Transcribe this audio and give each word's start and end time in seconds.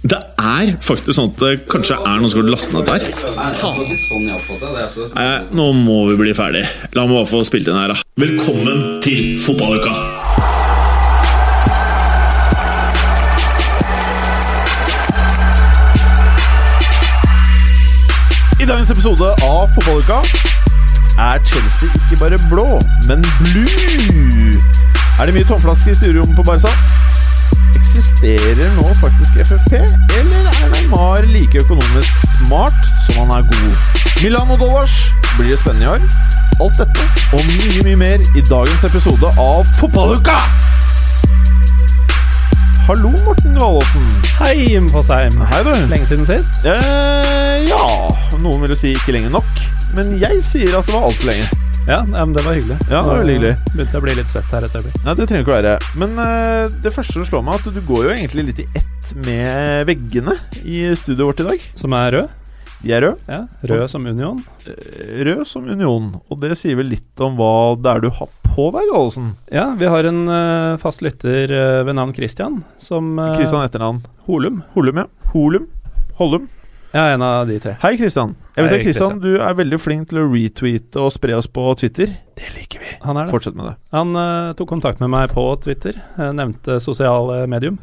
Det 0.00 0.16
er 0.40 0.70
faktisk 0.80 1.12
sånn 1.12 1.28
at 1.34 1.42
det 1.42 1.48
kanskje 1.68 1.98
er 2.00 2.20
noen 2.22 2.30
som 2.32 2.40
har 2.40 2.46
lastet 2.48 2.72
ned 2.72 2.86
der. 2.88 3.02
Nei, 5.12 5.26
nå 5.52 5.66
må 5.76 5.96
vi 6.08 6.14
bli 6.22 6.32
ferdig. 6.36 6.62
La 6.96 7.04
meg 7.04 7.18
bare 7.18 7.28
få 7.28 7.42
spilt 7.44 7.68
inn 7.68 7.76
her, 7.76 7.92
da. 7.92 8.00
Velkommen 8.22 9.02
til 9.04 9.36
fotballuka! 9.44 9.92
I 18.56 18.68
dagens 18.68 18.94
episode 18.96 19.34
av 19.44 19.68
Fotballuka 19.76 20.22
er 21.20 21.44
Chelsea 21.44 21.92
ikke 21.92 22.22
bare 22.24 22.40
blå, 22.48 22.80
men 23.04 23.20
blue. 23.50 24.56
Er 25.20 25.28
det 25.28 25.36
mye 25.36 25.44
tomflasker 25.44 25.92
i 25.92 26.00
styrerommet 26.00 26.40
på 26.40 26.48
Barca? 26.48 26.72
Eksisterer 27.90 28.68
nå 28.76 28.84
faktisk 29.02 29.34
FFP, 29.42 29.72
eller 30.20 30.44
er 30.46 30.68
Neymar 30.70 31.24
like 31.26 31.58
økonomisk 31.58 32.20
smart 32.36 32.84
som 33.02 33.16
han 33.18 33.32
er 33.34 33.48
god? 33.48 33.80
Milano-dollars 34.22 34.94
blir 35.34 35.50
det 35.50 35.56
spennende 35.58 35.88
i 35.88 35.90
år? 35.96 36.04
Alt 36.62 36.78
dette 36.78 37.06
og 37.34 37.42
mye, 37.48 37.82
mye 37.88 37.98
mer 37.98 38.22
i 38.38 38.44
dagens 38.46 38.84
episode 38.86 39.32
av 39.34 39.66
Fotballuka! 39.80 40.36
Hallo, 42.86 43.10
Morten 43.24 43.58
Galaasen. 43.58 44.06
Hei, 44.38 44.54
Jim 44.68 44.86
Fosheim. 44.94 45.42
Hei, 45.50 45.64
du. 45.66 45.74
Lenge 45.90 46.06
siden 46.06 46.30
sist. 46.30 46.62
Eh, 46.62 47.66
ja 47.66 47.82
Noen 48.38 48.62
vil 48.62 48.76
jo 48.76 48.78
si 48.84 48.94
ikke 48.94 49.18
lenge 49.18 49.34
nok, 49.34 49.66
men 49.98 50.14
jeg 50.22 50.38
sier 50.46 50.78
at 50.78 50.86
det 50.86 50.94
var 50.94 51.10
altfor 51.10 51.32
lenge. 51.32 51.50
Ja, 51.88 52.04
men 52.04 52.32
det 52.32 52.42
var 52.44 52.52
hyggelig. 52.52 52.76
Ja, 52.90 53.00
det 53.00 53.06
var 53.06 53.18
veldig 53.22 53.34
hyggelig. 53.34 53.54
Begynte 53.72 53.98
å 53.98 54.02
bli 54.04 54.14
litt 54.18 54.30
svett 54.30 54.50
her 54.52 54.66
etter. 54.66 54.84
Nei, 55.04 55.14
det 55.16 55.26
trenger 55.26 55.44
ikke 55.46 55.52
å 55.52 55.56
være. 55.56 55.72
Men 55.98 56.18
uh, 56.20 56.74
det 56.84 56.92
første 56.92 57.16
som 57.16 57.26
slår 57.26 57.44
meg, 57.46 57.56
at 57.56 57.72
du 57.74 57.80
går 57.86 58.04
jo 58.04 58.12
egentlig 58.12 58.44
litt 58.50 58.60
i 58.62 58.66
ett 58.78 59.14
med 59.24 59.88
veggene 59.88 60.36
i 60.60 60.82
studioet 60.98 61.24
vårt 61.30 61.42
i 61.42 61.48
dag. 61.48 61.64
Som 61.80 61.96
er 61.96 62.14
rød. 62.18 62.36
De 62.80 62.92
er 62.96 63.04
røde. 63.04 63.18
Ja, 63.28 63.40
Rød 63.72 63.90
som 63.92 64.06
Union. 64.08 64.38
Eh, 64.64 65.24
Rød 65.28 65.42
som 65.48 65.66
Union. 65.68 66.12
Og 66.28 66.40
det 66.44 66.54
sier 66.60 66.78
vel 66.78 66.92
litt 66.92 67.24
om 67.24 67.34
hva 67.40 67.74
det 67.80 67.92
er 67.92 68.04
du 68.04 68.08
har 68.20 68.30
på 68.46 68.68
deg, 68.76 68.86
Gallosen. 68.92 69.34
Ja, 69.52 69.66
vi 69.80 69.90
har 69.90 70.08
en 70.08 70.22
uh, 70.28 70.78
fast 70.80 71.04
lytter 71.04 71.52
uh, 71.52 71.80
ved 71.88 71.96
navn 71.96 72.14
Christian, 72.16 72.62
som 72.80 73.16
Kristian 73.34 73.64
etternavn. 73.64 74.04
Holum. 74.28 74.62
Holum, 74.76 75.02
ja. 75.04 75.32
Holum. 75.34 75.68
Hollum. 76.20 76.48
Ja, 76.92 77.08
en 77.12 77.22
av 77.22 77.46
de 77.46 77.60
tre. 77.62 77.76
Hei, 77.84 77.94
Kristian. 78.00 78.34
Jeg 78.60 78.66
vet 78.66 78.76
at 78.76 78.84
Kristian, 78.84 79.20
du 79.22 79.30
er 79.40 79.56
veldig 79.58 79.78
flink 79.80 80.10
til 80.10 80.20
å 80.22 80.26
retweete 80.30 81.00
og 81.02 81.12
spre 81.14 81.36
oss 81.38 81.48
på 81.50 81.64
Twitter. 81.80 82.12
Det 82.38 82.52
liker 82.56 82.82
vi. 82.82 82.92
Han 83.04 83.16
er 83.16 83.26
det. 83.26 83.32
Fortsett 83.32 83.56
med 83.58 83.70
det. 83.70 83.74
Han 83.96 84.14
uh, 84.16 84.52
tok 84.58 84.70
kontakt 84.72 85.02
med 85.02 85.12
meg 85.12 85.32
på 85.34 85.44
Twitter, 85.64 85.98
eh, 86.16 86.30
nevnte 86.36 86.78
sosiale 86.84 87.42
medium. 87.50 87.80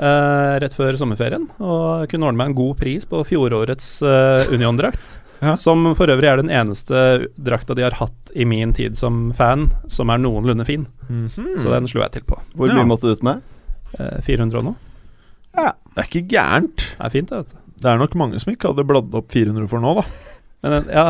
Uh, 0.00 0.56
rett 0.62 0.72
før 0.72 0.96
sommerferien, 0.96 1.44
og 1.60 2.06
kunne 2.08 2.28
ordne 2.30 2.40
meg 2.40 2.52
en 2.52 2.56
god 2.56 2.78
pris 2.80 3.04
på 3.08 3.20
fjorårets 3.28 3.98
uh, 4.06 4.48
Union-drakt. 4.52 5.16
Ja. 5.40 5.54
Som 5.56 5.86
for 5.96 6.12
øvrig 6.12 6.28
er 6.28 6.36
den 6.36 6.50
eneste 6.52 7.30
drakta 7.40 7.72
de 7.72 7.86
har 7.86 7.94
hatt 7.96 8.32
i 8.36 8.44
min 8.44 8.74
tid 8.76 8.98
som 9.00 9.30
fan, 9.32 9.70
som 9.88 10.10
er 10.12 10.20
noenlunde 10.20 10.66
fin. 10.68 10.82
Mhm. 11.08 11.54
Så 11.62 11.72
den 11.72 11.88
slo 11.88 12.02
jeg 12.02 12.12
til 12.18 12.26
på. 12.28 12.36
Hvor 12.52 12.68
Ja. 12.68 12.74
mye 12.76 12.84
måtte 12.90 13.08
du 13.08 13.14
ut 13.16 13.22
med? 13.24 13.40
Eh, 13.98 14.20
400 14.20 14.58
og 14.58 14.64
noe. 14.68 14.76
Det 15.56 15.96
er 15.96 16.06
ikke 16.10 16.28
gærent. 16.28 16.76
Det 16.76 17.06
er 17.06 17.08
fint, 17.08 17.30
det. 17.30 17.38
vet 17.38 17.48
du. 17.48 17.56
Det 17.80 17.88
er 17.88 18.00
nok 18.00 18.14
mange 18.20 18.40
som 18.42 18.52
ikke 18.52 18.70
hadde 18.72 18.86
bladd 18.88 19.14
opp 19.16 19.32
400 19.32 19.68
for 19.70 19.82
nå, 19.82 19.96
da. 20.00 20.04
Men 20.60 20.90
ja 20.92 21.06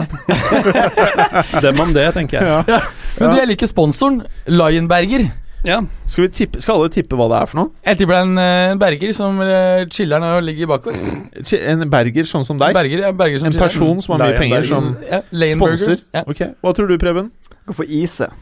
Dem 1.64 1.80
om 1.82 1.90
det, 1.90 2.04
tenker 2.14 2.38
jeg. 2.38 2.80
Men 3.18 3.32
du, 3.32 3.38
jeg 3.40 3.48
liker 3.50 3.70
sponsoren. 3.70 4.20
Lionberger. 4.46 5.26
Ja. 5.66 5.80
Skal, 6.06 6.24
vi 6.24 6.28
tippe, 6.32 6.60
skal 6.62 6.78
alle 6.78 6.92
tippe 6.92 7.18
hva 7.18 7.26
det 7.28 7.40
er 7.42 7.48
for 7.50 7.60
noe? 7.60 7.72
Jeg 7.84 8.00
tipper 8.00 8.16
det 8.16 8.20
er 8.20 8.28
en, 8.28 8.38
eh, 8.40 8.68
en 8.72 8.80
berger 8.80 9.12
som 9.12 9.42
uh, 9.42 9.82
chiller'n 9.92 10.24
og 10.30 10.38
ligger 10.46 10.70
bakover. 10.70 11.18
En 11.58 11.84
berger 11.92 12.30
sånn 12.30 12.46
som 12.48 12.60
deg? 12.60 12.72
Berger, 12.76 13.04
ja, 13.04 13.10
berger 13.12 13.42
som 13.42 13.50
En 13.50 13.56
chiller. 13.56 13.66
person 13.66 14.00
som 14.00 14.14
har 14.14 14.24
mye 14.24 14.38
penger, 14.40 14.64
som 14.70 14.94
ja, 15.04 15.20
sponser? 15.52 16.06
Ja. 16.16 16.24
Ok, 16.30 16.46
Hva 16.64 16.72
tror 16.76 16.88
du, 16.88 16.96
Preben? 17.02 17.28
Gå 17.68 17.76
for 17.76 17.84
is, 17.84 18.16
jeg. 18.22 18.32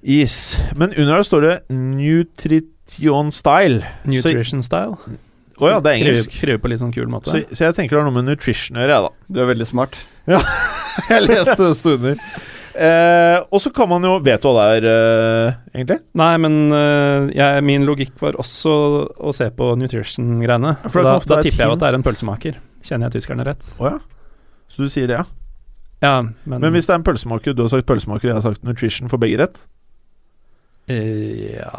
Is. 0.00 0.36
Men 0.80 0.96
under 0.96 1.20
her 1.20 1.26
står 1.28 1.46
det 1.46 1.56
Nutrition 1.76 3.30
Style. 3.36 3.84
Nutrition 4.08 4.64
style. 4.66 4.96
Å 5.64 5.70
ja, 5.70 5.80
det 5.84 5.90
er 5.92 5.98
engelsk. 6.00 6.30
Skrive, 6.30 6.38
skrive 6.40 6.62
på 6.64 6.70
litt 6.72 6.80
sånn 6.82 6.92
kul 6.94 7.08
måte. 7.12 7.30
Så, 7.32 7.42
så 7.56 7.66
jeg 7.68 7.76
tenker 7.78 7.96
det 7.96 8.02
har 8.02 8.08
noe 8.10 8.16
med 8.22 8.28
nutrition 8.30 8.78
å 8.78 8.84
gjøre, 8.84 8.96
jeg, 8.96 9.04
da. 9.08 9.34
Du 9.36 9.40
er 9.44 9.50
veldig 9.52 9.66
smart. 9.68 10.00
Jeg 11.10 11.22
leste 11.26 11.56
det 11.62 11.74
stunder. 11.78 12.18
Eh, 12.80 13.36
og 13.50 13.58
så 13.62 13.70
kan 13.74 13.88
man 13.90 14.04
jo 14.06 14.12
Vet 14.22 14.42
du 14.44 14.46
hva 14.46 14.66
det 14.70 14.76
er, 14.78 14.84
eh, 14.90 15.54
egentlig? 15.74 15.96
Nei, 16.18 16.28
men 16.42 16.54
eh, 16.74 17.24
jeg, 17.34 17.64
min 17.66 17.82
logikk 17.88 18.12
var 18.22 18.36
også 18.38 18.72
å 19.18 19.32
se 19.34 19.48
på 19.54 19.72
nutrition-greiene. 19.80 20.76
For 20.88 21.02
Da, 21.06 21.16
da 21.18 21.40
tipper 21.42 21.64
jeg 21.64 21.70
jo 21.72 21.76
at 21.76 21.82
det 21.82 21.88
er 21.90 21.98
en 21.98 22.06
pølsemaker. 22.06 22.60
Kjenner 22.86 23.10
jeg 23.10 23.18
tyskerne 23.20 23.46
rett? 23.48 23.66
Oh, 23.78 23.88
ja. 23.90 23.98
Så 24.70 24.86
du 24.86 24.92
sier 24.92 25.10
det, 25.10 25.18
ja. 25.18 25.26
Ja, 26.00 26.14
men, 26.22 26.62
Men 26.62 26.72
hvis 26.72 26.86
det 26.88 26.94
er 26.94 27.00
en 27.02 27.06
pølsemaker, 27.10 27.52
du 27.58 27.64
har 27.66 27.72
sagt 27.74 27.88
pølsemaker, 27.90 28.30
jeg 28.30 28.38
har 28.38 28.46
sagt 28.46 28.62
nutrition, 28.64 29.10
for 29.12 29.20
begge 29.20 29.42
rett? 29.42 29.58
Eh, 30.90 31.58
Ja 31.58 31.74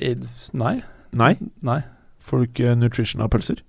i- 0.00 0.16
Nei. 0.58 0.74
Nei. 1.12 1.34
Nei. 1.62 1.80
Får 2.22 2.42
du 2.42 2.48
ikke 2.50 2.74
nutrition 2.78 3.22
av 3.24 3.30
pølser? 3.32 3.62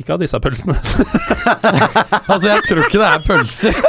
Ikke 0.00 0.14
av 0.16 0.22
disse 0.22 0.38
pølsene. 0.42 0.76
Altså, 2.32 2.48
jeg 2.48 2.62
tror 2.68 2.80
ikke 2.86 3.00
det 3.00 3.08
er 3.08 3.24
pølser. 3.26 3.76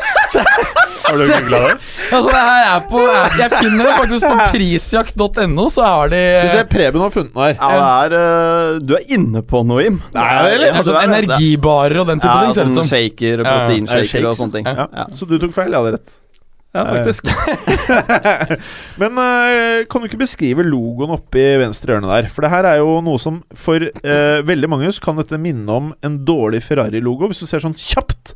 Har 1.03 1.17
du 1.19 1.23
googla 1.27 1.57
det? 1.65 1.71
Altså, 2.15 2.29
det 2.31 2.41
her 2.41 2.67
er 2.71 2.83
på 2.87 3.01
Jeg 3.37 3.49
finner 3.51 3.87
det 3.89 3.95
faktisk 3.97 4.25
på 4.25 4.45
prisjakt.no, 4.53 5.65
så 5.73 5.83
har 5.85 6.11
de 6.13 6.21
Skal 6.21 6.47
vi 6.47 6.53
se, 6.55 6.63
Preben 6.71 7.03
har 7.03 7.11
funnet 7.13 7.35
noe 7.35 7.49
her. 7.49 7.57
Ja, 7.59 7.89
det 8.13 8.21
er 8.21 8.71
eh, 8.71 8.79
Du 8.87 8.93
er 8.97 9.13
inne 9.17 9.43
på 9.45 9.61
noe, 9.67 9.83
Jim. 9.83 9.99
Nei, 10.15 10.27
eller? 10.53 10.65
Ja, 10.69 10.79
altså, 10.79 10.95
er 10.95 11.11
det. 11.11 11.19
Energibarer 11.19 12.01
og 12.03 12.09
den 12.09 12.23
type 12.23 12.33
Ja, 12.33 12.53
ting, 12.55 12.73
sånn 12.79 12.89
shaker 12.89 13.43
proteinshaker 13.43 14.23
ja, 14.23 14.31
og 14.31 14.39
sånne 14.39 14.57
ting. 14.59 14.69
Ja. 14.71 14.87
Ja. 15.03 15.07
Så 15.19 15.27
du 15.29 15.35
tok 15.43 15.55
feil, 15.55 15.73
jeg 15.73 15.79
hadde 15.81 15.95
rett. 15.97 16.15
Ja, 16.73 16.83
faktisk. 16.89 17.27
Men 19.01 19.17
uh, 19.19 19.83
kan 19.89 20.01
du 20.01 20.07
ikke 20.09 20.21
beskrive 20.23 20.65
logoen 20.65 21.13
oppe 21.13 21.37
i 21.41 21.57
venstre 21.61 21.93
hjørne 21.93 22.09
der? 22.09 22.29
For 22.33 22.45
det 22.45 22.49
her 22.53 22.65
er 22.71 22.79
jo 22.81 22.95
noe 23.05 23.21
som 23.21 23.41
for 23.53 23.77
uh, 23.83 24.39
veldig 24.47 24.69
mange 24.71 24.89
så 24.95 25.03
kan 25.05 25.19
dette 25.21 25.37
minne 25.41 25.69
om 25.69 25.91
en 26.01 26.15
dårlig 26.25 26.63
Ferrari-logo, 26.65 27.29
hvis 27.29 27.43
du 27.43 27.49
ser 27.49 27.61
sånn 27.63 27.77
kjapt, 27.77 28.33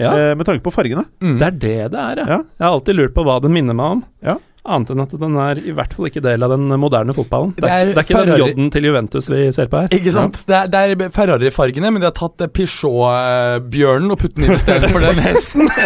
Ja, 0.00 0.12
Uh, 0.14 0.30
med 0.38 0.46
tanke 0.48 0.62
på 0.64 0.70
fargene. 0.72 1.02
Mm. 1.20 1.34
det 1.40 1.46
er 1.50 1.56
det 1.60 1.72
det 1.92 1.98
er, 2.00 2.20
ja. 2.22 2.28
Ja. 2.30 2.38
Jeg 2.56 2.64
har 2.64 2.76
alltid 2.78 2.96
lurt 2.96 3.12
på 3.16 3.24
hva 3.26 3.34
den 3.44 3.52
minner 3.52 3.76
meg 3.76 3.98
om. 3.98 4.04
Ja. 4.24 4.36
Annet 4.70 4.90
enn 4.94 5.02
at 5.02 5.12
den 5.20 5.34
er 5.40 5.58
i 5.60 5.72
hvert 5.76 5.92
fall 5.96 6.06
ikke 6.08 6.22
del 6.24 6.44
av 6.46 6.54
den 6.54 6.70
moderne 6.80 7.12
fotballen. 7.16 7.52
Det 7.56 7.64
Det 7.64 7.68
er, 7.72 7.82
er 7.82 7.90
det 7.90 7.96
er 7.98 8.06
ikke 8.06 8.16
Ferrari- 8.16 8.38
den 8.38 8.62
J-en 8.64 8.70
til 8.72 8.86
Juventus 8.88 9.28
vi 9.32 9.42
ser 9.56 9.68
på 9.72 9.82
her. 9.82 9.92
Ikke 9.98 10.12
sant? 10.14 10.40
Det 10.48 10.56
er, 10.56 10.94
er 10.94 11.12
Ferrari-fargene, 11.16 11.90
men 11.92 12.00
de 12.04 12.08
har 12.08 12.16
tatt 12.16 12.44
eh, 12.46 12.50
Peugeot-bjørnen 12.54 14.12
og 14.14 14.20
puttet 14.20 14.36
den 14.40 14.48
inn 14.50 14.56
i 14.56 14.60
stedet 14.62 14.90
for 14.94 15.04
den 15.04 15.20
hesten. 15.26 15.68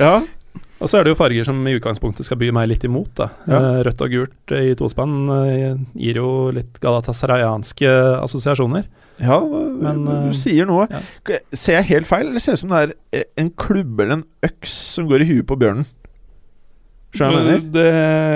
Ja. 0.00 0.14
Og 0.82 0.90
så 0.90 0.98
er 0.98 1.06
det 1.06 1.12
jo 1.12 1.18
farger 1.20 1.46
som 1.46 1.60
i 1.70 1.76
utgangspunktet 1.78 2.26
skal 2.26 2.40
by 2.40 2.48
meg 2.54 2.68
litt 2.72 2.84
imot. 2.88 3.12
da 3.18 3.28
Ja. 3.46 3.58
Eh, 3.60 3.82
Rødt 3.86 4.02
og 4.02 4.10
gult 4.10 4.54
i 4.58 4.74
tospann 4.78 5.14
eh, 5.30 5.76
gir 5.94 6.18
jo 6.18 6.50
litt 6.54 6.80
galatasarayanske 6.82 7.92
assosiasjoner. 8.22 8.88
Ja, 9.22 9.38
Men, 9.40 10.04
du 10.04 10.12
eh, 10.32 10.32
sier 10.34 10.66
noe. 10.66 10.88
ja. 10.90 11.38
Ser 11.54 11.78
jeg 11.78 11.90
helt 11.92 12.06
feil, 12.10 12.26
eller 12.28 12.40
ser 12.42 12.56
det 12.56 12.58
ut 12.58 12.64
som 12.64 12.74
det 12.74 12.96
er 13.20 13.24
en 13.38 13.50
klubbe 13.50 14.02
eller 14.02 14.20
en 14.20 14.24
øks 14.42 14.72
som 14.96 15.06
går 15.06 15.22
i 15.22 15.28
huet 15.30 15.46
på 15.46 15.58
bjørnen? 15.60 15.86
Skjønner 17.12 17.50
jeg? 17.52 17.64
Det, 17.74 17.86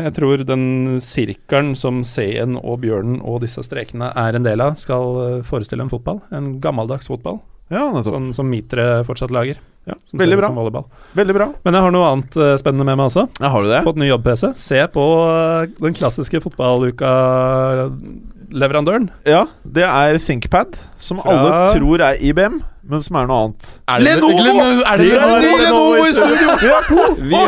jeg 0.05 0.12
tror 0.19 0.43
den 0.44 0.65
sirkelen 1.00 1.71
som 1.81 2.03
C-en 2.05 2.59
og 2.61 2.82
bjørnen 2.82 3.23
og 3.25 3.41
disse 3.41 3.62
strekene 3.65 4.11
er 4.12 4.37
en 4.37 4.44
del 4.44 4.61
av, 4.61 4.76
skal 4.76 5.41
forestille 5.49 5.81
en 5.87 5.88
fotball. 5.93 6.21
En 6.31 6.59
gammeldags 6.61 7.09
fotball, 7.09 7.41
Ja, 7.73 7.88
sånn 8.05 8.35
som 8.37 8.47
Mitre 8.53 9.00
fortsatt 9.09 9.32
lager. 9.35 9.56
Ja, 9.87 9.94
Som 10.11 10.19
veldig 10.19 10.37
bra. 10.41 10.49
Som. 10.50 10.83
Veldig 11.15 11.35
bra. 11.37 11.47
Men 11.65 11.75
jeg 11.79 11.83
har 11.85 11.93
noe 11.94 12.06
annet 12.11 12.35
uh, 12.41 12.56
spennende 12.59 12.83
med 12.88 12.97
meg 12.99 13.06
også. 13.06 13.23
Ja, 13.38 13.49
har 13.55 13.62
du 13.62 13.69
det? 13.71 13.85
Fått 13.87 14.00
ny 14.03 14.09
jobb-PC. 14.09 14.49
Se 14.59 14.81
på 14.91 15.05
uh, 15.23 15.62
den 15.79 15.94
klassiske 15.94 16.41
fotballuka-leverandøren. 16.43 19.06
Ja, 19.29 19.44
det 19.62 19.85
er 19.87 20.19
ThinkPad, 20.19 20.75
som 20.99 21.21
Fra- 21.23 21.31
alle 21.37 21.79
tror 21.79 22.03
er 22.03 22.19
IBM, 22.19 22.59
men 22.87 23.00
som 23.03 23.17
er 23.21 23.27
noe 23.31 23.38
annet. 23.47 23.62
Er 23.87 23.99
det 24.03 24.06
Lenovo! 24.17 24.43
Lenovo! 24.43 24.83
Er 24.83 24.97
det 24.99 25.06
Vi 25.06 25.11
har 25.15 25.23
Lenovo? 25.37 25.56
Lenovo 25.62 26.03
i 26.03 26.11
studio! 26.19 26.50
Vi 26.61 26.67
har 26.75 26.83
to! 26.91 26.97
Har 26.97 27.15
er 27.15 27.17
det 27.31 27.38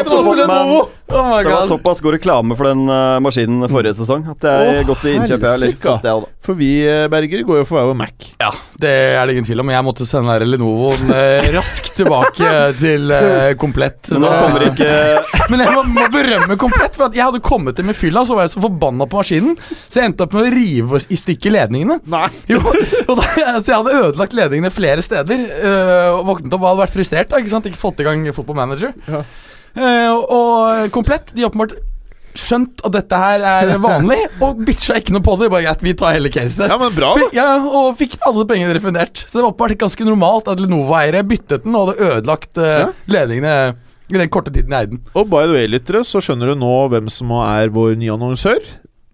også 0.00 0.04
også 0.04 0.20
fått 0.24 0.36
meg- 0.36 0.44
Lenovo? 0.44 0.80
Oh 1.08 1.36
Det 1.38 1.50
var 1.52 1.66
såpass 1.68 2.00
god 2.02 2.16
reklame 2.16 2.56
for 2.58 2.66
den 2.66 2.80
uh, 2.90 3.18
maskinen 3.22 3.68
forrige 3.70 3.94
sesong 4.00 4.24
at 4.32 4.42
jeg 4.42 4.72
har 4.80 4.86
gått 4.88 5.04
i 5.06 5.12
innkjøp. 5.14 5.44
Jeg. 5.46 6.24
For 6.46 6.54
vi, 6.58 6.70
eh, 6.86 7.04
Berger, 7.10 7.42
går 7.46 7.60
jo 7.60 7.66
for 7.66 7.78
hver 7.78 7.88
vår 7.90 7.96
Mac. 7.98 8.26
Ja, 8.42 8.50
det 8.82 8.90
er 9.14 9.26
det 9.26 9.34
ingen 9.36 9.46
tvil 9.48 9.62
om. 9.64 9.70
Jeg 9.74 9.86
måtte 9.86 10.06
sende 10.06 10.34
der 10.34 10.46
Lenovoen 10.46 11.10
uh, 11.10 11.46
raskt 11.56 11.92
tilbake 11.98 12.50
til 12.82 13.10
uh, 13.14 13.52
komplett. 13.58 14.10
Men 14.12 14.22
nå 14.24 14.30
Da- 14.30 14.42
kommer 14.44 14.66
ikke 14.68 14.90
Men 15.52 15.62
jeg 15.62 15.74
må, 15.76 15.84
må 15.94 16.06
berømme 16.10 16.58
komplett, 16.58 16.98
for 16.98 17.06
at 17.08 17.18
jeg 17.18 17.22
hadde 17.26 17.42
kommet 17.44 17.78
inn 17.82 17.86
med 17.90 17.98
fylla, 17.98 18.24
så 18.26 18.34
var 18.38 18.46
jeg 18.46 18.54
så 18.56 18.62
forbanna 18.66 19.06
på 19.10 19.18
maskinen, 19.20 19.54
så 19.86 20.00
jeg 20.02 20.10
endte 20.10 20.26
opp 20.26 20.34
med 20.36 20.46
å 20.48 20.54
rive 20.54 21.02
i 21.06 21.18
stykker 21.22 21.54
ledningene. 21.54 22.00
Nei. 22.10 22.26
Jo, 22.50 22.60
og 22.62 23.18
da, 23.18 23.26
så 23.60 23.72
jeg 23.72 23.76
hadde 23.78 23.96
ødelagt 24.04 24.34
ledningene 24.38 24.72
flere 24.74 25.02
steder, 25.06 25.46
Uh, 25.56 26.18
og 26.18 26.26
våknet 26.28 26.52
opp 26.54 26.62
og 26.62 26.68
hadde 26.70 26.82
vært 26.84 26.94
frustrert. 26.94 27.28
Da, 27.30 27.38
ikke 27.40 27.52
sant? 27.52 27.66
Ikke 27.68 27.80
fått 27.80 28.00
i 28.02 28.06
gang 28.06 28.22
Football 28.34 28.58
Manager. 28.58 28.92
Ja. 29.08 29.22
Eh, 29.76 30.12
og, 30.12 30.88
komplett. 30.94 31.32
De 31.36 31.44
har 31.44 31.50
åpenbart 31.52 31.76
skjønt 32.36 32.82
at 32.84 32.92
dette 32.92 33.16
her 33.16 33.40
er 33.48 33.70
vanlig, 33.80 34.18
og 34.44 34.58
bitcha 34.66 34.98
ikke 35.00 35.14
noe 35.16 35.24
på 35.24 35.36
det. 35.40 35.48
Bare 35.52 35.64
greit, 35.64 35.84
vi 35.86 35.94
tar 35.96 36.16
hele 36.18 36.28
caset. 36.32 36.66
Ja, 36.68 36.76
men 36.80 36.92
bra, 36.96 37.14
da. 37.14 37.22
Fikk, 37.22 37.36
ja, 37.38 37.48
og 37.64 37.96
fikk 38.00 38.16
alle 38.28 38.44
pengene 38.50 38.76
refundert. 38.76 39.22
Så 39.24 39.38
det 39.38 39.42
var 39.44 39.50
åpenbart 39.54 39.78
ganske 39.86 40.08
normalt 40.08 40.50
at 40.52 40.60
Lenovo-eiere 40.60 41.24
byttet 41.28 41.64
den 41.64 41.76
og 41.78 41.90
hadde 41.94 42.10
ødelagt 42.12 42.60
uh, 42.60 42.70
Ja. 42.86 42.88
ledningene 43.16 43.56
i 44.12 44.20
den 44.20 44.28
korte 44.30 44.52
tiden 44.54 44.70
i 44.74 44.76
eiden. 44.82 45.00
Og 45.16 45.26
by 45.32 45.46
the 45.48 45.56
way, 45.56 45.66
lyttere, 45.66 46.04
så 46.06 46.20
skjønner 46.22 46.52
du 46.52 46.60
nå 46.60 46.74
hvem 46.92 47.08
som 47.10 47.32
er 47.40 47.72
vår 47.74 47.96
nye 47.98 48.12
annonsør. 48.14 48.60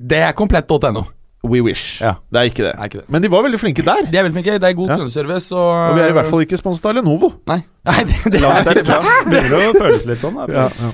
Det 0.02 0.18
er 0.26 0.34
komplett.no. 0.36 1.06
We 1.42 1.60
Wish. 1.64 2.00
Ja. 2.00 2.14
Det 2.30 2.38
er 2.38 2.48
ikke 2.50 2.62
det. 2.68 2.72
Er 2.78 2.84
ikke 2.90 3.00
det. 3.00 3.06
Men 3.10 3.22
de 3.24 3.30
var 3.32 3.42
veldig 3.42 3.58
flinke 3.58 3.82
der. 3.86 4.04
De 4.06 4.18
er 4.18 4.22
veldig 4.28 4.36
flinke. 4.36 4.58
Det 4.62 4.68
er 4.68 4.76
god 4.78 4.92
Ja. 4.92 4.96
kundeservice. 5.00 5.48
Og, 5.52 5.70
Og 5.90 5.96
vi 5.96 6.02
er 6.04 6.12
i 6.12 6.16
hvert 6.18 6.28
fall 6.30 6.44
ikke 6.44 6.58
sponset 6.60 6.86
av 6.86 6.94
Lenovo. 6.94 7.32
Nei, 7.50 7.58
Nei 7.88 8.04
det, 8.06 8.18
det 8.36 8.42
er 8.42 8.68
det 8.78 8.84
Begynner 8.86 9.64
å 9.70 9.72
føles 9.74 10.06
litt 10.06 10.22
sånn. 10.22 10.38
Da. 10.38 10.46
Ja, 10.52 10.68
det. 10.68 10.92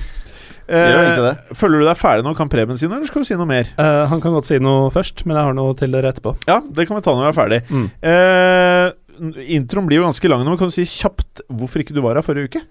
Eh, 0.69 1.53
føler 1.57 1.81
du 1.81 1.85
deg 1.87 1.97
ferdig 1.97 2.25
nå? 2.27 2.35
Kan 2.37 2.49
Preben 2.49 2.77
si 2.77 2.85
noe, 2.85 2.99
eller 2.99 3.09
skal 3.09 3.23
du 3.23 3.27
si 3.29 3.37
noe 3.37 3.49
mer? 3.49 3.69
Eh, 3.81 4.03
han 4.11 4.21
kan 4.21 4.35
godt 4.35 4.45
si 4.49 4.59
noe 4.61 4.91
først, 4.93 5.23
men 5.25 5.37
jeg 5.39 5.47
har 5.47 5.55
noe 5.57 5.73
til 5.77 5.93
dere 5.95 6.11
etterpå. 6.13 6.35
Ja, 6.49 6.59
det 6.61 6.85
kan 6.89 6.99
vi 6.99 7.05
ta 7.05 7.15
når 7.17 7.25
vi 7.25 7.29
er 7.31 7.37
ferdig. 7.39 7.61
Mm. 7.73 7.87
Eh, 8.11 9.39
introen 9.57 9.87
blir 9.89 9.97
jo 10.01 10.05
ganske 10.05 10.29
lang 10.29 10.43
nå, 10.45 10.53
men 10.53 10.59
kan 10.61 10.69
du 10.69 10.75
si 10.75 10.85
kjapt 10.85 11.41
hvorfor 11.49 11.81
ikke 11.81 11.95
du 11.97 12.03
var 12.05 12.19
her 12.21 12.25
forrige 12.25 12.51
uke? 12.51 12.61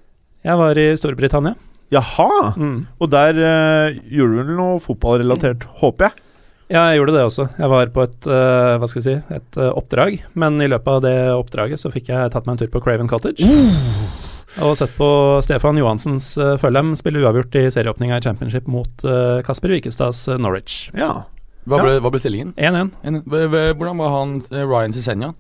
Jeg 0.47 0.61
var 0.61 0.79
i 0.79 0.87
Storbritannia. 0.99 1.57
Jaha! 1.91 2.53
Mm. 2.55 2.79
Og 3.03 3.11
der 3.11 3.39
eh, 3.51 3.99
gjorde 4.15 4.31
du 4.37 4.41
vel 4.45 4.57
noe 4.61 4.79
fotballrelatert, 4.85 5.67
håper 5.83 6.09
jeg? 6.11 6.25
Ja, 6.69 6.83
jeg 6.93 6.99
gjorde 7.01 7.15
det 7.17 7.23
også. 7.25 7.47
Jeg 7.57 7.71
var 7.73 7.91
på 7.95 8.03
et, 8.05 8.27
uh, 8.29 8.75
hva 8.81 8.89
skal 8.91 9.01
vi 9.01 9.05
si, 9.07 9.15
et 9.39 9.57
uh, 9.57 9.71
oppdrag, 9.79 10.19
men 10.37 10.59
i 10.61 10.69
løpet 10.69 10.91
av 10.99 11.05
det 11.07 11.15
oppdraget 11.33 11.81
så 11.81 11.89
fikk 11.95 12.11
jeg 12.13 12.33
tatt 12.35 12.45
meg 12.45 12.57
en 12.59 12.61
tur 12.61 12.73
på 12.75 12.83
Craven 12.85 13.09
Cottage. 13.09 13.47
Og 14.65 14.75
sett 14.81 14.93
på 14.99 15.09
Stefan 15.45 15.77
Johansens 15.81 16.31
uh, 16.41 16.55
Følheim 16.61 16.95
spille 16.99 17.21
uavgjort 17.25 17.57
i 17.61 17.67
serieåpninga 17.73 18.19
i 18.21 18.25
Championship 18.25 18.69
mot 18.69 19.05
uh, 19.09 19.41
Kasper 19.47 19.73
Wikestads 19.77 20.27
eh, 20.33 20.39
Norwich. 20.41 20.89
Ja. 20.97 21.23
Hva 21.69 21.81
ble, 21.85 21.99
hva 22.05 22.13
ble 22.13 22.21
stillingen? 22.23 22.55
1-1. 22.57 22.93
En- 23.05 23.23
v- 23.29 23.47
v- 23.53 23.67
Hvordan 23.77 24.01
var 24.01 24.13
han 24.15 24.37
eh, 24.53 24.65
Ryan 24.65 24.93
Cesenia? 24.97 25.33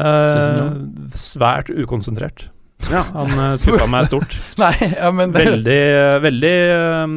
Eh, 0.00 0.70
svært 1.14 1.68
ukonsentrert. 1.70 2.48
Ja. 2.92 3.02
Han 3.14 3.32
uh, 3.38 3.50
skuffa 3.60 3.86
meg 3.90 4.08
stort. 4.08 4.34
Nei, 4.62 4.72
ja, 4.92 5.10
men 5.14 5.34
det, 5.34 5.44
Veldig, 5.48 5.82
veldig 6.24 6.54
um, 7.04 7.14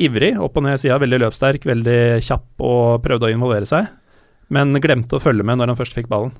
ivrig, 0.00 0.34
opp 0.40 0.56
og 0.60 0.66
ned 0.66 0.80
sida, 0.82 0.98
veldig 1.02 1.20
løpssterk, 1.24 1.66
veldig 1.68 2.00
kjapp 2.26 2.64
og 2.66 3.02
prøvde 3.04 3.28
å 3.28 3.34
involvere 3.34 3.68
seg. 3.68 3.90
Men 4.50 4.74
glemte 4.82 5.18
å 5.18 5.22
følge 5.22 5.46
med 5.46 5.60
når 5.60 5.72
han 5.72 5.78
først 5.78 5.98
fikk 5.98 6.08
ballen. 6.10 6.32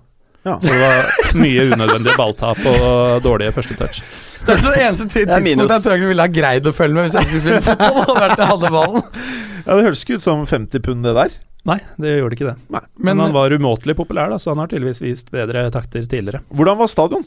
Ja. 0.46 0.56
Så 0.62 0.72
det 0.72 0.80
var 0.80 1.36
mye 1.36 1.66
unødvendig 1.68 2.16
balltap 2.16 2.60
og 2.64 3.20
dårlige 3.24 3.52
første 3.52 3.76
touch. 3.76 4.00
det 4.46 4.54
er 4.54 4.62
det 4.64 4.78
eneste 4.86 5.04
er 5.04 5.12
tidspunktet 5.12 5.74
jeg 5.74 5.84
tror 5.84 5.94
jeg 5.98 6.08
ville 6.14 6.24
ha 6.24 6.32
greid 6.32 6.68
å 6.70 6.72
følge 6.72 6.96
med 6.96 7.08
hvis 7.08 7.18
jeg 7.18 7.28
ikke 7.28 7.42
spilte 7.44 7.62
fotball. 7.66 8.00
og 8.06 8.20
vært 8.22 8.42
ballen. 8.72 9.04
ja, 9.66 9.70
Det 9.74 9.84
høres 9.84 10.04
ikke 10.06 10.16
ut 10.16 10.24
som 10.24 10.46
50 10.48 10.86
pund, 10.86 11.04
det 11.04 11.14
der. 11.18 11.36
Nei, 11.68 11.76
det 12.00 12.14
gjorde 12.16 12.38
ikke 12.38 12.48
det. 12.48 12.56
Nei. 12.72 12.82
Men, 12.96 13.04
Men, 13.10 13.26
han 13.26 13.36
var 13.36 13.52
umåtelig 13.52 13.98
populær, 13.98 14.32
da, 14.32 14.40
så 14.40 14.54
han 14.54 14.62
har 14.62 14.70
tydeligvis 14.72 15.02
vist 15.04 15.28
bedre 15.34 15.66
takter 15.74 16.08
tidligere. 16.08 16.40
Hvordan 16.56 16.80
var 16.80 16.88
stadion? 16.88 17.26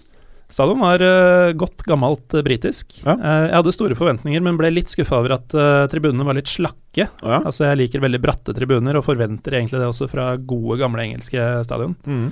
Stadion 0.54 0.78
var 0.84 1.02
uh, 1.02 1.50
godt 1.58 1.82
gammelt 1.90 2.36
uh, 2.38 2.44
britisk. 2.46 2.92
Ja. 3.02 3.16
Uh, 3.18 3.46
jeg 3.50 3.56
hadde 3.58 3.74
store 3.74 3.98
forventninger, 3.98 4.44
men 4.46 4.60
ble 4.60 4.70
litt 4.70 4.92
skuffa 4.94 5.18
over 5.24 5.34
at 5.40 5.54
eh, 5.58 5.86
tribunene 5.90 6.28
var 6.28 6.38
litt 6.38 6.52
slakke. 6.52 7.08
Ja. 7.26 7.40
Altså 7.42 7.66
Jeg 7.72 7.80
liker 7.80 8.04
veldig 8.04 8.20
bratte 8.22 8.54
tribuner, 8.54 9.00
og 9.00 9.06
forventer 9.08 9.58
egentlig 9.58 9.82
det 9.82 9.88
også 9.90 10.06
fra 10.12 10.36
gode, 10.38 10.78
gamle 10.84 11.02
engelske 11.08 11.42
stadion. 11.66 11.96
Mm. 12.06 12.28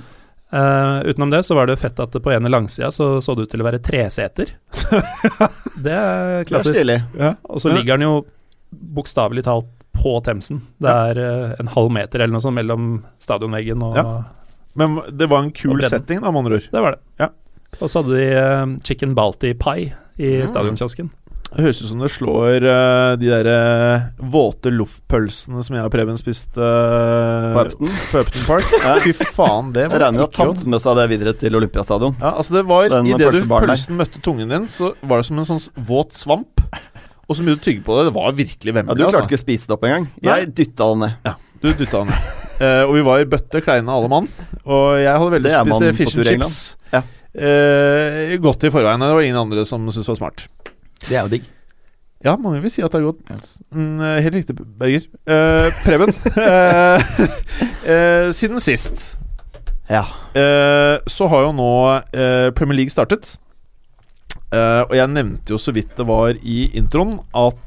Eh, 0.52 0.98
utenom 1.10 1.32
det 1.32 1.40
så 1.48 1.56
var 1.58 1.66
det 1.66 1.78
fett 1.80 1.98
at 2.04 2.14
på 2.22 2.30
ene 2.34 2.50
langsida 2.52 2.90
så, 2.94 3.16
så 3.24 3.34
det 3.34 3.48
ut 3.48 3.52
til 3.56 3.64
å 3.64 3.66
være 3.66 3.82
treseter. 3.82 4.54
det 5.82 5.96
er 5.96 5.96
Det 5.96 5.96
er 5.96 6.48
klassisk. 6.52 6.76
stilig. 6.78 6.98
Og 7.48 7.58
så 7.64 7.72
Ja. 7.72 7.78
ligger 7.80 7.98
den 7.98 8.06
jo 8.06 8.14
bokstavelig 8.70 9.44
talt 9.48 9.70
på 9.98 10.14
Themsen. 10.24 10.62
Det 10.80 10.88
er 10.92 11.18
eh, 11.24 11.54
en 11.60 11.72
halv 11.74 11.90
meter 11.92 12.20
eller 12.22 12.36
noe 12.38 12.44
sånt 12.44 12.56
mellom 12.60 12.92
stadionveggen 13.22 13.82
og 13.82 13.96
Ja. 13.98 14.06
Men 14.74 15.00
det 15.12 15.26
var 15.28 15.42
en 15.44 15.50
kul 15.52 15.82
setting, 15.84 16.22
da, 16.22 16.30
med 16.32 16.46
andre 16.46 16.56
ord. 16.62 16.68
Det 16.72 16.80
var 16.80 16.94
det. 16.94 17.00
Ja. 17.20 17.26
Og 17.80 17.88
så 17.88 18.02
hadde 18.02 18.18
de 18.20 18.28
eh, 18.36 18.76
chicken 18.86 19.14
balti 19.16 19.54
pie 19.58 19.92
i 20.20 20.38
Mm. 20.42 20.48
stadionkiosken. 20.50 21.10
Det 21.52 21.60
høres 21.66 21.82
ut 21.82 21.88
som 21.90 22.00
det 22.00 22.08
slår 22.08 22.64
uh, 22.64 23.14
de 23.20 23.28
der 23.28 23.44
uh, 23.44 24.04
våte 24.32 24.70
loffpølsene 24.72 25.60
som 25.60 25.74
jeg 25.76 25.84
og 25.84 25.90
Preben 25.92 26.16
spiste 26.16 26.56
uh, 26.56 27.52
På 27.52 27.64
Upton. 27.66 27.90
på 28.08 28.22
Upton 28.22 28.46
Park. 28.46 28.70
Ja. 28.86 28.94
Fy 29.04 29.12
faen, 29.36 29.68
det 29.74 29.82
Jeg 29.84 29.92
regner 30.00 30.16
med 30.16 30.24
at 30.30 30.38
tatt 30.38 30.62
med 30.64 30.80
seg 30.80 30.96
det 30.96 31.04
videre 31.12 31.34
til 31.36 31.58
Olympiastadion. 31.60 32.16
Ja, 32.22 32.32
altså 32.40 32.56
det 32.56 32.64
var 32.70 32.88
Idet 32.88 33.34
du 33.36 33.42
pølsen 33.52 34.00
møtte 34.00 34.22
tungen 34.24 34.48
din, 34.48 34.64
så 34.72 34.94
var 35.04 35.20
det 35.20 35.28
som 35.28 35.42
en 35.42 35.50
sånn 35.50 35.60
våt 35.92 36.16
svamp. 36.16 36.64
Og 37.28 37.36
så 37.36 37.44
begynte 37.44 37.60
du 37.60 37.64
å 37.64 37.68
tygge 37.68 37.84
på 37.84 37.98
det. 37.98 38.08
Det 38.08 38.16
var 38.16 38.34
virkelig 38.40 38.72
vemmelig. 38.78 38.88
Ja, 38.88 38.96
du 38.96 39.04
klarte 39.04 39.20
altså. 39.20 39.28
ikke 39.28 39.40
å 39.42 39.44
spise 39.44 39.68
det 39.68 39.76
opp 39.76 39.84
engang. 39.88 40.08
Jeg 40.24 40.48
dytta 40.56 40.88
den 40.94 41.04
ned. 41.04 41.28
Ja, 41.28 41.34
du 41.60 41.68
dytta 41.72 42.00
den 42.00 42.14
ned. 42.14 42.30
Eh, 42.62 42.82
og 42.86 42.92
vi 42.96 43.04
var 43.06 43.22
i 43.22 43.28
bøtte 43.28 43.60
kleine 43.64 43.92
alle 43.92 44.08
mann. 44.12 44.26
Og 44.64 44.88
jeg 45.00 45.12
hadde 45.12 45.32
veldig 45.36 45.48
lyst 45.50 45.60
til 45.60 45.72
å 45.72 45.78
spise 45.80 45.96
fish 46.00 46.16
and 46.16 46.28
chips. 46.32 46.58
Ja. 46.92 47.02
Eh, 47.32 48.36
godt 48.42 48.64
i 48.68 48.70
forveien. 48.72 49.00
Det 49.00 49.14
var 49.16 49.24
ingen 49.24 49.40
andre 49.40 49.64
som 49.68 49.86
syntes 49.88 50.08
var 50.12 50.18
smart. 50.20 50.46
Det 51.08 51.16
er 51.16 51.22
jo 51.24 51.32
digg. 51.32 51.46
Ja, 52.22 52.36
mange 52.38 52.60
vil 52.62 52.70
si 52.70 52.82
at 52.84 52.92
det 52.94 53.00
er 53.00 53.08
godt. 53.08 53.54
Mm, 53.74 54.00
eh, 54.00 54.18
helt 54.22 54.36
riktig, 54.36 54.54
Berger. 54.78 55.06
Eh, 55.26 55.70
Preben, 55.82 56.12
eh, 56.38 57.02
eh, 57.88 58.28
siden 58.36 58.60
sist 58.62 59.16
Ja. 59.90 60.04
eh, 60.38 61.00
så 61.10 61.26
har 61.28 61.42
jo 61.48 61.52
nå 61.56 61.70
Premier 62.54 62.76
League 62.78 62.94
startet. 62.94 63.36
Eh, 64.52 64.82
og 64.86 64.94
jeg 64.94 65.08
nevnte 65.10 65.50
jo 65.50 65.58
så 65.58 65.72
vidt 65.74 65.96
det 65.96 66.06
var 66.06 66.36
i 66.44 66.68
introen 66.78 67.18
at 67.34 67.58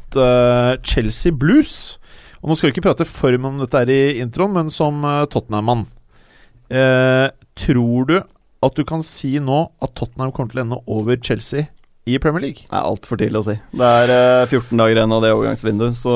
Chelsea 0.86 1.34
Blues 1.34 1.98
Og 2.40 2.48
nå 2.48 2.56
skal 2.56 2.70
vi 2.70 2.76
ikke 2.76 2.84
prate 2.86 3.08
for 3.10 3.34
mye 3.36 3.50
om 3.50 3.58
dette 3.60 3.82
her 3.82 3.90
i 3.92 4.20
introen, 4.22 4.54
men 4.54 4.70
som 4.72 5.02
Tottenham-mann 5.34 5.82
eh, 6.72 7.28
Tror 7.58 8.06
du 8.08 8.16
at 8.66 8.78
du 8.78 8.86
kan 8.88 9.04
si 9.06 9.36
nå 9.42 9.66
at 9.84 9.96
Tottenham 9.98 10.34
kommer 10.36 10.52
til 10.52 10.62
å 10.62 10.66
ende 10.66 10.80
over 10.92 11.20
Chelsea 11.22 11.68
i 12.06 12.20
Premier 12.22 12.44
League? 12.48 12.66
Det 12.68 12.74
er 12.76 12.88
altfor 12.88 13.20
tidlig 13.22 13.42
å 13.42 13.48
si. 13.48 13.58
Det 13.74 13.92
er 14.02 14.16
eh, 14.16 14.48
14 14.50 14.74
dager 14.78 15.00
igjen 15.00 15.16
av 15.16 15.24
det 15.26 15.34
overgangsvinduet, 15.36 16.00
så 16.00 16.16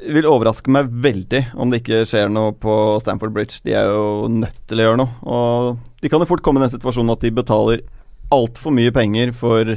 det 0.00 0.14
vil 0.16 0.28
overraske 0.30 0.72
meg 0.72 0.88
veldig 1.04 1.42
om 1.60 1.72
det 1.72 1.82
ikke 1.82 2.04
skjer 2.08 2.30
noe 2.32 2.54
på 2.56 2.74
Stamford 3.04 3.34
Bridge. 3.36 3.60
De 3.66 3.74
er 3.76 3.90
jo 3.92 4.30
nødt 4.32 4.56
til 4.70 4.80
å 4.80 4.86
gjøre 4.86 5.00
noe. 5.02 5.16
Og 5.28 6.00
de 6.00 6.10
kan 6.12 6.22
jo 6.22 6.28
fort 6.30 6.42
komme 6.44 6.62
i 6.62 6.64
den 6.64 6.72
situasjonen 6.72 7.12
at 7.12 7.24
de 7.24 7.32
betaler 7.36 7.82
altfor 8.32 8.72
mye 8.72 8.94
penger 8.94 9.34
for 9.36 9.74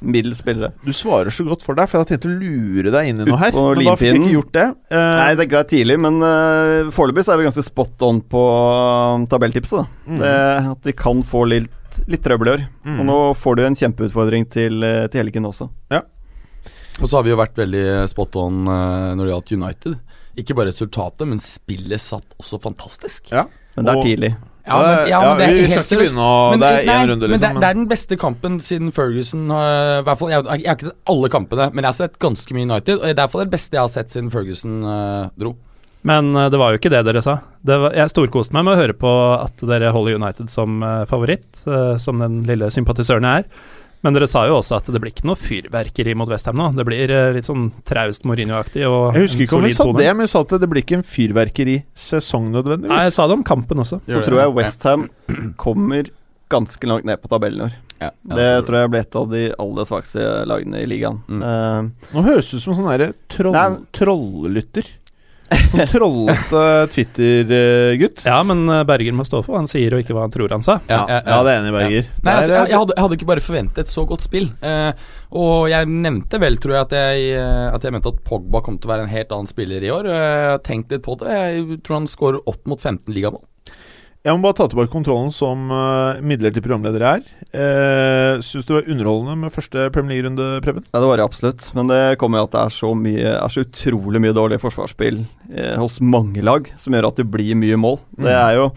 middels 0.00 0.38
spillere. 0.38 0.72
Du 0.84 0.92
svarer 0.94 1.32
så 1.34 1.44
godt 1.46 1.64
for 1.66 1.74
deg, 1.78 1.88
for 1.90 1.98
jeg 1.98 2.04
hadde 2.04 2.12
tenkt 2.14 2.28
å 2.28 2.34
lure 2.38 2.92
deg 2.94 3.08
inn 3.10 3.22
i 3.22 3.26
noe 3.28 3.38
her. 3.40 3.52
Men 3.56 3.80
da 3.88 3.94
fikk 3.98 4.08
jeg 4.10 4.20
ikke 4.20 4.34
gjort 4.36 4.52
det. 4.54 4.66
Uh, 4.94 4.98
Nei, 5.00 5.26
jeg 5.32 5.38
tenker 5.40 5.56
det 5.56 5.62
er 5.64 5.70
tidlig, 5.72 5.96
men 6.04 6.18
uh, 6.22 6.90
foreløpig 6.94 7.24
så 7.26 7.34
er 7.34 7.40
vi 7.40 7.48
ganske 7.48 7.66
spot 7.66 8.04
on 8.06 8.20
på 8.34 8.42
uh, 8.44 9.24
tabelltipset. 9.32 9.90
mm, 10.06 10.18
Det, 10.22 10.34
at 10.74 10.88
de 10.88 10.96
kan 11.02 11.22
få 11.26 11.44
litt, 11.50 12.00
litt 12.10 12.22
trøbbel 12.24 12.50
i 12.52 12.54
år. 12.56 12.64
mm. 12.86 12.98
Og 13.00 13.08
nå 13.10 13.18
får 13.42 13.58
du 13.58 13.64
en 13.66 13.78
kjempeutfordring 13.82 14.48
til, 14.54 14.82
eh, 14.86 15.06
til 15.10 15.24
helgen 15.24 15.50
også. 15.50 15.70
Og 17.02 17.08
så 17.10 17.16
har 17.18 17.24
vi 17.26 17.32
jo 17.32 17.38
vært 17.40 17.56
veldig 17.58 17.86
spot 18.06 18.36
on 18.38 18.60
uh, 18.70 19.12
når 19.18 19.24
det 19.26 19.32
gjaldt 19.32 19.52
United. 19.58 19.96
Ikke 20.38 20.54
bare 20.54 20.70
resultatet, 20.70 21.26
men 21.26 21.40
spillet 21.42 21.98
satt 22.02 22.36
også 22.38 22.60
fantastisk. 22.62 23.32
Ja. 23.34 23.48
Men 23.74 23.86
det 23.88 23.90
er 23.92 23.98
Og- 23.98 24.06
tidlig. 24.06 24.32
Ja, 24.64 24.78
men, 24.80 25.08
ja, 25.10 25.18
men 25.20 25.36
det 25.36 25.44
er 25.44 25.52
vi, 25.52 25.60
vi 25.60 25.68
skal 25.68 25.82
ikke 25.84 25.98
begynne 26.00 26.24
å 26.24 26.36
Men, 26.54 26.62
Det 26.62 26.68
er 26.70 26.86
én 26.88 27.10
runde, 27.10 27.28
men 27.28 27.34
det, 27.34 27.40
liksom. 27.42 27.58
det 27.60 27.68
er 27.68 27.76
den 27.76 27.88
beste 27.90 28.16
kampen 28.16 28.54
siden 28.64 28.94
Ferguson 28.96 29.42
uh, 29.52 30.00
hvert 30.06 30.22
fall, 30.22 30.32
jeg, 30.32 30.46
jeg 30.46 30.70
har 30.70 30.78
ikke 30.78 30.88
sett 30.88 31.12
alle 31.12 31.30
kampene, 31.34 31.66
men 31.74 31.84
jeg 31.84 31.90
har 31.90 31.98
sett 31.98 32.16
ganske 32.24 32.56
mye 32.56 32.68
United. 32.70 32.96
Og 32.96 33.04
det 33.04 33.12
er 33.12 33.18
derfor 33.20 33.44
det 33.44 33.52
beste 33.52 33.76
jeg 33.76 33.84
har 33.84 33.92
sett 33.92 34.14
siden 34.14 34.32
Ferguson 34.32 34.80
uh, 34.88 35.28
dro. 35.36 35.52
Men 36.04 36.32
eh, 36.36 36.50
det 36.52 36.58
var 36.60 36.72
jo 36.72 36.76
ikke 36.76 36.90
det 36.92 37.04
dere 37.06 37.20
sa. 37.24 37.38
Det 37.64 37.76
var, 37.80 37.94
jeg 37.96 38.12
storkoste 38.12 38.56
meg 38.56 38.66
med 38.66 38.74
å 38.74 38.80
høre 38.80 38.96
på 38.96 39.12
at 39.36 39.62
dere 39.68 39.92
holder 39.92 40.18
United 40.20 40.52
som 40.52 40.84
favoritt, 41.08 41.62
som 42.00 42.20
den 42.20 42.42
lille 42.44 42.68
sympatisøren 42.72 43.24
jeg 43.24 43.44
er. 43.46 43.70
Men 44.04 44.16
dere 44.16 44.28
sa 44.28 44.42
jo 44.44 44.58
også 44.58 44.76
at 44.76 44.88
det 44.92 45.00
blir 45.00 45.14
ikke 45.14 45.24
noe 45.24 45.40
fyrverkeri 45.40 46.12
mot 46.18 46.28
Westham 46.28 46.58
nå. 46.60 46.66
Det 46.76 46.84
blir 46.84 47.12
eh, 47.12 47.30
litt 47.36 47.48
sånn 47.48 47.70
traust 47.88 48.26
Mourinho-aktig 48.28 48.84
og 48.84 49.16
Jeg 49.16 49.30
husker 49.30 49.46
ikke 49.46 49.56
om 49.56 49.64
vi 49.64 49.72
sa 49.76 49.86
tone. 49.88 50.02
det, 50.02 50.10
men 50.12 50.26
vi 50.26 50.32
sa 50.34 50.42
at 50.44 50.52
det 50.60 50.68
blir 50.70 50.84
ikke 50.84 50.98
en 50.98 51.06
fyrverkerisesong 51.08 52.50
nødvendigvis. 52.52 52.92
Nei, 52.92 53.06
jeg 53.08 53.16
sa 53.16 53.26
det 53.30 53.38
om 53.38 53.46
kampen 53.46 53.80
også. 53.80 54.02
Så 54.04 54.20
tror 54.26 54.42
jeg 54.42 54.54
Westham 54.58 55.08
kommer 55.60 56.12
ganske 56.52 56.90
langt 56.90 57.08
ned 57.08 57.22
på 57.22 57.32
tabellen 57.32 57.64
i 57.64 57.68
år. 57.70 57.80
Ja, 58.02 58.10
Det 58.36 58.66
tror 58.66 58.78
jeg 58.82 58.90
ble 58.92 59.00
et 59.00 59.16
av 59.16 59.30
de 59.30 59.44
aller 59.64 59.88
svakeste 59.88 60.26
lagene 60.50 60.82
i 60.82 60.88
ligaen. 60.90 61.22
Mm. 61.30 61.40
Uh, 61.40 62.10
Nå 62.12 62.24
høres 62.26 62.50
det 62.50 62.58
ut 62.60 62.64
som 62.66 62.74
en 62.74 62.82
sånn 62.82 63.14
troll, 63.32 63.78
trolllytter. 63.96 64.90
Sånn 65.52 65.88
trollete 65.90 66.62
Twitter-gutt. 66.94 68.24
Ja, 68.26 68.38
men 68.46 68.64
eh, 68.70 68.82
Berger 68.88 69.16
må 69.16 69.26
stå 69.26 69.42
for 69.44 69.54
hva 69.54 69.62
han 69.62 69.70
sier, 69.70 69.94
og 69.94 70.04
ikke 70.04 70.16
hva 70.16 70.24
han 70.26 70.34
tror 70.34 70.54
han 70.54 70.64
sa. 70.64 70.78
Ja, 70.90 71.02
ja, 71.10 71.38
det 71.44 71.54
er 71.54 71.60
enig 71.60 71.74
Berger. 71.74 72.08
Berger. 72.08 72.10
Nei, 72.24 72.34
altså, 72.34 72.52
jeg, 72.54 72.70
jeg, 72.72 72.80
hadde, 72.80 72.96
jeg 72.96 73.06
hadde 73.06 73.18
ikke 73.18 73.30
bare 73.30 73.44
forventet 73.44 73.82
et 73.84 73.92
så 73.92 74.06
godt 74.08 74.26
spill. 74.26 74.50
Eh, 74.64 75.08
og 75.40 75.68
jeg 75.72 75.90
nevnte 75.90 76.40
vel, 76.42 76.60
tror 76.62 76.76
jeg, 76.76 76.88
at 76.88 76.94
jeg, 76.98 77.32
eh, 77.40 77.66
at 77.70 77.86
jeg 77.86 77.96
mente 77.96 78.14
at 78.14 78.22
Pogba 78.26 78.62
kom 78.64 78.78
til 78.78 78.90
å 78.90 78.94
være 78.94 79.08
en 79.08 79.14
helt 79.14 79.34
annen 79.34 79.50
spiller 79.50 79.84
i 79.84 79.92
år. 79.94 80.10
Jeg 80.10 80.46
har 80.50 80.62
tenkt 80.66 80.94
litt 80.94 81.04
på 81.04 81.18
det. 81.20 81.34
Jeg 81.34 81.82
tror 81.84 82.00
han 82.00 82.10
skårer 82.10 82.40
opp 82.50 82.62
mot 82.70 82.80
15 82.80 83.12
ligamål. 83.14 83.44
Jeg 84.24 84.38
må 84.38 84.46
bare 84.46 84.56
ta 84.56 84.64
tilbake 84.72 84.88
kontrollen 84.88 85.28
som 85.36 85.66
uh, 85.68 86.16
midlertidig 86.24 86.62
programleder 86.64 87.02
er. 87.04 87.24
Uh, 87.52 88.40
Syns 88.40 88.64
du 88.64 88.70
det 88.70 88.78
var 88.78 88.86
underholdende 88.94 89.34
med 89.42 89.52
første 89.52 89.82
Premier 89.92 90.16
League-runde, 90.16 90.46
Preben? 90.64 90.86
Ja, 90.86 91.02
det 91.02 91.10
var 91.10 91.20
det 91.20 91.26
absolutt. 91.26 91.66
Men 91.76 91.90
det 91.92 91.98
kommer 92.22 92.40
jo 92.40 92.46
at 92.48 92.54
det 92.54 92.62
er 92.62 92.72
så, 92.72 92.94
mye, 92.96 93.34
er 93.34 93.52
så 93.52 93.66
utrolig 93.66 94.22
mye 94.24 94.32
dårlig 94.32 94.62
forsvarsspill 94.62 95.20
eh, 95.52 95.76
hos 95.76 95.98
mange 96.00 96.40
lag, 96.40 96.72
som 96.80 96.96
gjør 96.96 97.10
at 97.10 97.20
det 97.20 97.28
blir 97.36 97.52
mye 97.60 97.76
mål. 97.76 98.00
Det 98.16 98.32
er 98.32 98.56
jo 98.62 98.70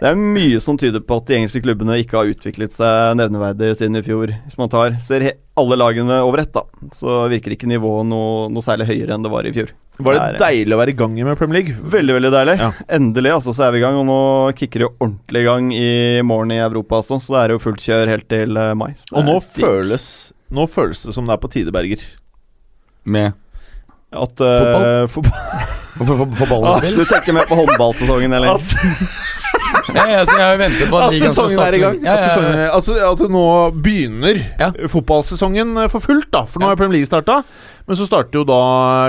det 0.00 0.10
er 0.10 0.18
mye 0.18 0.58
som 0.66 0.82
tyder 0.82 1.06
på 1.06 1.22
at 1.22 1.30
de 1.30 1.38
engelske 1.38 1.62
klubbene 1.62 2.00
ikke 2.02 2.18
har 2.18 2.34
utviklet 2.34 2.74
seg 2.74 3.14
nevneverdig 3.22 3.76
siden 3.78 4.02
i 4.02 4.06
fjor. 4.08 4.34
Hvis 4.48 4.58
man 4.58 4.74
tar, 4.74 4.98
ser 4.98 5.30
alle 5.58 5.78
lagene 5.78 6.18
over 6.26 6.42
ett, 6.42 6.50
da, 6.58 6.66
så 6.98 7.20
virker 7.30 7.54
ikke 7.54 7.70
nivået 7.70 8.10
noe, 8.10 8.48
noe 8.50 8.66
særlig 8.66 8.90
høyere 8.90 9.14
enn 9.14 9.22
det 9.22 9.30
var 9.30 9.46
i 9.46 9.54
fjor. 9.54 9.70
Var 9.98 10.14
det 10.14 10.22
er- 10.22 10.38
deilig 10.38 10.74
å 10.74 10.78
være 10.78 10.92
i 10.92 10.96
gang 10.98 11.14
med 11.26 11.36
Premier 11.40 11.58
League? 11.62 11.74
Veldig, 11.82 12.14
veldig 12.18 12.30
deilig. 12.32 12.56
Ja. 12.60 12.70
Endelig 12.98 13.32
altså, 13.34 13.54
så 13.56 13.64
er 13.66 13.72
vi 13.74 13.78
i 13.80 13.82
gang, 13.82 13.96
og 13.98 14.06
nå 14.06 14.18
kicker 14.54 14.78
det 14.84 14.86
jo 14.86 14.94
ordentlig 15.00 15.42
i 15.42 15.48
gang 15.48 15.72
i 15.74 15.88
morgen 16.22 16.52
i 16.54 16.60
Europa 16.62 17.00
også, 17.02 17.18
så 17.20 17.34
det 17.34 17.40
er 17.42 17.54
jo 17.56 17.58
fullt 17.66 17.82
kjør 17.82 18.12
helt 18.14 18.28
til 18.30 18.56
eh, 18.56 18.74
mai. 18.78 18.92
Så 18.94 19.10
det 19.10 19.18
Og 19.18 19.24
nå 19.26 19.36
er 19.40 19.48
føles, 19.58 20.06
nå 20.54 20.68
føles 20.70 21.02
det 21.02 21.14
som 21.18 21.26
det 21.26 21.34
er 21.34 21.42
på 21.42 21.50
tide, 21.50 21.72
Berger. 21.74 21.98
Med 23.04 23.32
At 24.12 24.40
uh, 24.40 25.06
fotball 25.10 25.34
For, 25.98 26.06
for, 26.06 26.46
for 26.46 26.64
Ah, 26.68 26.78
du 26.80 27.00
tenker 27.04 27.34
mer 27.34 27.48
på 27.50 27.56
håndballsesongen, 27.58 28.30
eller? 28.36 28.60
Ja, 29.96 30.04
ja, 30.06 30.20
så 30.22 30.36
jeg 30.36 30.44
har 30.44 30.52
jo 30.54 30.60
ventet 30.60 30.90
på 30.92 30.98
at 31.00 31.06
At 31.08 31.14
ligaen 31.16 31.32
skal 31.34 31.48
sesongen 31.48 31.62
er 31.64 31.74
i 31.74 31.80
gang. 31.82 31.96
Ja, 32.04 32.12
At, 32.14 32.26
ja, 32.28 32.42
ja. 32.44 32.66
at, 32.68 32.74
altså, 32.76 32.94
at 33.08 33.22
nå 33.34 33.42
begynner 33.82 34.38
Ja. 34.60 34.68
fotballsesongen 34.92 35.72
eh, 35.82 35.88
for 35.90 36.04
fullt, 36.04 36.28
da. 36.30 36.44
For 36.46 36.62
nå 36.62 36.68
Ja. 36.68 36.70
har 36.70 36.78
Premier 36.78 37.00
League 37.00 37.10
starta. 37.10 37.40
Men 37.88 37.96
så 37.96 38.04
starter 38.04 38.36
jo 38.36 38.44
da 38.44 38.58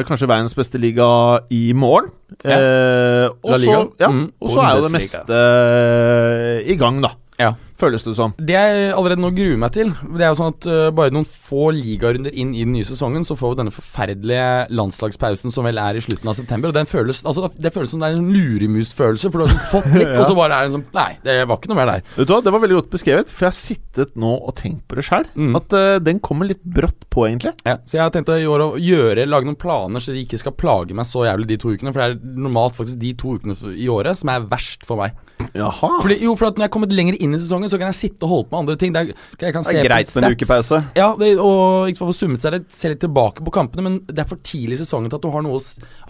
kanskje 0.08 0.28
verdens 0.32 0.56
beste 0.56 0.80
liga 0.80 1.06
i 1.52 1.74
morgen. 1.76 2.08
Ja. 2.46 2.56
Eh, 2.56 3.26
og, 3.44 3.58
så, 3.60 3.80
ja, 4.00 4.08
Mm. 4.08 4.30
er 4.64 4.76
jo 4.78 4.86
det 4.88 4.94
meste 4.96 5.40
eh, 5.40 6.72
i 6.72 6.78
gang, 6.80 7.02
da. 7.04 7.12
Ja. 7.40 7.54
Føles 7.80 8.04
det 8.04 8.14
som. 8.18 8.34
Det 8.36 8.56
jeg 8.56 8.90
allerede 8.92 9.22
nå 9.24 9.30
gruer 9.32 9.60
meg 9.62 9.72
til 9.72 9.94
Det 10.18 10.26
er 10.26 10.34
jo 10.34 10.38
sånn 10.40 10.52
at 10.52 10.66
uh, 10.68 10.90
Bare 10.96 11.14
noen 11.16 11.28
få 11.28 11.70
ligarunder 11.72 12.34
inn 12.36 12.52
i 12.52 12.66
den 12.66 12.74
nye 12.76 12.88
sesongen, 12.88 13.24
så 13.24 13.38
får 13.40 13.54
vi 13.54 13.60
denne 13.62 13.74
forferdelige 13.74 14.50
landslagspausen 14.76 15.54
som 15.56 15.68
vel 15.68 15.80
er 15.80 15.96
i 15.96 16.04
slutten 16.04 16.28
av 16.28 16.36
september. 16.36 16.74
Og 16.74 16.76
den 16.76 16.90
føles 16.90 17.22
Altså 17.24 17.48
Det 17.56 17.72
føles 17.76 17.94
som 17.94 18.04
det 18.04 18.10
er 18.10 18.18
en 18.20 18.34
luremusfølelse, 18.34 19.32
for 19.32 19.44
du 19.44 19.48
har 19.48 19.72
fått 19.72 19.88
litt, 20.00 20.12
og 20.18 20.26
så 20.28 20.36
bare 20.38 20.58
er 20.58 20.68
det 20.68 20.76
sånn 20.76 20.86
Nei, 20.98 21.08
det 21.24 21.38
var 21.48 21.62
ikke 21.62 21.72
noe 21.72 21.80
mer 21.80 21.94
der. 21.94 22.04
Vet 22.18 22.28
du 22.28 22.36
hva, 22.36 22.42
Det 22.44 22.56
var 22.56 22.64
veldig 22.66 22.80
godt 22.82 22.92
beskrevet, 22.98 23.32
for 23.32 23.48
jeg 23.48 23.54
har 23.54 23.60
sittet 23.62 24.20
nå 24.20 24.34
og 24.36 24.56
tenkt 24.60 24.84
på 24.90 25.00
det 25.00 25.08
sjøl. 25.08 25.30
Mm. 25.40 25.56
At 25.62 25.78
uh, 25.78 25.96
den 26.04 26.20
kommer 26.24 26.50
litt 26.50 26.64
brått 26.64 27.08
på, 27.08 27.30
egentlig. 27.30 27.56
Ja, 27.64 27.78
så 27.88 28.00
jeg 28.00 28.04
har 28.04 28.14
tenkt 28.16 28.34
å 28.34 28.40
gjøre, 28.40 28.74
gjøre 28.84 29.28
lage 29.30 29.48
noen 29.48 29.60
planer 29.60 30.04
så 30.04 30.16
de 30.16 30.26
ikke 30.26 30.40
skal 30.42 30.58
plage 30.60 30.96
meg 30.98 31.08
så 31.08 31.24
jævlig 31.28 31.54
de 31.54 31.60
to 31.62 31.72
ukene. 31.72 31.96
For 31.96 32.04
det 32.04 32.12
er 32.12 32.44
normalt 32.44 32.76
faktisk 32.80 33.00
de 33.00 33.16
to 33.20 33.38
ukene 33.40 33.56
i 33.76 33.88
året 33.92 34.20
som 34.20 34.34
er 34.34 34.48
verst 34.52 34.84
for 34.88 35.00
meg. 35.00 35.16
Jaha. 35.56 35.90
Fordi, 36.04 36.18
jo, 36.24 36.36
for 36.38 36.50
at 36.50 36.58
når 36.60 36.66
jeg 36.66 36.70
er 36.70 36.74
kommet 36.74 36.94
lenger 36.96 37.18
inn 37.18 37.34
i 37.34 37.40
sesongen, 37.42 37.72
så 37.72 37.80
kan 37.82 37.90
jeg 37.90 37.98
sitte 37.98 38.28
og 38.28 38.32
holde 38.34 38.48
på 38.50 38.56
med 38.56 38.62
andre 38.64 38.78
ting. 38.80 38.96
Er, 38.96 39.12
jeg 39.40 39.56
kan 39.56 39.66
Det 39.66 39.80
er 39.82 39.88
greit 39.88 40.14
med 40.16 40.28
en 40.28 40.36
ukepause. 40.38 40.82
Ja, 40.98 41.10
det, 41.20 41.32
og 41.42 42.00
få 42.00 42.14
summet 42.16 42.44
seg 42.44 42.58
litt, 42.58 42.68
se 42.76 42.92
litt 42.92 43.02
tilbake 43.04 43.46
på 43.46 43.54
kampene, 43.56 43.86
men 43.86 44.00
det 44.08 44.24
er 44.24 44.30
for 44.30 44.42
tidlig 44.46 44.78
i 44.78 44.84
sesongen 44.84 45.10
til 45.12 45.20
at 45.20 45.26
du 45.26 45.32
har 45.34 45.46
noe 45.46 45.60
å 45.60 45.64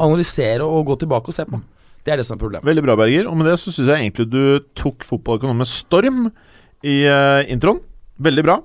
analysere 0.08 0.68
og 0.68 0.90
gå 0.92 1.00
tilbake 1.06 1.32
og 1.32 1.38
se 1.38 1.48
på. 1.50 1.62
Det 2.04 2.14
er 2.14 2.22
det 2.22 2.28
som 2.28 2.38
er 2.38 2.44
problemet. 2.44 2.68
Veldig 2.68 2.86
bra, 2.86 2.98
Berger. 3.00 3.30
Og 3.30 3.40
med 3.40 3.50
det 3.52 3.58
så 3.62 3.72
syns 3.72 3.92
jeg 3.92 4.04
egentlig 4.04 4.30
du 4.32 4.44
tok 4.78 5.08
fotballøkonomen 5.08 5.64
med 5.64 5.72
storm 5.72 6.28
i 6.84 7.02
uh, 7.08 7.44
introen. 7.52 7.82
Veldig 8.20 8.46
bra. 8.48 8.60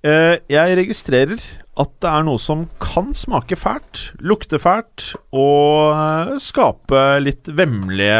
Uh, 0.00 0.38
jeg 0.48 0.78
registrerer 0.78 1.42
at 1.80 1.90
det 2.02 2.10
er 2.10 2.24
noe 2.26 2.40
som 2.40 2.64
kan 2.82 3.12
smake 3.16 3.56
fælt, 3.58 4.10
lukte 4.20 4.58
fælt 4.60 5.12
og 5.32 5.94
eh, 5.94 6.32
skape 6.42 7.04
litt 7.22 7.48
vemmelige 7.56 8.18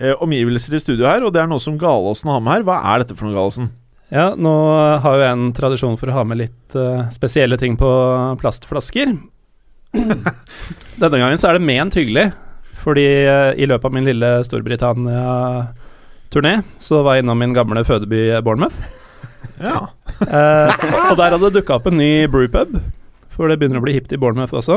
eh, 0.00 0.14
omgivelser 0.22 0.72
i 0.76 0.80
studio 0.82 1.04
her, 1.08 1.20
og 1.26 1.32
det 1.34 1.40
er 1.42 1.48
noe 1.50 1.62
som 1.62 1.78
Galåsen 1.80 2.30
har 2.32 2.40
med 2.42 2.52
her. 2.56 2.64
Hva 2.68 2.76
er 2.92 2.96
dette 3.02 3.16
for 3.18 3.24
noe, 3.28 3.36
Galåsen? 3.36 3.66
Ja, 4.12 4.26
nå 4.36 4.52
har 5.00 5.12
jo 5.16 5.22
jeg 5.24 5.32
en 5.32 5.54
tradisjon 5.56 5.96
for 5.96 6.06
å 6.12 6.16
ha 6.18 6.22
med 6.28 6.36
litt 6.42 6.70
uh, 6.76 7.08
spesielle 7.14 7.56
ting 7.60 7.74
på 7.80 7.88
plastflasker. 8.42 9.08
Denne 11.00 11.16
gangen 11.16 11.38
så 11.40 11.48
er 11.48 11.54
det 11.56 11.64
ment 11.64 11.96
hyggelig, 11.96 12.26
fordi 12.82 13.06
uh, 13.24 13.52
i 13.56 13.64
løpet 13.68 13.86
av 13.88 13.94
min 13.96 14.08
lille 14.10 14.30
Storbritannia-turné 14.44 16.54
så 16.76 17.00
var 17.06 17.12
jeg 17.16 17.22
innom 17.24 17.38
min 17.40 17.56
gamle 17.56 17.80
fødeby 17.88 18.20
Bournemouth. 18.44 18.78
Ja. 19.62 19.78
uh, 20.18 20.70
og 21.12 21.16
der 21.18 21.30
hadde 21.34 21.44
det 21.44 21.54
dukka 21.60 21.76
opp 21.76 21.86
en 21.86 22.00
ny 22.00 22.26
brewpub, 22.30 22.70
for 23.30 23.42
det 23.46 23.58
begynner 23.60 23.78
å 23.78 23.84
bli 23.84 23.94
hipt 23.94 24.12
i 24.14 24.18
Bournemouth 24.18 24.54
også. 24.58 24.76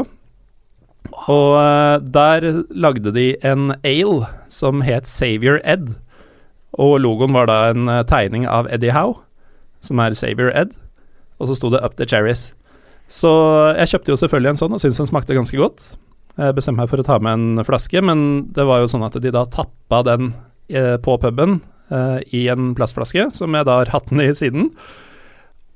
Og 1.13 1.57
eh, 1.59 1.99
der 2.01 2.65
lagde 2.69 3.13
de 3.15 3.35
en 3.45 3.75
ale 3.83 4.29
som 4.49 4.81
het 4.85 5.07
Savior 5.09 5.59
Ed. 5.63 5.95
Og 6.75 6.99
logoen 7.03 7.35
var 7.35 7.49
da 7.49 7.59
en 7.71 7.89
eh, 7.91 8.03
tegning 8.07 8.47
av 8.47 8.69
Eddie 8.73 8.95
Howe, 8.95 9.19
som 9.83 10.01
er 10.03 10.17
Savior 10.17 10.51
Ed. 10.55 10.73
Og 11.39 11.49
så 11.49 11.57
sto 11.59 11.71
det 11.73 11.83
Up 11.83 11.97
the 11.99 12.07
Cherries. 12.07 12.53
Så 13.11 13.29
jeg 13.77 13.91
kjøpte 13.91 14.13
jo 14.13 14.19
selvfølgelig 14.19 14.55
en 14.55 14.59
sånn 14.63 14.75
og 14.75 14.81
syntes 14.81 14.99
den 15.03 15.09
smakte 15.11 15.37
ganske 15.37 15.59
godt. 15.59 15.85
Jeg 16.35 16.55
bestemte 16.57 16.81
meg 16.81 16.91
for 16.91 16.99
å 16.99 17.05
ta 17.07 17.19
med 17.23 17.37
en 17.37 17.65
flaske, 17.67 18.01
men 18.03 18.19
det 18.55 18.65
var 18.67 18.81
jo 18.81 18.89
sånn 18.91 19.05
at 19.07 19.15
de 19.21 19.31
da 19.31 19.45
tappa 19.47 20.01
den 20.03 20.33
eh, 20.67 20.95
på 20.99 21.15
puben 21.21 21.59
eh, 21.93 22.19
i 22.35 22.47
en 22.51 22.73
plastflaske, 22.75 23.29
som 23.37 23.55
jeg 23.55 23.67
da 23.67 23.79
har 23.83 23.93
hatt 23.93 24.09
den 24.11 24.23
i 24.25 24.33
siden. 24.35 24.71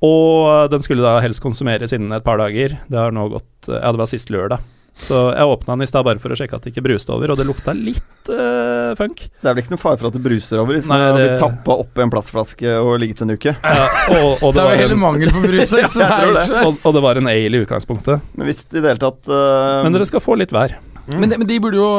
Og 0.04 0.72
den 0.72 0.84
skulle 0.84 1.06
da 1.06 1.20
helst 1.24 1.44
konsumeres 1.44 1.94
innen 1.96 2.16
et 2.16 2.26
par 2.26 2.40
dager. 2.40 2.76
Det 2.92 3.00
har 3.00 3.16
nå 3.16 3.30
gått 3.36 3.68
Ja, 3.68 3.92
det 3.92 4.00
var 4.00 4.12
sist 4.12 4.32
lørdag. 4.32 4.64
Så 5.00 5.20
jeg 5.32 5.48
åpna 5.48 5.76
den 5.78 5.86
i 5.86 5.90
stad 5.90 6.04
bare 6.08 6.20
for 6.22 6.34
å 6.34 6.38
sjekke 6.38 6.58
at 6.58 6.66
det 6.66 6.74
ikke 6.74 6.84
bruste 6.90 7.14
over, 7.16 7.32
og 7.32 7.40
det 7.40 7.46
lukta 7.48 7.74
litt 7.76 8.32
uh, 8.32 8.92
funk. 9.00 9.24
Det 9.40 9.48
er 9.48 9.56
vel 9.56 9.64
ikke 9.64 9.74
noe 9.76 9.82
fare 9.82 10.00
for 10.02 10.10
at 10.10 10.18
det 10.18 10.24
bruser 10.26 10.62
over 10.62 10.76
hvis 10.76 10.90
Nei, 10.92 11.00
det- 11.00 11.14
blitt 11.16 11.44
tappa 11.44 11.78
oppi 11.86 12.04
en 12.04 12.14
plastflaske 12.14 12.76
og 12.84 13.00
ligget 13.02 13.24
en 13.24 13.34
uke. 13.36 13.56
Ja, 13.56 13.88
og, 14.20 14.44
og, 14.44 14.54
Det 14.54 14.60
det 14.60 14.68
er 14.76 14.84
jo 14.84 14.92
en, 14.98 15.02
mangel 15.06 15.34
på 15.34 15.44
brus. 15.46 15.74
her, 15.80 15.88
så 15.88 16.04
Jeg 16.04 16.12
tror 16.12 16.36
det 16.36 16.66
og, 16.66 16.84
og 16.84 16.98
det 16.98 17.06
var 17.08 17.22
en 17.22 17.32
ale 17.32 17.62
i 17.62 17.66
utgangspunktet. 17.66 18.30
Men 18.36 18.52
hvis 18.52 18.66
i 18.68 18.78
det 18.78 18.86
hele 18.86 19.02
tatt 19.02 19.32
uh... 19.32 19.82
Men 19.86 19.96
dere 19.96 20.10
skal 20.10 20.24
få 20.24 20.36
litt 20.40 20.54
hver. 20.56 20.76
Men, 21.16 21.32
de, 21.32 21.40
men 21.42 21.48
de 21.50 21.58
burde 21.64 21.80
jo 21.80 21.90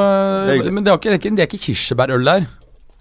Det. 0.46 0.70
Men 0.70 0.84
det 0.86 0.92
er 0.92 1.00
ikke, 1.00 1.08
det 1.10 1.16
er 1.16 1.22
ikke, 1.22 1.36
det 1.36 1.44
er 1.46 1.50
ikke 1.50 1.64
kirsebærøl 1.64 2.28
der. 2.28 2.50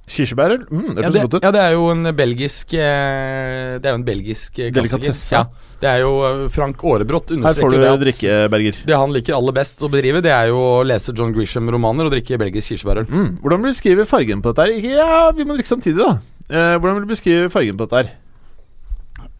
Kirsebærøl? 0.09 0.63
Mm, 0.71 0.87
det 0.95 1.03
Ja 1.03 1.09
det, 1.13 1.39
ja, 1.43 1.51
det 1.53 1.61
er 1.61 1.73
jo 1.75 1.89
en 1.93 2.09
belgisk 2.17 2.73
eh, 2.73 3.77
Det 3.77 3.85
er 3.85 3.93
jo 3.93 3.99
en 3.99 4.05
belgisk 4.07 4.57
eh, 4.59 4.71
klassiker. 4.73 5.13
Ja, 5.35 5.43
det 5.83 5.89
er 5.91 5.99
jo 6.01 6.13
eh, 6.25 6.41
Frank 6.53 6.81
Aarebrot 6.83 7.33
Her 7.35 7.59
får 7.59 7.75
du 7.75 7.77
det 7.77 7.91
drikke, 8.03 8.37
Berger. 8.51 8.79
det 8.89 8.97
han 8.97 9.13
liker 9.13 9.37
aller 9.37 9.55
best 9.59 9.83
å 9.85 9.89
bedrive, 9.91 10.23
det 10.25 10.33
er 10.33 10.49
jo 10.49 10.57
å 10.57 10.79
lese 10.87 11.13
John 11.13 11.33
Grisham-romaner 11.35 12.09
og 12.09 12.15
drikke 12.15 12.39
belgisk 12.41 12.73
kirsebærøl. 12.73 13.05
Mm. 13.09 13.29
Hvordan 13.43 13.61
vil 13.61 13.69
du 13.69 13.75
beskrive 13.75 14.07
fargen 14.09 14.41
på 14.41 14.53
dette 14.53 14.65
her? 14.65 14.89
Ja, 14.97 15.19
vi 15.35 15.45
må 15.45 15.57
drikke 15.57 15.73
samtidig, 15.75 16.01
da. 16.01 16.17
Eh, 16.49 16.75
hvordan 16.79 16.97
vil 16.97 17.05
du 17.05 17.13
beskrive 17.13 17.51
fargen 17.53 17.77
på 17.77 17.85
dette 17.85 18.01
her? 18.01 18.15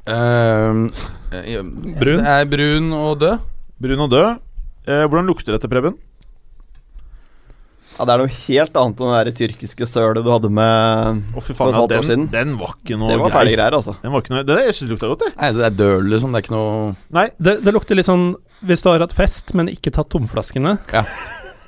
Eh, 0.09 0.85
Brun? 1.99 2.21
Er 2.25 2.45
brun 2.49 2.93
og 2.97 3.19
død. 3.21 3.49
Brun 3.81 4.05
og 4.05 4.13
død. 4.13 4.45
Eh, 4.89 5.05
hvordan 5.05 5.27
lukter 5.29 5.53
dette, 5.57 5.69
Preben? 5.71 5.97
Ja, 7.97 8.05
Det 8.05 8.13
er 8.13 8.21
noe 8.21 8.31
helt 8.31 8.77
annet 8.79 9.01
enn 9.03 9.09
det 9.11 9.23
der 9.25 9.37
tyrkiske 9.39 9.87
sølet 9.89 10.23
du 10.23 10.29
hadde 10.31 10.51
med 10.53 11.23
oh, 11.35 11.41
For 11.43 11.57
faen, 11.57 11.73
et 11.73 11.79
halvt 11.79 11.95
ja, 11.95 11.99
år 11.99 12.07
siden. 12.07 12.27
den 12.31 12.53
var 12.59 12.75
ikke 12.77 12.99
noe 12.99 13.09
Det 13.11 13.17
var 13.23 13.33
ferdige 13.35 13.57
greier, 13.57 13.75
altså. 13.79 13.95
Den 14.03 14.13
var 14.13 14.23
ikke 14.23 14.35
noe, 14.35 14.45
det, 14.47 14.59
jeg 14.69 14.77
syns 14.77 14.85
det 14.87 14.93
lukta 14.95 15.09
godt, 15.11 15.25
det. 15.25 15.33
Nei, 15.39 15.49
det 15.57 15.65
er 15.67 15.75
døl, 15.81 16.07
liksom. 16.13 16.31
Det 16.31 16.39
er 16.39 16.45
ikke 16.47 16.55
noe 16.55 16.93
Nei, 17.19 17.25
Det, 17.39 17.57
det 17.65 17.75
lukter 17.75 17.99
litt 17.99 18.07
sånn 18.07 18.29
hvis 18.69 18.81
du 18.83 18.89
har 18.91 18.99
hatt 18.99 19.15
fest, 19.15 19.53
men 19.55 19.69
ikke 19.71 19.91
tatt 19.95 20.09
tomflaskene, 20.11 20.77
Ja. 20.91 21.05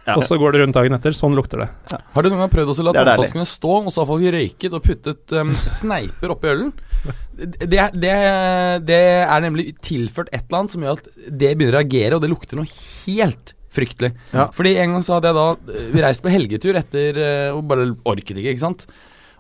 Ja. 0.01 0.15
og 0.17 0.23
så 0.25 0.35
går 0.41 0.55
det 0.55 0.63
rundt 0.63 0.75
dagen 0.75 0.95
etter. 0.97 1.13
Sånn 1.15 1.35
lukter 1.37 1.61
det. 1.61 1.67
Har 1.93 2.25
du 2.25 2.31
noen 2.31 2.41
gang 2.41 2.51
prøvd 2.51 2.71
å 2.73 2.85
la 2.87 2.93
tomflaskene 2.97 3.45
stå, 3.47 3.73
og 3.85 3.91
så 3.93 4.01
har 4.01 4.09
folk 4.09 4.25
røyket 4.33 4.73
og 4.75 4.83
puttet 4.83 5.35
um, 5.37 5.53
sneiper 5.69 6.33
oppi 6.33 6.49
ølen? 6.51 6.71
Det 7.37 7.79
er, 7.79 7.93
det, 7.95 8.11
det 8.89 8.99
er 9.23 9.45
nemlig 9.45 9.69
tilført 9.85 10.31
et 10.33 10.43
eller 10.47 10.63
annet 10.63 10.73
som 10.75 10.83
gjør 10.85 10.99
at 10.99 11.07
det 11.29 11.53
begynner 11.55 11.77
å 11.77 11.79
reagere, 11.79 12.17
og 12.17 12.25
det 12.25 12.31
lukter 12.33 12.59
noe 12.59 12.69
helt 13.05 13.53
fryktelig. 13.71 14.11
Ja. 14.35 14.49
Fordi 14.55 14.75
en 14.81 14.97
gang 14.97 15.05
så 15.05 15.15
hadde 15.17 15.31
jeg 15.31 15.37
da 15.37 15.79
Vi 15.93 16.03
reiste 16.03 16.25
på 16.25 16.33
helgetur 16.33 16.77
etter 16.79 17.21
eh, 17.23 17.47
og 17.55 17.63
bare 17.69 17.87
orket 18.03 18.35
ikke, 18.35 18.51
ikke 18.51 18.65
sant? 18.65 18.85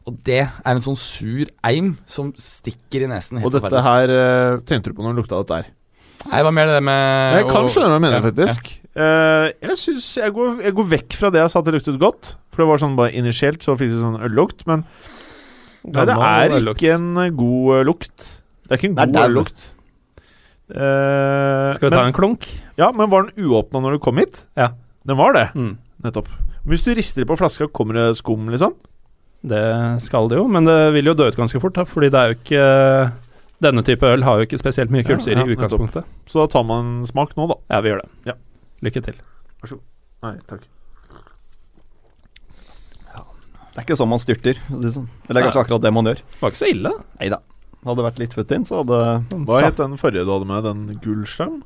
Og 0.09 0.15
det 0.25 0.41
er 0.47 0.71
en 0.71 0.81
sånn 0.81 0.97
sur 0.97 1.49
eim 1.67 1.93
som 2.09 2.31
stikker 2.39 3.05
i 3.05 3.11
nesen. 3.11 3.37
Helt 3.37 3.51
Og 3.51 3.53
dette 3.53 3.69
ferdig. 3.69 3.83
her 3.85 4.13
uh, 4.15 4.61
tenkte 4.65 4.89
du 4.89 4.97
på 4.97 5.05
når 5.05 5.13
du 5.13 5.21
lukta 5.21 5.43
dette 5.43 5.59
her. 5.59 5.67
Nei, 6.29 6.41
hva 6.45 6.53
mer 6.53 6.69
det 6.69 6.81
med 6.85 7.39
Jeg 7.39 7.49
kan 7.49 7.67
skjønne 7.69 7.89
hva 7.89 7.97
du 7.99 8.03
mener, 8.03 8.19
ja, 8.19 8.25
faktisk. 8.25 8.71
Eh, 8.91 9.47
jeg 9.63 9.77
synes 9.79 10.07
jeg 10.19 10.33
går, 10.35 10.57
jeg 10.65 10.75
går 10.75 10.87
vekk 10.97 11.15
fra 11.15 11.31
det 11.31 11.39
jeg 11.39 11.53
sa 11.53 11.61
at 11.61 11.67
det 11.67 11.75
luktet 11.77 11.99
godt. 12.01 12.33
For 12.51 12.63
det 12.63 12.69
var 12.69 12.81
sånn 12.81 12.97
bare 12.99 13.15
initielt 13.17 13.63
så 13.65 13.77
fikk 13.79 13.93
det 13.93 14.01
sånn 14.01 14.19
øllukt. 14.27 14.65
Men 14.69 14.83
nei, 15.87 16.07
det 16.07 16.17
er 16.17 16.57
ikke 16.73 16.95
en 16.97 17.11
eh, 17.23 17.31
god 17.41 17.77
eh, 17.77 17.85
lukt. 17.87 18.27
Det 18.67 18.75
er 18.75 18.81
ikke 18.81 18.91
en 18.91 18.99
god 18.99 19.21
øllukt. 19.25 19.69
Uh, 20.71 21.73
Skal 21.75 21.89
vi 21.89 21.95
ta 21.97 22.05
en 22.07 22.15
klunk? 22.15 22.45
Ja, 22.81 22.89
men 22.97 23.11
var 23.11 23.27
den 23.27 23.45
uåpna 23.45 23.81
når 23.83 23.97
du 23.97 24.03
kom 24.03 24.17
hit? 24.21 24.41
Ja. 24.57 24.71
Den 25.05 25.19
var 25.19 25.35
det. 25.37 25.49
Mm. 25.53 25.75
nettopp. 26.01 26.29
Hvis 26.65 26.83
du 26.85 26.93
rister 26.97 27.25
på 27.29 27.37
flaska, 27.37 27.67
kommer 27.73 27.97
det 27.97 28.17
skum, 28.17 28.49
liksom? 28.53 28.73
Det 29.41 29.61
skal 30.01 30.29
det 30.29 30.37
jo, 30.37 30.47
men 30.49 30.65
det 30.65 30.77
vil 30.93 31.09
jo 31.09 31.15
dø 31.17 31.27
ut 31.29 31.37
ganske 31.37 31.61
fort, 31.61 31.73
da, 31.77 31.85
fordi 31.89 32.11
det 32.13 32.19
er 32.19 32.29
jo 32.29 32.37
ikke 32.37 32.65
Denne 33.61 33.81
type 33.85 34.05
øl 34.09 34.23
har 34.25 34.39
jo 34.39 34.45
ikke 34.47 34.57
spesielt 34.57 34.93
mye 34.93 35.05
kullsyre 35.05 35.37
Ja, 35.37 35.45
ja, 35.45 35.49
i 35.49 35.53
utgangspunktet. 35.53 36.05
Så 36.29 36.39
da 36.41 36.47
tar 36.49 36.63
man 36.65 36.85
en 37.01 37.05
smak 37.05 37.35
nå, 37.37 37.45
da. 37.51 37.57
Ja, 37.69 37.81
vi 37.85 37.91
gjør 37.91 37.99
det. 38.01 38.07
Ja. 38.31 38.33
Lykke 38.81 39.03
til. 39.05 39.19
Vær 39.61 39.69
så 39.69 39.77
god. 39.77 39.83
Nei, 40.25 40.31
takk. 40.49 40.63
Det 43.71 43.79
er 43.79 43.85
ikke 43.85 43.99
sånn 44.01 44.09
man 44.11 44.19
styrter. 44.19 44.57
Liksom. 44.67 45.05
Eller 45.29 45.37
det 45.37 45.43
er 45.43 45.45
kanskje 45.47 45.61
akkurat 45.63 45.83
det 45.85 45.91
man 45.93 46.09
gjør. 46.09 46.23
Det 46.25 46.41
var 46.41 46.51
ikke 46.51 46.59
så 46.63 46.71
ille. 46.73 46.91
Nei 47.21 47.29
da. 47.31 47.37
Hadde 47.85 47.97
det 48.01 48.07
vært 48.07 48.19
litt 48.21 48.33
futt 48.37 48.55
inn, 48.57 48.65
så 48.67 48.81
hadde 48.81 48.97
Hva 49.45 49.61
het 49.61 49.77
den 49.77 49.93
forrige 50.01 50.25
du 50.25 50.33
hadde 50.33 50.49
med? 50.49 50.65
Den 50.65 50.99
Gullstang? 51.05 51.61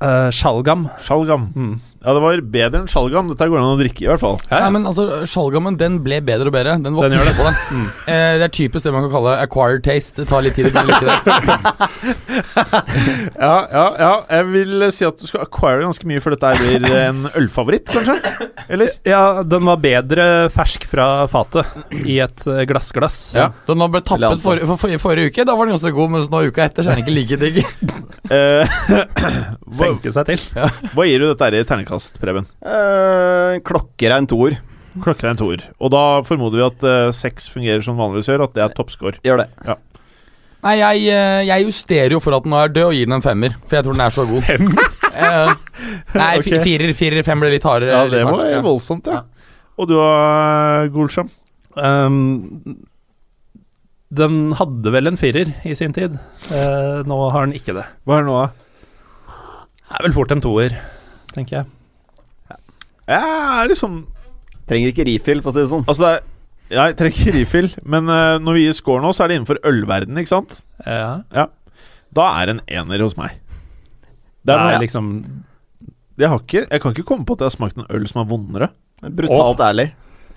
Uh, 0.00 0.30
Sjalgam. 0.30 0.88
Sjalgam. 0.98 1.52
Mm. 1.56 1.80
Ja, 1.98 2.12
det 2.14 2.20
var 2.22 2.40
bedre 2.54 2.78
enn 2.82 2.90
sjalgam. 2.90 3.26
Dette 3.32 3.48
går 3.50 3.58
an 3.58 3.72
å 3.72 3.78
drikke, 3.80 4.04
i 4.04 4.08
hvert 4.10 4.22
fall. 4.22 4.36
Ja, 4.52 4.68
men 4.70 4.86
altså, 4.86 5.24
Skjalgammen 5.26 5.74
den 5.80 5.98
ble 6.04 6.20
bedre 6.22 6.46
og 6.50 6.54
bedre. 6.54 6.76
Den, 6.78 6.94
Den 6.94 7.14
gjør 7.16 7.26
det 7.26 7.34
på 7.38 7.46
den. 7.48 7.56
Eh, 8.06 8.34
det 8.38 8.46
er 8.46 8.52
typisk 8.54 8.86
det 8.86 8.92
man 8.94 9.02
kan 9.08 9.14
kalle 9.16 9.32
acquired 9.42 9.82
taste. 9.86 10.22
Det 10.22 10.28
tar 10.30 10.44
litt 10.46 10.54
tid 10.58 10.66
å 10.70 10.72
like 10.86 11.04
det. 11.08 11.16
Ja, 13.38 13.68
ja, 13.70 13.84
ja. 13.98 14.10
Jeg 14.30 14.46
vil 14.52 14.84
si 14.94 15.04
at 15.06 15.18
du 15.18 15.26
skal 15.28 15.42
acquire 15.44 15.82
ganske 15.82 16.06
mye 16.08 16.20
før 16.22 16.34
dette 16.36 16.50
blir 16.60 16.86
en 17.00 17.26
ølfavoritt, 17.38 17.86
kanskje? 17.90 18.16
Eller? 18.70 18.88
Ja, 19.06 19.42
den 19.46 19.66
var 19.66 19.76
bedre 19.82 20.26
fersk 20.54 20.86
fra 20.90 21.26
fatet 21.30 21.66
i 21.98 22.18
et 22.22 22.44
glassglass. 22.68 23.18
Ja. 23.36 23.48
Den 23.68 23.82
ble 23.90 24.02
tappet 24.06 24.42
for, 24.44 24.56
for, 24.70 24.76
for, 24.84 24.88
forrige 25.02 25.32
uke. 25.32 25.46
Da 25.48 25.52
var 25.58 25.64
den 25.68 25.74
ganske 25.76 25.92
god, 25.96 26.08
mens 26.14 26.30
nå 26.32 26.38
uka 26.48 26.60
etter 26.68 26.82
så 26.86 26.90
er 26.92 26.96
den 27.00 27.04
ikke 27.06 27.16
like 27.16 27.36
digg. 27.42 27.56
Eh, 28.28 28.64
Tenke 29.78 30.12
seg 30.14 30.24
til. 30.28 30.40
hva 30.94 31.02
gir 31.08 31.18
du 31.22 31.26
dette 31.30 31.44
her 31.48 31.54
i 31.58 31.64
terningkast, 31.68 31.87
Preben? 32.20 32.46
Eh, 32.62 33.58
Klokker 33.66 34.12
er 34.12 34.18
en 34.20 34.28
toer. 34.30 34.58
Klokker 35.02 35.30
er 35.30 35.36
toer. 35.38 35.62
Og 35.80 35.92
da 35.94 36.02
formoder 36.26 36.58
vi 36.60 36.66
at 36.66 36.86
eh, 36.88 37.10
seks 37.16 37.46
fungerer 37.52 37.84
som 37.86 37.98
vanligvis 38.00 38.28
gjør, 38.32 38.46
at 38.48 38.56
det 38.56 38.64
er 38.66 38.74
toppscore. 38.76 39.20
Gjør 39.26 39.42
det. 39.44 39.48
Nei, 40.64 40.72
jeg, 40.80 41.04
eh, 41.14 41.42
jeg 41.46 41.66
justerer 41.68 42.16
jo 42.16 42.18
for 42.22 42.34
at 42.34 42.42
den 42.46 42.56
er 42.58 42.72
død, 42.74 42.88
og 42.90 42.96
gir 42.96 43.06
den 43.06 43.14
en 43.18 43.22
femmer. 43.24 43.54
For 43.68 43.78
jeg 43.78 43.86
tror 43.86 43.94
den 43.94 44.04
er 44.06 44.14
så 44.16 44.24
god. 44.26 44.48
Eh, 44.48 45.52
nei, 46.18 46.32
okay. 46.40 46.42
fi- 46.48 46.62
firer, 46.66 46.92
firer, 46.98 47.22
fem 47.26 47.40
ble 47.44 47.52
litt 47.54 47.66
hardere. 47.68 47.94
Ja, 47.94 48.08
det 48.10 48.24
var 48.26 48.40
hardt, 48.42 48.64
voldsomt, 48.66 49.06
ja. 49.12 49.22
Og 49.78 49.86
du 49.90 49.94
har 50.02 50.88
Golsham? 50.90 51.28
Um, 51.78 52.74
den 54.18 54.38
hadde 54.58 54.90
vel 54.90 55.06
en 55.12 55.18
firer 55.20 55.52
i 55.68 55.76
sin 55.78 55.92
tid. 55.94 56.16
Eh, 56.50 57.02
nå 57.06 57.18
har 57.30 57.46
den 57.46 57.54
ikke 57.58 57.74
det. 57.76 57.84
Hva 58.08 58.18
er 58.18 58.24
det 58.24 58.30
nå, 58.32 58.38
da? 58.42 58.48
Det 59.88 59.98
er 60.00 60.06
vel 60.08 60.16
fort 60.16 60.32
en 60.34 60.42
toer, 60.44 60.74
tenker 61.36 61.60
jeg. 61.60 61.68
Ja, 63.08 63.62
er 63.62 63.70
liksom 63.72 64.02
Trenger 64.68 64.92
ikke 64.92 65.06
refill, 65.08 65.40
for 65.40 65.50
å 65.50 65.56
si 65.56 65.62
det 65.64 65.70
sånn. 65.70 65.84
Altså, 65.88 66.18
det 66.68 66.76
er 66.76 66.76
Jeg 66.76 66.96
trenger 66.98 67.20
ikke 67.22 67.36
refill, 67.38 67.68
men 67.88 68.10
uh, 68.12 68.36
når 68.42 68.58
vi 68.58 68.64
gir 68.66 68.74
score 68.76 69.00
nå, 69.00 69.14
så 69.16 69.24
er 69.24 69.30
det 69.30 69.38
innenfor 69.38 69.60
ølverden, 69.64 70.18
ikke 70.20 70.34
sant? 70.34 70.58
Ja. 70.84 71.46
Da 72.12 72.26
er 72.42 72.52
en 72.52 72.60
ener 72.68 73.04
hos 73.06 73.16
meg. 73.16 73.38
Det 74.44 74.52
Det 74.52 74.58
er 74.58 74.74
er, 74.74 74.82
liksom 74.82 75.08
jeg, 76.18 76.28
har 76.28 76.42
ikke, 76.42 76.66
jeg 76.66 76.82
kan 76.82 76.94
ikke 76.94 77.06
komme 77.06 77.24
på 77.24 77.36
at 77.36 77.44
jeg 77.44 77.52
har 77.52 77.56
smakt 77.56 77.78
en 77.78 77.88
øl 77.94 78.04
som 78.10 78.20
er 78.20 78.28
vondere. 78.28 78.68
Brutalt 79.00 79.62
ærlig. 79.62 79.86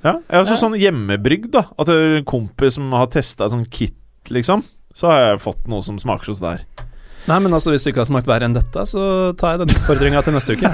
Ja, 0.01 0.15
jeg 0.17 0.35
har 0.35 0.45
også 0.45 0.57
sånn 0.61 0.77
hjemmebrygd, 0.77 1.51
da. 1.53 1.65
At 1.81 1.89
er 1.91 2.19
en 2.19 2.29
kompis 2.29 2.77
som 2.77 2.93
har 2.95 3.09
testa 3.13 3.49
sånt 3.51 3.69
kit, 3.73 3.97
liksom. 4.33 4.63
Så 4.97 5.09
har 5.09 5.21
jeg 5.23 5.43
fått 5.43 5.67
noe 5.71 5.83
som 5.85 5.99
smaker 6.01 6.31
sånn 6.31 6.45
der. 6.45 6.87
Nei, 7.29 7.37
men 7.37 7.53
altså 7.53 7.73
hvis 7.73 7.83
du 7.85 7.91
ikke 7.91 8.01
har 8.01 8.09
smakt 8.09 8.29
verre 8.29 8.47
enn 8.47 8.55
dette, 8.55 8.85
så 8.89 9.01
tar 9.37 9.55
jeg 9.55 9.63
den 9.63 9.75
utfordringa 9.75 10.23
til 10.25 10.37
neste 10.37 10.57
uke. 10.57 10.69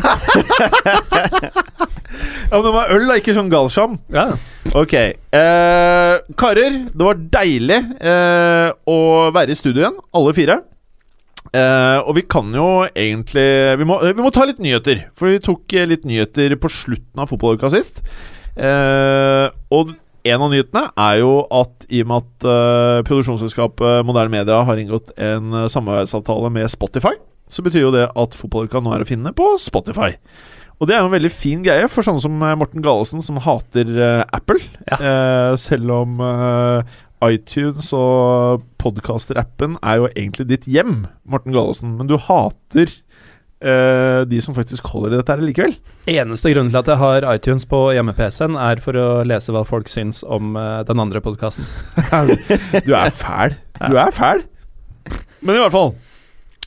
Ja, 2.48 2.56
men 2.56 2.64
det 2.64 2.72
var 2.78 2.92
øl, 2.96 3.06
da, 3.10 3.16
ikke 3.20 3.34
sånn 3.36 3.50
galsham. 3.52 3.98
Ja. 4.14 4.30
Ok. 4.78 4.94
Eh, 4.96 6.14
karer, 6.40 6.78
det 6.94 7.04
var 7.04 7.20
deilig 7.34 7.80
eh, 8.00 8.70
å 8.88 8.98
være 9.36 9.52
i 9.52 9.60
studio 9.60 9.84
igjen, 9.84 9.98
alle 10.16 10.36
fire. 10.38 10.56
Eh, 11.52 12.00
og 12.08 12.16
vi 12.16 12.24
kan 12.28 12.48
jo 12.56 12.68
egentlig 12.88 13.46
vi 13.80 13.88
må, 13.88 14.00
vi 14.04 14.24
må 14.24 14.32
ta 14.36 14.48
litt 14.48 14.64
nyheter. 14.64 15.06
For 15.18 15.32
vi 15.32 15.44
tok 15.44 15.76
eh, 15.76 15.90
litt 15.92 16.08
nyheter 16.08 16.56
på 16.60 16.72
slutten 16.72 17.24
av 17.24 17.28
fotballuka 17.34 17.72
sist. 17.76 18.00
Eh, 18.56 19.46
og 19.76 19.92
en 20.28 20.44
av 20.48 20.52
nyhetene 20.52 20.88
er 21.04 21.22
jo 21.26 21.34
at 21.52 21.88
i 21.92 22.00
og 22.04 22.12
med 22.14 22.24
at 22.24 22.52
eh, 22.52 23.06
produksjonsselskapet 23.12 24.08
Moderne 24.08 24.40
Media 24.40 24.64
har 24.68 24.80
inngått 24.80 25.12
en 25.20 25.66
samarbeidsavtale 25.68 26.52
med 26.56 26.72
Spotify, 26.72 27.18
så 27.52 27.64
betyr 27.64 27.90
jo 27.90 27.96
det 27.96 28.08
at 28.08 28.40
fotballuka 28.40 28.80
nå 28.84 28.96
er 28.96 29.04
å 29.04 29.08
finne 29.12 29.36
på 29.36 29.58
Spotify. 29.60 30.14
Og 30.78 30.86
det 30.86 30.94
er 30.94 31.02
jo 31.02 31.10
en 31.10 31.16
veldig 31.16 31.34
fin 31.34 31.64
greie 31.66 31.88
for 31.90 32.06
sånne 32.06 32.22
som 32.22 32.38
eh, 32.46 32.56
Morten 32.60 32.84
Galesen, 32.86 33.24
som 33.26 33.40
hater 33.42 33.90
uh, 33.98 34.22
Apple. 34.36 34.62
Eh, 34.86 35.56
selv 35.58 35.94
om 35.96 36.22
uh, 36.22 36.86
iTunes 37.26 37.90
og 37.98 38.64
podcaster-appen 38.82 39.80
er 39.82 40.04
jo 40.04 40.12
egentlig 40.14 40.48
ditt 40.52 40.68
hjem, 40.70 41.08
Morten 41.26 41.56
Galesen. 41.56 41.98
Men 41.98 42.10
du 42.10 42.18
hater 42.22 42.94
de 43.58 44.38
som 44.38 44.54
faktisk 44.54 44.86
holder 44.94 45.16
i 45.16 45.18
dette 45.18 45.34
her 45.34 45.40
likevel. 45.42 45.72
Eneste 46.14 46.52
grunnen 46.54 46.70
til 46.70 46.78
at 46.78 46.92
jeg 46.92 47.02
har 47.02 47.26
iTunes 47.32 47.64
på 47.66 47.80
hjemme-PC-en, 47.96 48.54
er 48.54 48.78
for 48.86 49.00
å 49.02 49.06
lese 49.26 49.50
hva 49.56 49.64
folk 49.66 49.90
syns 49.90 50.20
om 50.22 50.54
den 50.86 51.02
andre 51.02 51.24
podkasten. 51.26 51.66
Du 52.86 52.94
er 52.94 53.10
fæl. 53.10 53.58
Du 53.82 53.98
er 53.98 54.14
fæl. 54.14 54.46
Men 55.42 55.58
i 55.58 55.64
hvert 55.64 55.74
fall. 55.74 55.90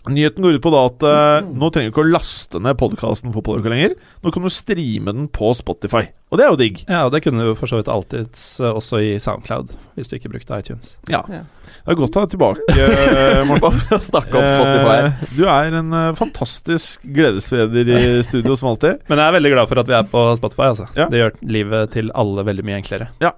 Nyheten 0.09 0.43
går 0.43 0.57
ut 0.57 0.65
på 0.65 0.71
da 0.73 0.87
at 0.89 1.05
eh, 1.05 1.49
nå 1.53 1.69
trenger 1.69 1.91
du 1.91 1.93
ikke 1.93 2.05
å 2.07 2.13
laste 2.15 2.61
ned 2.63 2.79
podkasten 2.81 3.35
Fotballuka 3.35 3.69
lenger. 3.69 3.99
Nå 4.25 4.33
kan 4.33 4.47
du 4.47 4.53
streame 4.53 5.13
den 5.13 5.27
på 5.29 5.53
Spotify. 5.59 6.07
Og 6.31 6.39
det 6.39 6.47
er 6.47 6.53
jo 6.55 6.59
digg. 6.61 6.81
Ja, 6.87 7.03
og 7.05 7.13
det 7.13 7.21
kunne 7.25 7.45
du 7.45 7.53
for 7.59 7.69
så 7.69 7.81
vidt 7.81 7.91
alltids 7.91 8.45
uh, 8.63 8.71
også 8.79 9.01
i 9.03 9.11
Soundcloud, 9.21 9.75
hvis 9.99 10.09
du 10.09 10.17
ikke 10.17 10.31
brukte 10.33 10.57
iTunes. 10.57 10.95
Ja. 11.11 11.21
Ja. 11.29 11.43
Det 11.71 11.93
er 11.93 11.99
godt 11.99 12.17
å 12.17 12.23
ha 12.23 12.29
deg 12.29 12.35
tilbake, 12.37 12.67
eh, 12.75 13.43
Morten. 13.49 13.81
Bare 13.91 14.01
snakke 14.07 14.41
om 14.41 14.47
Spotify. 14.47 15.31
Du 15.37 15.45
er 15.51 15.79
en 15.83 15.93
uh, 15.93 16.03
fantastisk 16.19 17.05
gledesspreder 17.05 17.91
i 17.93 18.03
studio, 18.27 18.57
som 18.57 18.71
alltid. 18.73 19.03
Men 19.11 19.21
jeg 19.21 19.27
er 19.27 19.37
veldig 19.41 19.55
glad 19.57 19.73
for 19.73 19.83
at 19.83 19.91
vi 19.91 19.97
er 19.99 20.13
på 20.13 20.23
Spotify, 20.39 20.69
altså. 20.71 20.87
Ja. 20.97 21.09
Det 21.13 21.25
gjør 21.25 21.41
livet 21.59 21.97
til 21.99 22.13
alle 22.23 22.47
veldig 22.47 22.67
mye 22.71 22.79
enklere. 22.81 23.11
Ja, 23.21 23.35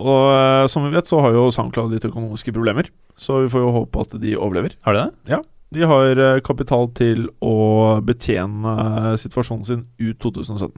Og 0.00 0.28
eh, 0.34 0.66
som 0.70 0.84
vi 0.86 0.92
vet, 0.94 1.08
så 1.08 1.20
har 1.24 1.34
jo 1.34 1.48
SoundCloud 1.54 1.96
litt 1.96 2.06
økonomiske 2.08 2.54
problemer. 2.54 2.92
Så 3.16 3.42
vi 3.44 3.50
får 3.52 3.64
jo 3.64 3.74
håpe 3.80 4.04
at 4.04 4.14
de 4.20 4.36
overlever. 4.36 4.76
Har 4.86 4.96
du 4.96 5.02
det? 5.04 5.42
De 5.72 5.84
har 5.88 6.20
eh, 6.20 6.40
kapital 6.44 6.88
til 6.96 7.28
å 7.40 8.00
betjene 8.04 8.72
eh, 8.72 9.12
situasjonen 9.20 9.66
sin 9.66 9.84
ut 10.00 10.18
2017. 10.20 10.74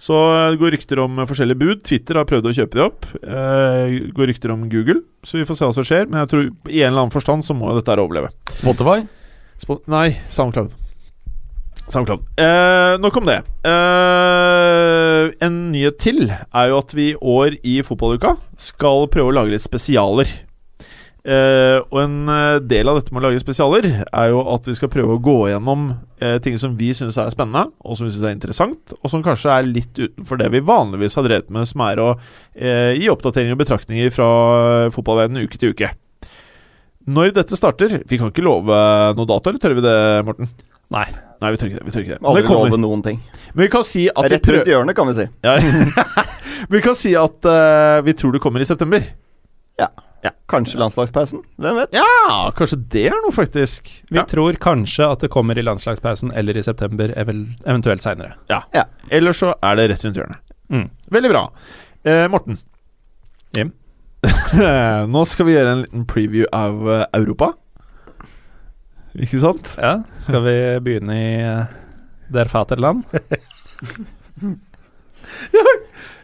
Så 0.00 0.18
eh, 0.32 0.48
det 0.52 0.60
går 0.62 0.74
rykter 0.76 1.02
om 1.02 1.22
forskjellige 1.28 1.60
bud. 1.60 1.84
Twitter 1.86 2.20
har 2.20 2.28
prøvd 2.30 2.50
å 2.50 2.56
kjøpe 2.56 2.78
de 2.78 2.84
opp. 2.86 3.08
Det 3.20 4.12
går 4.16 4.30
rykter 4.32 4.54
om 4.54 4.68
Google, 4.72 5.02
så 5.26 5.40
vi 5.40 5.46
får 5.48 5.58
se 5.58 5.68
hva 5.68 5.76
som 5.76 5.86
skjer. 5.86 6.06
Men 6.10 6.22
jeg 6.22 6.32
tror 6.34 6.44
i 6.48 6.84
en 6.84 6.92
eller 6.92 7.06
annen 7.06 7.16
forstand 7.16 7.46
så 7.46 7.56
må 7.56 7.72
jo 7.72 7.80
dette 7.80 7.92
her 7.92 8.02
overleve. 8.02 8.32
Spotify. 8.60 9.02
Spot 9.60 9.82
nei, 9.92 10.14
SoundCloud. 10.32 10.72
SoundCloud. 11.90 12.22
Eh, 12.38 13.00
nok 13.02 13.16
om 13.16 13.26
det. 13.26 13.40
Eh, 13.66 15.30
en 15.44 15.58
nyhet 15.72 15.98
til 16.00 16.30
er 16.30 16.70
jo 16.70 16.78
at 16.78 16.94
vi 16.96 17.10
i 17.12 17.18
år 17.18 17.58
i 17.66 17.80
fotballuka 17.84 18.36
skal 18.60 19.08
prøve 19.12 19.32
å 19.32 19.36
lage 19.40 19.52
litt 19.52 19.64
spesialer. 19.64 20.30
Eh, 21.20 21.76
og 21.92 21.98
en 22.00 22.30
eh, 22.32 22.58
del 22.64 22.88
av 22.88 22.96
dette 22.96 23.12
med 23.12 23.20
å 23.20 23.26
lage 23.26 23.42
spesialer 23.42 23.86
er 23.92 24.30
jo 24.32 24.40
at 24.54 24.64
vi 24.64 24.76
skal 24.78 24.88
prøve 24.92 25.18
å 25.18 25.20
gå 25.20 25.36
gjennom 25.50 25.90
eh, 26.16 26.38
ting 26.40 26.56
som 26.60 26.78
vi 26.78 26.94
syns 26.96 27.18
er 27.20 27.28
spennende, 27.34 27.66
og 27.84 27.98
som 27.98 28.08
vi 28.08 28.14
syns 28.14 28.24
er 28.24 28.36
interessant, 28.36 28.94
og 28.96 29.12
som 29.12 29.24
kanskje 29.24 29.52
er 29.52 29.68
litt 29.68 30.00
utenfor 30.00 30.40
det 30.40 30.48
vi 30.54 30.64
vanligvis 30.64 31.18
har 31.20 31.28
drevet 31.28 31.52
med, 31.52 31.68
som 31.68 31.84
er 31.84 32.00
å 32.00 32.08
eh, 32.56 32.96
gi 32.96 33.10
oppdateringer 33.12 33.58
og 33.58 33.60
betraktninger 33.60 34.14
fra 34.16 34.30
fotballverdenen 34.96 35.44
uke 35.44 35.60
til 35.60 35.76
uke. 35.76 35.92
Når 37.10 37.32
dette 37.34 37.56
starter 37.56 38.02
Vi 38.06 38.18
kan 38.20 38.28
ikke 38.28 38.44
love 38.44 38.76
noe 39.16 39.28
dato, 39.28 39.50
eller 39.50 39.60
tør 39.60 39.76
vi 39.76 39.84
det, 39.84 39.96
Morten? 40.24 40.50
Nei. 40.92 41.06
Nei, 41.40 41.52
vi 41.52 41.60
tør 41.60 41.70
ikke 41.70 41.80
det. 41.80 41.86
Vi 41.86 41.94
tør 41.94 42.04
ikke 42.04 42.16
det. 42.16 42.20
Men, 42.20 42.28
Aldri 42.30 42.42
det 42.44 42.56
love 42.56 42.78
noen 42.80 43.02
ting. 43.04 43.22
Men 43.54 43.64
vi 43.64 43.72
kan 43.72 43.84
si 43.88 44.04
at 44.12 44.26
vi, 44.26 44.36
Rett 44.36 44.52
rundt 44.54 44.70
hjørnet, 44.72 44.96
kan 44.96 45.08
vi 45.08 45.16
si. 45.16 45.26
ja. 45.44 45.56
vi 46.74 46.82
kan 46.84 46.96
si 46.98 47.16
at 47.16 47.50
vi 48.04 48.14
tror 48.16 48.36
det 48.36 48.42
kommer 48.44 48.64
i 48.64 48.68
september. 48.68 49.04
Kanskje 50.50 50.78
landslagspausen. 50.80 51.40
Hvem 51.62 51.76
vet? 51.78 51.92
Ja, 51.96 52.50
kanskje 52.56 52.76
det 52.92 53.06
er 53.08 53.20
noe, 53.24 53.32
faktisk. 53.32 53.86
Vi 54.10 54.18
Ja. 54.18 54.24
tror 54.28 54.52
kanskje 54.60 55.06
at 55.12 55.20
det 55.20 55.30
kommer 55.30 55.56
i 55.58 55.62
landslagspausen 55.62 56.32
eller 56.36 56.56
i 56.56 56.62
september, 56.62 57.12
eventuelt 57.16 58.02
seinere. 58.02 58.34
Eller 59.10 59.32
så 59.32 59.54
er 59.62 59.76
det 59.76 59.88
rett 59.90 60.04
rundt 60.04 60.16
hjørnet. 60.16 60.38
Mm. 60.70 60.88
Veldig 61.10 61.30
bra. 61.30 61.44
Eh, 62.04 62.28
Morten. 62.28 62.58
Jim? 63.56 63.72
Nå 65.14 65.24
skal 65.26 65.46
vi 65.46 65.54
gjøre 65.56 65.72
en 65.72 65.82
liten 65.86 66.04
preview 66.06 66.46
av 66.52 66.90
eh, 66.90 67.06
Europa. 67.14 67.52
Ikke 69.18 69.40
sant? 69.40 69.72
Ja, 69.80 70.02
skal 70.18 70.42
vi 70.44 70.56
begynne 70.84 71.16
i 71.16 71.40
eh, 71.42 71.64
Der 72.30 72.44
faterland? 72.52 73.04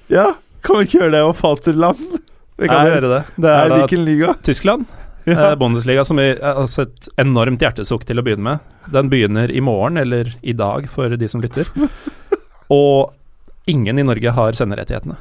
Ja, 0.08 0.34
kan 0.62 0.78
vi 0.78 0.84
ikke 0.86 0.98
gjøre 1.00 1.12
det 1.16 1.22
om 1.26 1.34
Faterland? 1.34 2.18
Vi 2.58 2.68
kan 2.68 2.86
Er- 2.86 2.94
gjøre 3.00 3.10
det. 3.12 3.24
Det 3.36 3.50
Er 3.50 3.64
er 3.64 3.68
da 3.68 3.80
hvilken 3.86 4.04
liga? 4.04 4.34
Tyskland. 4.42 4.86
Ja. 5.26 5.50
Eh, 5.50 5.56
Bundesliga, 5.58 6.04
som 6.06 6.18
vi 6.20 6.28
har 6.38 6.54
altså 6.54 6.82
et 6.86 7.08
enormt 7.18 7.58
hjertesukk 7.58 8.04
til 8.06 8.20
å 8.20 8.22
begynne 8.22 8.44
med. 8.46 8.60
Den 8.94 9.08
begynner 9.10 9.50
i 9.50 9.58
morgen, 9.58 9.96
eller 9.98 10.28
i 10.40 10.52
dag 10.54 10.86
for 10.88 11.08
de 11.18 11.26
som 11.26 11.40
lytter. 11.42 11.66
Og 12.70 13.10
ingen 13.66 13.98
i 13.98 14.04
Norge 14.06 14.30
har 14.36 14.52
senderettighetene. 14.54 15.16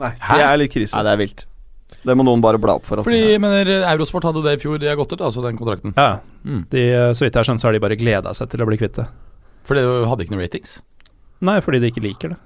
Nei, 0.00 0.10
det 0.16 0.40
er 0.46 0.56
litt 0.56 0.72
krise. 0.72 0.96
Nei, 0.96 1.02
det 1.04 1.12
er 1.12 1.20
vilt. 1.20 1.44
Det 2.06 2.16
må 2.16 2.24
noen 2.24 2.40
bare 2.40 2.56
bla 2.56 2.78
opp 2.80 2.88
for 2.88 2.96
Altså. 3.02 3.10
Fordi, 3.10 3.36
mener, 3.44 3.68
Eurosport 3.92 4.24
hadde 4.24 4.40
det 4.46 4.56
i 4.56 4.62
fjor, 4.64 4.80
de 4.80 4.88
har 4.88 4.96
gått 4.96 5.12
ut, 5.12 5.20
altså 5.28 5.44
den 5.44 5.60
kontrakten. 5.60 5.92
Ja, 6.00 6.18
Mm. 6.46 6.64
de, 6.70 6.82
Så 7.12 7.26
vidt 7.26 7.34
jeg 7.36 7.44
har 7.44 7.44
skjønt, 7.50 7.60
så 7.60 7.68
har 7.68 7.72
de 7.76 7.80
bare 7.84 7.96
gleda 8.00 8.32
seg 8.32 8.48
til 8.48 8.60
å 8.64 8.66
bli 8.66 8.76
kvitt 8.80 8.94
det. 8.94 9.06
For 9.64 9.74
det 9.74 9.84
hadde 9.84 10.24
ikke 10.24 10.32
noen 10.32 10.44
ratings. 10.48 10.80
Nei, 11.42 11.60
fordi 11.60 11.80
de 11.84 11.90
ikke 11.90 12.02
liker 12.08 12.28
det. 12.32 12.38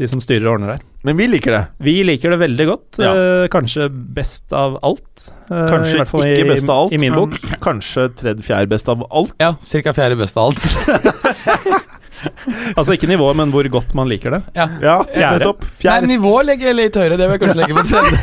De 0.00 0.08
som 0.08 0.20
styrer 0.22 0.46
og 0.48 0.54
ordner 0.56 0.70
her. 0.76 0.84
Men 1.04 1.16
vi 1.20 1.26
liker 1.28 1.52
det. 1.52 1.60
Vi 1.84 1.94
liker 2.08 2.32
det 2.32 2.38
veldig 2.40 2.66
godt. 2.70 2.98
Ja. 3.02 3.10
eh, 3.12 3.48
kanskje 3.52 3.88
best 3.92 4.52
av 4.56 4.78
alt. 4.82 5.28
eh, 5.50 5.56
i 5.56 5.68
Kanskje 5.72 5.98
hvert 6.00 6.08
fall 6.12 6.24
ikke 6.26 6.46
i, 6.46 6.48
best 6.54 6.68
av 6.72 6.82
alt, 6.84 6.92
I 6.96 6.98
min 7.02 7.12
men 7.12 7.20
bok. 7.20 7.36
kanskje 7.68 8.06
tredje-fjerde 8.18 8.70
best 8.72 8.88
av 8.88 9.04
alt. 9.10 9.34
Ja, 9.42 9.52
ca. 9.60 9.92
fjerde 10.00 10.16
best 10.20 10.36
av 10.40 10.50
alt. 10.50 10.64
Altså 12.74 12.96
ikke 12.96 13.06
nivået, 13.06 13.36
men 13.38 13.52
hvor 13.54 13.62
godt 13.70 13.92
man 13.94 14.08
liker 14.10 14.32
det. 14.34 14.40
ja. 14.56 14.64
Ja, 14.82 14.94
Fjerde. 15.06 15.36
nettopp. 15.38 15.60
Nei, 15.62 16.00
nivået 16.00 16.08
nivå 16.10 16.32
legger 16.48 16.66
jeg 16.72 16.76
litt 16.80 16.96
høyere, 16.98 17.14
det 17.20 17.28
vil 17.28 17.36
jeg 17.36 17.42
kanskje 17.44 17.60
legge 17.60 17.74
på 17.76 17.84
tredje. 17.92 18.18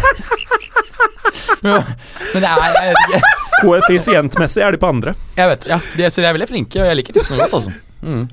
men 2.34 2.44
det 2.44 2.50
er 2.50 2.76
jeg 2.76 2.90
vet 2.90 3.06
ikke. 3.06 3.22
Koeffisientmessig 3.62 4.66
er 4.68 4.76
de 4.76 4.82
på 4.82 4.90
andre. 4.92 5.14
Jeg 5.40 5.48
vet, 5.54 5.68
ja, 5.72 5.78
de, 5.96 6.10
så 6.12 6.20
de 6.26 6.28
er 6.28 6.36
veldig 6.36 6.50
flinke, 6.52 6.82
og 6.84 6.90
jeg 6.92 7.00
liker 7.00 7.16
Tyskland 7.16 7.40
godt, 7.46 7.56
altså. 7.62 7.72
Mm. 8.04 8.26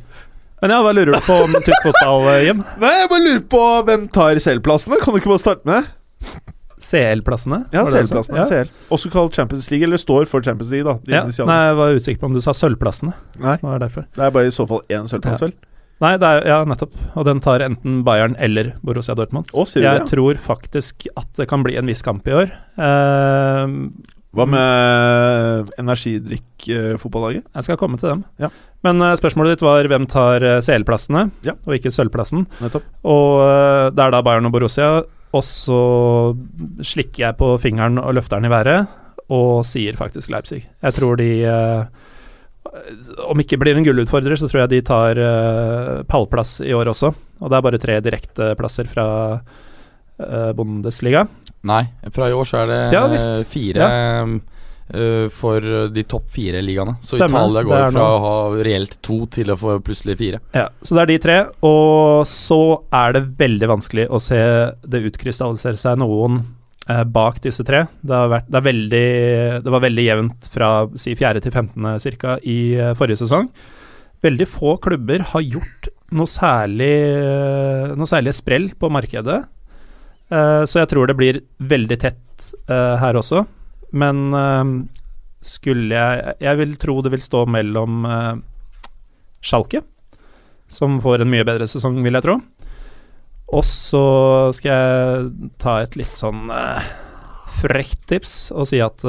Men 0.62 0.70
ja, 0.70 0.79
hva 0.85 0.92
lurer 0.94 1.11
du 1.16 1.18
på 1.27 1.37
om 1.42 1.55
tysk 1.66 1.83
fotball, 1.88 2.29
eh, 2.37 2.44
Jim? 2.46 2.61
Nei, 2.79 2.92
jeg 3.01 3.09
bare 3.11 3.25
lurer 3.27 3.44
på 3.51 3.62
hvem 3.88 4.05
tar 4.14 4.38
CL-plassene? 4.44 5.01
Kan 5.03 5.14
du 5.16 5.18
ikke 5.20 5.33
bare 5.33 5.42
starte 5.42 5.66
med 5.66 5.83
det? 5.83 6.53
CL-plassene? 6.83 7.59
Ja? 7.75 7.83
CL-plassene. 7.87 8.38
Ja. 8.42 8.46
CL. 8.48 8.70
Også 8.94 9.11
kalt 9.12 9.35
Champions 9.38 9.68
League, 9.70 9.87
eller 9.87 10.01
står 10.01 10.27
for 10.31 10.42
Champions 10.42 10.70
League, 10.75 10.87
da. 10.87 10.96
Ja. 11.11 11.25
Nei, 11.27 11.59
jeg 11.66 11.77
var 11.79 11.98
usikker 11.98 12.22
på 12.22 12.31
om 12.31 12.38
du 12.38 12.40
sa 12.44 12.55
sølvplassene. 12.57 13.12
Nei. 13.42 13.57
Det 13.61 13.68
var 13.68 13.83
derfor. 13.83 14.07
Det 14.14 14.25
er 14.27 14.35
bare 14.35 14.51
i 14.51 14.55
så 14.55 14.66
fall 14.70 14.83
én 14.90 15.07
sølvplass, 15.11 15.42
Ja. 15.42 15.46
vel? 15.51 15.55
Nei, 16.03 16.16
det 16.18 16.27
er, 16.27 16.46
ja, 16.51 16.57
nettopp. 16.66 16.94
Og 17.14 17.25
den 17.29 17.38
tar 17.44 17.62
enten 17.62 18.01
Bayern 18.03 18.35
eller 18.42 18.72
Borussia 18.83 19.14
Dortmund. 19.14 19.53
Å, 19.55 19.62
sier 19.70 19.85
Jeg 19.87 20.01
det? 20.01 20.09
tror 20.11 20.35
faktisk 20.35 21.07
at 21.16 21.29
det 21.38 21.46
kan 21.51 21.62
bli 21.62 21.77
en 21.79 21.87
viss 21.87 22.03
kamp 22.03 22.27
i 22.27 22.33
år. 22.35 22.51
Eh, 22.79 23.66
Hva 24.32 24.46
med 24.48 25.70
energidrikk-fotballaget? 25.78 27.44
jeg 27.54 27.64
skal 27.66 27.76
komme 27.80 27.98
til 28.00 28.08
dem. 28.08 28.22
Ja. 28.40 28.48
Men 28.86 29.02
eh, 29.04 29.16
spørsmålet 29.20 29.56
ditt 29.58 29.64
var 29.66 29.84
hvem 29.90 30.06
tar 30.10 30.42
eh, 30.46 30.60
CL-plassene, 30.64 31.26
Ja. 31.46 31.52
og 31.66 31.74
ikke 31.76 31.92
sølvplassen. 31.92 32.46
Nettopp. 32.62 32.86
Og 33.04 33.42
eh, 33.44 33.90
det 33.92 34.06
er 34.06 34.14
da 34.14 34.22
Bayern 34.24 34.48
og 34.48 34.54
Borussia. 34.54 35.02
Og 35.32 35.44
så 35.44 35.80
slikker 36.84 37.26
jeg 37.26 37.36
på 37.40 37.54
fingeren 37.62 37.96
og 38.02 38.14
løfter 38.18 38.40
den 38.40 38.48
i 38.50 38.52
været, 38.52 38.88
og 39.32 39.62
sier 39.64 39.96
faktisk 39.96 40.32
Leipzig. 40.32 40.62
Jeg 40.82 40.96
tror 40.96 41.16
de 41.20 41.28
eh, 41.48 41.84
Om 43.28 43.40
ikke 43.40 43.58
blir 43.60 43.76
en 43.76 43.84
gullutfordrer, 43.84 44.36
så 44.38 44.48
tror 44.48 44.62
jeg 44.64 44.72
de 44.74 44.80
tar 44.86 45.18
eh, 45.20 46.02
pallplass 46.08 46.58
i 46.64 46.72
år 46.76 46.88
også. 46.92 47.12
Og 47.42 47.50
det 47.50 47.56
er 47.58 47.64
bare 47.68 47.80
tre 47.82 48.00
direkteplasser 48.04 48.88
fra 48.92 49.06
eh, 50.20 50.52
Bundesliga. 50.56 51.24
Nei, 51.68 51.85
fra 52.14 52.27
i 52.31 52.35
år 52.35 52.48
så 52.48 52.62
er 52.64 52.70
det 52.72 52.81
Ja, 52.94 53.05
fire 53.46 53.87
eh, 53.87 55.29
for 55.33 55.64
de 55.94 56.03
topp 56.05 56.33
fire 56.35 56.61
ligaene. 56.64 56.96
Så 57.01 57.16
Stemmer, 57.16 57.46
Italia 57.46 57.62
går 57.68 57.92
fra 57.94 58.07
å 58.09 58.22
ha 58.25 58.33
reelt 58.66 58.98
to 59.05 59.22
til 59.33 59.53
å 59.55 59.57
få 59.57 59.77
plutselig 59.85 60.18
fire. 60.20 60.42
Ja, 60.57 60.66
så 60.83 60.98
det 60.98 61.05
er 61.05 61.12
de 61.12 61.20
tre. 61.22 61.37
Og 61.64 62.27
så 62.29 62.59
er 62.92 63.14
det 63.16 63.22
veldig 63.38 63.70
vanskelig 63.70 64.09
å 64.11 64.20
se 64.20 64.42
det 64.83 65.05
utkrystallisere 65.09 65.81
seg 65.81 66.03
noen 66.03 66.42
eh, 66.90 67.05
bak 67.07 67.40
disse 67.46 67.64
tre. 67.68 67.87
Det, 68.03 68.16
har 68.18 68.35
vært, 68.35 68.51
det, 68.53 68.64
veldig, 68.68 69.07
det 69.64 69.77
var 69.79 69.87
veldig 69.87 70.09
jevnt 70.09 70.51
fra 70.53 70.75
si 70.98 71.14
4. 71.16 71.46
til 71.46 71.55
15. 71.55 72.18
ca. 72.18 72.37
i 72.42 72.59
eh, 72.75 72.92
forrige 72.98 73.22
sesong. 73.22 73.48
Veldig 74.22 74.51
få 74.51 74.77
klubber 74.83 75.25
har 75.33 75.42
gjort 75.46 75.88
noe 76.12 76.29
særlig 76.29 76.92
Noe 77.96 78.07
særlig 78.07 78.35
sprell 78.37 78.68
på 78.79 78.90
markedet. 78.92 79.40
Eh, 80.32 80.64
så 80.64 80.80
jeg 80.82 80.90
tror 80.92 81.08
det 81.08 81.18
blir 81.18 81.40
veldig 81.60 81.98
tett 82.00 82.48
eh, 82.70 82.96
her 83.02 83.18
også. 83.18 83.44
Men 83.92 84.32
eh, 84.32 84.64
skulle 85.42 85.92
jeg 85.92 86.34
Jeg 86.40 86.58
vil 86.60 86.76
tro 86.80 87.00
det 87.02 87.12
vil 87.12 87.24
stå 87.24 87.44
mellom 87.50 88.06
Schalke, 89.42 89.82
som 90.70 91.00
får 91.02 91.24
en 91.24 91.32
mye 91.32 91.44
bedre 91.44 91.66
sesong, 91.66 91.98
vil 92.04 92.14
jeg 92.14 92.24
tro. 92.28 92.36
Og 93.52 93.64
så 93.66 94.04
skal 94.54 94.70
jeg 94.70 95.50
ta 95.60 95.80
et 95.82 95.96
litt 95.98 96.14
sånn 96.16 96.46
frekt 97.58 98.06
tips 98.08 98.52
og 98.54 98.68
si 98.70 98.78
at 98.80 99.02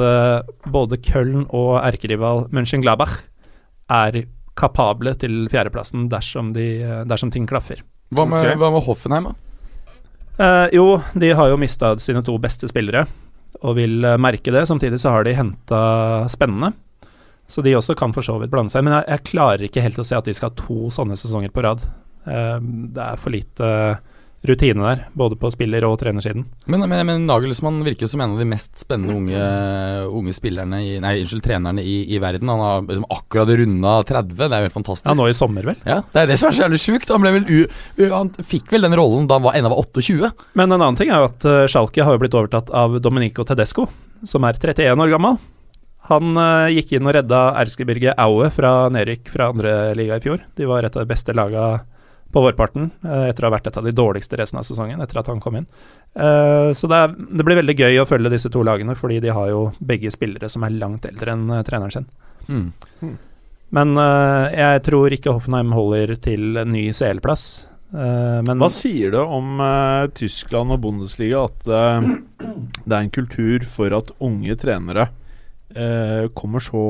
både 0.66 0.98
Köln 1.06 1.46
og 1.46 1.78
erkerival 1.78 2.44
Mönchengladbach 2.52 3.14
er 3.94 4.24
kapable 4.58 5.14
til 5.22 5.46
fjerdeplassen 5.54 6.10
dersom, 6.10 6.52
de, 6.58 6.82
dersom 7.08 7.30
ting 7.32 7.46
klaffer. 7.48 7.80
Hva 8.10 8.26
med, 8.26 8.42
okay. 8.42 8.58
hva 8.58 8.74
med 8.74 8.84
Hoffenheim, 8.90 9.30
da? 9.30 9.43
Eh, 10.36 10.68
jo, 10.74 10.98
de 11.14 11.30
har 11.30 11.50
jo 11.50 11.60
mista 11.60 11.92
sine 12.02 12.22
to 12.26 12.34
beste 12.42 12.66
spillere 12.70 13.04
og 13.62 13.76
vil 13.78 14.04
eh, 14.04 14.18
merke 14.20 14.54
det. 14.54 14.66
Samtidig 14.66 14.98
så 15.02 15.14
har 15.14 15.26
de 15.26 15.36
henta 15.36 15.82
spennende. 16.32 16.72
Så 17.46 17.62
de 17.62 17.76
også 17.76 17.94
kan 17.98 18.14
for 18.16 18.24
så 18.24 18.38
vidt 18.40 18.52
blande 18.54 18.72
seg. 18.72 18.86
Men 18.86 18.98
jeg, 18.98 19.08
jeg 19.12 19.26
klarer 19.30 19.66
ikke 19.66 19.84
helt 19.84 20.00
å 20.00 20.06
se 20.06 20.18
at 20.18 20.26
de 20.26 20.34
skal 20.34 20.50
ha 20.50 20.58
to 20.58 20.90
sånne 20.94 21.18
sesonger 21.20 21.52
på 21.54 21.64
rad. 21.66 21.84
Uh, 22.24 22.56
det 22.96 23.04
er 23.04 23.20
for 23.20 23.34
lite 23.34 23.66
rutine 24.44 24.84
der, 24.84 25.04
både 25.16 25.36
på 25.40 25.48
spiller- 25.52 25.86
og 25.88 25.96
trenersiden. 26.00 26.44
Men, 26.68 26.84
men, 26.88 27.00
men 27.08 27.24
Nagelsmann 27.28 27.80
virker 27.86 28.04
jo 28.04 28.10
som 28.12 28.20
en 28.20 28.34
av 28.34 28.42
de 28.42 28.46
mest 28.48 28.76
spennende 28.82 29.16
unge, 29.16 29.44
unge 30.20 30.34
spillerne 30.36 30.80
i, 30.84 30.98
Nei, 31.00 31.14
unnskyld, 31.22 31.44
trenerne 31.46 31.84
i, 31.84 31.96
i 32.12 32.20
verden. 32.22 32.50
Han 32.52 32.60
har 32.60 32.84
liksom 32.84 33.06
akkurat 33.08 33.54
runda 33.60 33.94
30, 34.04 34.36
det 34.36 34.50
er 34.50 34.64
jo 34.64 34.68
helt 34.68 34.76
fantastisk. 34.76 35.08
Ja, 35.08 35.16
nå 35.16 35.30
i 35.30 35.36
sommer, 35.36 35.70
vel. 35.70 35.80
Ja, 35.88 36.02
Det 36.12 36.22
er 36.22 36.30
det 36.30 36.38
som 36.40 36.50
er 36.50 36.58
så 36.58 36.66
jævlig 36.66 36.82
sjukt. 36.82 37.14
Han, 37.14 37.24
han 38.12 38.34
fikk 38.44 38.68
vel 38.74 38.84
den 38.84 38.98
rollen 39.00 39.30
da 39.30 39.40
han 39.40 39.46
var, 39.46 39.56
ennå 39.56 39.72
var 39.72 39.80
28. 39.86 40.32
Men 40.60 40.68
en 40.68 40.80
annen 40.80 41.00
ting 41.00 41.12
er 41.12 41.24
jo 41.24 41.30
at 41.32 41.48
uh, 41.48 41.64
Schalke 41.70 42.04
har 42.04 42.16
jo 42.16 42.22
blitt 42.24 42.36
overtatt 42.36 42.72
av 42.74 43.00
Domenico 43.04 43.46
Tedesco, 43.48 43.88
som 44.28 44.44
er 44.44 44.60
31 44.60 44.92
år 44.92 45.16
gammel. 45.16 45.40
Han 46.10 46.36
uh, 46.36 46.68
gikk 46.68 46.98
inn 46.98 47.08
og 47.08 47.16
redda 47.16 47.46
Erzgebirge 47.62 48.12
Aue 48.20 48.50
fra 48.52 48.90
nedrykk 48.92 49.32
fra 49.32 49.48
andre 49.54 49.74
liga 49.96 50.20
i 50.20 50.24
fjor. 50.24 50.44
De 50.58 50.68
var 50.68 50.84
et 50.84 50.92
av 50.92 51.06
de 51.06 51.12
beste 51.14 51.32
laga 51.36 51.78
på 52.34 52.42
vårparten, 52.42 52.88
eh, 53.06 53.28
etter 53.30 53.44
å 53.44 53.48
ha 53.48 53.54
vært 53.54 53.68
et 53.70 53.76
av 53.78 53.86
de 53.86 53.92
dårligste 53.94 54.38
resten 54.40 54.58
av 54.58 54.66
sesongen, 54.66 55.02
etter 55.02 55.20
at 55.20 55.30
han 55.30 55.42
kom 55.42 55.60
inn. 55.60 55.68
Eh, 56.14 56.70
så 56.74 56.90
det, 56.90 56.98
er, 56.98 57.14
det 57.14 57.46
blir 57.46 57.60
veldig 57.60 57.76
gøy 57.78 58.00
å 58.02 58.08
følge 58.10 58.32
disse 58.32 58.50
to 58.52 58.64
lagene, 58.66 58.96
fordi 58.98 59.20
de 59.22 59.30
har 59.34 59.52
jo 59.52 59.68
begge 59.78 60.10
spillere 60.14 60.50
som 60.50 60.66
er 60.66 60.74
langt 60.74 61.06
eldre 61.06 61.36
enn 61.36 61.46
eh, 61.54 61.62
treneren 61.66 61.94
sin. 61.94 62.08
Mm. 62.50 63.14
Men 63.74 63.94
eh, 64.02 64.56
jeg 64.58 64.82
tror 64.88 65.14
ikke 65.14 65.36
Hoffenheim 65.36 65.70
holder 65.74 66.16
til 66.26 66.58
ny 66.66 66.88
CL-plass. 66.94 67.46
Eh, 67.94 68.40
men 68.48 68.58
Hva 68.58 68.70
sier 68.74 69.14
det 69.14 69.22
om 69.22 69.62
Tyskland 70.18 70.74
og 70.74 70.82
Bundesliga 70.82 71.46
at 71.46 71.70
det 71.70 72.90
er 72.90 73.00
en 73.00 73.14
kultur 73.14 73.62
for 73.70 73.94
at 73.94 74.10
unge 74.18 74.58
trenere 74.58 75.06
eh, 75.70 76.26
kommer 76.34 76.62
så 76.66 76.84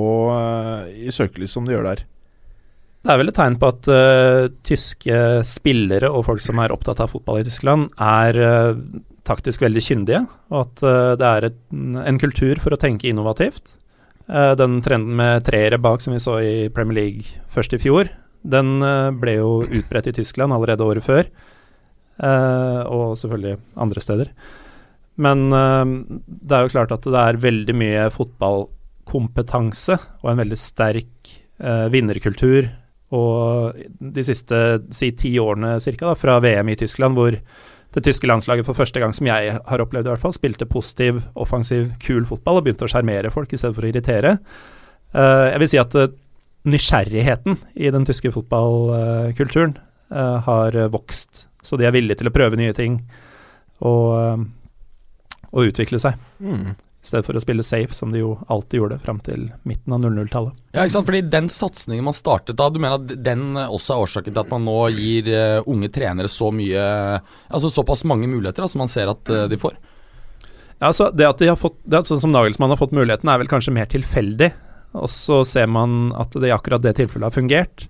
i 0.89 1.13
søkelys 1.13 1.53
som 1.53 1.69
de 1.69 1.77
gjør 1.77 1.93
der? 1.93 2.05
Det 3.05 3.13
er 3.13 3.19
vel 3.21 3.29
et 3.29 3.37
tegn 3.37 3.59
på 3.61 3.69
at 3.69 3.87
uh, 3.93 4.47
tyske 4.65 5.17
spillere 5.45 6.09
og 6.09 6.23
folk 6.25 6.41
som 6.41 6.61
er 6.63 6.73
opptatt 6.73 7.03
av 7.05 7.11
fotball 7.13 7.43
i 7.43 7.45
Tyskland, 7.45 7.91
er 8.01 8.39
uh, 8.41 8.79
taktisk 9.29 9.61
veldig 9.61 9.83
kyndige, 9.85 10.23
og 10.49 10.63
at 10.63 10.85
uh, 10.89 11.13
det 11.21 11.27
er 11.29 11.47
et, 11.51 11.59
en 12.01 12.21
kultur 12.23 12.63
for 12.65 12.73
å 12.73 12.81
tenke 12.81 13.11
innovativt. 13.11 13.77
Den 14.25 14.79
trenden 14.81 15.19
med 15.19 15.43
treere 15.45 15.77
bak 15.77 16.01
som 16.01 16.15
vi 16.15 16.19
så 16.23 16.39
i 16.41 16.53
Premier 16.73 16.97
League 16.97 17.43
først 17.53 17.75
i 17.77 17.79
fjor, 17.83 18.09
den 18.41 18.79
ble 19.21 19.35
jo 19.35 19.51
utbredt 19.67 20.07
i 20.09 20.15
Tyskland 20.17 20.55
allerede 20.57 20.81
året 20.81 21.05
før, 21.05 21.29
og 22.89 23.19
selvfølgelig 23.21 23.59
andre 23.85 24.01
steder. 24.01 24.31
Men 25.21 25.45
det 25.53 26.57
er 26.57 26.65
jo 26.65 26.73
klart 26.73 26.97
at 26.97 27.05
det 27.05 27.21
er 27.21 27.43
veldig 27.43 27.77
mye 27.77 28.07
fotballkompetanse 28.17 29.99
og 30.23 30.33
en 30.33 30.41
veldig 30.41 30.61
sterk 30.63 31.35
vinnerkultur 31.93 32.73
og 33.13 33.77
de 33.99 34.25
siste 34.27 34.61
si 34.95 35.11
ti 35.19 35.35
årene 35.41 35.77
cirka, 35.83 36.09
da, 36.09 36.15
fra 36.19 36.39
VM 36.43 36.73
i 36.73 36.77
Tyskland, 36.81 37.19
hvor 37.19 37.37
det 37.95 38.03
tyske 38.03 38.27
landslaget 38.27 38.67
for 38.67 38.75
første 38.75 38.99
gang 38.99 39.15
som 39.15 39.29
jeg 39.29 39.55
har 39.55 39.83
opplevd 39.83 40.09
i 40.09 40.13
hvert 40.13 40.23
fall, 40.23 40.35
spilte 40.35 40.67
positiv, 40.67 41.23
offensiv, 41.39 41.93
kul 42.03 42.25
fotball 42.27 42.59
og 42.59 42.67
begynte 42.67 42.89
å 42.89 42.91
sjarmere 42.91 43.31
folk 43.31 43.53
i 43.55 43.61
stedet 43.61 43.77
for 43.77 43.87
å 43.87 43.91
irritere. 43.91 44.37
Uh, 45.15 45.53
jeg 45.53 45.61
vil 45.63 45.71
si 45.71 45.81
at 45.83 45.95
uh, 46.01 46.09
nysgjerrigheten 46.67 47.61
i 47.79 47.93
den 47.95 48.09
tyske 48.09 48.33
fotballkulturen 48.35 49.77
uh, 50.11 50.41
har 50.49 50.81
vokst, 50.91 51.47
så 51.63 51.79
de 51.79 51.87
er 51.87 51.95
villige 51.95 52.19
til 52.23 52.33
å 52.33 52.35
prøve 52.35 52.59
nye 52.59 52.75
ting 52.75 52.99
og, 53.85 54.49
og 55.53 55.71
utvikle 55.71 56.01
seg. 56.03 56.19
I 57.05 57.07
stedet 57.07 57.27
for 57.27 57.37
å 57.37 57.43
spille 57.43 57.65
safe, 57.67 57.93
som 57.93 58.15
de 58.15 58.23
jo 58.23 58.31
alltid 58.49 58.79
gjorde 58.81 58.97
fram 59.03 59.19
til 59.21 59.51
midten 59.69 59.93
av 59.93 60.01
00-tallet. 60.01 60.55
Ja, 60.73 60.87
ikke 60.87 60.95
sant? 60.95 61.09
Fordi 61.11 61.21
den 61.29 61.51
satsingen 61.53 62.07
man 62.07 62.17
startet 62.17 62.57
da, 62.57 62.71
du 62.73 62.79
mener 62.81 62.97
at 62.97 63.25
den 63.27 63.59
også 63.61 63.93
er 63.93 64.05
årsaken 64.07 64.33
til 64.33 64.41
at 64.41 64.53
man 64.55 64.65
nå 64.65 64.79
gir 64.97 65.29
uh, 65.29 65.69
unge 65.69 65.91
trenere 65.93 66.31
så 66.33 66.49
mye 66.55 66.87
Altså 67.21 67.69
såpass 67.71 68.07
mange 68.09 68.27
muligheter 68.31 68.65
da, 68.65 68.71
som 68.73 68.81
man 68.81 68.89
ser 68.89 69.13
at 69.13 69.29
uh, 69.29 69.45
de 69.53 69.59
får? 69.61 69.77
Ja, 70.79 70.89
altså 70.89 71.11
det 71.13 71.29
at 71.29 71.45
de 71.45 71.51
har 71.53 71.61
fått, 71.61 71.77
det 71.85 72.01
at 72.01 72.09
sånn 72.09 72.23
som 72.25 72.33
Nagelsmann 72.33 72.73
har 72.73 72.81
fått 72.81 72.97
muligheten, 72.97 73.29
er 73.29 73.43
vel 73.43 73.53
kanskje 73.53 73.75
mer 73.77 73.91
tilfeldig. 73.93 74.51
Og 74.95 75.11
så 75.11 75.43
ser 75.45 75.69
man 75.71 76.09
at 76.17 76.33
det 76.33 76.49
i 76.49 76.55
akkurat 76.55 76.83
det 76.83 76.97
tilfellet 76.99 77.29
har 77.29 77.37
fungert. 77.37 77.87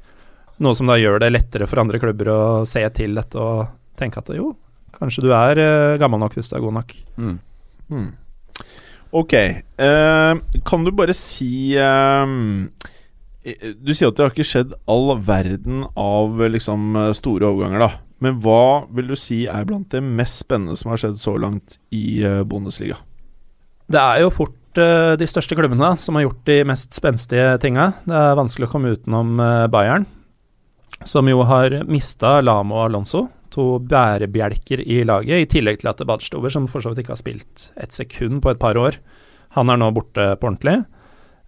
Noe 0.63 0.75
som 0.75 0.91
da 0.91 0.99
gjør 0.99 1.23
det 1.23 1.33
lettere 1.35 1.71
for 1.71 1.83
andre 1.83 2.03
klubber 2.03 2.31
å 2.31 2.43
se 2.69 2.83
til 2.99 3.17
dette 3.19 3.39
og 3.39 3.67
tenke 3.99 4.21
at 4.23 4.31
jo, 4.35 4.53
kanskje 4.95 5.25
du 5.27 5.33
er 5.35 5.61
eh, 5.61 5.97
gammel 6.03 6.23
nok 6.23 6.37
hvis 6.39 6.51
du 6.51 6.57
er 6.59 6.65
god 6.65 6.79
nok. 6.79 6.95
Mm. 7.19 7.35
Hmm. 7.91 8.13
Ok. 9.15 9.35
Uh, 9.79 10.41
kan 10.67 10.83
du 10.83 10.91
bare 10.95 11.15
si 11.15 11.77
eh, 11.79 12.33
Du 13.79 13.93
sier 13.95 14.11
at 14.11 14.17
det 14.19 14.25
har 14.25 14.33
ikke 14.33 14.49
skjedd 14.49 14.75
all 14.91 15.13
verden 15.23 15.85
av 15.95 16.43
liksom 16.51 16.97
store 17.15 17.53
overganger, 17.53 17.85
da. 17.85 17.91
Men 18.25 18.41
hva 18.43 18.87
vil 18.95 19.13
du 19.13 19.17
si 19.19 19.45
er 19.51 19.67
blant 19.69 19.93
det 19.93 20.01
mest 20.03 20.41
spennende 20.43 20.79
som 20.81 20.91
har 20.91 21.03
skjedd 21.03 21.19
så 21.21 21.35
langt 21.39 21.77
i 21.93 22.25
Bundesliga? 22.49 22.97
Det 23.85 24.01
er 24.01 24.23
jo 24.23 24.33
fort 24.33 24.57
de 24.75 25.27
største 25.29 25.55
klubbene 25.59 25.91
som 26.01 26.17
har 26.17 26.25
gjort 26.25 26.41
de 26.49 26.57
mest 26.67 26.97
spenstige 26.97 27.53
tinga. 27.61 27.91
Det 28.09 28.17
er 28.17 28.39
vanskelig 28.39 28.71
å 28.71 28.73
komme 28.73 28.95
utenom 28.97 29.37
Bayern, 29.71 30.07
som 31.05 31.29
jo 31.29 31.45
har 31.45 31.83
mista 31.85 32.39
Lamo 32.41 32.81
Alonso, 32.87 33.27
to 33.55 33.79
bærebjelker 33.91 34.83
i 34.83 35.03
laget, 35.07 35.45
i 35.45 35.51
tillegg 35.51 35.79
til 35.83 35.89
at 35.93 36.03
Badstover, 36.09 36.51
som 36.53 36.67
for 36.71 36.83
så 36.85 36.91
vidt 36.93 37.05
ikke 37.05 37.15
har 37.15 37.21
spilt 37.23 37.69
et 37.81 37.95
sekund 37.95 38.43
på 38.43 38.51
et 38.51 38.59
par 38.63 38.75
år, 38.81 38.99
han 39.55 39.71
er 39.71 39.79
nå 39.79 39.93
borte 39.95 40.33
på 40.41 40.49
ordentlig. 40.51 40.81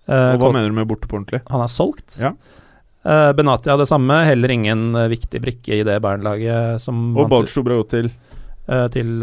Eh, 0.07 0.35
Og 0.37 0.39
hva 0.45 0.53
mener 0.55 0.71
du 0.71 0.77
med 0.79 0.87
borte 0.87 1.09
på 1.11 1.19
ordentlig? 1.19 1.43
han 1.51 1.61
er 1.65 1.73
solgt. 1.73 2.15
Ja. 2.23 2.31
Eh, 3.07 3.33
Benatia 3.39 3.77
det 3.79 3.89
samme, 3.91 4.21
heller 4.27 4.51
ingen 4.55 4.95
eh, 4.99 5.09
viktig 5.11 5.41
brikke 5.43 5.81
i 5.81 5.83
det 5.87 6.01
Bayern-laget 6.03 6.81
som 6.83 7.17
Og 7.17 7.25
vant 7.27 7.35
Badstuber 7.35 7.75
har 7.77 7.83
gått 7.85 7.91
til 7.99 8.11
til 8.91 9.21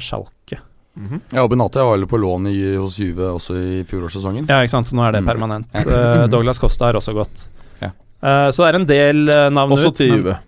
Schalke. 0.00 0.56
-hmm. 0.96 1.20
Ja, 1.32 1.42
og 1.44 1.50
Benatia 1.50 1.84
var 1.84 1.98
vel 1.98 2.06
på 2.06 2.16
lån 2.16 2.46
i, 2.48 2.76
hos 2.76 2.96
Juve 2.98 3.26
også 3.28 3.52
i 3.54 3.84
fjorårssesongen. 3.84 4.46
Ja, 4.48 4.62
ikke 4.62 4.70
sant. 4.70 4.92
Nå 4.92 5.02
er 5.04 5.12
det 5.12 5.20
Mm. 5.22 5.26
permanent. 5.26 5.66
Eh, 5.74 6.26
Douglas 6.28 6.58
Costa 6.58 6.86
har 6.86 6.94
også 6.94 7.12
gått. 7.12 7.48
Ja. 7.82 7.90
Eh, 8.22 8.48
så 8.50 8.64
det 8.64 8.68
er 8.74 8.74
en 8.80 8.86
del 8.86 9.50
navn 9.52 9.72
Også 9.72 9.88
ut. 9.88 9.96
til 9.96 10.10
men- 10.10 10.18
Juve. 10.24 10.38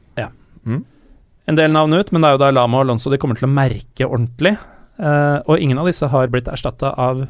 En 1.48 1.56
del 1.56 1.72
navn 1.72 1.94
ut, 1.96 2.11
men 2.12 2.20
det 2.20 2.28
er 2.28 2.34
jo 2.37 2.42
da 2.42 2.50
Lama 2.52 2.76
og 2.76 2.84
Alonso 2.84 3.08
de 3.08 3.16
kommer 3.20 3.38
til 3.38 3.46
å 3.48 3.52
merke 3.52 4.04
ordentlig. 4.04 4.52
Uh, 5.00 5.40
og 5.48 5.62
ingen 5.62 5.78
av 5.80 5.87
disse 5.88 6.04
har 6.12 6.28
blitt 6.28 6.50
erstatta 6.50 6.90
av 7.00 7.22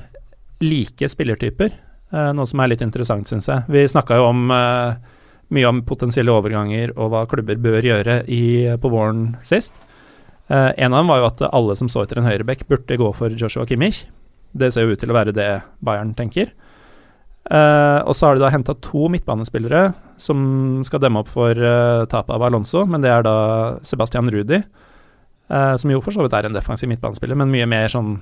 like 0.64 1.06
spillertyper, 1.12 1.70
uh, 2.16 2.32
noe 2.34 2.48
som 2.50 2.58
er 2.64 2.72
litt 2.72 2.82
interessant, 2.82 3.28
syns 3.30 3.46
jeg. 3.46 3.62
Vi 3.70 3.84
snakka 3.92 4.18
jo 4.18 4.26
om 4.32 4.50
uh, 4.50 4.96
mye 5.54 5.70
om 5.70 5.84
potensielle 5.86 6.34
overganger 6.34 6.96
og 6.96 7.12
hva 7.12 7.22
klubber 7.30 7.60
bør 7.62 7.86
gjøre 7.86 8.24
i, 8.26 8.42
på 8.80 8.90
våren 8.92 9.36
sist. 9.46 9.78
En 10.48 10.94
av 10.94 11.02
dem 11.02 11.10
var 11.12 11.18
jo 11.20 11.26
at 11.28 11.42
alle 11.52 11.74
som 11.76 11.90
så 11.92 12.02
etter 12.02 12.18
en 12.20 12.24
høyreback, 12.24 12.62
burde 12.70 12.96
gå 12.96 13.08
for 13.16 13.34
Joshua 13.36 13.66
Kimmich. 13.68 14.06
Det 14.56 14.70
ser 14.72 14.86
jo 14.86 14.94
ut 14.96 15.00
til 15.00 15.12
å 15.12 15.16
være 15.16 15.34
det 15.36 15.48
Bayern 15.84 16.14
tenker. 16.16 16.54
Eh, 17.48 18.00
og 18.04 18.12
så 18.16 18.28
har 18.28 18.36
de 18.36 18.42
da 18.42 18.50
henta 18.52 18.74
to 18.84 19.06
midtbanespillere 19.12 19.92
som 20.20 20.82
skal 20.84 21.00
demme 21.00 21.22
opp 21.22 21.30
for 21.32 21.56
uh, 21.56 22.04
tapet 22.10 22.34
av 22.34 22.42
Alonso, 22.44 22.82
men 22.90 23.04
det 23.04 23.12
er 23.12 23.22
da 23.24 23.36
Sebastian 23.86 24.28
Rudi, 24.34 24.58
uh, 25.48 25.74
som 25.80 25.92
jo 25.94 26.02
for 26.04 26.12
så 26.12 26.26
vidt 26.26 26.34
er 26.36 26.48
en 26.48 26.56
defensiv 26.56 26.90
midtbanespiller, 26.90 27.38
men 27.38 27.52
mye 27.54 27.68
mer 27.70 27.92
sånn 27.92 28.18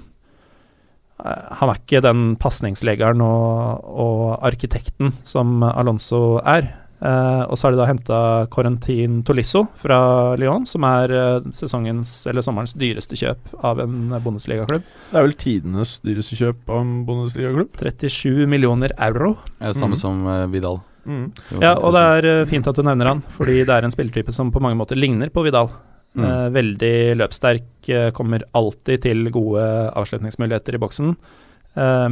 Han 1.16 1.70
er 1.72 1.79
ikke 1.81 2.02
den 2.05 2.35
pasningslegeren 2.37 3.22
og, 3.24 3.87
og 3.88 4.18
arkitekten 4.44 5.14
som 5.24 5.62
Alonso 5.64 6.37
er. 6.44 6.68
Eh, 6.96 7.42
og 7.44 7.59
så 7.59 7.66
har 7.66 7.74
de 7.74 7.80
da 7.80 7.88
henta 7.90 8.18
Corentin 8.52 9.18
Tolisso 9.26 9.66
fra 9.76 9.98
Lyon, 10.40 10.64
som 10.68 10.85
er 10.88 11.12
eh, 11.12 11.48
sesongens 11.54 12.12
eller 12.30 12.44
sommerens 12.44 12.72
dyreste 12.78 13.18
kjøp 13.20 13.52
av 13.68 13.82
en 13.85 14.14
Bundesliga-klubb. 14.24 14.87
Det 15.11 15.20
er 15.20 15.26
vel 15.26 15.37
tidenes 15.37 15.98
dyreste 16.06 16.38
kjøp 16.40 16.72
av 16.72 16.80
en 16.80 16.94
Bundesliga-klubb. 17.09 17.76
37 17.82 18.46
millioner 18.48 18.96
euro. 19.11 19.35
Ja, 19.59 19.74
samme 19.76 19.98
mm. 19.98 20.02
som 20.02 20.24
eh, 20.32 20.46
Vidal. 20.54 20.80
Mm. 21.06 21.26
Ja, 21.61 21.76
og 21.76 21.92
det 21.94 22.06
er 22.16 22.48
fint 22.50 22.66
at 22.66 22.78
du 22.78 22.82
nevner 22.87 23.12
han, 23.12 23.20
fordi 23.37 23.61
det 23.66 23.74
er 23.74 23.87
en 23.87 23.94
spilletype 23.94 24.32
som 24.35 24.48
på 24.54 24.62
mange 24.64 24.80
måter 24.80 24.98
ligner 24.98 25.30
på 25.30 25.44
Vidal. 25.46 25.68
Mm. 26.16 26.24
Uh, 26.24 26.46
veldig 26.48 26.96
løpssterk, 27.20 27.90
kommer 28.16 28.42
alltid 28.56 29.02
til 29.04 29.28
gode 29.30 29.61
avslutningsmuligheter 30.00 30.74
i 30.74 30.80
boksen, 30.80 31.12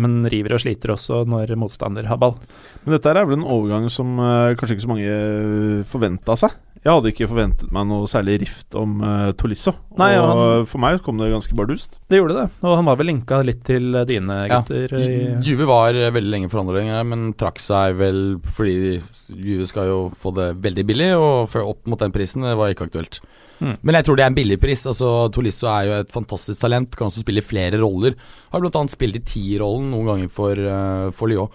men 0.00 0.28
river 0.30 0.56
og 0.56 0.62
sliter 0.64 0.92
også 0.94 1.22
når 1.28 1.54
motstander 1.60 2.08
har 2.10 2.20
ball. 2.20 2.36
Men 2.84 2.96
dette 2.96 3.12
er 3.12 3.24
vel 3.24 3.38
en 3.38 3.48
overgang 3.48 3.88
som 3.92 4.18
eh, 4.20 4.52
kanskje 4.58 4.76
ikke 4.76 4.86
så 4.86 4.92
mange 4.92 5.84
forventa 5.90 6.36
seg. 6.38 6.56
Jeg 6.84 6.92
hadde 6.92 7.10
ikke 7.14 7.26
forventet 7.30 7.70
meg 7.72 7.86
noe 7.88 8.04
særlig 8.12 8.34
rift 8.42 8.74
om 8.76 8.98
uh, 9.00 9.30
Tolisso. 9.40 9.72
Nei, 9.96 10.10
og 10.20 10.26
han- 10.28 10.66
for 10.68 10.82
meg 10.82 10.98
kom 11.02 11.16
det 11.16 11.30
ganske 11.32 11.56
bardust. 11.56 11.94
Det 12.12 12.18
gjorde 12.18 12.34
det, 12.36 12.42
og 12.60 12.74
han 12.76 12.84
var 12.84 12.98
vel 13.00 13.08
linka 13.08 13.38
litt 13.42 13.62
til 13.64 13.94
eh, 13.96 14.04
dine 14.04 14.36
gutter. 14.52 14.92
Ja. 14.92 14.98
i- 15.00 15.38
Juve 15.48 15.64
var 15.70 15.96
eh, 15.96 16.10
veldig 16.12 16.28
lenge 16.34 16.50
forandringer, 16.52 17.00
men 17.08 17.30
trakk 17.40 17.56
seg 17.64 17.96
vel 17.96 18.20
fordi 18.44 18.98
Juve 19.32 19.64
skal 19.70 19.88
jo 19.88 19.98
få 20.12 20.34
det 20.36 20.50
veldig 20.60 20.84
billig, 20.90 21.08
og 21.16 21.56
opp 21.62 21.88
mot 21.88 22.04
den 22.04 22.12
prisen 22.12 22.44
det 22.44 22.52
var 22.60 22.74
ikke 22.74 22.90
aktuelt. 22.90 23.20
Mm. 23.64 23.78
Men 23.80 23.94
jeg 23.96 24.04
tror 24.04 24.16
det 24.20 24.26
er 24.26 24.32
en 24.34 24.36
billig 24.36 24.60
pris. 24.60 24.84
Altså 24.90 25.14
Tolisso 25.32 25.70
er 25.72 25.86
jo 25.88 25.96
et 26.02 26.12
fantastisk 26.12 26.60
talent, 26.60 26.92
kan 26.98 27.08
også 27.08 27.24
spille 27.24 27.40
flere 27.40 27.80
roller. 27.80 28.12
Har 28.52 28.60
bl.a. 28.60 28.84
spilt 28.92 29.16
i 29.16 29.24
tierrollen 29.24 29.88
noen 29.94 30.10
ganger 30.12 30.28
for, 30.36 30.52
uh, 30.60 31.08
for 31.16 31.32
Lyon. 31.32 31.48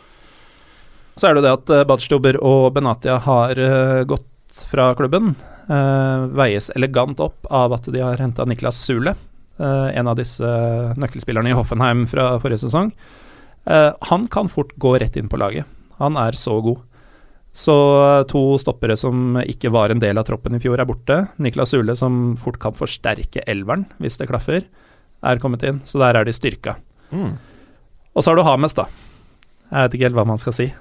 Så 1.19 1.27
er 1.29 1.35
det 1.37 1.43
jo 1.43 1.47
det 1.49 1.53
at 1.59 1.73
uh, 1.75 1.85
Badstuber 1.85 2.41
og 2.41 2.73
Benatia 2.73 3.19
har 3.29 3.59
uh, 3.61 4.01
gått 4.09 4.25
fra 4.69 4.93
klubben. 4.95 5.35
eh, 5.69 6.25
veies 6.33 6.71
elegant 6.75 7.19
opp 7.19 7.45
av 7.49 7.73
at 7.73 7.85
de 7.93 8.01
har 8.01 8.17
henta 8.17 8.45
Niklas 8.45 8.79
Sule, 8.81 9.15
eh, 9.59 9.89
en 9.97 10.07
av 10.07 10.15
disse 10.17 10.43
nøkkelspillerne 10.97 11.51
i 11.51 11.57
Hoffenheim 11.57 12.07
fra 12.09 12.39
forrige 12.41 12.65
sesong. 12.65 12.91
Eh, 13.65 13.91
han 14.01 14.27
kan 14.27 14.49
fort 14.49 14.73
gå 14.77 14.97
rett 14.99 15.15
inn 15.15 15.29
på 15.29 15.37
laget. 15.37 15.65
Han 15.99 16.17
er 16.17 16.31
så 16.31 16.61
god. 16.63 16.81
Så 17.51 17.73
to 18.29 18.57
stoppere 18.61 18.95
som 18.97 19.37
ikke 19.41 19.71
var 19.73 19.89
en 19.89 19.99
del 19.99 20.17
av 20.17 20.25
troppen 20.25 20.55
i 20.55 20.59
fjor, 20.59 20.79
er 20.79 20.85
borte. 20.85 21.29
Niklas 21.37 21.73
Sule, 21.73 21.95
som 21.97 22.37
fort 22.37 22.59
kan 22.61 22.73
forsterke 22.77 23.43
elveren 23.49 23.85
hvis 23.99 24.17
det 24.17 24.29
klaffer, 24.29 24.63
er 25.21 25.41
kommet 25.41 25.63
inn. 25.63 25.81
Så 25.83 25.99
der 25.99 26.15
er 26.15 26.25
de 26.25 26.33
styrka. 26.33 26.77
Mm. 27.11 27.37
Og 28.15 28.23
så 28.23 28.31
har 28.31 28.37
du 28.37 28.43
Hames, 28.45 28.73
da. 28.77 28.85
Jeg 29.69 29.81
vet 29.85 29.97
ikke 29.97 30.07
helt 30.07 30.17
hva 30.17 30.27
man 30.29 30.41
skal 30.41 30.55
si. 30.55 30.73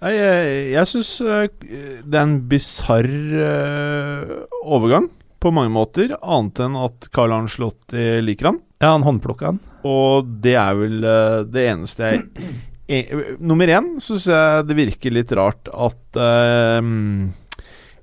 Jeg, 0.00 0.70
jeg 0.72 0.88
syns 0.88 1.10
det 1.20 2.16
er 2.16 2.22
en 2.22 2.38
bisarr 2.48 3.10
eh, 3.10 4.30
overgang 4.64 5.10
på 5.40 5.52
mange 5.52 5.72
måter, 5.72 6.14
annet 6.20 6.60
enn 6.64 6.78
at 6.80 7.08
Carl 7.12 7.34
Arnslotti 7.36 8.20
liker 8.24 8.50
han. 8.50 8.62
Ja, 8.80 8.94
han 8.94 9.04
håndplukka 9.04 9.50
han. 9.52 9.60
Og 9.88 10.28
det 10.44 10.56
er 10.60 10.76
vel 10.76 11.04
eh, 11.04 11.36
det 11.48 11.66
eneste 11.68 12.10
jeg 12.10 12.48
e, 12.88 12.98
Nummer 13.40 13.70
én 13.72 13.94
syns 14.02 14.26
jeg 14.28 14.66
det 14.68 14.76
virker 14.76 15.14
litt 15.14 15.32
rart 15.36 15.68
at 15.72 16.20
eh, 16.20 16.90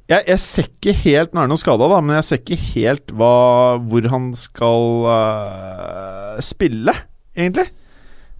jeg, 0.07 0.21
jeg 0.21 0.39
ser 0.41 0.69
ikke 0.69 0.95
helt 1.01 1.33
Nå 1.33 1.41
er 1.41 1.49
han 1.49 1.53
jo 1.53 1.59
skada, 1.61 1.89
da, 1.91 1.99
men 2.01 2.17
jeg 2.17 2.27
ser 2.29 2.41
ikke 2.43 2.59
helt 2.77 3.13
hva, 3.19 3.33
hvor 3.89 4.07
han 4.13 4.29
skal 4.39 4.85
uh, 5.03 6.37
spille, 6.43 6.93
egentlig. 7.35 7.67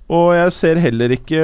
Og 0.08 0.30
jeg 0.38 0.52
ser 0.56 0.80
heller 0.80 1.12
ikke 1.18 1.42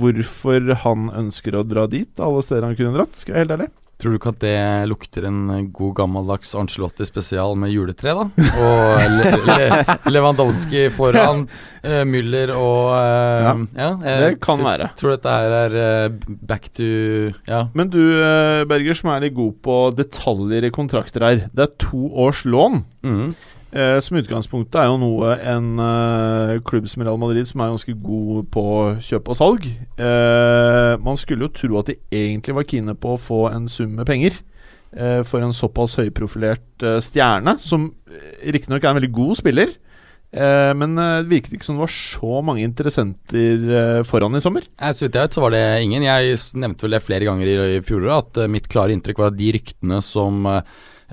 hvorfor 0.00 0.74
han 0.84 1.06
ønsker 1.24 1.56
å 1.56 1.64
dra 1.64 1.86
dit, 1.88 2.10
alle 2.20 2.42
steder 2.44 2.66
han 2.68 2.76
kunne 2.76 2.96
dratt, 2.98 3.16
skal 3.16 3.34
jeg 3.38 3.46
helt 3.46 3.54
ærlig. 3.56 3.70
Tror 4.02 4.10
du 4.10 4.18
ikke 4.18 4.30
at 4.32 4.38
det 4.42 4.88
lukter 4.90 5.26
en 5.28 5.68
god 5.70 5.92
gammeldags 6.00 6.48
Arncelotti 6.58 7.04
spesial 7.06 7.52
med 7.54 7.70
juletre, 7.70 8.10
da? 8.18 8.24
Og 8.58 9.04
Le 9.14 9.30
Le 9.46 9.68
Lewandowski 10.10 10.88
foran, 10.90 11.44
uh, 11.86 12.00
Müller 12.10 12.50
og 12.56 12.88
uh, 12.96 13.62
Ja, 13.78 13.92
ja, 14.02 14.16
Det 14.24 14.32
kan 14.42 14.58
tror- 14.58 14.66
være. 14.66 14.88
Tror 14.98 15.14
dette 15.14 15.36
her 15.36 15.54
er 15.60 15.78
uh, 16.10 16.34
back 16.50 16.66
to 16.74 16.88
Ja. 17.46 17.62
Men 17.78 17.92
du, 17.94 18.00
Berger, 18.66 18.98
som 18.98 19.12
er 19.14 19.28
litt 19.28 19.38
god 19.38 19.54
på 19.62 19.78
detaljer 19.94 20.66
i 20.66 20.74
kontrakter 20.74 21.28
her. 21.28 21.44
Det 21.54 21.68
er 21.68 21.72
to 21.86 22.10
års 22.26 22.42
lån. 22.44 22.82
Mhm. 23.06 23.32
Eh, 23.72 23.96
som 24.04 24.18
utgangspunktet 24.20 24.76
er 24.82 24.90
jo 24.90 24.98
noe 25.00 25.30
en 25.48 25.68
eh, 25.80 26.58
klubb 26.68 26.84
som 26.92 27.04
Real 27.06 27.16
Madrid, 27.20 27.46
som 27.48 27.62
er 27.64 27.70
ganske 27.72 27.94
god 28.04 28.50
på 28.52 28.64
kjøp 29.00 29.30
og 29.32 29.38
salg 29.38 29.68
eh, 29.96 30.92
Man 31.00 31.16
skulle 31.16 31.46
jo 31.48 31.54
tro 31.56 31.78
at 31.80 31.88
de 31.88 31.96
egentlig 32.12 32.56
var 32.58 32.68
kine 32.68 32.92
på 33.00 33.14
å 33.14 33.22
få 33.30 33.46
en 33.48 33.70
sum 33.72 33.94
med 33.96 34.04
penger 34.10 34.36
eh, 34.92 35.22
for 35.24 35.40
en 35.40 35.56
såpass 35.56 35.96
høyprofilert 36.02 36.84
eh, 36.84 37.00
stjerne, 37.00 37.56
som 37.64 37.88
eh, 38.12 38.44
riktignok 38.52 38.84
er 38.84 38.92
en 38.92 39.00
veldig 39.00 39.12
god 39.16 39.40
spiller. 39.40 39.72
Eh, 40.32 40.70
men 40.76 40.94
det 40.96 41.08
virket 41.32 41.56
ikke 41.56 41.66
som 41.70 41.80
det 41.80 41.86
var 41.86 41.96
så 41.96 42.44
mange 42.44 42.64
interessenter 42.68 43.66
eh, 43.80 44.04
foran 44.08 44.36
i 44.36 44.44
sommer. 44.44 44.68
Jeg, 44.68 45.00
Så 45.00 45.08
jeg 45.08 45.16
vet, 45.16 45.32
så 45.32 45.46
var 45.46 45.56
det 45.56 45.64
ingen. 45.84 46.04
Jeg 46.04 46.36
nevnte 46.60 46.84
vel 46.86 46.98
det 46.98 47.04
flere 47.08 47.28
ganger 47.28 47.48
i, 47.48 47.58
i 47.78 47.82
fjoråret, 47.84 48.20
at 48.20 48.44
eh, 48.44 48.52
mitt 48.52 48.68
klare 48.72 48.92
inntrykk 48.92 49.24
var 49.24 49.32
at 49.32 49.40
de 49.40 49.52
ryktene 49.56 50.04
som 50.04 50.44
eh, 50.48 50.60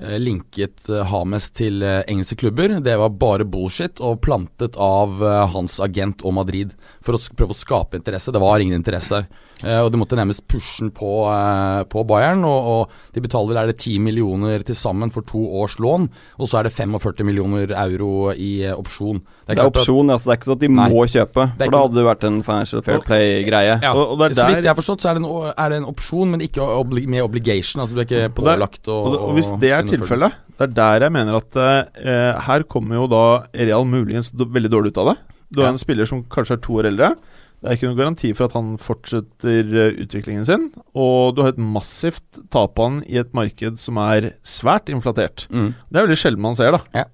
linket 0.00 0.88
eh, 0.88 1.04
Hames 1.04 1.50
til 1.56 1.82
eh, 1.82 2.02
engelske 2.08 2.38
klubber. 2.40 2.78
Det 2.80 2.96
var 3.00 3.12
bare 3.20 3.46
bullshit 3.48 4.00
og 4.04 4.20
plantet 4.24 4.78
av 4.80 5.20
eh, 5.24 5.44
hans 5.54 5.78
agent 5.82 6.24
og 6.24 6.36
Madrid 6.40 6.74
for 7.04 7.16
å 7.16 7.22
prøve 7.36 7.56
å 7.56 7.60
skape 7.60 8.00
interesse. 8.00 8.32
Det 8.32 8.42
var 8.42 8.60
ingen 8.60 8.80
interesse 8.80 9.20
der. 9.20 9.46
Eh, 9.64 9.78
og 9.84 9.90
de 9.92 9.98
måtte 10.00 10.16
nærmest 10.16 10.46
pushe 10.48 10.80
den 10.80 10.90
på, 10.96 11.10
eh, 11.28 11.82
på 11.92 12.04
Bayern, 12.08 12.44
og, 12.48 12.68
og 12.72 13.14
de 13.14 13.20
betaler 13.20 13.58
er 13.60 13.66
det 13.70 13.76
10 13.78 13.98
millioner 14.00 14.62
til 14.64 14.74
sammen 14.74 15.10
for 15.12 15.22
to 15.28 15.42
års 15.60 15.76
lån, 15.78 16.08
og 16.38 16.48
så 16.48 16.60
er 16.60 16.68
det 16.68 16.72
45 16.72 17.24
millioner 17.28 17.74
euro 17.76 18.30
i 18.32 18.62
eh, 18.64 18.72
opsjon. 18.72 19.20
Det 19.46 19.52
er 19.52 19.60
det 19.60 19.64
er 19.64 19.70
opsjon, 19.72 20.10
altså 20.14 20.30
det 20.30 20.32
er 20.32 20.38
ikke 20.40 20.48
sånn 20.50 20.58
at 20.58 20.64
de 20.64 20.68
Nei. 20.72 20.88
må 20.92 21.04
kjøpe. 21.10 21.46
For 21.58 21.74
da 21.74 21.82
hadde 21.84 21.98
det 21.98 22.06
vært 22.06 22.24
en 22.30 22.42
financial 22.46 22.82
fair 22.86 23.00
play-greie. 23.04 23.80
Ja, 23.82 23.92
Og- 23.94 24.14
og 24.20 24.30
Så 24.30 24.46
vidt 24.48 24.62
jeg 24.64 24.70
har 24.72 24.78
forstått, 24.78 25.00
så 25.02 25.10
er 25.10 25.14
det 25.18 25.24
en, 25.24 25.52
er 25.56 25.68
det 25.68 25.76
en 25.82 25.88
opsjon, 25.90 26.30
men 26.30 26.40
ikke 26.40 26.62
obli 26.62 27.06
med 27.06 27.22
obligation. 27.22 27.82
Altså 27.82 27.94
du 27.94 28.00
er 28.00 28.06
ikke 28.08 28.34
pålagt 28.34 28.88
å 28.88 28.98
Og, 29.28 29.34
hvis 29.34 29.50
det 29.60 29.70
er 29.72 29.82
tilfellet, 29.82 30.32
det 30.56 30.68
er 30.70 30.74
der 30.76 31.00
jeg 31.08 31.12
mener 31.12 31.36
at 31.36 31.56
eh, 31.56 32.40
her 32.40 32.62
kommer 32.64 32.94
jo 33.00 33.06
da 33.08 33.24
Real 33.54 33.84
muligens 33.84 34.30
veldig 34.32 34.70
dårlig 34.70 34.92
ut 34.94 34.98
av 34.98 35.06
det. 35.12 35.16
Du 35.52 35.60
har 35.60 35.66
Ja. 35.68 35.72
en 35.72 35.78
spiller 35.78 36.06
som 36.06 36.22
kanskje 36.22 36.52
er 36.52 36.60
to 36.62 36.72
år 36.78 36.86
eldre. 36.86 37.16
Det 37.60 37.68
er 37.68 37.76
ikke 37.76 37.88
noen 37.90 37.98
garanti 38.00 38.30
for 38.32 38.48
at 38.48 38.54
han 38.56 38.68
fortsetter 38.80 39.74
eh, 39.76 39.98
utviklingen 40.00 40.46
sin. 40.48 40.68
Og 40.96 41.34
du 41.36 41.42
har 41.44 41.52
et 41.52 41.60
massivt 41.60 42.24
tap 42.52 42.72
på 42.78 42.86
han 42.88 43.00
i 43.04 43.18
et 43.20 43.34
marked 43.36 43.76
som 43.82 43.98
er 44.00 44.30
svært 44.46 44.88
inflatert. 44.92 45.44
Mm. 45.52 45.74
Det 45.90 46.00
er 46.00 46.06
veldig 46.06 46.20
sjelden 46.22 46.46
man 46.46 46.56
ser, 46.56 46.72
da. 46.78 46.80
Ja. 46.96 47.04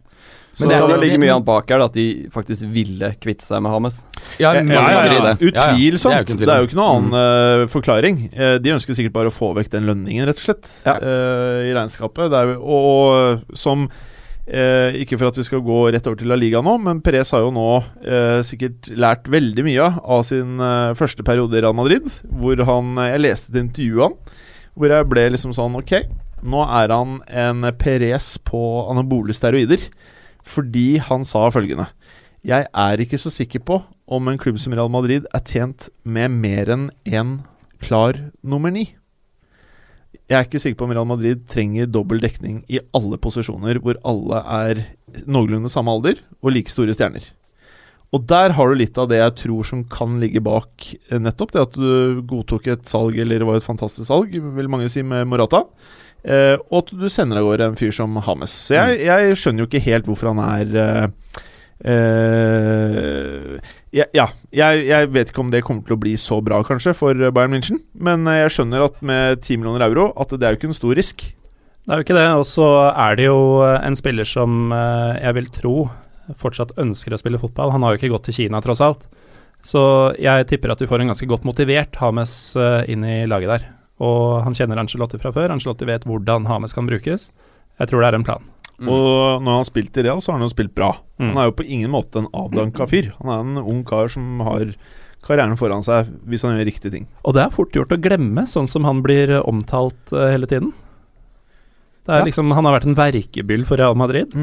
Så 0.56 0.64
Men 0.64 0.70
det 0.70 0.76
det 0.76 0.76
det 0.76 0.80
kan 0.86 0.92
vel 0.94 1.02
ligge 1.04 1.16
det- 1.18 1.20
mye 1.26 1.34
an 1.36 1.42
bak 1.44 1.68
her, 1.68 1.78
da, 1.82 1.84
at 1.90 1.92
de 1.98 2.06
faktisk 2.32 2.64
ville 2.72 3.10
kvitte 3.20 3.44
seg 3.44 3.60
med 3.60 3.72
Hames. 3.74 3.98
Ja, 4.40 4.54
Ja, 4.54 4.62
ja, 4.62 5.02
ja, 5.04 5.12
ja. 5.12 5.34
Utvilsomt. 5.36 6.30
Det 6.38 6.48
er 6.48 6.62
jo 6.62 6.68
ikke 6.70 6.78
noen 6.78 7.10
annen 7.10 7.18
uh, 7.18 7.66
forklaring. 7.68 8.22
Uh, 8.32 8.56
de 8.62 8.72
ønsker 8.72 8.96
sikkert 8.96 9.12
bare 9.18 9.28
å 9.28 9.34
få 9.36 9.50
vekk 9.58 9.68
den 9.74 9.84
lønningen, 9.84 10.24
rett 10.30 10.38
og 10.40 10.46
slett, 10.46 10.70
eh, 10.86 11.68
i 11.68 11.74
regnskapet. 11.76 12.32
Jo- 12.32 12.62
og 12.64 13.42
som 13.58 13.90
eh, 14.46 14.96
Ikke 15.02 15.18
for 15.18 15.30
at 15.30 15.38
vi 15.38 15.46
skal 15.46 15.64
gå 15.64 15.78
rett 15.94 16.06
over 16.08 16.18
til 16.20 16.30
La 16.30 16.38
Liga 16.38 16.62
nå, 16.64 16.76
men 16.82 17.02
Perez 17.04 17.32
har 17.34 17.44
jo 17.44 17.52
nå 17.54 17.68
eh, 18.02 18.40
sikkert 18.46 18.90
lært 18.94 19.30
veldig 19.32 19.64
mye 19.66 19.88
av 20.02 20.24
sin 20.28 20.60
eh, 20.62 20.94
første 20.98 21.26
periode 21.26 21.58
i 21.58 21.64
Real 21.64 21.76
Madrid, 21.76 22.08
hvor 22.26 22.62
han 22.68 22.96
Jeg 23.12 23.24
leste 23.24 23.52
et 23.52 23.62
intervju 23.64 24.02
av 24.02 24.06
han, 24.10 24.36
hvor 24.76 24.92
jeg 24.92 25.08
ble 25.08 25.26
liksom 25.32 25.54
sånn 25.56 25.78
Ok, 25.78 25.94
nå 26.46 26.66
er 26.66 26.92
han 26.92 27.20
en 27.26 27.70
Perez 27.80 28.36
på 28.44 28.60
anabole 28.90 29.34
steroider. 29.36 29.82
Fordi 30.46 30.98
han 31.02 31.24
sa 31.26 31.48
følgende 31.50 31.88
Jeg 32.46 32.68
er 32.70 33.02
ikke 33.02 33.18
så 33.18 33.32
sikker 33.34 33.64
på 33.66 33.80
om 34.06 34.28
en 34.30 34.38
klubb 34.38 34.60
som 34.62 34.74
Real 34.76 34.90
Madrid 34.92 35.26
er 35.34 35.42
tjent 35.42 35.88
med 36.04 36.30
mer 36.30 36.70
enn 36.70 36.90
én 37.02 37.40
klar 37.82 38.20
nummer 38.46 38.70
ni. 38.70 38.92
Jeg 40.26 40.36
er 40.40 40.46
ikke 40.48 40.58
sikker 40.58 40.78
på 40.80 40.86
om 40.88 40.92
Real 40.96 41.06
Madrid 41.06 41.44
trenger 41.50 41.86
dobbel 41.86 42.18
dekning 42.22 42.62
i 42.66 42.80
alle 42.96 43.18
posisjoner 43.22 43.78
hvor 43.82 43.98
alle 44.02 44.40
er 44.56 44.80
noenlunde 45.22 45.70
samme 45.70 45.92
alder 45.94 46.18
og 46.42 46.50
like 46.50 46.72
store 46.72 46.96
stjerner. 46.96 47.28
Og 48.14 48.24
der 48.26 48.54
har 48.56 48.70
du 48.70 48.78
litt 48.78 48.98
av 48.98 49.08
det 49.10 49.20
jeg 49.20 49.34
tror 49.42 49.66
som 49.66 49.84
kan 49.90 50.18
ligge 50.22 50.42
bak 50.42 50.88
eh, 51.10 51.20
nettopp 51.22 51.54
det 51.54 51.62
at 51.62 51.78
du 51.78 52.22
godtok 52.26 52.66
et 52.72 52.90
salg, 52.90 53.18
eller 53.18 53.42
det 53.42 53.48
var 53.48 53.58
et 53.58 53.66
fantastisk 53.66 54.08
salg, 54.08 54.34
vil 54.34 54.70
mange 54.72 54.90
si, 54.90 55.02
med 55.06 55.26
Morata. 55.30 55.64
Eh, 56.26 56.54
og 56.70 56.78
at 56.80 56.92
du 56.94 57.06
sender 57.12 57.40
av 57.40 57.46
gårde 57.46 57.70
en 57.70 57.78
fyr 57.78 57.94
som 57.94 58.18
Hames. 58.26 58.54
Så 58.68 58.78
jeg, 58.78 59.02
jeg 59.06 59.38
skjønner 59.38 59.62
jo 59.62 59.68
ikke 59.70 59.84
helt 59.84 60.10
hvorfor 60.10 60.32
han 60.32 60.42
er 60.42 60.78
eh, 60.82 61.08
eh, 61.84 63.56
ja, 63.92 64.06
ja 64.16 64.26
jeg, 64.54 64.86
jeg 64.88 65.10
vet 65.12 65.32
ikke 65.32 65.42
om 65.44 65.50
det 65.52 65.64
kommer 65.66 65.84
til 65.86 65.96
å 65.96 66.00
bli 66.00 66.14
så 66.20 66.40
bra, 66.44 66.62
kanskje, 66.66 66.94
for 66.96 67.12
Bayern 67.28 67.52
München. 67.56 67.82
Men 67.92 68.26
eh, 68.30 68.42
jeg 68.44 68.56
skjønner 68.56 68.86
at 68.86 69.02
med 69.04 69.42
10 69.42 69.60
millioner 69.60 69.86
euro 69.88 70.10
at 70.16 70.32
det 70.36 70.46
er 70.46 70.54
jo 70.54 70.60
ikke 70.60 70.72
en 70.72 70.80
stor 70.80 70.96
risk. 70.98 71.28
Det 71.86 71.94
er 71.94 72.00
jo 72.00 72.06
ikke 72.06 72.18
det. 72.18 72.26
Og 72.40 72.46
så 72.48 72.66
er 72.90 73.18
det 73.18 73.28
jo 73.28 73.38
en 73.62 73.98
spiller 73.98 74.26
som 74.28 74.72
eh, 74.74 75.22
jeg 75.22 75.38
vil 75.38 75.52
tro 75.54 75.76
fortsatt 76.34 76.74
ønsker 76.82 77.14
å 77.14 77.20
spille 77.20 77.38
fotball. 77.38 77.70
Han 77.74 77.84
har 77.86 77.94
jo 77.94 78.00
ikke 78.00 78.12
gått 78.16 78.26
til 78.30 78.40
Kina, 78.40 78.62
tross 78.64 78.82
alt. 78.82 79.06
Så 79.66 79.80
jeg 80.22 80.46
tipper 80.50 80.72
at 80.72 80.82
du 80.82 80.86
får 80.90 81.02
en 81.02 81.10
ganske 81.10 81.28
godt 81.30 81.46
motivert 81.46 81.96
Hames 82.02 82.32
eh, 82.58 82.82
inn 82.92 83.06
i 83.06 83.20
laget 83.30 83.52
der. 83.54 83.68
Og 84.02 84.42
han 84.44 84.54
kjenner 84.56 84.82
Angelotti 84.82 85.20
fra 85.22 85.32
før. 85.34 85.54
Angelotti 85.54 85.88
vet 85.88 86.04
hvordan 86.06 86.46
Hames 86.50 86.76
kan 86.76 86.88
brukes. 86.88 87.30
Jeg 87.80 87.90
tror 87.90 88.02
det 88.02 88.10
er 88.10 88.18
en 88.18 88.26
plan. 88.26 88.44
Mm. 88.76 88.88
Og 88.92 89.40
når 89.40 89.46
han 89.48 89.60
har 89.62 89.68
spilt 89.70 89.96
i 89.96 90.02
Real, 90.04 90.20
så 90.20 90.32
har 90.32 90.38
han 90.38 90.46
jo 90.48 90.52
spilt 90.52 90.74
bra. 90.76 90.90
Mm. 91.18 91.30
Han 91.30 91.38
er 91.40 91.48
jo 91.50 91.56
på 91.56 91.64
ingen 91.66 91.90
måte 91.94 92.20
en 92.20 92.30
avdanka 92.36 92.86
fyr. 92.90 93.12
Han 93.22 93.32
er 93.32 93.44
en 93.44 93.60
ung 93.62 93.82
kar 93.88 94.08
som 94.12 94.40
har 94.44 94.74
karrieren 95.26 95.56
foran 95.58 95.82
seg 95.82 96.10
hvis 96.28 96.44
han 96.46 96.54
gjør 96.58 96.68
riktige 96.68 96.92
ting. 96.92 97.06
Og 97.26 97.34
det 97.34 97.42
er 97.46 97.54
fort 97.54 97.72
gjort 97.74 97.94
å 97.94 97.98
glemme, 97.98 98.44
sånn 98.46 98.68
som 98.70 98.84
han 98.86 99.00
blir 99.02 99.32
omtalt 99.42 100.12
uh, 100.12 100.28
hele 100.30 100.46
tiden. 100.50 100.72
Det 102.06 102.14
er 102.14 102.18
Ja. 102.20 102.24
liksom, 102.28 102.52
Han 102.54 102.64
har 102.64 102.76
vært 102.78 102.86
en 102.86 102.94
verkebyll 102.94 103.64
for 103.66 103.76
Real 103.80 103.96
Madrid, 103.98 104.36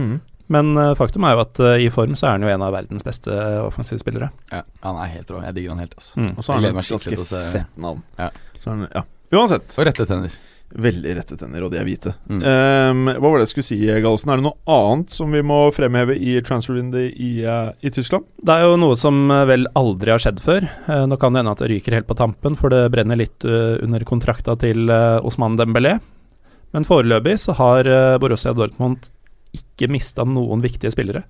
men 0.51 0.77
uh, 0.77 0.93
faktum 0.99 1.23
er 1.23 1.37
jo 1.37 1.43
at 1.45 1.59
uh, 1.63 1.77
i 1.79 1.87
form 1.89 2.15
så 2.19 2.27
er 2.27 2.31
han 2.35 2.41
jo 2.43 2.49
en 2.51 2.61
av 2.65 2.73
verdens 2.75 3.05
beste 3.07 3.31
offensivspillere. 3.63 4.27
Ja, 4.51 4.63
han 4.83 4.97
er 4.99 5.13
helt 5.13 5.29
rå. 5.31 5.39
Jeg 5.45 5.55
digger 5.55 5.69
han 5.77 5.79
helt. 5.85 5.93
Altså. 5.95 6.19
Mm. 6.19 6.33
Og 6.35 6.43
så 6.43 6.51
har 6.51 6.59
han 6.59 6.65
et 6.81 6.91
ganske 6.91 7.27
fett 7.53 7.77
navn. 7.79 8.03
Ja. 8.19 8.29
Så 8.59 8.73
han, 8.73 8.87
ja. 8.91 9.05
Uansett. 9.33 9.77
Og 9.79 9.87
rette 9.87 10.05
tenner. 10.09 10.35
Veldig 10.73 11.12
rette 11.19 11.36
tenner, 11.38 11.62
og 11.62 11.69
de 11.69 11.77
er 11.77 11.86
hvite. 11.86 12.15
Mm. 12.25 12.39
Um, 12.41 13.09
hva 13.12 13.29
var 13.29 13.38
det 13.38 13.45
jeg 13.45 13.51
skulle 13.51 13.67
si, 13.67 13.77
Gallosen? 13.86 14.31
Er 14.33 14.39
det 14.39 14.45
noe 14.47 14.73
annet 14.73 15.13
som 15.13 15.36
vi 15.36 15.43
må 15.45 15.59
fremheve 15.75 16.15
i 16.17 16.39
transfer-windet 16.45 17.13
i, 17.13 17.31
uh, 17.45 17.69
i 17.86 17.91
Tyskland? 17.93 18.25
Det 18.41 18.55
er 18.55 18.65
jo 18.65 18.79
noe 18.81 18.97
som 18.97 19.19
eh, 19.29 19.43
vel 19.51 19.67
aldri 19.77 20.15
har 20.15 20.23
skjedd 20.23 20.41
før. 20.41 20.65
Uh, 20.88 21.03
Nå 21.09 21.19
kan 21.21 21.36
det 21.36 21.43
hende 21.43 21.53
at 21.53 21.62
det 21.62 21.69
ryker 21.69 21.97
helt 21.99 22.09
på 22.09 22.17
tampen, 22.17 22.57
for 22.57 22.73
det 22.73 22.88
brenner 22.95 23.21
litt 23.21 23.45
uh, 23.45 23.77
under 23.86 24.07
kontrakta 24.09 24.57
til 24.65 24.89
Osman 24.89 25.59
Dembélé. 25.62 25.99
Men 26.73 26.89
foreløpig 26.89 27.38
så 27.43 27.53
har 27.59 27.86
Borussia 28.17 28.55
Dortmund 28.57 29.12
ikke 29.53 29.91
mista 29.93 30.25
noen 30.25 30.63
viktige 30.63 30.89
spillere. 30.95 31.21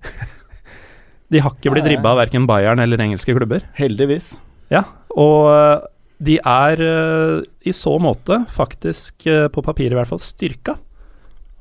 De 1.34 1.42
har 1.44 1.52
ikke 1.52 1.74
blitt 1.74 1.90
ribba 1.92 2.14
av 2.14 2.22
verken 2.22 2.48
Bayern 2.48 2.80
eller 2.80 3.02
engelske 3.04 3.36
klubber. 3.36 3.66
Heldigvis. 3.76 4.38
Ja, 4.72 4.86
og 5.20 5.84
de 6.24 6.38
er 6.40 6.82
eh, 6.84 7.42
i 7.68 7.74
så 7.76 7.98
måte 8.02 8.44
faktisk, 8.52 9.26
eh, 9.28 9.48
på 9.52 9.64
papiret 9.66 9.96
i 9.96 10.00
hvert 10.00 10.12
fall, 10.12 10.22
styrka. 10.24 10.78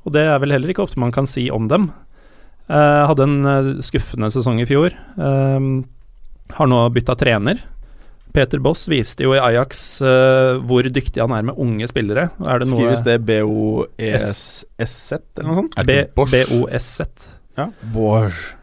Og 0.03 0.15
det 0.15 0.25
er 0.27 0.39
vel 0.43 0.53
heller 0.55 0.71
ikke 0.73 0.85
ofte 0.85 1.01
man 1.01 1.13
kan 1.15 1.27
si 1.29 1.49
om 1.53 1.69
dem. 1.71 1.91
Uh, 2.63 3.03
hadde 3.09 3.25
en 3.27 3.81
skuffende 3.83 4.29
sesong 4.31 4.61
i 4.63 4.67
fjor. 4.67 4.95
Uh, 5.19 5.83
har 6.55 6.69
nå 6.71 6.79
bytta 6.95 7.15
trener. 7.19 7.59
Peter 8.33 8.59
Boss 8.63 8.87
viste 8.89 9.27
jo 9.27 9.35
i 9.35 9.41
Ajax 9.43 10.01
uh, 10.01 10.57
hvor 10.65 10.87
dyktig 10.89 11.21
han 11.21 11.35
er 11.35 11.45
med 11.47 11.59
unge 11.61 11.87
spillere. 11.91 12.29
Er 12.41 12.63
det 12.63 12.69
noe 12.71 12.81
Skrives 12.81 13.03
det 13.05 13.19
B-O-E-S-Z 13.27 15.11
eller 15.37 15.49
noe 15.51 15.59
sånt? 15.61 15.77
BOSZ. 16.17 16.99
Bosch? 17.93 18.41
Ja. 18.49 18.59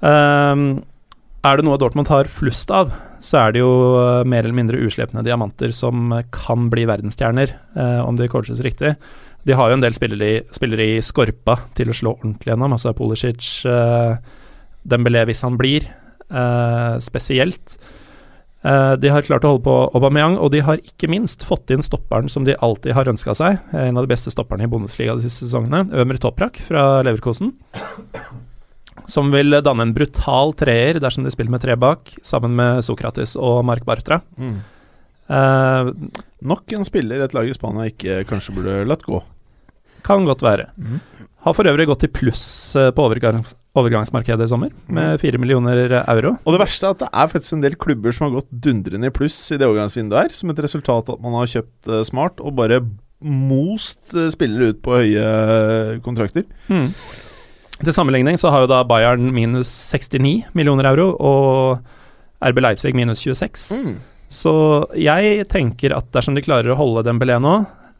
Ehm, 0.00 0.64
er 1.44 1.60
det 1.60 1.66
noe 1.66 1.78
Dortmund 1.80 2.08
har 2.08 2.28
flust 2.30 2.72
av, 2.72 2.94
så 3.20 3.38
er 3.44 3.52
det 3.54 3.60
jo 3.62 3.70
eh, 4.00 4.24
mer 4.28 4.44
eller 4.44 4.56
mindre 4.56 4.80
uslepne 4.80 5.24
diamanter 5.26 5.72
som 5.76 6.10
kan 6.34 6.68
bli 6.72 6.86
verdensstjerner, 6.88 7.54
eh, 7.76 8.00
om 8.04 8.16
de 8.16 8.28
coaches 8.32 8.62
riktig. 8.64 8.96
De 9.46 9.56
har 9.56 9.70
jo 9.70 9.78
en 9.78 9.84
del 9.84 9.94
spillere 9.96 10.26
i, 10.26 10.42
spillere 10.52 10.88
i 10.96 10.98
skorpa 11.04 11.56
til 11.78 11.92
å 11.92 11.96
slå 11.96 12.16
ordentlig 12.18 12.52
gjennom, 12.52 12.74
altså 12.76 12.92
Polisic, 12.96 13.64
eh, 13.68 14.18
Dembélé 14.88 15.24
hvis 15.28 15.42
han 15.44 15.56
blir, 15.60 15.88
eh, 16.30 16.98
spesielt. 17.00 17.78
Eh, 18.62 18.96
de 19.00 19.08
har 19.08 19.24
klart 19.24 19.44
å 19.44 19.54
holde 19.54 19.64
på 19.64 19.76
Aubameyang, 19.96 20.36
og 20.36 20.50
de 20.52 20.60
har 20.60 20.76
ikke 20.84 21.08
minst 21.08 21.44
fått 21.48 21.72
inn 21.72 21.80
stopperen 21.80 22.28
som 22.28 22.44
de 22.44 22.56
alltid 22.60 22.92
har 22.92 23.08
ønska 23.08 23.32
seg. 23.36 23.58
eh, 23.72 23.88
En 23.88 23.96
av 23.96 24.04
de 24.06 24.12
beste 24.14 24.30
stopperne 24.30 24.64
i 24.64 24.66
Bundesliga 24.68 25.14
de 25.16 25.22
siste 25.24 25.46
sesongene, 25.48 25.88
Ømer 25.92 26.20
Toprak 26.20 26.60
fra 26.60 27.02
Leverkosen. 27.02 27.54
Som 29.10 29.32
vil 29.34 29.56
danne 29.64 29.88
en 29.88 29.94
brutal 29.96 30.54
treer 30.58 31.00
dersom 31.02 31.26
de 31.26 31.32
spiller 31.34 31.50
med 31.56 31.64
tre 31.64 31.74
bak, 31.80 32.12
sammen 32.26 32.54
med 32.58 32.84
Sokrates 32.86 33.34
og 33.36 33.64
Mark 33.66 33.84
Bartra. 33.88 34.20
Mm. 34.38 34.60
Eh, 35.30 35.92
Nok 36.40 36.72
en 36.72 36.86
spiller 36.88 37.20
et 37.24 37.34
lag 37.36 37.48
i 37.50 37.54
Spania 37.54 37.90
ikke 37.90 38.22
kanskje 38.30 38.54
burde 38.56 38.80
latt 38.88 39.02
gå. 39.06 39.20
kan 40.06 40.24
godt 40.24 40.40
være. 40.42 40.70
Mm. 40.80 41.00
Har 41.44 41.54
for 41.56 41.68
øvrig 41.68 41.86
gått 41.88 42.04
i 42.06 42.08
pluss 42.12 42.74
eh, 42.76 42.90
på 42.92 43.04
overgangs 43.04 43.54
overgangsmarkedet 43.78 44.48
i 44.48 44.50
sommer, 44.50 44.72
med 44.90 45.20
fire 45.22 45.38
millioner 45.38 45.92
euro. 46.00 46.32
Og 46.42 46.56
det 46.56 46.58
verste 46.64 46.88
er 46.88 46.94
at 46.96 47.02
det 47.04 47.08
er 47.12 47.28
faktisk 47.30 47.54
en 47.54 47.60
del 47.62 47.76
klubber 47.78 48.10
som 48.16 48.24
har 48.26 48.32
gått 48.40 48.48
dundrende 48.50 49.06
i 49.06 49.14
pluss 49.14 49.36
i 49.54 49.58
det 49.60 49.68
overgangsvinduet 49.68 50.24
her, 50.24 50.34
som 50.34 50.50
et 50.50 50.58
resultat 50.64 51.06
av 51.12 51.14
at 51.20 51.22
man 51.22 51.36
har 51.38 51.52
kjøpt 51.52 51.86
eh, 51.92 52.02
smart 52.08 52.42
og 52.42 52.56
bare 52.58 52.80
most 53.22 54.14
eh, 54.16 54.30
spillere 54.34 54.72
ut 54.72 54.80
på 54.82 54.96
høye 54.96 56.00
kontrakter. 56.02 56.48
Mm. 56.72 56.88
Til 57.80 57.94
sammenligning 57.96 58.36
så 58.40 58.50
har 58.52 58.64
jo 58.66 58.70
da 58.70 58.82
Bayern 58.84 59.30
minus 59.32 59.70
69 59.94 60.50
millioner 60.58 60.84
euro, 60.90 61.10
og 61.16 61.78
RB 62.44 62.60
Leipzig 62.60 62.94
minus 62.96 63.22
26. 63.24 63.96
Så 64.30 64.52
jeg 65.00 65.46
tenker 65.50 65.94
at 65.96 66.10
dersom 66.14 66.36
de 66.36 66.44
klarer 66.44 66.70
å 66.74 66.78
holde 66.78 67.02
Dembélé 67.08 67.38
nå, 67.42 67.54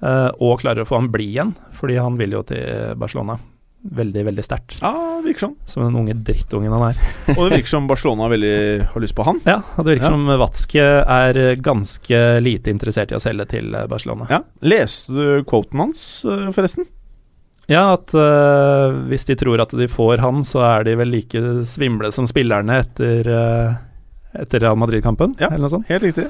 eh, 0.05 0.29
og 0.39 0.61
klarer 0.63 0.85
å 0.85 0.89
få 0.89 1.01
han 1.01 1.09
bli 1.13 1.31
igjen, 1.33 1.55
fordi 1.81 1.97
han 2.01 2.19
vil 2.21 2.37
jo 2.37 2.43
til 2.53 2.93
Barcelona 3.01 3.39
veldig, 3.81 4.23
veldig 4.29 4.45
sterkt, 4.45 4.75
Ja, 4.85 4.93
det 4.93 5.31
virker 5.31 5.47
sånn. 5.47 5.57
som 5.65 5.83
den 5.87 5.97
unge 5.97 6.13
drittungen 6.29 6.71
han 6.77 6.91
er. 6.91 7.01
Og 7.39 7.47
det 7.49 7.63
virker 7.63 7.73
som 7.73 7.87
Barcelona 7.89 8.29
veldig 8.29 8.55
har 8.93 9.01
lyst 9.01 9.17
på 9.17 9.25
han. 9.25 9.41
Ja, 9.49 9.63
og 9.79 9.87
det 9.87 9.95
virker 9.97 10.11
Ja. 10.11 10.13
som 10.13 10.27
Watzke 10.45 10.85
er 11.17 11.41
ganske 11.65 12.21
lite 12.45 12.69
interessert 12.71 13.11
i 13.13 13.17
å 13.17 13.23
selge 13.25 13.49
til 13.57 13.73
Barcelona. 13.89 14.29
Ja. 14.29 14.43
Leste 14.61 15.09
du 15.17 15.45
quoten 15.49 15.81
hans, 15.81 16.05
eh, 16.29 16.51
forresten? 16.53 16.85
Ja, 17.71 17.85
at 17.95 18.11
uh, 18.19 18.97
hvis 19.11 19.29
de 19.29 19.37
tror 19.39 19.63
at 19.63 19.71
de 19.79 19.87
får 19.91 20.19
han, 20.25 20.43
så 20.47 20.63
er 20.67 20.89
de 20.89 20.97
vel 20.99 21.13
like 21.15 21.39
svimle 21.71 22.11
som 22.15 22.27
spillerne 22.27 22.81
etter, 22.83 23.29
uh, 23.31 23.77
etter 24.43 24.65
Real 24.65 24.79
Madrid-kampen, 24.81 25.37
Ja. 25.39 25.53
eller 25.53 25.69
noe 25.69 25.75
sånt. 25.77 25.87
Helt 25.91 26.03
riktig. 26.09 26.27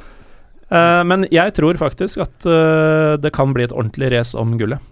Uh, 0.70 1.00
men 1.08 1.24
jeg 1.32 1.54
tror 1.56 1.80
faktisk 1.80 2.20
at 2.22 2.44
det 3.24 3.32
kan 3.34 3.54
bli 3.56 3.64
et 3.66 3.72
ordentlig 3.74 4.12
race 4.12 4.36
om 4.38 4.52
gullet. 4.60 4.84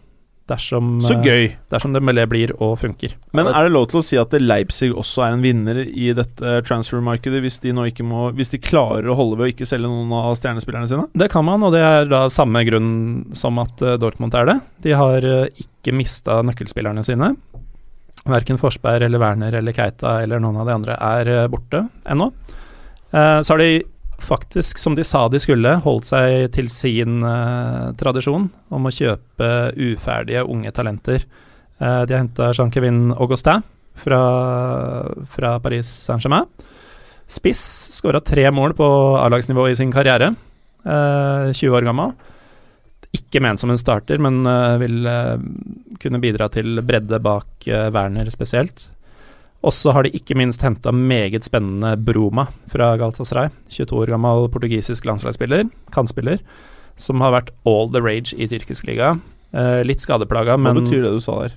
Dersom, 0.49 0.95
Så 1.05 1.13
eh, 1.19 1.25
gøy. 1.27 1.43
dersom 1.69 1.93
Dembélé 1.93 2.23
blir 2.31 2.55
og 2.57 2.79
funker. 2.81 3.13
Men 3.37 3.51
er 3.51 3.67
det 3.67 3.73
lov 3.75 3.89
til 3.91 3.99
å 4.01 4.05
si 4.07 4.17
at 4.17 4.33
Leipzig 4.41 4.89
også 4.97 5.27
er 5.27 5.35
en 5.37 5.43
vinner 5.45 5.83
i 5.85 6.07
dette 6.17 6.55
transfer-markedet, 6.65 7.43
hvis 7.45 7.61
de 7.61 7.75
nå 7.77 7.85
ikke 7.91 8.07
må 8.09 8.31
Hvis 8.39 8.55
de 8.55 8.61
klarer 8.63 9.11
å 9.13 9.17
holde 9.19 9.37
ved 9.37 9.47
å 9.49 9.53
ikke 9.53 9.69
selge 9.69 9.91
noen 9.91 10.15
av 10.17 10.33
stjernespillerne 10.41 10.89
sine? 10.89 11.05
Det 11.13 11.29
kan 11.33 11.45
man, 11.45 11.63
og 11.69 11.75
det 11.77 11.83
er 11.85 12.09
da 12.09 12.23
samme 12.33 12.65
grunn 12.65 12.89
som 13.37 13.61
at 13.61 13.83
eh, 13.85 13.99
Dortmund 14.01 14.35
er 14.41 14.49
det. 14.55 14.57
De 14.89 14.97
har 14.97 15.25
eh, 15.29 15.51
ikke 15.67 15.93
mista 15.97 16.41
nøkkelspillerne 16.49 17.05
sine. 17.05 17.35
Verken 18.29 18.59
Forsberg 18.61 19.05
eller 19.07 19.21
Werner 19.23 19.55
eller 19.61 19.77
Keita 19.77 20.19
eller 20.25 20.41
noen 20.43 20.59
av 20.61 20.69
de 20.69 20.75
andre 20.81 20.97
er 20.97 21.49
borte 21.53 21.85
ennå. 22.09 22.33
Eh, 23.13 23.39
så 23.45 23.55
har 23.55 23.61
de 23.63 23.71
faktisk, 24.19 24.79
som 24.79 24.97
de 24.99 25.05
sa 25.07 25.27
de 25.31 25.41
skulle, 25.43 25.77
holdt 25.85 26.09
seg 26.09 26.49
til 26.57 26.71
sin 26.73 27.23
eh, 27.27 27.91
tradisjon 28.01 28.49
om 28.75 28.89
å 28.89 28.95
kjøpe 28.95 29.51
uferdige 29.75 30.45
unge 30.45 30.73
talenter. 30.75 31.25
Eh, 31.79 32.03
de 32.09 32.17
har 32.17 32.25
henta 32.25 32.51
Jean-Kevin 32.57 33.13
Augustin 33.17 33.65
fra, 33.99 34.23
fra 35.31 35.57
Paris 35.63 35.91
Saint-Germain. 36.09 36.49
Spiss 37.29 37.61
skåra 37.99 38.23
tre 38.25 38.47
mål 38.55 38.73
på 38.77 38.89
A-lagsnivå 39.21 39.69
i 39.69 39.77
sin 39.79 39.93
karriere. 39.93 40.33
Eh, 40.85 41.51
20 41.53 41.77
år 41.77 41.89
gammel. 41.89 42.15
Ikke 43.17 43.41
ment 43.41 43.61
som 43.61 43.73
en 43.73 43.81
starter, 43.81 44.21
men 44.21 44.43
eh, 44.47 44.77
vil 44.83 45.09
eh, 45.09 45.35
kunne 46.03 46.21
bidra 46.23 46.51
til 46.53 46.83
bredde 46.85 47.21
bak 47.25 47.69
eh, 47.69 47.89
Werner 47.95 48.29
spesielt. 48.33 48.89
Og 49.67 49.75
så 49.75 49.91
har 49.95 50.07
de 50.07 50.13
ikke 50.15 50.37
minst 50.39 50.63
henta 50.63 50.93
meget 50.95 51.43
spennende 51.49 51.97
Broma 51.99 52.47
fra 52.71 52.93
Galatasaray. 53.01 53.51
22 53.75 53.97
år 54.05 54.13
gammel 54.15 54.47
portugisisk 54.55 55.09
landslagsspiller, 55.09 55.65
kantspiller, 55.95 56.39
som 56.99 57.21
har 57.25 57.35
vært 57.35 57.51
all 57.67 57.91
the 57.91 58.03
rage 58.03 58.37
i 58.39 58.47
tyrkisk 58.51 58.87
liga. 58.87 59.17
Eh, 59.51 59.81
litt 59.87 60.03
skadeplaga, 60.05 60.55
Hva 60.55 60.63
men 60.63 60.85
betyr 60.85 61.03
det 61.09 61.15
du 61.17 61.21
sa 61.25 61.41
der? 61.43 61.57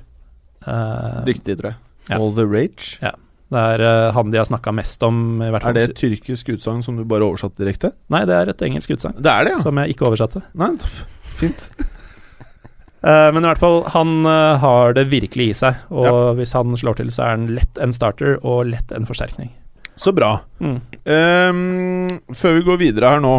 eh, 0.66 1.20
Dyktig, 1.30 1.60
tror 1.60 1.74
jeg. 1.74 1.78
Ja. 2.10 2.18
All 2.18 2.34
the 2.34 2.46
rage? 2.50 2.98
Ja. 3.04 3.14
Det 3.52 3.60
er 3.76 3.82
uh, 3.84 4.14
han 4.16 4.32
de 4.32 4.40
har 4.40 4.46
snakka 4.48 4.72
mest 4.72 5.02
om, 5.04 5.42
i 5.44 5.50
hvert 5.52 5.66
Er 5.68 5.74
det 5.76 5.82
et 5.90 5.98
tyrkisk 6.00 6.54
utsagn 6.54 6.80
som 6.86 6.96
du 6.96 7.04
bare 7.04 7.26
oversatte 7.28 7.60
direkte? 7.60 7.92
Nei, 8.10 8.22
det 8.26 8.32
er 8.38 8.50
et 8.54 8.62
engelsk 8.64 8.94
utsagn, 8.96 9.18
Det 9.20 9.28
er 9.28 9.44
det, 9.50 9.58
ja. 9.58 9.60
som 9.60 9.76
jeg 9.82 9.92
ikke 9.92 10.08
oversatte. 10.08 10.40
Nei, 10.56 10.70
fint. 11.36 11.68
Eh, 13.02 13.30
men 13.34 13.42
i 13.42 13.50
hvert 13.50 13.62
fall, 13.62 13.82
han 13.96 14.22
uh, 14.28 14.60
har 14.62 14.94
det 14.98 15.08
virkelig 15.12 15.48
i 15.50 15.58
seg. 15.64 15.80
Og 15.94 16.38
hvis 16.38 16.54
han 16.58 16.78
slår 16.78 17.00
til, 17.00 17.10
så 17.14 17.26
er 17.26 17.36
han 17.36 17.50
lett 17.58 17.82
en 17.82 17.96
starter 17.96 18.38
og 18.42 18.68
lett 18.70 18.94
en 18.96 19.08
forsterkning. 19.10 19.50
Så 19.98 20.14
bra. 20.16 20.36
Mm. 20.62 20.78
Um, 21.06 22.36
før 22.38 22.56
vi 22.58 22.66
går 22.70 22.80
videre 22.82 23.16
her 23.16 23.24
nå, 23.24 23.36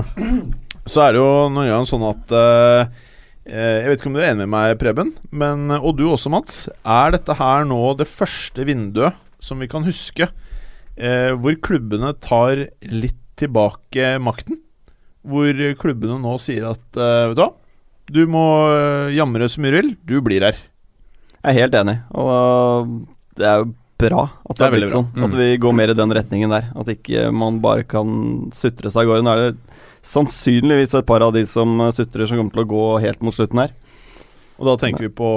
så 0.91 1.07
er 1.07 1.15
det 1.15 1.23
jo 1.23 1.31
noen 1.51 1.71
ganger 1.71 1.89
sånn 1.89 2.05
at 2.09 2.35
eh, 2.37 3.01
Jeg 3.47 3.87
vet 3.89 4.03
ikke 4.03 4.11
om 4.11 4.17
du 4.17 4.21
er 4.21 4.29
enig 4.33 4.45
med 4.45 4.53
meg, 4.55 4.75
Preben, 4.83 5.15
men, 5.31 5.71
og 5.79 5.97
du 5.99 6.05
også, 6.11 6.31
Mats. 6.31 6.67
Er 6.83 7.15
dette 7.15 7.39
her 7.39 7.67
nå 7.67 7.81
det 7.99 8.11
første 8.11 8.67
vinduet 8.67 9.19
som 9.43 9.63
vi 9.63 9.71
kan 9.71 9.87
huske, 9.87 10.29
hvor 10.95 11.55
klubbene 11.65 12.13
tar 12.23 12.67
litt 12.87 13.19
tilbake 13.41 14.13
makten? 14.23 14.61
Hvor 15.27 15.59
klubbene 15.81 16.21
nå 16.23 16.37
sier 16.43 16.69
at 16.69 16.85
Vet 16.95 17.35
du 17.35 17.43
hva, 17.43 17.49
du 18.13 18.23
må 18.31 18.45
eh, 18.73 19.15
jamre 19.17 19.49
så 19.51 19.63
mye 19.63 19.73
du 19.73 19.79
vil, 19.81 19.95
du 20.09 20.17
blir 20.25 20.45
her. 20.47 20.59
Jeg 21.43 21.51
er 21.51 21.65
helt 21.65 21.75
enig, 21.75 21.97
og 22.15 22.91
det 23.39 23.49
er 23.49 23.63
jo 23.63 23.73
bra 24.03 24.27
at 24.27 24.59
det, 24.59 24.65
er 24.65 24.69
er 24.69 24.77
blitt 24.77 24.93
sånn. 24.93 25.09
Mm. 25.15 25.25
At 25.27 25.37
vi 25.39 25.49
går 25.63 25.75
mer 25.79 25.93
i 25.93 25.97
den 25.99 26.15
retningen 26.15 26.53
der. 26.55 26.69
At 26.79 26.91
ikke 26.91 27.29
man 27.35 27.61
bare 27.63 27.87
kan 27.89 28.51
sutre 28.55 28.93
seg 28.93 29.07
av 29.07 29.11
gårde. 29.11 29.27
Nå 29.27 29.33
er 29.33 29.43
det 29.43 29.81
sannsynligvis 30.07 30.97
et 30.99 31.09
par 31.09 31.25
av 31.25 31.35
de 31.35 31.45
som 31.49 31.81
eh, 31.81 31.95
sutrer, 31.95 32.29
som 32.29 32.41
kommer 32.41 32.55
til 32.55 32.65
å 32.65 32.71
gå 32.73 32.87
helt 33.05 33.23
mot 33.25 33.37
slutten 33.37 33.63
her. 33.63 33.75
Og 34.59 34.69
da 34.71 34.77
tenker 34.79 35.09
vi 35.09 35.13
på 35.23 35.35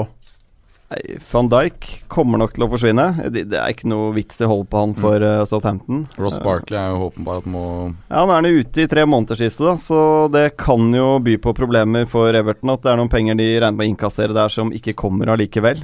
Nei, 0.96 1.18
Van 1.32 1.50
Dijk 1.52 2.04
kommer 2.08 2.40
nok 2.40 2.54
til 2.56 2.64
å 2.64 2.70
forsvinne. 2.72 3.06
Det, 3.34 3.46
det 3.52 3.58
er 3.60 3.74
ikke 3.74 3.90
noe 3.92 4.14
vits 4.16 4.40
i 4.40 4.46
å 4.46 4.52
holde 4.52 4.68
på 4.72 4.80
han 4.80 4.94
for 4.96 5.24
eh, 5.26 5.42
Southampton. 5.50 6.06
Ross 6.16 6.38
Eh, 6.40 6.44
Barkley 6.46 6.80
er 6.80 6.94
jo 6.94 7.10
åpenbart 7.10 7.48
må 7.52 7.64
Ja, 8.08 8.24
Nå 8.24 8.32
er 8.32 8.40
han 8.40 8.48
ute 8.48 8.84
i 8.86 8.88
tre 8.92 9.04
måneder 9.10 9.40
siste, 9.40 9.66
da, 9.68 9.76
så 9.82 10.00
det 10.32 10.46
kan 10.62 10.88
jo 10.96 11.18
by 11.26 11.36
på 11.44 11.56
problemer 11.58 12.08
for 12.08 12.32
Everton. 12.32 12.72
At 12.72 12.86
det 12.86 12.94
er 12.94 13.00
noen 13.02 13.12
penger 13.12 13.36
de 13.40 13.50
regner 13.58 13.76
med 13.76 13.88
å 13.88 13.92
innkassere 13.92 14.36
der 14.36 14.54
som 14.54 14.72
ikke 14.76 14.96
kommer 14.96 15.34
allikevel. 15.36 15.84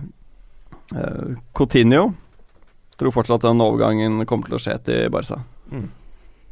Uh, 0.95 1.35
Coutinho 1.55 2.11
tror 2.99 3.15
fortsatt 3.15 3.43
den 3.47 3.63
overgangen 3.63 4.23
kommer 4.29 4.47
til 4.51 4.59
å 4.59 4.61
skje 4.61 4.77
til 4.85 5.09
Barca. 5.11 5.41
Mm. 5.71 5.87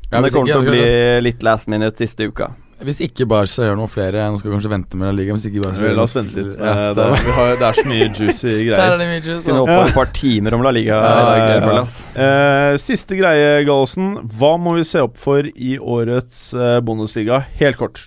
Men 0.09 0.23
det 0.25 0.31
kommer 0.33 0.49
ikke- 0.49 0.59
til 0.59 0.67
å 0.67 0.73
bli 0.73 1.21
litt 1.21 1.43
last 1.43 1.67
minute 1.71 1.97
siste 1.97 2.27
uka. 2.27 2.51
Hvis 2.87 3.01
ikke 3.03 3.25
Barca 3.27 3.65
gjør 3.65 3.75
noe 3.75 3.89
flere 3.91 4.21
Nå 4.31 4.37
skal 4.39 4.49
vi 4.49 4.55
kanskje 4.55 4.71
vente 4.71 4.97
med 5.01 5.15
ligaen. 5.17 5.35
Hvis 5.35 5.47
ikke 5.49 5.63
Barca 5.65 5.83
gjør 5.83 5.97
La 5.97 6.05
oss 6.07 6.15
vente 6.15 6.37
litt. 6.37 6.53
Ja, 6.55 6.69
Eh, 6.69 6.93
det, 6.95 7.03
er, 7.05 7.25
vi 7.25 7.33
har, 7.35 7.49
det 7.59 7.67
er 7.69 7.79
så 7.79 7.85
mye 7.89 8.07
juicy 8.19 8.53
greier. 8.53 8.77
Der 8.79 8.93
er 8.93 9.01
det 9.01 9.07
mye 9.09 9.23
juice, 9.25 9.43
Kunne 9.47 9.59
holdt 9.65 9.73
på 9.73 9.87
et 9.89 9.97
par 9.97 10.11
timer 10.15 10.55
om 10.55 10.63
La 10.63 10.71
Liga. 10.75 10.99
Ja, 11.03 11.35
ja, 11.35 11.59
ja. 11.75 11.83
Eh, 12.23 12.77
siste 12.79 13.17
greie, 13.19 13.49
Gallosen. 13.67 14.13
Hva 14.39 14.53
må 14.61 14.77
vi 14.79 14.85
se 14.87 15.03
opp 15.03 15.19
for 15.19 15.43
i 15.49 15.75
årets 15.79 16.45
eh, 16.55 16.77
Bundesliga? 16.87 17.41
Helt 17.59 17.79
kort. 17.81 18.05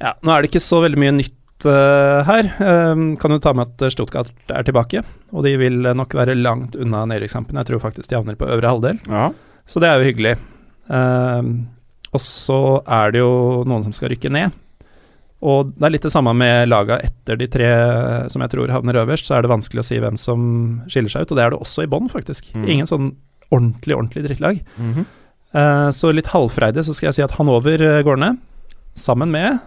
Ja, 0.00 0.14
nå 0.24 0.32
er 0.36 0.42
det 0.44 0.50
ikke 0.52 0.62
så 0.64 0.82
veldig 0.84 1.00
mye 1.00 1.16
nytt 1.22 1.36
her. 1.64 2.46
Kan 3.20 3.34
jo 3.34 3.40
ta 3.44 3.50
med 3.52 3.68
at 3.68 3.92
Stuttgart 3.92 4.30
er 4.48 4.64
tilbake, 4.64 5.02
og 5.28 5.44
de 5.44 5.50
vil 5.60 5.82
nok 5.92 6.14
være 6.16 6.32
langt 6.38 6.72
unna 6.80 7.02
nedrykkskampen. 7.10 7.58
Jeg 7.60 7.68
tror 7.68 7.82
faktisk 7.82 8.08
de 8.08 8.16
havner 8.16 8.38
på 8.40 8.48
øvre 8.48 8.70
halvdel, 8.72 8.96
Ja. 9.12 9.26
så 9.68 9.82
det 9.84 9.90
er 9.90 10.00
jo 10.00 10.06
hyggelig. 10.08 10.32
Eh, 10.88 11.42
og 12.10 12.22
så 12.22 12.60
er 12.90 13.14
det 13.14 13.22
jo 13.22 13.62
noen 13.68 13.84
som 13.86 13.94
skal 13.94 14.12
rykke 14.12 14.32
ned. 14.32 14.56
Og 15.40 15.70
det 15.72 15.86
er 15.86 15.94
litt 15.94 16.04
det 16.04 16.12
samme 16.12 16.34
med 16.36 16.68
laga 16.68 16.98
etter 17.00 17.38
de 17.40 17.46
tre 17.48 17.68
som 18.32 18.42
jeg 18.44 18.52
tror 18.52 18.72
havner 18.74 18.98
øverst, 19.00 19.28
så 19.28 19.38
er 19.38 19.44
det 19.44 19.52
vanskelig 19.52 19.80
å 19.80 19.86
si 19.88 20.00
hvem 20.02 20.18
som 20.20 20.42
skiller 20.90 21.12
seg 21.12 21.24
ut, 21.24 21.32
og 21.32 21.38
det 21.38 21.44
er 21.46 21.54
det 21.54 21.62
også 21.64 21.86
i 21.86 21.90
bånn, 21.90 22.10
faktisk. 22.12 22.50
Mm. 22.52 22.66
Ingen 22.74 22.90
sånn 22.90 23.08
ordentlig, 23.48 23.96
ordentlig 23.96 24.26
drittlag. 24.26 24.60
Mm 24.76 24.92
-hmm. 24.94 25.06
uh, 25.56 25.90
så 25.90 26.12
litt 26.12 26.28
halvfreidig 26.34 26.84
så 26.84 26.94
skal 26.94 27.08
jeg 27.08 27.14
si 27.14 27.22
at 27.22 27.36
Hanover 27.38 27.82
eh, 27.82 28.02
går 28.02 28.16
ned, 28.16 28.36
sammen 28.94 29.30
med, 29.30 29.58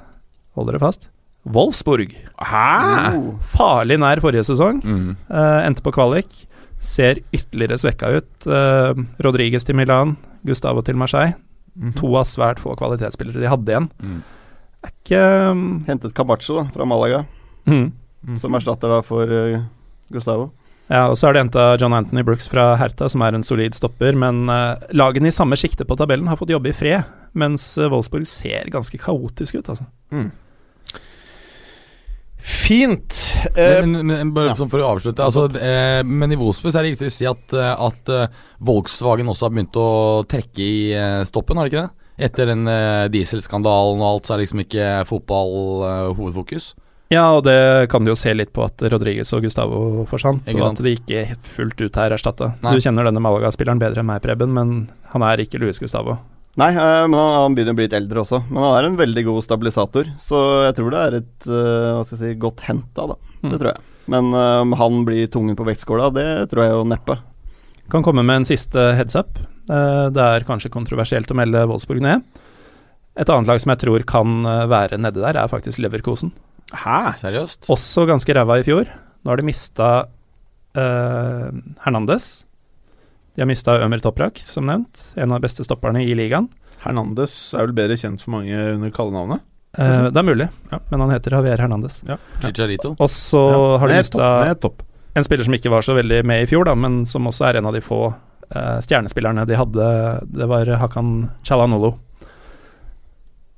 hold 0.53 0.67
dere 0.67 0.79
fast, 0.79 1.09
Wolfsburg. 1.43 2.13
Hæ? 2.39 3.17
Oh. 3.17 3.35
Farlig 3.41 3.99
nær 3.99 4.21
forrige 4.23 4.43
sesong. 4.43 4.79
Mm. 4.83 5.15
Uh, 5.29 5.65
endte 5.67 5.83
på 5.83 5.91
kvalik. 5.91 6.27
Ser 6.79 7.19
ytterligere 7.33 7.77
svekka 7.77 8.17
ut. 8.17 8.47
Uh, 8.47 8.95
Rodriges 9.19 9.63
til 9.63 9.75
Milan, 9.75 10.15
Gustavo 10.45 10.81
til 10.81 10.95
Marseille. 10.95 11.35
Mhm. 11.75 11.93
To 11.99 12.15
av 12.19 12.27
svært 12.29 12.61
få 12.61 12.75
kvalitetsspillere 12.77 13.41
de 13.41 13.49
hadde 13.49 13.71
igjen. 13.73 13.89
Mm. 14.03 14.19
Er 14.83 14.91
ikke 14.91 15.21
um, 15.51 15.63
Hentet 15.87 16.13
Cabacho 16.13 16.59
da, 16.59 16.65
fra 16.73 16.85
Malaga, 16.85 17.23
mm. 17.65 17.87
Mhm. 18.23 18.37
som 18.39 18.53
erstatter 18.55 18.91
da 18.91 18.99
for 19.05 19.29
uh, 19.31 19.63
Gustavo. 20.13 20.51
Ja, 20.91 21.07
og 21.07 21.15
så 21.17 21.29
er 21.29 21.33
det 21.33 21.45
henta 21.45 21.63
John 21.79 21.95
Anthony 21.95 22.21
Brooks 22.27 22.49
fra 22.51 22.73
Hertha, 22.77 23.07
som 23.09 23.23
er 23.23 23.33
en 23.33 23.45
solid 23.47 23.73
stopper. 23.73 24.13
Men 24.19 24.43
uh, 24.51 24.75
lagene 24.91 25.31
i 25.31 25.33
samme 25.33 25.57
sjikte 25.57 25.87
på 25.87 25.97
tabellen 25.97 26.27
har 26.29 26.37
fått 26.37 26.51
jobbe 26.53 26.69
i 26.69 26.75
fred, 26.75 27.07
mens 27.33 27.71
uh, 27.79 27.87
Wolfsburg 27.89 28.27
ser 28.29 28.69
ganske 28.73 28.99
kaotisk 29.01 29.55
ut, 29.61 29.69
altså. 29.73 29.87
Fint. 32.43 33.15
Eh, 33.55 33.79
Men, 33.85 33.91
men, 33.91 34.07
men 34.11 34.31
bare 34.35 34.51
ja. 34.51 34.55
sånn 34.59 34.71
for 34.71 34.83
å 34.83 34.89
avslutte 34.97 35.23
altså, 35.23 35.45
eh, 35.55 36.01
Men 36.03 36.33
i 36.35 36.37
Wolfsburg 36.39 36.73
er 36.75 36.83
det 36.83 36.89
riktig 36.91 37.07
å 37.07 37.15
si 37.15 37.27
at, 37.29 37.55
eh, 37.55 37.71
at 37.87 38.11
eh, 38.11 38.39
Volkswagen 38.67 39.31
også 39.31 39.47
har 39.47 39.53
begynt 39.55 39.79
å 39.79 39.87
trekke 40.27 40.59
i 40.63 41.23
stoppen, 41.29 41.59
har 41.59 41.69
det 41.69 41.71
ikke 41.71 41.85
det? 41.85 42.25
Etter 42.27 42.51
den 42.51 42.67
eh, 42.69 43.07
dieselskandalen 43.15 44.03
og 44.03 44.09
alt, 44.09 44.27
så 44.27 44.35
er 44.35 44.43
liksom 44.43 44.59
ikke 44.65 44.89
fotball 45.09 45.55
eh, 45.87 46.09
hovedfokus. 46.19 46.73
Ja, 47.13 47.29
og 47.37 47.43
det 47.47 47.87
kan 47.93 48.03
du 48.03 48.11
jo 48.11 48.17
se 48.17 48.31
litt 48.35 48.51
på 48.55 48.63
at 48.65 48.81
Rodriguez 48.91 49.31
og 49.35 49.43
Gustavo 49.45 50.03
forsvant, 50.09 50.47
og 50.49 50.61
at 50.67 50.83
de 50.83 50.93
ikke 50.97 51.25
helt 51.29 51.49
fullt 51.55 51.81
ut 51.83 51.99
er 52.01 52.15
erstatta. 52.15 52.53
Du 52.63 52.79
kjenner 52.81 53.05
denne 53.07 53.21
Malaga-spilleren 53.21 53.81
bedre 53.81 54.01
enn 54.01 54.09
meg, 54.09 54.23
Preben, 54.23 54.53
men 54.55 54.71
han 55.13 55.25
er 55.27 55.43
ikke 55.43 55.61
Luis 55.61 55.79
Gustavo. 55.83 56.17
Nei, 56.61 56.69
eh, 56.69 57.05
men 57.09 57.17
han, 57.17 57.31
han 57.41 57.55
begynner 57.57 57.73
å 57.73 57.77
bli 57.79 57.87
litt 57.87 57.95
eldre 57.97 58.21
også. 58.21 58.43
Men 58.51 58.61
han 58.65 58.75
er 58.77 58.87
en 58.89 58.97
veldig 58.99 59.23
god 59.25 59.45
stabilisator, 59.45 60.11
så 60.21 60.41
jeg 60.67 60.75
tror 60.77 60.93
det 60.93 61.01
er 61.07 61.17
et 61.21 61.47
eh, 61.49 61.89
hva 61.95 62.03
skal 62.05 62.17
jeg 62.19 62.21
si, 62.35 62.39
godt 62.43 62.61
henta, 62.67 63.07
da. 63.13 63.17
Mm. 63.41 63.49
Det 63.49 63.59
tror 63.63 63.71
jeg. 63.71 63.85
Men 64.13 64.29
eh, 64.37 64.59
om 64.67 64.75
han 64.77 65.01
blir 65.07 65.31
tungen 65.33 65.57
på 65.57 65.65
vektskåla, 65.67 66.11
det 66.13 66.27
tror 66.51 66.63
jeg 66.65 66.75
jo 66.75 66.83
neppe. 66.91 67.17
Kan 67.91 68.05
komme 68.05 68.21
med 68.25 68.43
en 68.43 68.47
siste 68.47 68.85
heads 68.99 69.17
up. 69.19 69.41
Eh, 69.71 70.05
Det 70.13 70.23
er 70.37 70.45
kanskje 70.47 70.71
kontroversielt 70.73 71.31
å 71.33 71.39
melde 71.41 71.65
Wolfsburg 71.71 72.03
ned. 72.05 72.21
Et 73.17 73.29
annet 73.29 73.49
lag 73.49 73.59
som 73.61 73.69
jeg 73.73 73.81
tror 73.83 74.05
kan 74.09 74.41
være 74.71 74.97
nede 74.97 75.21
der, 75.21 75.37
er 75.37 75.49
faktisk 75.51 75.81
Leverkosen. 75.83 76.31
Hæ? 76.73 77.13
Seriøst? 77.19 77.67
Også 77.69 78.07
ganske 78.09 78.33
ræva 78.33 78.55
i 78.61 78.65
fjor. 78.65 78.89
Nå 79.21 79.29
har 79.29 79.37
de 79.37 79.45
mista 79.45 79.89
eh, 80.73 81.49
Hernandez. 81.85 82.42
De 83.35 83.41
har 83.41 83.47
mista 83.49 83.79
Ømer 83.81 83.99
Toprak, 84.03 84.37
som 84.45 84.65
nevnt. 84.69 85.13
En 85.17 85.31
av 85.31 85.39
de 85.41 85.47
beste 85.47 85.63
stopperne 85.65 86.03
i 86.05 86.13
ligaen. 86.17 86.49
Hernandez 86.83 87.33
er 87.57 87.65
vel 87.65 87.73
bedre 87.73 87.97
kjent 87.97 88.21
for 88.21 88.35
mange 88.35 88.53
under 88.75 88.91
kallenavnet? 88.93 89.41
Eh, 89.77 90.09
det 90.13 90.17
er 90.21 90.27
mulig, 90.27 90.49
Ja. 90.71 90.79
men 90.91 90.99
han 91.01 91.09
heter 91.09 91.31
Javier 91.31 91.57
Hernandez. 91.57 92.01
Chicharito? 92.43 92.95
Og 92.99 93.09
så 93.09 93.41
Ja. 93.51 93.77
har 93.79 93.87
de 93.87 93.93
mista. 93.97 94.55
En 95.15 95.23
spiller 95.23 95.43
som 95.45 95.53
ikke 95.53 95.69
var 95.69 95.81
så 95.81 95.93
veldig 95.95 96.23
med 96.25 96.43
i 96.43 96.45
fjor, 96.45 96.65
da, 96.65 96.75
men 96.75 97.05
som 97.05 97.25
også 97.25 97.49
er 97.49 97.57
en 97.57 97.65
av 97.65 97.73
de 97.73 97.81
få 97.81 98.13
eh, 98.55 98.79
stjernespillerne 98.81 99.47
de 99.47 99.55
hadde. 99.55 100.27
Det 100.31 100.47
var 100.47 100.65
Hakan 100.65 101.29
Chalanolo. 101.43 101.97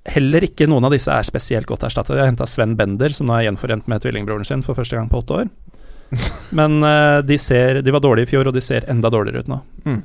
Heller 0.06 0.42
ikke 0.46 0.68
noen 0.70 0.86
av 0.86 0.92
disse 0.94 1.10
er 1.12 1.24
spesielt 1.26 1.66
godt 1.66 1.82
erstattet. 1.88 2.14
De 2.14 2.20
har 2.22 2.28
henta 2.30 2.46
Sven 2.46 2.76
Bender, 2.78 3.10
som 3.10 3.26
nå 3.28 3.34
er 3.40 3.48
gjenforent 3.52 3.88
med 3.88 4.04
tvillingbroren 4.04 4.46
sin 4.46 4.62
for 4.62 4.76
første 4.78 4.96
gang 4.96 5.10
på 5.10 5.18
åtte 5.24 5.34
år. 5.42 5.50
Men 6.55 6.84
eh, 6.84 7.22
de, 7.28 7.38
ser, 7.41 7.82
de 7.86 7.93
var 7.93 8.03
dårlige 8.03 8.30
i 8.30 8.34
fjor, 8.36 8.49
og 8.49 8.55
de 8.55 8.63
ser 8.63 8.88
enda 8.91 9.11
dårligere 9.13 9.45
ut 9.45 9.51
nå. 9.51 9.61
Mm. 9.86 10.01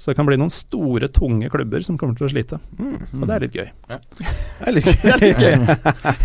Så 0.00 0.10
det 0.10 0.16
kan 0.16 0.24
bli 0.24 0.38
noen 0.40 0.52
store, 0.52 1.10
tunge 1.12 1.50
klubber 1.52 1.82
som 1.84 1.98
kommer 2.00 2.16
til 2.16 2.24
å 2.24 2.30
slite. 2.32 2.56
Og 2.80 3.24
det 3.28 3.34
er 3.34 3.42
litt 3.44 3.56
gøy. 3.58 3.66
Det 3.90 4.70
er 4.70 4.72
litt 4.72 5.42
gøy. 5.44 5.58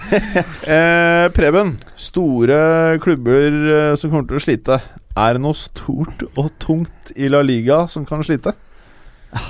eh, 0.76 1.26
Preben, 1.36 1.74
store 2.00 2.60
klubber 3.04 3.58
eh, 3.76 3.90
som 4.00 4.14
kommer 4.14 4.30
til 4.30 4.40
å 4.40 4.46
slite. 4.46 4.80
Er 5.12 5.36
det 5.36 5.44
noe 5.44 5.60
stort 5.60 6.24
og 6.38 6.48
tungt 6.64 7.12
i 7.20 7.28
La 7.28 7.44
Liga 7.44 7.84
som 7.92 8.08
kan 8.08 8.24
slite? 8.24 8.56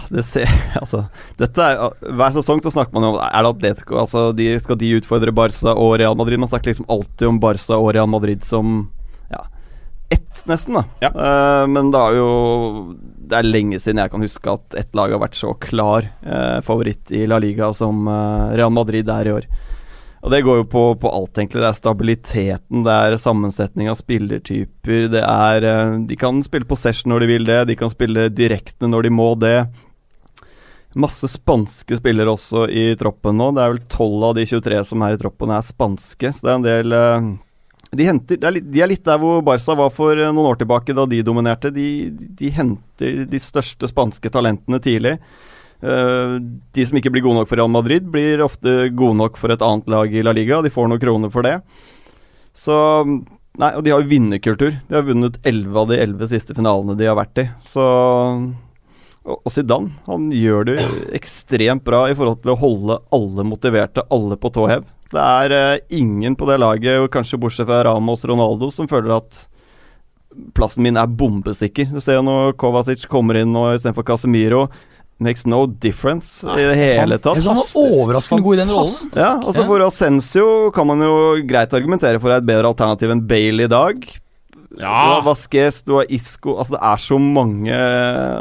Det 0.09 0.23
ser, 0.25 0.49
altså, 0.81 1.03
dette 1.37 1.61
er, 1.61 1.93
hver 2.17 2.33
sesong 2.33 2.61
så 2.65 2.71
snakker 2.73 2.95
man 2.95 3.05
jo 3.05 3.11
om 3.13 3.19
Er 3.21 3.45
det 3.45 3.51
Atletico 3.51 3.99
altså, 4.01 4.31
de, 4.33 4.47
Skal 4.63 4.79
de 4.81 4.95
utfordre 4.97 5.33
Barca 5.35 5.75
og 5.77 5.99
Real 6.01 6.17
Madrid? 6.17 6.41
Man 6.41 6.49
snakker 6.49 6.71
liksom 6.71 6.87
alltid 6.89 7.27
om 7.29 7.37
Barca 7.43 7.77
og 7.77 7.91
Real 7.93 8.09
Madrid 8.09 8.41
som 8.41 8.87
ja, 8.87 9.04
ett, 10.09 10.45
nesten. 10.45 10.73
da 10.79 10.83
Ja. 11.01 11.09
uh, 11.11 11.67
Men 11.67 11.91
det 11.91 11.99
er 12.01 12.17
jo 12.19 12.95
Det 13.25 13.37
er 13.39 13.47
lenge 13.47 13.79
siden 13.81 14.01
jeg 14.03 14.11
kan 14.13 14.21
huske 14.21 14.51
at 14.51 14.75
ett 14.77 14.95
lag 14.95 15.11
har 15.11 15.21
vært 15.23 15.37
så 15.39 15.53
klar 15.57 16.05
uh, 16.25 16.61
favoritt 16.61 17.11
i 17.11 17.25
La 17.25 17.39
Liga 17.41 17.71
som 17.73 18.07
uh, 18.07 18.53
Real 18.53 18.69
Madrid 18.69 19.09
er 19.09 19.25
i 19.25 19.33
år. 19.33 19.47
Og 20.25 20.31
det 20.33 20.41
går 20.41 20.57
jo 20.57 20.65
på, 20.65 20.83
på 20.97 21.09
alt, 21.09 21.37
egentlig. 21.37 21.61
Det 21.61 21.67
er 21.69 21.77
stabiliteten, 21.77 22.83
det 22.85 22.93
er 22.93 23.17
sammensetning 23.21 23.89
av 23.91 23.97
spillertyper. 23.99 25.03
Det 25.13 25.21
er 25.21 25.65
De 26.09 26.15
kan 26.17 26.41
spille 26.41 26.65
possession 26.65 27.11
når 27.13 27.21
de 27.21 27.27
vil 27.29 27.45
det, 27.45 27.59
de 27.69 27.75
kan 27.77 27.93
spille 27.93 28.29
direkte 28.33 28.89
når 28.89 29.05
de 29.05 29.11
må 29.13 29.27
det. 29.37 29.67
Masse 30.95 31.27
spanske 31.27 31.97
spillere 31.99 32.31
også 32.33 32.65
i 32.71 32.87
troppen 32.97 33.37
nå. 33.37 33.51
Det 33.53 33.61
er 33.61 33.73
vel 33.75 33.81
12 33.85 34.25
av 34.29 34.35
de 34.37 34.45
23 34.47 34.81
som 34.89 35.05
er 35.05 35.13
i 35.13 35.19
troppen, 35.21 35.51
er 35.53 35.65
spanske. 35.65 36.31
Så 36.33 36.47
det 36.47 36.53
er 36.53 36.57
en 36.57 36.67
del 36.69 36.97
de, 37.97 38.07
henter, 38.07 38.39
de, 38.39 38.47
er 38.47 38.55
litt, 38.57 38.69
de 38.71 38.83
er 38.83 38.91
litt 38.91 39.03
der 39.07 39.19
hvor 39.21 39.41
Barca 39.45 39.75
var 39.77 39.91
for 39.93 40.17
eh, 40.17 40.31
noen 40.31 40.51
år 40.51 40.61
tilbake, 40.61 40.95
da 40.97 41.07
de 41.09 41.23
dominerte. 41.25 41.71
De, 41.75 41.89
de 42.11 42.51
henter 42.53 43.25
de 43.29 43.41
største 43.41 43.89
spanske 43.91 44.31
talentene 44.33 44.81
tidlig. 44.83 45.17
Uh, 45.85 46.39
de 46.73 46.85
som 46.87 46.97
ikke 46.97 47.11
blir 47.13 47.21
gode 47.25 47.41
nok 47.41 47.49
for 47.49 47.59
Real 47.59 47.69
Madrid, 47.69 48.05
blir 48.09 48.41
ofte 48.41 48.87
gode 48.95 49.19
nok 49.19 49.35
for 49.37 49.53
et 49.53 49.61
annet 49.65 49.89
lag 49.91 50.13
i 50.13 50.23
La 50.25 50.33
Liga. 50.33 50.61
De 50.63 50.71
får 50.73 50.87
noen 50.89 51.01
kroner 51.01 51.33
for 51.33 51.45
det. 51.45 51.59
Så 52.55 52.75
Nei, 53.55 53.69
og 53.71 53.85
de 53.85 53.91
har 53.93 54.01
jo 54.03 54.09
vinnerkultur. 54.09 54.73
De 54.89 54.95
har 54.97 55.05
vunnet 55.07 55.37
11 55.47 55.77
av 55.79 55.85
de 55.87 55.99
11 56.03 56.27
siste 56.27 56.55
finalene 56.57 56.97
de 56.99 57.05
har 57.07 57.15
vært 57.15 57.39
i. 57.39 57.45
Så 57.63 57.85
og 59.25 59.49
Zidane, 59.49 59.89
han 60.05 60.27
gjør 60.33 60.67
det 60.69 60.75
ekstremt 61.17 61.81
bra 61.85 62.03
i 62.11 62.17
forhold 62.17 62.43
til 62.43 62.51
å 62.53 62.59
holde 62.61 62.99
alle 63.15 63.45
motiverte, 63.47 64.03
alle 64.13 64.37
på 64.37 64.51
tå 64.53 64.67
hev. 64.69 64.83
Det 65.13 65.21
er 65.21 65.53
eh, 65.53 65.83
ingen 65.99 66.35
på 66.37 66.47
det 66.49 66.57
laget, 66.61 67.11
kanskje 67.13 67.39
bortsett 67.41 67.69
fra 67.69 67.83
Ramos 67.85 68.25
Ronaldo, 68.25 68.71
som 68.73 68.89
føler 68.89 69.17
at 69.19 69.45
plassen 70.57 70.83
min 70.83 70.97
er 70.99 71.07
bombesikker. 71.07 71.91
Du 71.93 72.01
ser 72.03 72.19
jo 72.19 72.25
når 72.25 72.55
Kovacic 72.59 73.05
kommer 73.11 73.39
inn 73.39 73.53
nå 73.55 73.69
istedenfor 73.75 74.07
Casemiro. 74.07 74.65
Makes 75.23 75.45
no 75.47 75.61
difference 75.65 76.43
i 76.43 76.63
det 76.67 76.75
hele 76.75 77.15
tatt. 77.23 77.39
Han 77.45 77.61
var 77.61 77.69
overraskende 77.79 78.43
god 78.43 78.57
i 78.57 78.59
den 78.59 78.73
rollen. 78.75 79.13
Ja, 79.15 79.29
altså 79.37 79.63
For 79.63 79.83
Ascensio 79.85 80.47
kan 80.75 80.89
man 80.89 81.05
jo 81.05 81.13
greit 81.47 81.71
argumentere 81.77 82.19
for 82.19 82.33
er 82.33 82.43
et 82.43 82.49
bedre 82.49 82.73
alternativ 82.73 83.13
enn 83.13 83.23
Bale 83.29 83.69
i 83.69 83.71
dag. 83.71 84.03
Du 84.79 84.83
har 85.15 85.21
Vasquez, 85.25 85.81
du 85.87 85.93
har 85.97 86.05
Isco 86.09 86.57
Altså 86.59 86.75
Det 86.75 86.81
er 86.83 86.97
så 87.05 87.17
mange 87.21 87.77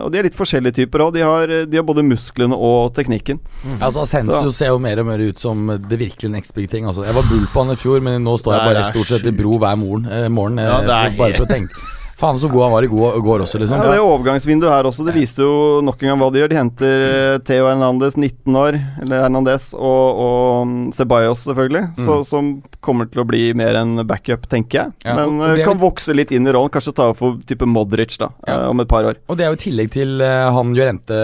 Og 0.05 0.11
de 0.13 0.19
er 0.19 0.27
litt 0.27 0.35
forskjellige 0.39 0.75
typer 0.81 1.05
òg. 1.07 1.13
De, 1.15 1.23
har- 1.23 1.53
de 1.71 1.77
har 1.79 1.87
både 1.87 2.03
musklene 2.07 2.57
og 2.57 2.93
teknikken. 2.97 3.39
Altså 3.81 4.03
Asensio 4.03 4.51
ser 4.53 4.73
jo 4.73 4.79
mer 4.83 4.99
og 5.01 5.07
mer 5.07 5.23
ut 5.23 5.39
som 5.39 5.67
det 5.89 5.99
virkelig 6.01 6.31
next 6.31 6.55
big 6.55 6.69
thing. 6.71 6.87
Altså, 6.87 7.05
jeg 7.07 7.15
var 7.15 7.23
bull 7.31 7.47
på 7.53 7.65
han 7.65 7.73
i 7.75 7.79
fjor, 7.81 8.01
men 8.05 8.23
nå 8.25 8.37
står 8.41 8.57
jeg 8.59 8.69
bare 8.75 8.85
stort 8.91 9.07
sett 9.15 9.27
i 9.31 9.35
bro 9.37 9.59
hver 9.63 9.77
morgen, 9.79 10.07
eh, 10.11 10.29
morgen 10.29 10.59
eh, 10.59 10.65
Ja, 10.69 10.81
det 10.81 10.91
er 10.99 11.11
for, 11.11 11.19
bare 11.23 11.37
for 11.39 11.47
å 11.47 11.53
tenke 11.55 11.91
Faen 12.17 12.39
så 12.39 12.49
god 12.51 12.63
han 12.69 12.73
var 12.77 12.85
i 12.87 12.91
går, 12.91 13.17
går 13.25 13.43
også, 13.45 13.59
liksom. 13.59 13.81
Ja, 13.83 13.91
Det 13.91 13.99
er 13.99 14.05
overgangsvinduet 14.07 14.71
her 14.71 14.87
også, 14.87 15.05
det 15.09 15.15
viste 15.17 15.43
jo 15.43 15.81
nok 15.83 16.03
en 16.03 16.09
gang 16.13 16.21
hva 16.21 16.29
de 16.33 16.39
gjør. 16.43 16.51
De 16.53 16.59
henter 16.61 17.05
eh, 17.09 17.39
Theo 17.47 17.67
Hernandez, 17.67 18.15
19 18.17 18.55
år, 18.61 18.79
eller 19.03 19.25
Hernandez, 19.25 19.73
og, 19.75 20.21
og 20.27 20.67
mm, 20.71 20.93
Ceballos, 20.95 21.43
selvfølgelig. 21.49 21.85
Så, 21.99 22.21
som 22.29 22.53
kommer 22.85 23.09
til 23.11 23.23
å 23.23 23.27
bli 23.27 23.53
mer 23.57 23.75
en 23.81 23.97
backup, 24.07 24.47
tenker 24.53 24.81
jeg. 24.83 24.93
Ja, 25.09 25.17
Men 25.19 25.41
eh, 25.41 25.55
det 25.59 25.65
er 25.65 25.71
kan 25.73 25.81
vokse 25.83 26.15
litt 26.15 26.31
inn 26.37 26.47
i 26.47 26.53
rollen. 26.55 26.71
Kanskje 26.75 26.95
ta 26.95 27.09
over 27.11 27.19
for 27.19 27.39
type 27.49 27.67
Modric 27.67 28.17
da, 28.21 28.31
Ja. 28.47 28.61
eh, 28.61 28.69
om 28.71 28.81
et 28.85 28.89
par 28.89 29.05
år. 29.11 29.19
Og 29.29 29.37
det 29.41 29.47
er 29.47 29.51
jo 29.55 29.59
i 29.59 29.63
tillegg 29.67 29.91
til 29.95 30.23
han 30.23 30.75
Llorente, 30.77 31.19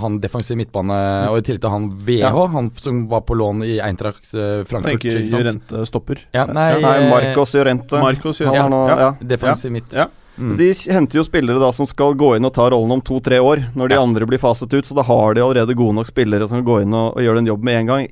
han 0.00 0.18
defensiv 0.22 0.58
midtbane, 0.58 0.98
og 1.30 1.38
i 1.38 1.44
tillegg 1.46 1.62
til 1.64 1.70
han 1.74 1.88
VH, 2.04 2.20
Ja. 2.24 2.46
han 2.54 2.70
som 2.80 3.06
var 3.08 3.22
på 3.22 3.36
lån 3.38 3.62
i 3.66 3.78
Eintracht 3.80 4.26
Frankfurt. 4.32 4.84
Tenker 4.90 5.20
ikke? 5.22 5.30
Jorente 5.30 5.86
stopper. 5.86 6.24
Ja, 6.34 6.46
nei, 6.46 6.80
Nei, 6.82 7.08
Marcos 7.10 7.54
Llorente. 7.54 8.00
Marcos 8.00 8.38
Han 8.40 8.48
Llorente. 8.48 8.62
har 8.62 8.70
nå, 8.70 8.82
Ja. 8.88 8.98
ja. 8.98 9.10
Defensiv 9.34 9.72
midt. 9.84 9.96
Ja. 10.00 10.08
Mm. 10.34 10.56
De 10.58 10.66
henter 10.90 11.20
jo 11.20 11.24
spillere 11.26 11.62
da 11.62 11.70
som 11.72 11.86
skal 11.86 12.16
gå 12.18 12.32
inn 12.34 12.48
og 12.48 12.54
ta 12.56 12.66
rollen 12.72 12.96
om 12.96 13.02
to-tre 13.04 13.38
år, 13.38 13.68
når 13.78 13.92
de 13.92 14.00
andre 14.00 14.26
blir 14.26 14.42
faset 14.42 14.72
ut. 14.74 14.82
Så 14.86 14.96
da 14.98 15.06
har 15.06 15.36
de 15.36 15.44
allerede 15.44 15.76
gode 15.78 15.94
nok 16.00 16.10
spillere 16.10 16.48
som 16.50 16.58
kan 16.58 16.66
gå 16.66 16.80
inn 16.82 16.96
og, 16.96 17.14
og 17.14 17.22
gjøre 17.22 17.42
den 17.42 17.52
jobben 17.52 17.70
med 17.70 17.80
en 17.82 17.92
gang. 17.92 18.10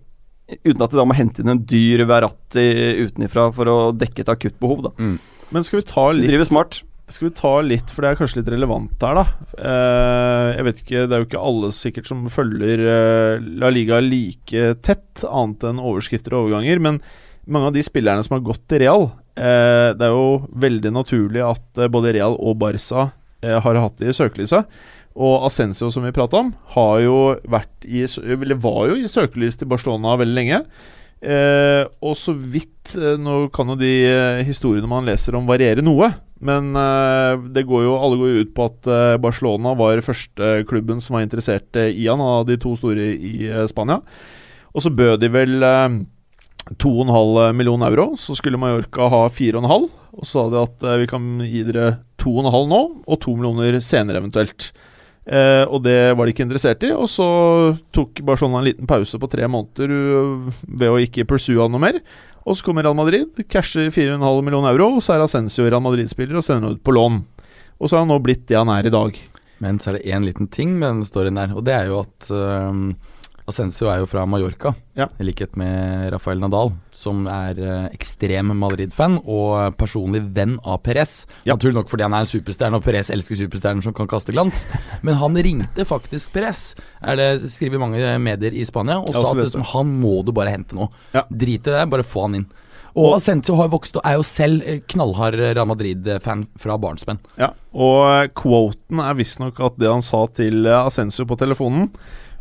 Uten 0.63 0.85
at 0.85 0.93
de 0.93 1.01
da 1.01 1.09
må 1.09 1.17
hente 1.17 1.43
inn 1.43 1.51
en 1.55 1.65
dyr 1.67 2.05
Verratti 2.07 2.65
utenifra 3.07 3.49
for 3.57 3.71
å 3.73 3.77
dekke 3.97 4.23
et 4.25 4.33
akutt 4.33 4.59
behov. 4.63 4.87
da 4.87 4.95
Men 5.55 5.67
skal 5.67 5.81
vi 5.81 5.87
ta 5.89 6.09
De 6.13 6.21
litt 6.21 6.35
driver 6.35 6.51
smart. 6.51 6.83
Skal 7.13 7.29
vi 7.29 7.35
ta 7.37 7.53
litt, 7.61 7.91
for 7.93 8.05
det 8.05 8.13
er 8.13 8.19
kanskje 8.21 8.41
litt 8.41 8.53
relevant 8.55 9.03
her, 9.05 9.19
da. 9.19 9.25
Eh, 9.59 10.47
jeg 10.57 10.67
vet 10.69 10.79
ikke, 10.81 11.03
Det 11.09 11.17
er 11.17 11.21
jo 11.21 11.29
ikke 11.29 11.43
alle 11.51 11.73
sikkert 11.77 12.09
som 12.09 12.23
følger 12.33 12.85
eh, 12.89 13.43
La 13.61 13.69
Liga 13.75 13.99
like 14.01 14.77
tett, 14.81 15.25
annet 15.29 15.67
enn 15.69 15.83
overskrifter 15.83 16.33
og 16.33 16.47
overganger. 16.47 16.81
Men 16.81 17.03
mange 17.47 17.71
av 17.71 17.77
de 17.77 17.83
spillerne 17.85 18.25
som 18.25 18.37
har 18.37 18.47
gått 18.47 18.63
til 18.71 18.85
Real 18.85 19.09
eh, 19.35 19.91
Det 19.99 20.07
er 20.07 20.15
jo 20.15 20.49
veldig 20.63 20.93
naturlig 20.95 21.43
at 21.45 21.81
eh, 21.81 21.91
både 21.93 22.15
Real 22.17 22.37
og 22.39 22.59
Barca 22.61 23.11
eh, 23.43 23.59
har 23.63 23.81
hatt 23.83 23.99
det 24.01 24.13
i 24.13 24.17
søkelyset. 24.17 24.69
Og 25.13 25.47
Ascencio, 25.47 25.91
som 25.93 26.07
vi 26.07 26.15
prata 26.15 26.41
om, 26.41 26.53
har 26.77 26.99
jo 27.05 27.17
vært 27.51 27.85
i, 27.85 28.07
eller 28.07 28.61
var 28.63 28.93
jo 28.93 28.97
i 28.97 29.11
søkelyset 29.11 29.63
til 29.63 29.73
Barcelona 29.73 30.17
veldig 30.21 30.39
lenge. 30.39 30.63
Eh, 31.23 31.85
og 32.03 32.17
så 32.19 32.33
vidt 32.35 32.97
eh, 32.99 33.15
Nå 33.15 33.45
kan 33.55 33.69
jo 33.71 33.77
de 33.79 33.91
eh, 34.09 34.41
historiene 34.43 34.89
man 34.91 35.07
leser 35.07 35.37
om, 35.39 35.47
variere 35.47 35.85
noe. 35.85 36.11
Men 36.43 36.73
det 37.55 37.63
går 37.71 37.85
jo, 37.85 37.93
alle 38.03 38.17
går 38.19 38.31
jo 38.33 38.41
ut 38.43 38.49
på 38.57 38.65
at 38.67 38.87
Barcelona 39.23 39.77
var 39.79 40.01
første 40.03 40.49
klubben 40.67 40.99
som 40.99 41.15
var 41.15 41.23
interessert 41.23 41.79
i 41.79 42.09
han, 42.09 42.19
av 42.19 42.49
de 42.49 42.57
to 42.59 42.73
store 42.75 43.13
i 43.15 43.47
Spania. 43.71 44.01
Og 44.75 44.83
så 44.83 44.91
bød 44.91 45.23
de 45.23 45.31
vel 45.31 45.55
2,5 46.79 47.53
millioner 47.57 47.93
euro. 47.93 48.13
Så 48.19 48.37
skulle 48.39 48.61
Mallorca 48.61 49.09
ha 49.13 49.27
4,5. 49.29 49.91
Og 50.13 50.25
så 50.27 50.33
sa 50.33 50.49
de 50.53 50.63
at 50.63 50.87
eh, 50.87 51.01
vi 51.03 51.11
kan 51.11 51.29
gi 51.45 51.67
dere 51.69 51.93
2,5 52.23 52.67
nå, 52.71 52.81
og 53.07 53.21
2 53.23 53.37
millioner 53.39 53.79
senere 53.85 54.21
eventuelt. 54.23 54.71
Eh, 55.23 55.63
og 55.69 55.85
det 55.85 56.15
var 56.19 56.27
de 56.27 56.35
ikke 56.35 56.45
interessert 56.45 56.83
i, 56.83 56.91
og 56.91 57.07
så 57.11 57.27
tok 57.95 58.25
Barcelona 58.27 58.61
en 58.61 58.69
liten 58.73 58.91
pause 58.91 59.21
på 59.23 59.29
tre 59.31 59.47
måneder 59.47 59.93
uh, 59.95 60.49
ved 60.67 60.91
å 60.91 60.99
ikke 60.99 61.29
pursue 61.31 61.61
han 61.63 61.71
noe 61.75 61.83
mer. 61.83 62.01
Og 62.43 62.59
så 62.59 62.67
kommer 62.67 62.83
Real 62.83 62.99
Madrid, 62.99 63.31
casher 63.51 63.87
4,5 63.95 64.19
millioner 64.43 64.75
euro, 64.75 64.97
og 64.97 65.05
så 65.05 65.15
er 65.15 65.23
Ascencio 65.23 65.69
Real 65.69 65.85
Madrid-spiller 65.85 66.41
og 66.41 66.47
sender 66.47 66.75
ut 66.75 66.83
på 66.83 66.95
lån. 66.97 67.21
Og 67.79 67.87
så 67.87 67.97
har 67.97 68.03
han 68.05 68.11
nå 68.11 68.19
blitt 68.23 68.49
det 68.51 68.59
han 68.59 68.73
er 68.75 68.89
i 68.89 68.95
dag. 68.95 69.15
Men 69.63 69.79
så 69.79 69.93
er 69.93 70.01
det 70.01 70.11
én 70.11 70.27
liten 70.27 70.51
ting 70.51 70.75
med 70.75 70.89
den 70.89 71.07
storyen 71.07 71.39
der, 71.39 71.55
og 71.55 71.63
det 71.69 71.77
er 71.77 71.91
jo 71.91 72.01
at 72.03 72.31
um, 72.35 72.97
Ascencio 73.53 73.87
er 73.93 74.01
jo 74.03 74.09
fra 74.11 74.25
Mallorca, 74.27 74.73
Ja. 74.99 75.07
i 75.21 75.25
likhet 75.29 75.55
med 75.61 76.11
Rafael 76.13 76.41
Nadal, 76.43 76.73
som 76.93 77.27
er 77.31 77.61
eh, 77.61 77.87
ekstrem 77.95 78.51
Madrid-fan 78.59 79.21
og 79.23 79.77
personlig 79.81 80.25
venn 80.35 80.59
av 80.65 80.81
Perez. 80.85 81.27
Ja. 81.47 81.55
Naturlig 81.55 81.79
nok 81.79 81.93
fordi 81.93 82.05
han 82.09 82.17
er 82.17 82.25
en 82.27 82.33
superstjerne, 82.33 82.81
og 82.81 82.85
Perez 82.85 83.13
elsker 83.15 83.39
superstjerner 83.45 83.85
som 83.87 83.95
kan 83.97 84.11
kaste 84.11 84.35
glans. 84.35 84.65
Men 85.07 85.21
han 85.21 85.37
ringte 85.37 85.87
faktisk 85.89 86.33
Perez, 86.35 86.73
er 87.01 87.17
det 87.21 87.31
skriver 87.53 87.81
mange 87.85 88.17
medier 88.19 88.53
i 88.57 88.65
Spania, 88.69 88.99
og 88.99 89.15
sa 89.15 89.29
at 89.31 89.45
liksom, 89.45 89.65
han 89.77 89.95
må 90.03 90.19
du 90.27 90.33
bare 90.37 90.53
hente 90.57 90.77
nå. 90.77 90.91
Ja. 91.15 91.23
Drit 91.31 91.69
i 91.69 91.77
det, 91.77 91.87
bare 91.93 92.05
få 92.07 92.27
han 92.27 92.41
inn. 92.43 92.49
Og 92.93 93.15
Ascencio 93.17 93.55
har 93.57 93.71
vokst 93.73 93.95
og 93.97 94.03
er 94.05 94.19
jo 94.19 94.25
selv 94.29 94.67
eh, 94.69 94.83
knallhard 94.93 95.39
Real 95.41 95.65
Madrid-fan 95.71 96.43
fra 96.61 96.75
barnsben. 96.77 97.17
Ja, 97.41 97.55
og 97.73 98.03
eh, 98.11 98.27
quoten 98.37 99.01
er 99.01 99.17
visstnok 99.17 99.63
at 99.65 99.79
det 99.81 99.89
han 99.89 100.05
sa 100.05 100.27
til 100.37 100.67
eh, 100.69 100.77
Ascencio 100.83 101.25
på 101.25 101.39
telefonen, 101.41 101.87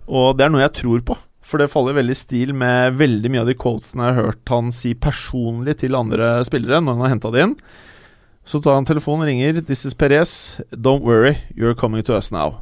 og 0.07 0.37
det 0.37 0.45
er 0.45 0.53
noe 0.53 0.63
jeg 0.63 0.75
tror 0.81 1.05
på. 1.05 1.17
For 1.41 1.59
det 1.59 1.71
faller 1.73 1.97
veldig 1.97 2.15
i 2.15 2.19
stil 2.19 2.53
med 2.55 2.95
veldig 2.99 3.31
mye 3.33 3.41
av 3.43 3.49
de 3.49 3.57
quotesene 3.59 4.05
jeg 4.07 4.15
har 4.15 4.27
hørt 4.29 4.53
han 4.53 4.69
si 4.75 4.93
personlig 4.95 5.79
til 5.81 5.97
andre 5.99 6.37
spillere 6.47 6.79
når 6.79 6.95
han 6.95 7.03
har 7.05 7.13
henta 7.15 7.33
det 7.33 7.47
inn. 7.47 7.57
Så 8.47 8.61
tar 8.61 8.77
han 8.77 8.87
telefonen 8.87 9.27
ringer. 9.27 9.61
'This 9.61 9.85
is 9.85 9.93
Perez. 9.93 10.61
Don't 10.71 11.03
worry, 11.03 11.37
you're 11.55 11.75
coming 11.75 12.03
to 12.03 12.15
us 12.15 12.31
now. 12.31 12.61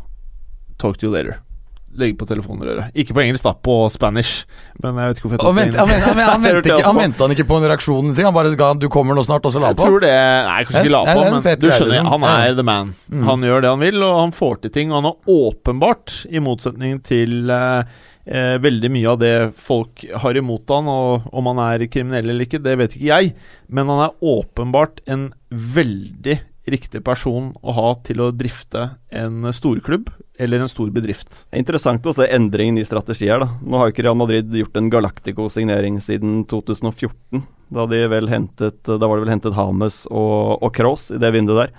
Talk 0.77 0.97
to 0.97 1.07
you 1.07 1.13
later'. 1.13 1.48
Legge 1.97 2.17
på 2.19 2.27
telefonrøret. 2.29 2.91
Ikke 2.97 3.15
på 3.15 3.23
engelsk, 3.23 3.45
da. 3.45 3.53
På 3.53 3.75
Spanish. 3.93 4.45
Men 4.83 4.99
jeg 4.99 5.11
vet 5.11 5.19
ikke 5.19 5.27
hvorfor 5.27 5.37
jeg 5.37 5.43
tok 5.43 5.55
det 5.55 5.61
vent, 5.61 5.79
han, 5.79 5.89
ikke, 5.95 6.81
han 6.85 7.13
på. 7.15 7.23
han 7.23 7.35
ikke 7.35 7.47
på 7.49 7.59
en 7.59 7.67
reaksjon? 7.71 8.11
Ting. 8.13 8.27
Han 8.27 8.35
bare 8.35 8.53
ga 8.59 8.73
'du 8.73 8.89
kommer 8.93 9.17
nå 9.17 9.23
snart', 9.25 9.45
og 9.45 9.55
så 9.55 9.63
la 9.63 9.73
på? 9.73 9.85
Jeg 9.85 9.93
tror 9.93 10.03
det 10.05 10.13
Nei, 10.49 10.59
kanskje 10.67 10.83
ikke 10.85 10.95
la 10.95 11.03
på, 11.07 11.23
men 11.23 11.59
du 11.63 11.69
skjønner, 11.69 11.95
liksom. 11.95 12.11
han 12.13 12.27
er 12.29 12.59
the 12.59 12.65
man. 12.65 12.93
Mm. 13.09 13.23
Han 13.29 13.47
gjør 13.49 13.65
det 13.65 13.73
han 13.73 13.83
vil, 13.87 14.03
og 14.03 14.19
han 14.19 14.35
får 14.35 14.61
til 14.61 14.75
ting. 14.77 14.93
Og 14.93 15.01
han 15.01 15.11
er 15.11 15.33
åpenbart, 15.39 16.19
i 16.29 16.43
motsetning 16.43 16.99
til 17.05 17.49
eh, 17.53 17.97
eh, 18.25 18.55
veldig 18.61 18.91
mye 18.93 19.09
av 19.13 19.19
det 19.21 19.33
folk 19.57 20.05
har 20.23 20.37
imot 20.39 20.75
han, 20.75 20.91
og 20.91 21.33
om 21.33 21.51
han 21.51 21.63
er 21.69 21.87
kriminell 21.91 22.29
eller 22.29 22.47
ikke, 22.47 22.61
det 22.63 22.77
vet 22.79 22.95
ikke 22.95 23.09
jeg, 23.09 23.33
men 23.67 23.89
han 23.91 24.05
er 24.07 24.29
åpenbart 24.35 25.03
en 25.09 25.29
veldig 25.49 26.39
riktig 26.73 27.03
person 27.05 27.51
å 27.61 27.75
ha 27.75 27.91
til 28.05 28.23
å 28.23 28.31
drifte 28.35 28.89
en 29.09 29.47
storklubb 29.55 30.09
eller 30.39 30.63
en 30.63 30.71
stor 30.71 30.91
bedrift. 30.95 31.43
Interessant 31.55 32.05
å 32.07 32.13
se 32.15 32.27
endringen 32.31 32.79
i 32.79 32.87
strategi 32.87 33.27
her, 33.27 33.43
da. 33.43 33.49
Nå 33.59 33.79
har 33.79 33.89
jo 33.89 33.95
ikke 33.95 34.05
Real 34.07 34.19
Madrid 34.19 34.53
gjort 34.55 34.77
en 34.79 34.91
Galactico-signering 34.93 35.99
siden 36.03 36.45
2014. 36.49 37.43
Da, 37.69 37.85
de 37.85 38.05
hentet, 38.31 38.79
da 38.87 39.03
var 39.03 39.19
det 39.19 39.25
vel 39.25 39.33
hentet 39.35 39.57
Hames 39.57 40.05
og, 40.09 40.63
og 40.63 40.71
Kroos 40.73 41.09
i 41.13 41.19
det 41.21 41.33
vinduet 41.35 41.67
der. 41.67 41.75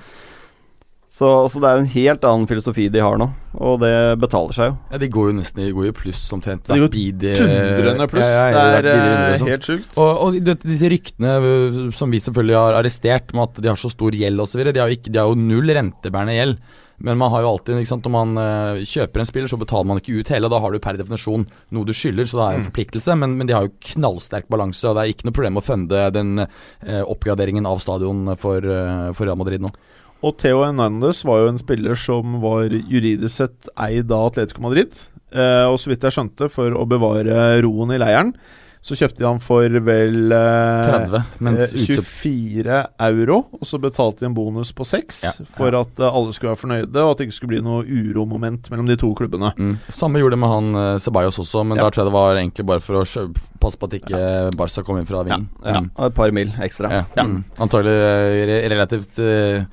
Så, 1.11 1.27
så 1.51 1.59
det 1.59 1.67
er 1.67 1.75
jo 1.75 1.83
en 1.83 1.89
helt 1.91 2.25
annen 2.29 2.47
filosofi 2.47 2.85
de 2.95 3.01
har 3.03 3.17
nå, 3.19 3.27
og 3.67 3.81
det 3.83 3.91
betaler 4.23 4.55
seg 4.55 4.69
jo. 4.71 4.75
Ja, 4.93 4.99
de 5.03 5.09
går 5.11 5.31
jo 5.33 5.39
nesten 5.41 5.65
i, 5.65 5.71
går 5.75 5.89
i 5.89 5.95
pluss 5.97 6.21
omtrent 6.37 6.69
De 6.71 6.77
går 6.79 6.93
Tundrende 7.41 8.07
pluss. 8.13 8.29
Ja, 8.29 8.45
ja, 8.47 8.53
ja, 8.55 8.69
det 8.85 8.93
er 8.93 9.01
vinner, 9.01 9.25
eh, 9.25 9.33
liksom. 9.35 9.51
helt 9.51 9.67
sjukt. 9.67 9.97
Og, 9.99 10.11
og 10.29 10.39
vet, 10.47 10.63
disse 10.71 10.93
ryktene 10.93 11.33
øh, 11.49 11.81
som 11.99 12.15
vi 12.15 12.23
selvfølgelig 12.23 12.57
har 12.61 12.79
arrestert, 12.79 13.35
med 13.35 13.43
at 13.49 13.59
de 13.67 13.73
har 13.73 13.83
så 13.83 13.91
stor 13.91 14.15
gjeld 14.15 14.45
osv., 14.47 14.63
de, 14.71 14.79
har 14.85 14.95
ikke- 14.95 15.11
de 15.11 15.19
har 15.19 15.27
jo 15.33 15.35
null 15.51 15.75
rentebærende 15.81 16.39
gjeld. 16.39 16.57
Men 17.03 17.17
man 17.17 17.31
har 17.33 17.41
jo 17.43 17.51
alltid, 17.57 17.79
ikke 17.81 17.89
sant, 17.89 18.05
når 18.07 18.13
man 18.13 18.39
øh, 18.45 18.81
kjøper 18.87 19.23
en 19.25 19.27
spiller, 19.33 19.49
så 19.51 19.57
betaler 19.59 19.87
man 19.91 19.99
ikke 20.03 20.19
ut 20.21 20.31
hele. 20.31 20.51
Da 20.53 20.59
har 20.63 20.71
du 20.71 20.79
per 20.85 20.99
definisjon 21.01 21.47
noe 21.75 21.89
du 21.89 21.95
skylder, 21.97 22.29
så 22.29 22.37
det 22.39 22.45
er 22.47 22.59
en 22.61 22.67
forpliktelse. 22.71 23.17
Men, 23.19 23.35
men 23.41 23.49
de 23.51 23.57
har 23.57 23.67
jo 23.67 23.75
knallsterk 23.97 24.47
balanse, 24.53 24.85
og 24.87 24.95
det 24.95 25.03
er 25.09 25.15
ikke 25.17 25.27
noe 25.27 25.35
problem 25.41 25.59
å 25.59 25.65
funde 25.65 26.07
den 26.15 26.45
øh, 26.45 27.03
oppgraderingen 27.09 27.67
av 27.67 27.81
stadion 27.83 28.37
for, 28.39 28.63
for 29.17 29.27
Real 29.27 29.41
Madrid 29.41 29.65
nå. 29.65 29.73
Og 30.23 30.37
Theo 30.41 30.63
Hernandez 30.67 31.23
var 31.25 31.43
jo 31.45 31.51
en 31.55 31.61
spiller 31.61 31.97
som 31.97 32.41
var 32.43 32.67
juridisk 32.69 33.33
sett 33.41 33.71
eid 33.81 34.11
av 34.13 34.27
Atletico 34.33 34.61
Madrid. 34.67 34.93
Eh, 35.33 35.65
og 35.71 35.79
så 35.81 35.93
vidt 35.93 36.03
jeg 36.05 36.13
skjønte, 36.17 36.51
for 36.53 36.75
å 36.77 36.85
bevare 36.91 37.61
roen 37.65 37.95
i 37.95 38.01
leiren, 38.03 38.35
så 38.81 38.97
kjøpte 38.97 39.21
de 39.21 39.27
han 39.29 39.41
for 39.45 39.65
vel 39.85 40.33
eh, 40.33 40.87
30, 40.89 41.25
mens 41.45 41.65
eh, 41.77 41.83
24 42.01 42.79
euro, 43.07 43.35
og 43.59 43.65
så 43.69 43.77
betalte 43.81 44.23
de 44.25 44.29
en 44.31 44.37
bonus 44.37 44.71
på 44.77 44.87
6 44.89 45.19
Ja, 45.27 45.33
for 45.53 45.77
at 45.77 46.01
eh, 46.01 46.09
alle 46.17 46.33
skulle 46.37 46.55
være 46.55 46.61
fornøyde, 46.63 47.03
og 47.05 47.11
at 47.13 47.21
det 47.21 47.27
ikke 47.29 47.37
skulle 47.39 47.53
bli 47.55 47.61
noe 47.65 47.85
uromoment 47.85 48.71
mellom 48.73 48.89
de 48.89 48.97
to 49.01 49.11
klubbene. 49.17 49.53
Mm. 49.61 49.75
Samme 49.93 50.21
gjorde 50.23 50.37
det 50.37 50.41
med 50.45 50.53
han 50.55 50.71
eh, 50.83 50.95
Ceballos 51.05 51.41
også, 51.45 51.65
men 51.69 51.77
Ja. 51.81 51.85
da 51.87 51.91
tror 51.93 52.03
jeg 52.05 52.11
det 52.11 52.17
var 52.17 52.41
egentlig 52.41 52.67
bare 52.73 52.85
for 52.85 53.03
å 53.03 53.05
passe 53.61 53.81
på 53.81 53.89
at 53.91 53.99
ikke 54.01 54.23
Barca 54.61 54.85
kom 54.89 55.01
inn 55.01 55.09
fra 55.09 55.25
vingen. 55.29 55.49
Ja, 55.65 55.79
Mm. 55.81 55.91
og 55.97 56.09
et 56.11 56.17
par 56.17 56.33
mil 56.41 56.53
ekstra. 56.65 56.91
Ja. 57.17 57.25
Mm. 57.25 57.39
Antagelig 57.61 57.95
eh, 58.01 58.41
re 58.49 58.59
relativt 58.73 59.17
eh, 59.21 59.69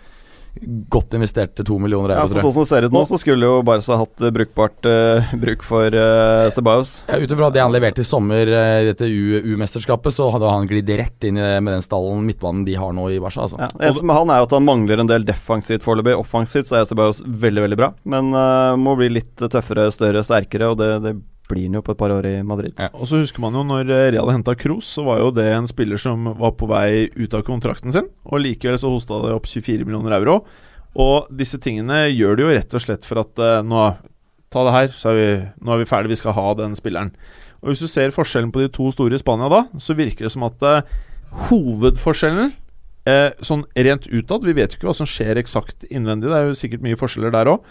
godt 0.89 1.14
investerte 1.18 1.64
to 1.68 1.78
millioner 1.82 2.14
Ja, 2.14 2.24
euro, 2.24 2.28
for 2.28 2.34
tror 2.34 2.39
jeg. 2.39 2.45
Sånn 2.45 2.55
som 2.55 2.66
det 2.66 2.70
ser 2.70 2.88
ut 2.88 2.95
nå, 2.95 3.03
så 3.10 3.20
skulle 3.22 3.49
jo 3.49 3.62
Barca 3.68 3.99
hatt 4.01 4.24
eh, 4.24 4.34
brukbart 4.34 4.89
uh, 4.89 5.34
bruk 5.43 5.66
for 5.68 5.97
uh, 5.97 6.47
Ceballos. 6.53 6.97
Ja, 7.10 7.20
Ut 7.22 7.36
ifra 7.36 7.49
det 7.53 7.64
han 7.64 7.74
leverte 7.76 8.03
i 8.03 8.08
sommer 8.08 8.49
i 8.49 8.58
uh, 8.58 8.89
dette 8.89 9.08
U-mesterskapet, 9.08 10.16
så 10.16 10.30
hadde 10.34 10.51
han 10.51 10.68
glidd 10.70 10.91
rett 10.99 11.28
inn 11.28 11.38
med 11.38 11.72
den 11.72 11.86
stallen 11.86 12.26
midtbanen 12.28 12.66
de 12.68 12.76
har 12.80 12.93
nå 12.95 13.08
i 13.14 13.22
Barca. 13.24 13.45
Altså. 13.45 13.62
Ja, 13.62 13.72
det 13.74 13.91
eneste 13.91 14.10
med 14.10 14.20
han 14.20 14.34
er 14.34 14.41
jo 14.41 14.49
at 14.49 14.58
han 14.58 14.68
mangler 14.68 15.03
en 15.03 15.10
del 15.10 15.26
defensivt 15.28 15.86
foreløpig. 15.86 16.18
Offensivt 16.18 16.70
så 16.70 16.82
er 16.82 16.89
Ceballos 16.89 17.24
veldig, 17.26 17.66
veldig 17.68 17.80
bra, 17.80 17.91
men 18.10 18.34
uh, 18.36 18.76
må 18.80 18.97
bli 18.99 19.12
litt 19.20 19.36
tøffere, 19.47 19.89
større, 19.95 20.26
sterkere, 20.28 20.72
og 20.74 20.80
det, 20.82 20.91
det 21.05 21.18
blir 21.48 21.68
han 21.68 21.78
jo 21.80 21.84
på 21.86 21.93
et 21.93 22.00
par 22.00 22.14
år 22.14 22.28
i 22.30 22.36
Madrid. 22.45 22.76
Og 22.91 23.08
så 23.10 23.22
husker 23.22 23.43
man 23.43 23.56
jo 23.56 23.64
når 23.68 23.91
eh, 23.93 24.08
Real 24.16 24.32
henta 24.34 24.56
Kroos, 24.60 24.89
så 24.98 25.06
var 25.08 25.22
jo 25.22 25.32
det 25.36 25.48
en 25.54 25.70
spiller 25.70 26.02
som 26.02 26.30
var 26.39 26.56
på 26.60 26.70
vei 26.70 27.08
ut 27.16 27.38
av 27.38 27.45
kontrakten 27.48 27.93
sin, 27.95 28.10
og 28.28 28.43
likevel 28.43 28.80
så 28.82 28.91
hosta 28.91 29.22
det 29.24 29.36
opp 29.38 29.48
24 29.50 29.88
millioner 29.88 30.18
euro. 30.20 30.41
Og 30.98 31.28
disse 31.39 31.60
tingene 31.62 32.08
gjør 32.10 32.38
det 32.38 32.45
jo 32.45 32.54
rett 32.56 32.78
og 32.78 32.84
slett 32.84 33.08
for 33.08 33.24
at 33.24 33.43
eh, 33.43 33.64
nå 33.66 33.89
Ta 34.48 34.62
det 34.64 34.72
her, 34.72 34.93
så 34.95 35.12
er 35.12 35.18
vi, 35.18 35.32
nå 35.60 35.74
er 35.74 35.82
vi 35.82 35.89
ferdig, 35.89 36.12
vi 36.14 36.20
skal 36.22 36.36
ha 36.38 36.45
den 36.56 36.76
spilleren. 36.78 37.10
Og 37.60 37.72
Hvis 37.72 37.82
du 37.84 37.89
ser 37.91 38.14
forskjellen 38.16 38.54
på 38.56 38.62
de 38.64 38.70
to 38.72 38.88
store 38.93 39.18
i 39.18 39.20
Spania 39.20 39.50
da, 39.52 39.66
så 39.82 39.95
virker 39.98 40.24
det 40.24 40.32
som 40.32 40.45
at 40.48 40.64
eh, 40.64 40.93
hovedforskjellen 41.50 42.54
eh, 43.10 43.34
sånn 43.43 43.66
rent 43.76 44.08
utad 44.08 44.45
Vi 44.48 44.56
vet 44.56 44.72
jo 44.72 44.80
ikke 44.80 44.88
hva 44.88 44.95
som 44.95 45.10
skjer 45.10 45.41
eksakt 45.41 45.84
innvendig, 45.91 46.32
det 46.32 46.38
er 46.38 46.48
jo 46.48 46.60
sikkert 46.60 46.86
mye 46.86 47.00
forskjeller 47.00 47.36
der 47.36 47.52
òg. 47.58 47.68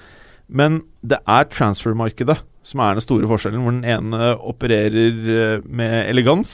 Men 0.49 0.82
det 1.03 1.18
er 1.26 1.49
transfer-markedet 1.51 2.38
som 2.66 2.80
er 2.82 2.97
den 2.99 3.05
store 3.05 3.28
forskjellen, 3.30 3.62
hvor 3.62 3.74
den 3.76 3.86
ene 3.86 4.32
opererer 4.42 5.32
eh, 5.38 5.64
med 5.66 6.09
elegans, 6.11 6.53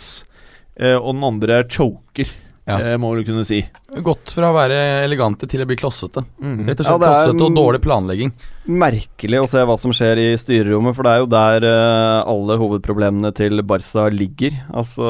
eh, 0.76 0.96
og 0.98 1.14
den 1.16 1.24
andre 1.24 1.62
choker, 1.72 2.28
Ja. 2.68 2.76
eh, 2.78 2.96
må 3.00 3.14
du 3.16 3.24
kunne 3.24 3.42
si. 3.48 3.62
Gått 4.04 4.30
fra 4.36 4.50
å 4.52 4.54
være 4.54 4.76
elegante 5.06 5.48
til 5.48 5.64
å 5.64 5.66
bli 5.66 5.74
klossete. 5.80 6.22
Mm. 6.38 6.66
Rett 6.68 6.80
og 6.80 6.86
slett 6.86 7.02
er- 7.02 7.14
klossete 7.32 7.46
og 7.48 7.56
dårlig 7.56 7.80
planlegging. 7.82 8.32
Merkelig 8.68 9.40
å 9.42 9.48
se 9.50 9.64
hva 9.66 9.78
som 9.80 9.90
skjer 9.96 10.20
i 10.20 10.28
styrerommet, 10.38 10.94
for 10.94 11.02
det 11.02 11.10
er 11.16 11.18
jo 11.24 11.30
der 11.32 11.64
uh, 11.66 12.30
alle 12.30 12.58
hovedproblemene 12.60 13.32
til 13.34 13.62
Barca 13.66 14.04
ligger. 14.12 14.52
Altså 14.70 15.02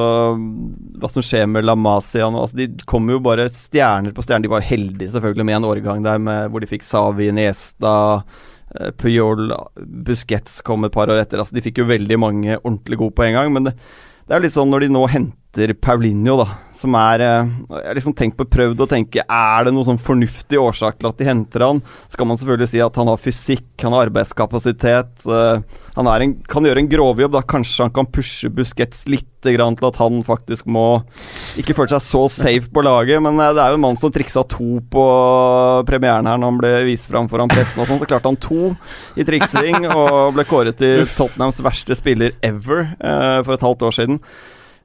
Hva 1.03 1.11
som 1.11 1.21
skjer 1.27 1.51
med 1.51 1.67
La 1.67 1.75
Masia 1.75 2.31
nå. 2.31 2.41
Altså, 2.41 2.57
de 2.63 2.71
kommer 2.87 3.19
jo 3.19 3.21
bare 3.27 3.51
stjerner 3.53 4.15
på 4.15 4.23
stjerner. 4.25 4.47
De 4.47 4.55
var 4.55 4.65
heldige 4.65 5.11
selvfølgelig 5.13 5.45
med 5.51 5.59
en 5.59 5.69
årgang 5.69 6.03
der 6.07 6.19
med, 6.23 6.49
hvor 6.51 6.61
de 6.65 6.71
fikk 6.71 6.87
Savi, 6.87 7.29
Niesta 7.35 8.23
Puyol, 9.01 9.53
Busquets 10.07 10.61
kom 10.67 10.87
et 10.87 10.95
par 10.95 11.11
år 11.13 11.23
etter. 11.23 11.43
Altså, 11.43 11.57
de 11.57 11.65
fikk 11.65 11.83
jo 11.83 11.91
veldig 11.91 12.19
mange 12.21 12.57
ordentlig 12.63 13.01
gode 13.01 13.17
på 13.19 13.27
en 13.27 13.37
gang. 13.39 13.53
Men 13.55 13.69
det, 13.69 13.77
det 14.29 14.37
er 14.37 14.45
litt 14.45 14.57
sånn 14.57 14.71
når 14.73 14.87
de 14.87 14.93
nå 14.95 15.07
henter 15.13 15.75
Paulinho, 15.77 16.39
da, 16.45 16.49
som 16.83 16.97
er 16.99 17.23
eh, 17.25 17.51
Jeg 17.71 17.87
har 17.89 17.99
liksom 17.99 18.17
tenkt 18.19 18.39
på, 18.39 18.47
prøvd 18.51 18.85
å 18.85 18.89
tenke 18.91 19.25
Er 19.25 19.67
det 19.67 19.75
noen 19.75 19.87
sånn 19.93 20.03
fornuftig 20.03 20.61
årsak 20.61 20.99
til 21.01 21.11
at 21.11 21.21
de 21.21 21.29
henter 21.29 21.65
han? 21.67 21.83
Skal 22.13 22.29
man 22.29 22.41
selvfølgelig 22.41 22.73
si 22.73 22.83
at 22.85 22.99
han 23.01 23.11
har 23.11 23.21
fysikk, 23.23 23.69
han 23.83 23.97
har 23.97 24.09
arbeidskapasitet. 24.09 25.27
eh, 25.27 25.83
han 25.97 26.11
en, 26.13 26.35
kan 26.49 26.67
gjøre 26.67 26.83
en 26.83 26.91
grovjobb. 26.91 27.35
da 27.35 27.45
Kanskje 27.47 27.87
han 27.87 27.95
kan 27.95 28.09
pushe 28.11 28.51
Busquets 28.53 29.07
litt 29.11 29.29
grann 29.43 29.75
til 29.75 29.89
at 29.89 29.97
han 29.99 30.21
faktisk 30.23 30.69
må 30.71 31.03
ikke 31.59 31.75
føle 31.75 31.91
seg 31.91 32.05
så 32.07 32.23
safe 32.31 32.71
på 32.73 32.85
laget. 32.87 33.23
Men 33.25 33.41
eh, 33.41 33.53
det 33.57 33.65
er 33.65 33.75
jo 33.75 33.81
en 33.81 33.87
mann 33.87 34.01
som 34.01 34.15
triksa 34.15 34.45
to 34.51 34.79
på 34.93 35.07
premieren 35.89 36.29
her 36.31 36.41
når 36.41 36.53
han 36.53 36.63
ble 36.63 36.73
vist 36.89 37.11
fram 37.11 37.31
foran 37.33 37.53
pressen 37.53 37.83
og 37.83 37.91
sånn. 37.91 38.03
Så 38.03 38.11
klarte 38.11 38.31
han 38.31 38.41
to 38.43 38.73
i 39.19 39.27
triksing 39.29 39.89
og 39.93 40.35
ble 40.37 40.47
kåret 40.49 40.79
til 40.81 41.07
Tottenhams 41.17 41.63
verste 41.65 41.97
spiller 41.99 42.37
ever 42.45 42.89
for 42.99 43.55
et 43.55 43.65
halvt 43.67 43.87
år 43.89 43.97
siden. 43.97 44.21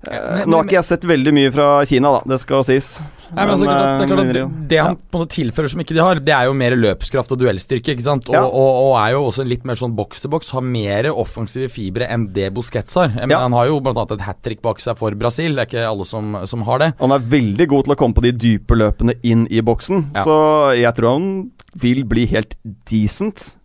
Eh, 0.06 0.14
men- 0.14 0.50
nå 0.50 0.58
har 0.60 0.64
ikke 0.68 0.78
jeg 0.78 0.86
sett 0.86 1.06
veldig 1.10 1.34
mye 1.34 1.52
fra 1.52 1.84
Kina, 1.90 2.12
da. 2.12 2.22
Det 2.30 2.40
skal 2.40 2.64
sies. 2.64 3.00
Nei, 3.34 3.44
men 3.44 3.50
altså, 3.58 3.66
det, 3.66 3.74
er 3.76 4.08
klart 4.08 4.20
eh, 4.20 4.30
at 4.30 4.34
det, 4.38 4.68
det 4.70 4.78
han 4.80 4.96
på 4.96 5.18
en 5.18 5.24
måte 5.26 5.34
tilfører 5.36 5.70
som 5.74 5.82
ikke 5.84 5.96
de 5.98 6.00
har, 6.00 6.20
det 6.24 6.32
er 6.32 6.46
jo 6.48 6.54
mer 6.56 6.72
løpskraft 6.78 7.32
og 7.34 7.40
duellstyrke. 7.42 7.92
ikke 7.92 8.06
sant? 8.06 8.30
Og, 8.30 8.36
Ja. 8.38 8.44
og, 8.46 8.70
og 8.86 8.94
er 9.02 9.12
jo 9.18 9.26
også 9.26 9.44
litt 9.46 9.66
mer 9.66 9.76
sånn 9.76 9.96
boks 9.98 10.22
til 10.22 10.30
boks. 10.32 10.52
Har 10.52 10.62
mer 10.64 11.10
offensive 11.12 11.68
fibre 11.74 12.08
enn 12.08 12.32
det 12.32 12.54
Busquets 12.54 12.96
har. 12.96 13.10
Men 13.10 13.30
Ja. 13.32 13.40
Han 13.40 13.52
har 13.58 13.68
jo 13.68 13.82
annet 13.82 14.12
et 14.12 14.22
hat 14.22 14.42
trick 14.44 14.62
bak 14.62 14.80
seg 14.80 14.96
for 14.98 15.12
Brasil. 15.12 15.56
Det 15.56 15.66
er 15.66 15.72
ikke 15.74 15.90
alle 15.90 16.06
som, 16.06 16.38
som 16.46 16.62
har 16.64 16.80
det. 16.80 16.94
Han 17.02 17.12
er 17.12 17.20
veldig 17.20 17.68
god 17.68 17.84
til 17.90 17.94
å 17.96 17.98
komme 17.98 18.14
på 18.16 18.22
de 18.24 18.32
dype 18.32 18.78
løpene 18.78 19.18
inn 19.24 19.48
i 19.52 19.60
boksen, 19.62 20.14
Ja. 20.16 20.24
så 20.24 20.78
jeg 20.78 20.96
tror 20.96 21.18
han 21.18 21.52
vil 21.76 22.04
bli 22.06 22.26
helt 22.28 22.56
decent 22.86 23.57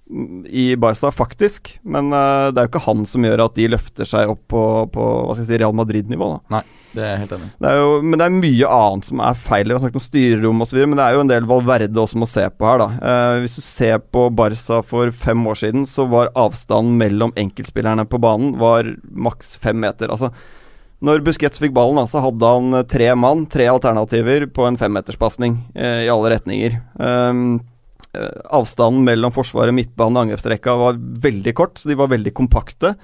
i 0.47 0.77
Barca, 0.77 1.11
faktisk. 1.11 1.75
Men 1.83 2.13
uh, 2.13 2.51
det 2.53 2.61
er 2.61 2.67
jo 2.67 2.73
ikke 2.73 2.85
han 2.87 3.03
som 3.09 3.25
gjør 3.27 3.45
at 3.47 3.57
de 3.57 3.69
løfter 3.73 4.09
seg 4.09 4.31
opp 4.33 4.45
på, 4.53 4.63
på 4.93 5.09
hva 5.09 5.35
skal 5.35 5.45
jeg 5.45 5.51
si, 5.51 5.59
Real 5.63 5.77
Madrid-nivå. 5.77 6.29
da 6.53 6.63
Det 6.93 7.05
er 7.07 7.21
helt 7.23 7.35
enig 7.37 7.51
det 7.63 7.71
er 7.71 7.79
jo, 7.81 7.99
Men 8.05 8.21
det 8.21 8.27
er 8.27 8.37
mye 8.37 8.73
annet 8.77 9.09
som 9.09 9.23
er 9.25 9.43
feil. 9.49 9.69
Vi 9.69 9.77
har 9.77 9.83
snakket 9.85 10.01
om 10.01 10.07
styrerom 10.07 10.65
osv., 10.67 10.81
men 10.85 10.99
det 11.01 11.07
er 11.07 11.17
jo 11.17 11.25
en 11.25 11.33
del 11.33 11.49
Valverde 11.49 12.05
også 12.05 12.23
må 12.23 12.29
se 12.31 12.47
på 12.51 12.69
her. 12.69 12.85
da 12.85 12.91
Uh, 13.03 13.41
Hvis 13.43 13.59
du 13.59 13.65
ser 13.65 14.03
på 14.13 14.29
Barca 14.37 14.83
for 14.87 15.13
fem 15.25 15.47
år 15.49 15.59
siden, 15.63 15.87
så 15.89 16.07
var 16.11 16.33
avstanden 16.39 16.99
mellom 17.01 17.33
enkeltspillerne 17.41 18.05
på 18.09 18.21
banen 18.23 18.59
Var 18.61 18.95
maks 19.11 19.57
fem 19.63 19.81
meter. 19.81 20.13
Altså 20.13 20.33
når 21.03 21.19
Busquets 21.27 21.59
fikk 21.59 21.73
ballen, 21.75 21.99
så 22.07 22.21
hadde 22.23 22.47
han 22.47 22.77
tre 22.87 23.09
mann, 23.19 23.43
tre 23.51 23.67
alternativer, 23.67 24.45
på 24.55 24.69
en 24.69 24.79
femmeterspasning 24.79 25.57
eh, 25.75 26.05
i 26.07 26.11
alle 26.13 26.31
retninger. 26.37 26.77
Um, 26.95 27.57
avstanden 28.13 29.05
mellom 29.07 29.33
forsvaret, 29.35 29.75
midtbanen 29.77 30.19
og 30.19 30.27
angrepsrekka 30.27 30.75
var 30.79 30.99
veldig 31.01 31.55
kort, 31.57 31.79
så 31.81 31.89
de 31.91 31.99
var 31.99 32.13
veldig 32.13 32.35
kompakte. 32.37 32.95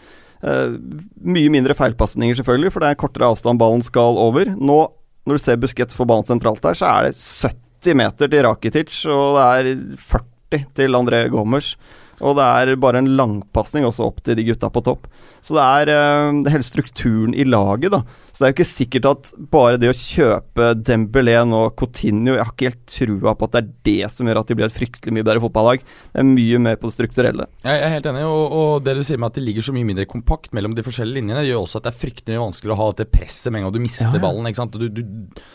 Uh, 0.44 0.76
mye 1.24 1.50
mindre 1.50 1.74
feilpasninger, 1.74 2.36
selvfølgelig, 2.38 2.72
for 2.74 2.84
det 2.84 2.92
er 2.92 3.00
kortere 3.00 3.30
avstand 3.32 3.60
ballen 3.60 3.84
skal 3.86 4.20
over. 4.20 4.52
Nå, 4.54 4.80
når 5.28 5.38
du 5.38 5.44
ser 5.44 5.60
Busquets 5.60 5.96
få 5.96 6.06
ballen 6.08 6.28
sentralt 6.28 6.62
der, 6.64 6.76
så 6.78 6.90
er 6.90 7.08
det 7.08 7.16
70 7.18 7.98
meter 7.98 8.30
til 8.30 8.44
Rakitic, 8.46 9.00
og 9.08 9.38
det 9.38 9.48
er 9.48 9.72
40 10.12 10.68
til 10.78 10.98
André 10.98 11.24
Gommers. 11.32 11.74
Og 12.18 12.34
det 12.34 12.44
er 12.44 12.78
bare 12.82 13.00
en 13.02 13.12
langpasning 13.18 13.86
også 13.86 14.08
opp 14.08 14.22
til 14.26 14.38
de 14.38 14.46
gutta 14.48 14.70
på 14.74 14.82
topp. 14.86 15.06
Så 15.48 15.56
det 15.56 15.64
er, 15.64 15.90
eh, 15.94 16.30
det 16.42 16.50
er 16.50 16.58
hele 16.58 16.66
strukturen 16.66 17.32
i 17.32 17.46
laget, 17.48 17.92
da. 17.94 18.02
Så 18.38 18.44
det 18.44 18.46
er 18.46 18.52
jo 18.52 18.56
ikke 18.58 18.70
sikkert 18.70 19.06
at 19.08 19.30
bare 19.50 19.78
det 19.82 19.88
å 19.90 19.96
kjøpe 19.98 20.66
Dembélé 20.86 21.40
og 21.42 21.72
Coutinho 21.74 22.36
Jeg 22.36 22.44
har 22.44 22.52
ikke 22.52 22.68
helt 22.68 22.84
trua 22.86 23.32
på 23.34 23.48
at 23.48 23.54
det 23.56 23.60
er 23.64 23.70
det 23.88 24.10
som 24.14 24.28
gjør 24.28 24.38
at 24.44 24.50
de 24.50 24.54
blir 24.54 24.68
et 24.68 24.76
fryktelig 24.76 25.14
mye 25.16 25.26
bedre 25.26 25.42
fotballag. 25.42 25.82
Det 26.12 26.20
er 26.22 26.28
mye 26.28 26.60
mer 26.62 26.76
på 26.78 26.86
det 26.86 26.94
strukturelle. 26.94 27.48
Jeg 27.64 27.80
er 27.82 27.94
helt 27.96 28.06
enig, 28.06 28.22
og, 28.28 28.54
og 28.60 28.84
det 28.86 28.94
du 28.94 29.02
sier 29.08 29.18
med 29.18 29.32
at 29.32 29.40
det 29.40 29.42
ligger 29.42 29.66
så 29.66 29.74
mye 29.74 29.88
mindre 29.88 30.06
kompakt 30.06 30.54
mellom 30.54 30.76
de 30.76 30.84
forskjellige 30.86 31.18
linjene, 31.18 31.42
gjør 31.48 31.64
også 31.64 31.80
at 31.80 31.88
det 31.88 31.92
er 31.94 31.98
fryktelig 32.04 32.38
vanskelig 32.44 32.74
å 32.76 32.78
ha 32.78 32.86
dette 32.92 33.08
presset 33.10 33.50
med 33.50 33.62
en 33.62 33.66
gang 33.66 33.74
du 33.74 33.80
mister 33.82 34.06
Ja, 34.06 34.12
ja. 34.14 34.22
ballen. 34.22 34.46
ikke 34.52 34.60
sant? 34.60 34.78
Du, 34.78 34.86
du, 34.86 35.02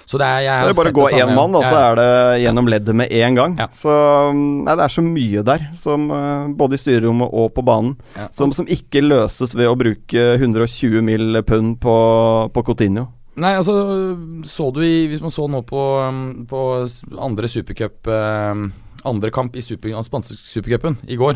så 0.10 0.20
det 0.20 0.28
er, 0.28 0.44
jeg 0.50 0.68
Det 0.68 0.74
er 0.74 0.80
bare 0.82 0.94
å 0.94 0.98
gå 0.98 1.08
én 1.22 1.34
mann, 1.38 1.56
og 1.62 1.64
så 1.70 1.80
er 1.86 2.00
det 2.02 2.10
gjennom 2.44 2.72
leddet 2.74 3.00
med 3.04 3.16
en 3.22 3.40
gang. 3.40 3.56
Ja. 3.64 3.70
Så 3.80 3.96
mm, 4.36 4.44
nei, 4.68 4.76
det 4.82 4.88
er 4.90 4.96
så 4.98 5.06
mye 5.08 5.46
der, 5.54 5.66
som, 5.86 6.10
eh, 6.12 6.52
både 6.60 6.76
i 6.76 6.84
styrerommet 6.84 7.32
og 7.32 7.54
på 7.56 7.64
banen, 7.64 7.96
som, 8.36 8.52
som 8.52 8.68
ikke 8.68 9.06
løses 9.08 9.56
ved 9.56 9.72
å 9.72 9.78
bruke 9.84 10.24
120 10.40 11.04
mill. 11.06 11.44
pund 11.46 11.78
på, 11.84 11.98
på 12.54 12.64
Coutinho. 12.64 13.10
Nei, 13.34 13.56
altså 13.58 13.74
Så 14.46 14.68
du 14.70 14.84
i 14.86 15.08
Hvis 15.10 15.22
man 15.24 15.34
så 15.34 15.48
nå 15.50 15.64
på, 15.66 15.84
um, 16.06 16.46
på 16.50 16.60
andre 17.18 17.50
supercup 17.50 18.10
um, 18.10 18.68
Andre 19.10 19.32
kamp 19.34 19.56
i 19.58 19.64
super, 19.66 19.96
spanske 20.06 20.38
supercupen 20.38 20.96
i 21.12 21.18
går, 21.20 21.36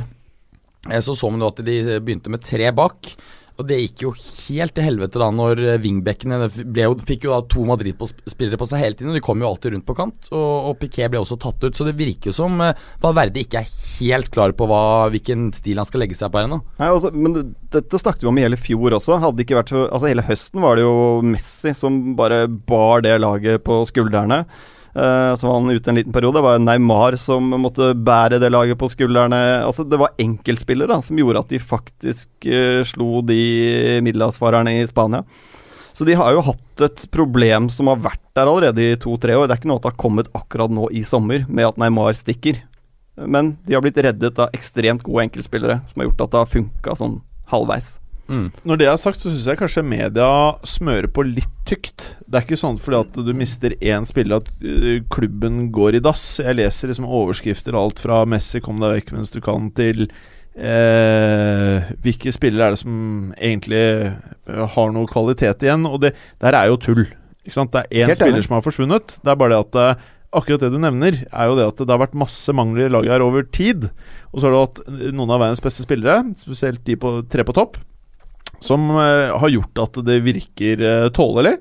eh, 0.88 1.02
så 1.04 1.18
så 1.18 1.28
man 1.28 1.42
jo 1.44 1.50
at 1.50 1.58
de 1.68 1.98
begynte 2.00 2.32
med 2.32 2.40
tre 2.40 2.70
bak. 2.72 3.10
Og 3.58 3.66
det 3.66 3.80
gikk 3.82 4.04
jo 4.06 4.12
helt 4.14 4.76
til 4.78 4.86
helvete 4.86 5.18
da 5.18 5.28
når 5.34 5.62
eh, 5.64 5.80
wingbackene 5.82 6.46
fikk 7.08 7.26
jo 7.26 7.34
da 7.34 7.40
to 7.50 7.64
Madrid-spillere 7.66 8.60
på 8.60 8.68
seg 8.70 8.84
hele 8.84 8.98
tiden. 9.00 9.16
De 9.18 9.24
kom 9.24 9.42
jo 9.42 9.50
alltid 9.50 9.74
rundt 9.74 9.88
på 9.88 9.96
kant. 9.98 10.30
Og, 10.30 10.70
og 10.70 10.78
Piquet 10.82 11.10
ble 11.14 11.24
også 11.24 11.40
tatt 11.42 11.66
ut. 11.66 11.74
Så 11.74 11.88
det 11.88 11.96
virker 11.98 12.30
jo 12.30 12.38
som 12.38 12.62
eh, 12.62 12.78
Valverde 13.02 13.42
ikke 13.42 13.64
er 13.64 13.74
helt 13.98 14.30
klar 14.34 14.54
på 14.58 14.70
hva, 14.70 14.82
hvilken 15.14 15.50
stil 15.58 15.82
han 15.82 15.90
skal 15.90 16.06
legge 16.06 16.18
seg 16.20 16.30
på 16.34 16.44
ennå. 16.44 16.62
Altså, 16.78 17.12
men 17.18 17.56
dette 17.74 18.02
snakket 18.02 18.28
vi 18.28 18.32
om 18.32 18.38
i 18.38 18.46
hele 18.46 18.62
fjor 18.62 19.00
også. 19.00 19.18
Hadde 19.26 19.46
ikke 19.46 19.58
vært 19.58 19.74
altså 19.78 20.08
Hele 20.08 20.26
høsten 20.28 20.64
var 20.64 20.78
det 20.78 20.86
jo 20.86 20.96
Messi 21.26 21.74
som 21.76 22.00
bare 22.18 22.46
bar 22.48 23.02
det 23.06 23.18
laget 23.24 23.66
på 23.66 23.82
skuldrene. 23.90 24.44
Eh, 24.98 25.36
var 25.42 25.54
han 25.54 25.70
ute 25.70 25.92
en 25.92 25.96
liten 25.96 26.14
periode. 26.14 26.40
Det 26.40 26.42
var 26.42 26.60
Neymar 26.60 27.16
som 27.22 27.52
måtte 27.62 27.92
bære 27.94 28.40
det 28.42 28.50
laget 28.50 28.80
på 28.82 28.90
skuldrene. 28.90 29.62
Altså 29.62 29.86
Det 29.86 30.00
var 30.02 30.16
enkeltspillere 30.18 30.98
som 31.06 31.20
gjorde 31.20 31.44
at 31.44 31.54
de 31.54 31.60
faktisk 31.62 32.48
eh, 32.50 32.82
slo 32.88 33.22
de 33.22 34.02
middelhavsfarerne 34.02 34.80
i 34.80 34.88
Spania. 34.90 35.22
Så 35.94 36.06
de 36.06 36.18
har 36.18 36.34
jo 36.34 36.46
hatt 36.46 36.82
et 36.86 37.06
problem 37.14 37.70
som 37.74 37.90
har 37.92 38.02
vært 38.02 38.24
der 38.38 38.50
allerede 38.50 38.82
i 38.82 38.98
to-tre 39.02 39.38
år. 39.38 39.46
Det 39.46 39.56
er 39.56 39.62
ikke 39.62 39.70
noe 39.70 39.82
at 39.82 39.86
det 39.86 39.94
har 39.94 40.02
kommet 40.02 40.34
akkurat 40.38 40.74
nå 40.74 40.90
i 40.94 41.02
sommer, 41.06 41.46
med 41.50 41.70
at 41.72 41.80
Neymar 41.82 42.18
stikker. 42.18 42.60
Men 43.26 43.56
de 43.66 43.74
har 43.74 43.82
blitt 43.82 43.98
reddet 43.98 44.38
av 44.42 44.54
ekstremt 44.54 45.02
gode 45.06 45.26
enkeltspillere, 45.26 45.80
som 45.90 46.02
har 46.02 46.12
gjort 46.12 46.22
at 46.26 46.34
det 46.34 46.44
har 46.44 46.54
funka 46.54 46.98
sånn 47.00 47.18
halvveis. 47.50 47.96
Mm. 48.28 48.48
Når 48.68 48.80
det 48.80 48.88
er 48.92 48.98
sagt, 49.00 49.22
så 49.24 49.32
syns 49.32 49.48
jeg 49.48 49.60
kanskje 49.60 49.84
media 49.88 50.30
smører 50.68 51.10
på 51.12 51.24
litt 51.28 51.54
tykt. 51.68 52.10
Det 52.28 52.40
er 52.40 52.48
ikke 52.48 52.60
sånn 52.60 52.80
fordi 52.82 53.00
at 53.06 53.20
du 53.28 53.34
mister 53.38 53.76
én 53.80 54.08
spiller 54.08 54.42
at 54.42 54.50
øh, 54.64 55.04
klubben 55.14 55.68
går 55.76 56.00
i 56.00 56.04
dass. 56.04 56.26
Jeg 56.44 56.60
leser 56.60 56.92
liksom 56.92 57.08
overskrifter 57.08 57.78
alt 57.78 58.02
fra 58.04 58.24
'Messi, 58.28 58.62
kom 58.64 58.82
deg 58.84 59.00
vekk 59.00 59.14
mens 59.16 59.32
du 59.34 59.40
kan' 59.44 59.72
til 59.78 60.08
eh, 60.58 61.88
hvilke 62.04 62.34
spillere 62.36 62.68
er 62.68 62.76
det 62.76 62.82
som 62.82 63.32
egentlig 63.38 63.84
øh, 64.50 64.66
har 64.76 64.94
noe 64.96 65.10
kvalitet 65.10 65.64
igjen? 65.64 65.88
Og 65.88 66.02
det 66.04 66.16
der 66.44 66.58
er 66.58 66.72
jo 66.72 66.82
tull. 66.82 67.06
Ikke 67.48 67.56
sant? 67.56 67.74
Det 67.74 67.86
er 67.88 68.08
én 68.08 68.16
spiller 68.18 68.44
som 68.44 68.58
har 68.58 68.66
forsvunnet. 68.66 69.20
Det 69.24 69.32
er 69.32 69.40
bare 69.40 69.56
det 69.56 69.64
at 69.64 69.82
eh, 69.84 70.08
akkurat 70.38 70.64
det 70.66 70.74
du 70.74 70.80
nevner, 70.82 71.22
er 71.32 71.50
jo 71.50 71.58
det 71.58 71.68
at 71.72 71.84
det 71.84 71.94
har 71.94 72.02
vært 72.02 72.18
masse 72.18 72.54
mangler 72.56 72.88
i 72.88 72.94
laget 72.94 73.16
her 73.16 73.26
over 73.26 73.46
tid. 73.48 73.90
Og 74.34 74.42
så 74.42 74.48
har 74.48 74.56
du 74.56 74.60
hatt 74.60 74.82
eh, 74.88 75.14
noen 75.16 75.32
av 75.32 75.44
verdens 75.44 75.64
beste 75.64 75.86
spillere, 75.86 76.26
spesielt 76.40 76.84
de 76.88 76.98
på, 77.00 77.20
tre 77.32 77.46
på 77.48 77.56
topp, 77.56 77.80
som 78.64 78.90
eh, 78.96 79.34
har 79.38 79.54
gjort 79.54 79.84
at 79.84 80.00
det 80.08 80.22
virker 80.26 80.82
uh, 80.82 81.10
tålelig. 81.14 81.58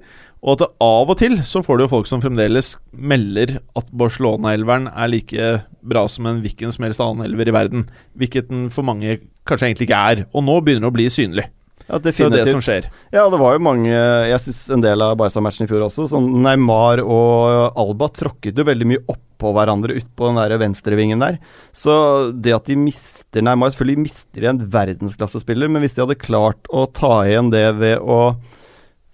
Og 0.47 0.55
at 0.55 0.77
av 0.85 1.11
og 1.11 1.19
til 1.19 1.39
så 1.49 1.63
får 1.65 1.79
du 1.79 1.85
jo 1.87 1.91
folk 1.91 2.09
som 2.09 2.23
fremdeles 2.23 2.77
melder 2.93 3.57
at 3.79 3.89
Barcelona-elveren 3.91 4.87
er 4.93 5.11
like 5.11 5.49
bra 5.87 6.05
som 6.13 6.29
en 6.31 6.43
hvilken 6.45 6.75
som 6.75 6.87
helst 6.87 7.03
annen 7.03 7.27
elver 7.27 7.51
i 7.51 7.55
verden. 7.57 7.87
Hvilket 8.21 8.53
den 8.53 8.69
for 8.75 8.87
mange 8.87 9.19
kanskje 9.49 9.73
egentlig 9.73 9.89
ikke 9.89 10.03
er. 10.13 10.25
Og 10.31 10.45
nå 10.47 10.61
begynner 10.63 10.87
det 10.87 10.93
å 10.93 10.97
bli 10.99 11.09
synlig. 11.11 11.49
Ja, 11.87 11.99
Det 12.03 12.15
er 12.19 12.33
det 12.35 12.47
som 12.51 12.63
skjer. 12.65 12.89
Ja, 13.15 13.29
det 13.31 13.39
var 13.39 13.55
jo 13.55 13.63
mange 13.63 13.93
Jeg 13.93 14.41
syns 14.43 14.65
en 14.75 14.83
del 14.83 15.03
av 15.05 15.13
Barca-matchen 15.21 15.69
i 15.69 15.71
fjor 15.71 15.85
også, 15.87 16.09
sånn 16.11 16.27
Neymar 16.43 16.99
og 17.05 17.79
Alba 17.79 18.09
tråkket 18.11 18.59
jo 18.59 18.67
veldig 18.67 18.89
mye 18.91 19.05
oppå 19.37 19.53
hverandre 19.53 20.01
utpå 20.01 20.31
den 20.31 20.41
der 20.41 20.57
venstrevingen 20.59 21.21
der. 21.21 21.39
Så 21.77 22.33
det 22.33 22.57
at 22.57 22.67
de 22.67 22.77
mister 22.81 23.45
Neymar 23.45 23.75
Selvfølgelig 23.75 24.07
mister 24.09 24.43
de 24.43 24.51
en 24.51 24.63
verdensklassespiller, 24.73 25.69
men 25.69 25.85
hvis 25.85 25.97
de 25.97 26.07
hadde 26.07 26.19
klart 26.19 26.71
å 26.73 26.87
ta 26.89 27.21
igjen 27.29 27.53
det 27.53 27.69
ved 27.77 28.01
å 28.01 28.39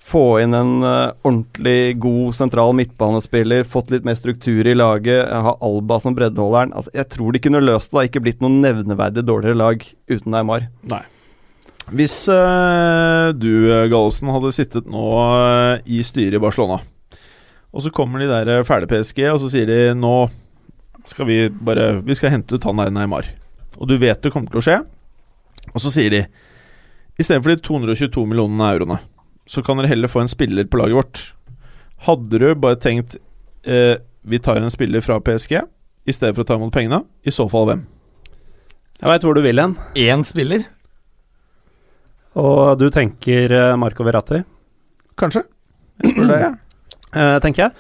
få 0.03 0.41
inn 0.43 0.55
en 0.55 0.83
uh, 0.83 1.15
ordentlig 1.23 1.95
god 2.03 2.35
sentral 2.37 2.75
midtbanespiller, 2.77 3.65
fått 3.65 3.93
litt 3.95 4.07
mer 4.07 4.19
struktur 4.19 4.67
i 4.67 4.75
laget, 4.75 5.31
ha 5.31 5.55
Alba 5.63 6.01
som 6.03 6.17
breddeholderen 6.19 6.75
altså, 6.75 6.91
Jeg 6.97 7.09
tror 7.15 7.33
de 7.33 7.43
kunne 7.43 7.63
løst 7.63 7.93
det. 7.93 7.99
Det 8.01 8.11
ikke 8.11 8.25
blitt 8.27 8.43
noe 8.43 8.53
nevneverdig 8.53 9.25
dårligere 9.27 9.61
lag 9.61 9.87
uten 10.11 10.35
Neymar. 10.35 10.67
Nei. 10.91 11.05
Hvis 11.93 12.15
uh, 12.31 13.31
du, 13.35 13.51
eh, 13.67 13.89
Gallosen, 13.91 14.31
hadde 14.33 14.53
sittet 14.55 14.87
nå 14.91 15.07
uh, 15.19 15.83
i 15.83 16.03
styret 16.07 16.39
i 16.39 16.43
Barcelona, 16.43 16.79
og 17.73 17.83
så 17.85 17.91
kommer 17.95 18.21
de 18.23 18.29
der 18.31 18.51
eh, 18.59 18.65
fæle 18.69 18.89
PSG, 18.91 19.25
og 19.33 19.41
så 19.43 19.51
sier 19.53 19.67
de 19.71 19.79
nå 19.99 20.15
skal 21.09 21.27
vi 21.27 21.37
bare 21.51 21.97
Vi 22.07 22.15
skal 22.15 22.31
hente 22.31 22.55
ut 22.55 22.65
han 22.69 22.79
der 22.79 22.93
Neymar. 22.95 23.27
Og 23.81 23.89
du 23.91 23.97
vet 23.99 24.21
det 24.23 24.31
kommer 24.31 24.53
til 24.53 24.61
å 24.61 24.63
skje. 24.63 24.77
Og 25.73 25.81
så 25.83 25.91
sier 25.91 26.13
de 26.15 26.21
istedenfor 27.19 27.53
de 27.57 27.63
222 27.65 28.23
millionene 28.29 28.69
euroene, 28.75 28.99
så 29.47 29.63
kan 29.67 29.79
dere 29.81 29.91
heller 29.91 30.11
få 30.11 30.23
en 30.23 30.31
spiller 30.31 30.69
på 30.71 30.79
laget 30.81 30.97
vårt. 30.97 31.23
Hadde 32.07 32.39
du 32.41 32.47
bare 32.59 32.79
tenkt 32.83 33.17
eh, 33.67 33.97
vi 34.23 34.39
tar 34.43 34.61
en 34.61 34.71
spiller 34.71 35.03
fra 35.03 35.19
PSG 35.23 35.57
i 35.59 36.15
stedet 36.15 36.35
for 36.37 36.45
å 36.45 36.49
ta 36.49 36.57
imot 36.59 36.73
pengene? 36.75 37.03
I 37.27 37.35
så 37.35 37.49
fall 37.51 37.67
hvem? 37.69 37.83
Jeg 39.03 39.11
veit 39.11 39.27
hvor 39.27 39.35
du 39.35 39.43
vil 39.43 39.59
hen. 39.59 39.75
Én 39.99 40.23
spiller? 40.27 40.65
Og 42.39 42.79
du 42.81 42.87
tenker 42.95 43.53
eh, 43.53 43.75
Marco 43.81 44.07
Verratti, 44.07 44.41
Kanskje? 45.19 45.43
Jeg 46.03 46.15
spør 46.15 46.31
deg, 46.31 46.45
jeg. 46.47 46.53
eh, 46.55 46.72
tenker 47.13 47.67
jeg. 47.67 47.75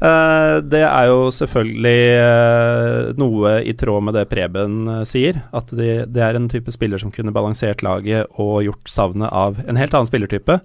Eh, 0.00 0.54
det 0.64 0.80
er 0.86 1.08
jo 1.10 1.26
selvfølgelig 1.34 2.04
eh, 2.16 3.10
noe 3.20 3.58
i 3.68 3.74
tråd 3.76 4.06
med 4.06 4.16
det 4.16 4.26
Preben 4.30 4.88
eh, 4.88 5.02
sier. 5.08 5.42
At 5.56 5.72
de, 5.76 6.06
det 6.08 6.22
er 6.24 6.38
en 6.38 6.48
type 6.50 6.72
spiller 6.72 7.00
som 7.02 7.12
kunne 7.12 7.34
balansert 7.36 7.84
laget 7.84 8.30
og 8.40 8.62
gjort 8.64 8.88
savnet 8.88 9.28
av 9.28 9.60
en 9.66 9.80
helt 9.80 9.96
annen 9.96 10.08
spillertype. 10.08 10.60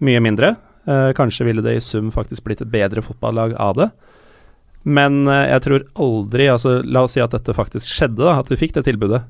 Mye 0.00 0.22
mindre. 0.24 0.54
Eh, 0.88 1.10
kanskje 1.16 1.44
ville 1.50 1.64
det 1.64 1.76
i 1.76 1.84
sum 1.84 2.08
faktisk 2.14 2.46
blitt 2.46 2.64
et 2.64 2.72
bedre 2.72 3.04
fotballag 3.04 3.52
av 3.60 3.76
det. 3.82 3.90
Men 4.88 5.26
eh, 5.28 5.50
jeg 5.52 5.66
tror 5.66 5.86
aldri 6.00 6.48
altså 6.48 6.78
La 6.86 7.04
oss 7.04 7.18
si 7.18 7.20
at 7.20 7.36
dette 7.36 7.56
faktisk 7.56 7.84
skjedde, 7.84 8.24
da, 8.24 8.38
at 8.40 8.48
de 8.48 8.60
fikk 8.60 8.78
det 8.78 8.86
tilbudet. 8.88 9.26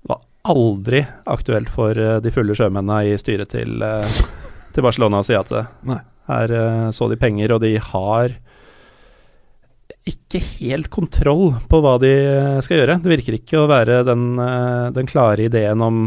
Det 0.00 0.12
var 0.12 0.20
aldri 0.50 1.06
aktuelt 1.24 1.72
for 1.72 1.96
eh, 1.96 2.18
de 2.20 2.36
fulle 2.36 2.56
sjømennene 2.58 3.14
i 3.14 3.16
styret 3.20 3.56
til, 3.56 3.80
eh, 3.80 4.20
til 4.76 4.84
Barcelona 4.84 5.24
å 5.24 5.26
si 5.26 5.32
til 5.32 5.62
det. 5.62 5.66
Nei. 5.88 6.02
Her 6.30 6.54
eh, 6.54 6.86
så 6.94 7.08
de 7.10 7.18
penger, 7.20 7.54
og 7.54 7.64
de 7.64 7.74
har 7.82 8.36
ikke 10.08 10.40
helt 10.60 10.88
kontroll 10.92 11.52
på 11.70 11.82
hva 11.82 11.96
de 12.02 12.10
eh, 12.10 12.62
skal 12.64 12.80
gjøre. 12.80 12.98
Det 13.02 13.12
virker 13.12 13.36
ikke 13.36 13.60
å 13.60 13.68
være 13.70 14.02
den, 14.08 14.32
eh, 14.40 14.88
den 14.96 15.10
klare 15.10 15.48
ideen 15.48 15.84
om 15.84 16.02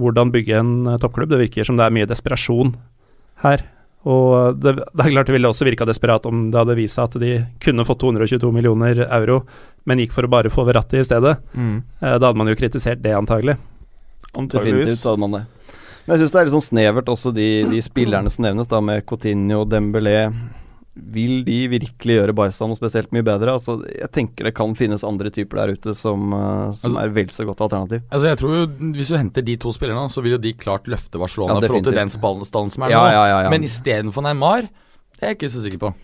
hvordan 0.00 0.32
bygge 0.34 0.60
en 0.60 0.74
toppklubb. 1.00 1.32
Det 1.32 1.46
virker 1.46 1.68
som 1.68 1.78
det 1.78 1.86
er 1.86 1.94
mye 1.94 2.08
desperasjon 2.08 2.74
her. 3.44 3.64
Og 4.06 4.58
det, 4.62 4.76
det 4.78 5.02
er 5.02 5.14
klart 5.14 5.28
det 5.28 5.34
ville 5.34 5.50
også 5.50 5.66
virka 5.66 5.86
desperat 5.88 6.28
om 6.28 6.46
det 6.52 6.60
hadde 6.60 6.76
vist 6.78 6.98
seg 6.98 7.08
at 7.08 7.16
de 7.18 7.30
kunne 7.62 7.86
fått 7.88 8.04
222 8.04 8.52
millioner 8.54 9.00
euro, 9.08 9.40
men 9.88 9.98
gikk 9.98 10.14
for 10.14 10.28
å 10.28 10.30
bare 10.30 10.52
få 10.52 10.62
Verratti 10.68 11.00
i 11.00 11.06
stedet. 11.06 11.32
Mm. 11.58 11.80
Da 11.98 12.20
hadde 12.20 12.36
man 12.38 12.52
jo 12.52 12.58
kritisert 12.58 13.02
det, 13.02 13.16
antagelig. 13.18 13.56
Antageligvis. 14.36 14.92
Definitivt 14.92 15.08
hadde 15.10 15.22
man 15.24 15.34
det. 15.34 15.42
Men 16.06 16.14
jeg 16.14 16.22
syns 16.22 16.32
det 16.36 16.38
er 16.40 16.46
litt 16.46 16.54
sånn 16.54 16.68
snevert 16.68 17.08
også 17.10 17.32
de, 17.34 17.46
de 17.70 17.80
spillerne 17.82 18.30
som 18.30 18.44
nevnes, 18.46 18.68
da 18.70 18.78
med 18.84 19.02
Coutinho 19.10 19.64
og 19.64 19.70
Dembélé. 19.72 20.20
Vil 20.96 21.42
de 21.44 21.56
virkelig 21.68 22.14
gjøre 22.16 22.32
Barca 22.38 22.64
noe 22.70 22.78
spesielt 22.78 23.10
mye 23.12 23.24
bedre? 23.26 23.52
Altså, 23.58 23.74
jeg 23.90 24.08
tenker 24.14 24.46
det 24.48 24.54
kan 24.56 24.70
finnes 24.78 25.02
andre 25.04 25.28
typer 25.34 25.58
der 25.60 25.74
ute 25.76 25.92
som, 25.98 26.30
eh, 26.32 26.70
som 26.78 26.94
Altså- 26.94 27.02
er 27.02 27.08
vel 27.18 27.26
så 27.34 27.44
godt 27.44 27.60
alternativ. 27.66 28.00
Altså 28.08 28.30
jeg 28.30 28.38
tror 28.38 28.54
jo 28.54 28.66
Hvis 28.94 29.08
du 29.12 29.16
henter 29.18 29.44
de 29.44 29.56
to 29.56 29.72
spillerne, 29.76 30.08
så 30.08 30.22
vil 30.22 30.32
jo 30.32 30.38
de 30.38 30.54
klart 30.54 30.84
løfte 30.88 31.18
Barcelona 31.20 31.58
Ja, 31.58 31.58
i 31.58 31.68
forhold 31.68 31.84
til 31.84 31.92
den 32.00 32.08
stallen 32.08 32.70
som 32.70 32.82
er 32.84 32.90
Ja, 32.90 33.00
nå. 33.02 33.10
ja, 33.12 33.26
ja, 33.26 33.42
ja. 33.42 33.50
Men 33.50 33.62
istedenfor 33.64 34.22
Neymar, 34.22 34.62
det 34.62 35.22
er 35.22 35.34
jeg 35.34 35.38
ikke 35.38 35.50
så 35.52 35.62
sikker 35.66 35.78
på. 35.78 35.94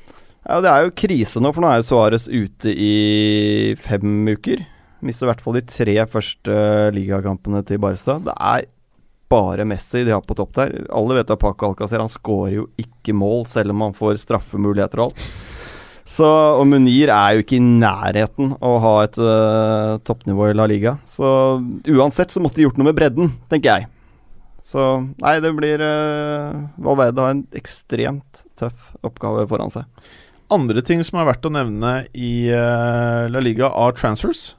Ja, 0.49 0.61
Det 0.61 0.71
er 0.71 0.85
jo 0.85 0.91
krise 0.91 1.41
nå, 1.41 1.55
for 1.55 1.63
nå 1.63 1.71
er 1.73 1.81
jo 1.81 1.89
Suárez 1.89 2.27
ute 2.29 2.69
i 2.77 3.75
fem 3.79 4.27
uker. 4.29 4.67
Mister 5.01 5.27
i 5.27 5.33
hvert 5.33 5.41
fall 5.41 5.55
de 5.55 5.63
tre 5.63 5.95
første 6.07 6.93
ligakampene 6.93 7.65
til 7.65 7.79
Barca. 7.79 8.19
Det 8.19 8.35
er 8.37 8.67
bare 9.33 9.67
Messi 9.69 10.05
de 10.05 10.13
har 10.13 10.23
på 10.27 10.37
topp 10.37 10.53
der. 10.59 10.77
Alle 10.93 11.17
vet 11.19 11.33
at 11.33 11.41
Paco 11.41 11.71
Alcacer 11.71 12.03
han 12.03 12.13
skårer 12.13 12.59
jo 12.61 12.69
ikke 12.81 13.17
mål, 13.17 13.47
selv 13.51 13.73
om 13.75 13.87
han 13.87 13.97
får 13.97 14.21
straffemuligheter 14.27 15.01
og 15.01 15.11
alt. 15.11 15.27
Så, 16.13 16.27
og 16.27 16.67
Munir 16.69 17.13
er 17.15 17.37
jo 17.37 17.45
ikke 17.45 17.57
i 17.57 17.63
nærheten 17.63 18.57
å 18.59 18.73
ha 18.83 18.95
et 19.05 19.17
uh, 19.23 20.01
toppnivå 20.05 20.51
i 20.51 20.57
La 20.59 20.67
Liga. 20.69 20.97
Så 21.09 21.25
uansett 21.89 22.35
så 22.35 22.43
måtte 22.43 22.61
de 22.61 22.67
gjort 22.67 22.81
noe 22.81 22.91
med 22.91 22.99
bredden, 22.99 23.33
tenker 23.53 23.71
jeg. 23.71 23.89
Så 24.63 24.83
nei, 25.23 25.39
det 25.43 25.55
blir 25.57 25.81
uh, 25.83 26.59
Valverde 26.83 27.25
har 27.25 27.33
en 27.35 27.47
ekstremt 27.59 28.45
tøff 28.59 28.93
oppgave 29.07 29.47
foran 29.51 29.73
seg. 29.73 29.89
Andre 30.53 30.83
ting 30.85 31.01
som 31.07 31.23
er 31.23 31.31
verdt 31.31 31.49
å 31.49 31.55
nevne 31.55 31.95
i 32.13 32.51
uh, 32.53 33.31
La 33.33 33.41
Liga 33.43 33.73
er 33.73 33.97
transfers? 33.97 34.53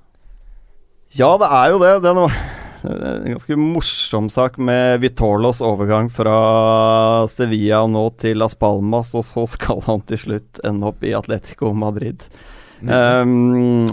Ja, 1.13 1.35
det 1.37 1.51
er 1.53 1.75
jo 1.75 1.79
det. 1.83 1.93
Det 2.01 2.09
er 2.09 2.17
noe 2.17 2.62
en 2.83 3.31
ganske 3.31 3.55
morsom 3.55 4.29
sak 4.29 4.57
med 4.57 4.99
Vitorlos 5.03 5.61
overgang 5.63 6.09
fra 6.11 7.27
Sevilla 7.31 7.85
nå 7.87 8.09
til 8.19 8.41
Las 8.43 8.55
Palmas, 8.59 9.13
og 9.15 9.25
så 9.27 9.45
skal 9.49 9.83
han 9.87 10.03
til 10.09 10.19
slutt 10.25 10.63
ende 10.67 10.91
opp 10.91 11.03
i 11.05 11.15
Atletico 11.15 11.71
Madrid. 11.77 12.25
Um, 12.83 13.87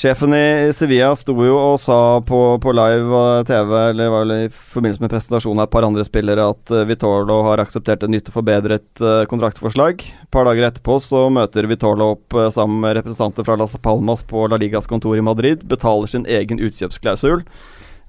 Sjefen 0.00 0.32
i 0.32 0.70
Sevilla 0.72 1.10
sto 1.18 1.34
jo 1.44 1.56
og 1.58 1.74
sa 1.82 2.22
på, 2.24 2.36
på 2.62 2.72
live 2.72 3.18
TV, 3.44 3.72
eller 3.90 4.12
var 4.12 4.28
det 4.30 4.38
i 4.46 4.52
forbindelse 4.54 5.02
med 5.02 5.10
presentasjonen 5.12 5.60
av 5.60 5.66
et 5.66 5.74
par 5.74 5.84
andre 5.84 6.06
spillere, 6.06 6.46
at 6.54 6.72
Vitolo 6.72 6.86
Vitorlo 6.88 7.40
har 7.50 7.60
akseptert 7.60 8.06
et 8.06 8.14
nytt 8.14 8.30
og 8.30 8.38
forbedret 8.38 8.86
kontraktforslag. 8.96 9.28
kontraktsforslag. 9.28 10.06
Et 10.22 10.30
par 10.32 10.48
dager 10.48 10.68
etterpå 10.70 10.96
så 11.04 11.26
møter 11.28 11.68
Vitorlo 11.68 12.14
opp 12.14 12.38
sammen 12.54 12.80
med 12.86 12.96
representanter 12.96 13.44
fra 13.44 13.58
Las 13.60 13.76
Palmas 13.82 14.22
på 14.22 14.46
La 14.48 14.56
Ligas 14.62 14.88
kontor 14.88 15.18
i 15.18 15.26
Madrid, 15.26 15.66
betaler 15.68 16.08
sin 16.08 16.24
egen 16.24 16.62
utkjøpsklausul. 16.64 17.44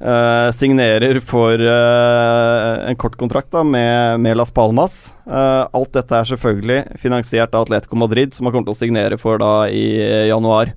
Uh, 0.01 0.51
signerer 0.51 1.19
for 1.19 1.61
uh, 1.61 2.89
en 2.89 2.95
kort 2.95 3.15
kontrakt 3.17 3.51
da, 3.51 3.61
med, 3.63 4.19
med 4.19 4.37
Las 4.37 4.51
Palmas. 4.51 5.13
Uh, 5.29 5.69
alt 5.77 5.93
dette 5.93 6.17
er 6.17 6.25
selvfølgelig 6.25 6.79
finansiert 6.97 7.53
av 7.53 7.67
Atletico 7.67 7.99
Madrid, 8.01 8.33
som 8.33 8.49
har 8.49 8.55
kommet 8.55 8.71
til 8.71 8.73
å 8.73 8.79
signere 8.79 9.19
for 9.21 9.37
da 9.37 9.69
i 9.69 10.01
januar. 10.31 10.73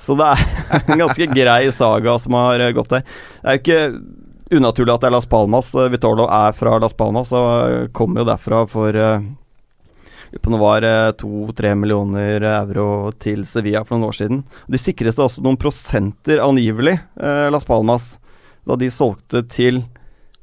Så 0.00 0.16
det 0.16 0.30
er 0.32 0.46
en 0.86 1.04
ganske 1.04 1.28
grei 1.34 1.68
saga 1.68 2.16
som 2.22 2.38
har 2.40 2.64
gått 2.78 2.96
der. 2.96 3.04
Det 3.04 3.44
er 3.44 3.58
jo 3.58 3.64
ikke 3.66 4.56
unaturlig 4.56 4.96
at 4.96 5.04
det 5.04 5.10
er 5.10 5.16
Las 5.18 5.28
Palmas. 5.28 5.76
Vitolo 5.92 6.30
er 6.32 6.56
fra 6.56 6.80
Las 6.80 6.96
Palmas 6.96 7.36
og 7.36 7.92
kommer 7.92 8.24
jo 8.24 8.30
derfra 8.32 8.64
for 8.70 9.04
på 10.36 10.50
det 10.50 10.58
var 10.58 10.84
to-tre 11.16 11.70
millioner 11.78 12.42
euro 12.56 13.12
til 13.20 13.44
Sevilla 13.48 13.84
for 13.86 13.96
noen 13.96 14.10
år 14.10 14.16
siden. 14.16 14.40
De 14.68 14.80
sikret 14.80 15.16
seg 15.16 15.28
også 15.28 15.44
noen 15.44 15.56
prosenter, 15.60 16.42
angivelig, 16.44 16.98
Las 17.54 17.64
Palmas, 17.64 18.16
da 18.66 18.76
de 18.78 18.90
solgte 18.90 19.44
til 19.50 19.80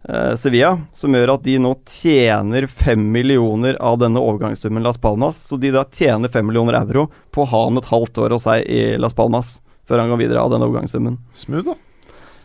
eh, 0.07 0.33
Sevilla, 0.39 0.77
som 0.95 1.15
gjør 1.15 1.35
at 1.35 1.45
de 1.45 1.57
nå 1.61 1.73
tjener 1.89 2.67
fem 2.71 3.03
millioner 3.11 3.77
av 3.83 3.99
denne 4.01 4.21
overgangssummen 4.23 4.85
Las 4.85 4.99
Palmas. 5.01 5.41
Så 5.49 5.59
de 5.59 5.73
da 5.75 5.83
tjener 5.85 6.31
fem 6.31 6.47
millioner 6.47 6.79
euro 6.79 7.09
på 7.35 7.43
å 7.43 7.49
ha 7.51 7.65
han 7.67 7.81
et 7.81 7.89
halvt 7.91 8.23
år 8.23 8.37
hos 8.37 8.47
seg 8.47 8.67
i 8.67 8.83
Las 9.01 9.17
Palmas, 9.17 9.57
før 9.89 10.03
han 10.03 10.13
går 10.13 10.23
videre 10.23 10.43
av 10.43 10.53
denne 10.53 10.69
overgangssummen. 10.69 11.19
Smooth, 11.35 11.73
da. 11.73 11.79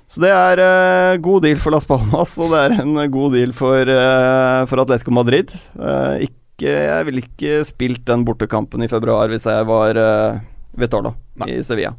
Så 0.08 0.22
det 0.24 0.32
er 0.32 0.60
eh, 0.64 1.20
god 1.20 1.44
deal 1.44 1.58
for 1.60 1.74
Las 1.74 1.86
Palmas, 1.86 2.32
og 2.40 2.54
det 2.54 2.64
er 2.64 2.78
en 2.80 2.96
god 3.12 3.34
deal 3.36 3.52
for, 3.56 3.84
eh, 3.92 4.60
for 4.70 4.82
Atletico 4.82 5.12
Madrid. 5.14 5.52
Eh, 5.76 6.28
ikke, 6.30 6.72
jeg 6.72 7.06
ville 7.06 7.22
ikke 7.22 7.58
spilt 7.68 8.06
den 8.08 8.24
bortekampen 8.26 8.82
i 8.82 8.90
februar 8.90 9.30
hvis 9.30 9.44
jeg 9.46 9.66
var 9.68 9.94
uh, 9.94 10.40
Vitorlo 11.38 11.60
i 11.60 11.64
Sevilla. 11.66 11.94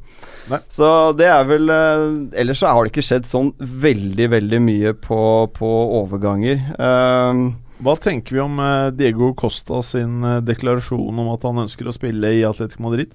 Nei. 0.50 0.60
Så 0.74 0.90
det 1.18 1.28
er 1.30 1.48
vel 1.50 1.72
Ellers 1.72 2.60
så 2.62 2.74
har 2.74 2.84
det 2.86 2.94
ikke 2.94 3.06
skjedd 3.06 3.28
sånn 3.30 3.52
veldig, 3.60 4.28
veldig 4.36 4.60
mye 4.66 4.94
på, 4.98 5.22
på 5.56 5.72
overganger. 6.02 6.62
Hva 7.80 7.96
tenker 8.02 8.36
vi 8.36 8.42
om 8.44 8.60
Diego 8.98 9.32
Costa 9.40 9.80
sin 9.86 10.20
deklarasjon 10.44 11.22
om 11.24 11.30
at 11.32 11.46
han 11.48 11.62
ønsker 11.64 11.88
å 11.88 11.96
spille 11.96 12.34
i 12.40 12.42
Atletico 12.48 12.84
Madrid? 12.88 13.14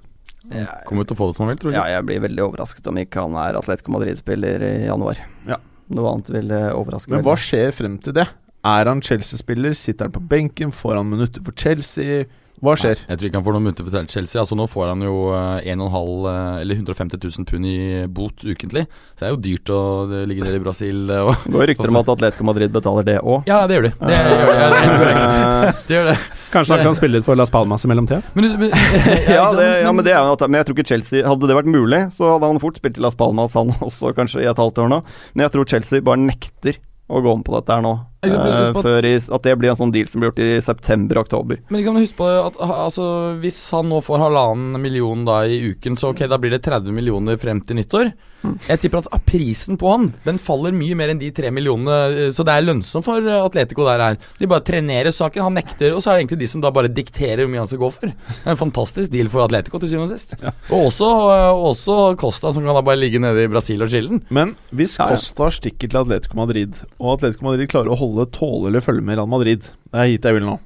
Kommer 0.86 1.04
til 1.08 1.16
å 1.16 1.18
få 1.18 1.28
det 1.30 1.36
som 1.36 1.44
han 1.44 1.52
vil, 1.54 1.60
tror 1.60 1.74
du? 1.74 1.76
Ja, 1.76 1.84
jeg 1.96 2.06
blir 2.08 2.22
veldig 2.24 2.46
overrasket 2.46 2.88
om 2.90 3.00
ikke 3.00 3.26
han 3.26 3.36
er 3.40 3.58
Atletico 3.60 3.92
Madrid-spiller 3.96 4.64
i 4.64 4.72
januar. 4.86 5.20
Ja. 5.48 5.58
Noe 5.94 6.14
annet 6.14 6.30
vil 6.32 6.52
overraske 6.72 7.12
Men 7.12 7.26
hva 7.26 7.36
skjer 7.40 7.74
frem 7.76 7.98
til 8.04 8.16
det? 8.16 8.24
Er 8.64 8.88
han 8.88 9.02
Chelsea-spiller? 9.04 9.74
Sitter 9.76 10.08
han 10.08 10.14
på 10.14 10.22
benken? 10.24 10.72
Får 10.72 10.96
han 10.96 11.10
minutter 11.10 11.44
for 11.44 11.52
Chelsea? 11.60 12.24
Hva 12.64 12.74
skjer? 12.80 13.00
Nei, 13.02 13.10
jeg 13.12 13.20
tror 13.20 13.28
ikke 13.30 13.40
han 13.40 13.46
får 13.46 13.56
noen 13.56 13.66
munter 13.68 13.86
for 13.86 14.10
Chelsea. 14.14 14.40
Altså 14.42 14.58
Nå 14.58 14.68
får 14.70 14.92
han 14.92 15.04
jo 15.04 15.16
1,5 15.34 16.28
eller 16.62 16.80
150 16.80 17.20
000 17.20 17.48
pund 17.50 17.68
i 17.68 17.76
bot 18.08 18.44
ukentlig. 18.44 18.86
Så 19.14 19.20
det 19.22 19.28
er 19.28 19.34
jo 19.34 19.42
dyrt 19.48 19.74
å 19.74 19.80
ligge 20.24 20.46
nede 20.46 20.60
i 20.60 20.64
Brasil. 20.64 21.04
Og 21.20 21.34
det 21.44 21.54
går 21.54 21.70
rykter 21.74 21.92
om 21.92 22.00
at 22.00 22.14
Atletico 22.16 22.48
Madrid 22.48 22.72
betaler 22.74 23.06
det 23.06 23.18
òg. 23.20 23.44
Ja, 23.50 23.64
det 23.68 23.78
gjør 23.78 23.90
de. 23.90 23.94
Det 24.00 24.16
gjør 24.16 24.32
de. 24.32 24.42
Det 24.74 24.88
gjør 24.94 25.10
de. 25.10 25.74
Det 25.84 25.96
gjør 25.98 26.08
de. 26.12 26.16
Kanskje 26.54 26.76
han 26.76 26.86
kan 26.86 26.96
spille 26.96 27.18
litt 27.18 27.26
for 27.26 27.38
Las 27.38 27.50
Palmas 27.50 27.84
i 27.84 27.90
mellomtida? 27.90 28.20
Men, 28.38 28.46
men, 28.60 28.70
ja, 29.36 29.46
det, 29.56 29.66
ja, 29.82 29.90
men 29.90 30.06
det 30.06 30.14
er 30.14 30.46
men 30.46 30.60
jeg 30.60 30.68
tror 30.68 30.76
ikke 30.78 30.90
Chelsea 30.92 31.26
Hadde 31.26 31.48
det 31.50 31.56
vært 31.56 31.70
mulig, 31.70 32.00
så 32.14 32.34
hadde 32.36 32.50
han 32.52 32.60
fort 32.62 32.78
spilt 32.78 33.00
i 33.00 33.02
Las 33.02 33.18
Palmas, 33.18 33.56
han 33.58 33.72
også, 33.82 34.14
kanskje 34.16 34.44
i 34.44 34.50
et 34.50 34.60
halvt 34.60 34.84
år 34.84 34.92
nå. 34.92 35.00
Men 35.34 35.46
jeg 35.46 35.54
tror 35.56 35.66
Chelsea 35.72 36.04
bare 36.04 36.22
nekter 36.22 36.78
å 37.10 37.20
gå 37.24 37.32
om 37.34 37.42
på 37.44 37.56
dette 37.56 37.74
her 37.74 37.82
nå. 37.84 37.96
Uh, 38.30 38.80
før 38.84 39.08
i, 39.08 39.14
at 39.18 39.46
det 39.46 39.56
blir 39.60 39.72
en 39.72 39.78
sånn 39.78 39.94
deal 39.94 40.10
som 40.10 40.22
blir 40.22 40.32
gjort 40.32 40.44
i 40.44 40.50
september-oktober. 40.64 41.62
Men 41.68 41.80
liksom, 41.80 41.98
husk 42.00 42.18
på 42.18 42.28
at 42.28 42.60
altså, 42.64 43.08
hvis 43.42 43.58
han 43.76 43.90
nå 43.92 44.00
får 44.04 44.22
halvannen 44.26 44.80
million 44.82 45.26
da 45.28 45.42
i 45.46 45.60
uken, 45.74 45.98
så 46.00 46.12
ok, 46.14 46.26
da 46.30 46.40
blir 46.40 46.54
det 46.54 46.64
30 46.66 46.94
millioner 46.94 47.40
frem 47.40 47.62
til 47.64 47.80
nyttår. 47.80 48.14
Mm. 48.44 48.56
Jeg 48.68 48.80
tipper 48.82 49.00
at 49.00 49.24
prisen 49.24 49.78
på 49.80 49.88
han 49.88 50.10
Den 50.26 50.38
faller 50.42 50.74
mye 50.76 50.96
mer 50.98 51.12
enn 51.12 51.20
de 51.20 51.30
tre 51.34 51.48
millionene, 51.54 52.28
så 52.34 52.44
det 52.44 52.52
er 52.52 52.66
lønnsomt 52.66 53.06
for 53.06 53.24
Atletico 53.38 53.86
der 53.88 54.02
her. 54.04 54.18
De 54.38 54.48
bare 54.50 54.64
trenerer 54.66 55.14
saken, 55.14 55.46
han 55.46 55.56
nekter, 55.56 55.94
og 55.94 56.02
så 56.04 56.12
er 56.12 56.18
det 56.18 56.24
egentlig 56.24 56.40
de 56.42 56.50
som 56.52 56.64
da 56.64 56.72
bare 56.74 56.92
dikterer 56.92 57.44
hvor 57.44 57.52
mye 57.52 57.62
han 57.62 57.70
skal 57.70 57.80
gå 57.80 57.90
for. 57.94 58.12
Det 58.12 58.44
er 58.44 58.52
en 58.52 58.60
fantastisk 58.60 59.12
deal 59.12 59.30
for 59.32 59.46
Atletico 59.46 59.80
til 59.80 59.94
syvende 59.94 60.10
og 60.10 60.12
sist. 60.12 60.36
Ja. 60.44 60.52
Og 60.68 60.90
også, 60.90 61.08
også, 61.70 61.98
Costa, 62.20 62.52
som 62.54 62.66
kan 62.66 62.76
da 62.76 62.84
bare 62.84 63.00
ligge 63.00 63.22
nede 63.22 63.46
i 63.46 63.50
Brasil 63.50 63.82
og 63.84 63.90
chille 63.92 64.20
Men 64.34 64.52
hvis 64.76 64.98
Costa 65.00 65.48
stikker 65.54 65.90
til 65.90 66.02
Atletico 66.02 66.38
Madrid, 66.38 66.76
og 66.98 67.16
Atletico 67.16 67.48
Madrid 67.48 67.70
klarer 67.72 67.94
å 67.94 67.98
holde 67.98 68.13
holde 68.14 68.70
eller 68.70 68.84
følge 68.84 69.04
med 69.04 69.18
Real 69.18 69.30
Madrid. 69.30 69.66
Det 69.90 70.00
er 70.00 70.10
hit 70.12 70.28
jeg 70.28 70.38
vil 70.38 70.48
nå. 70.48 70.56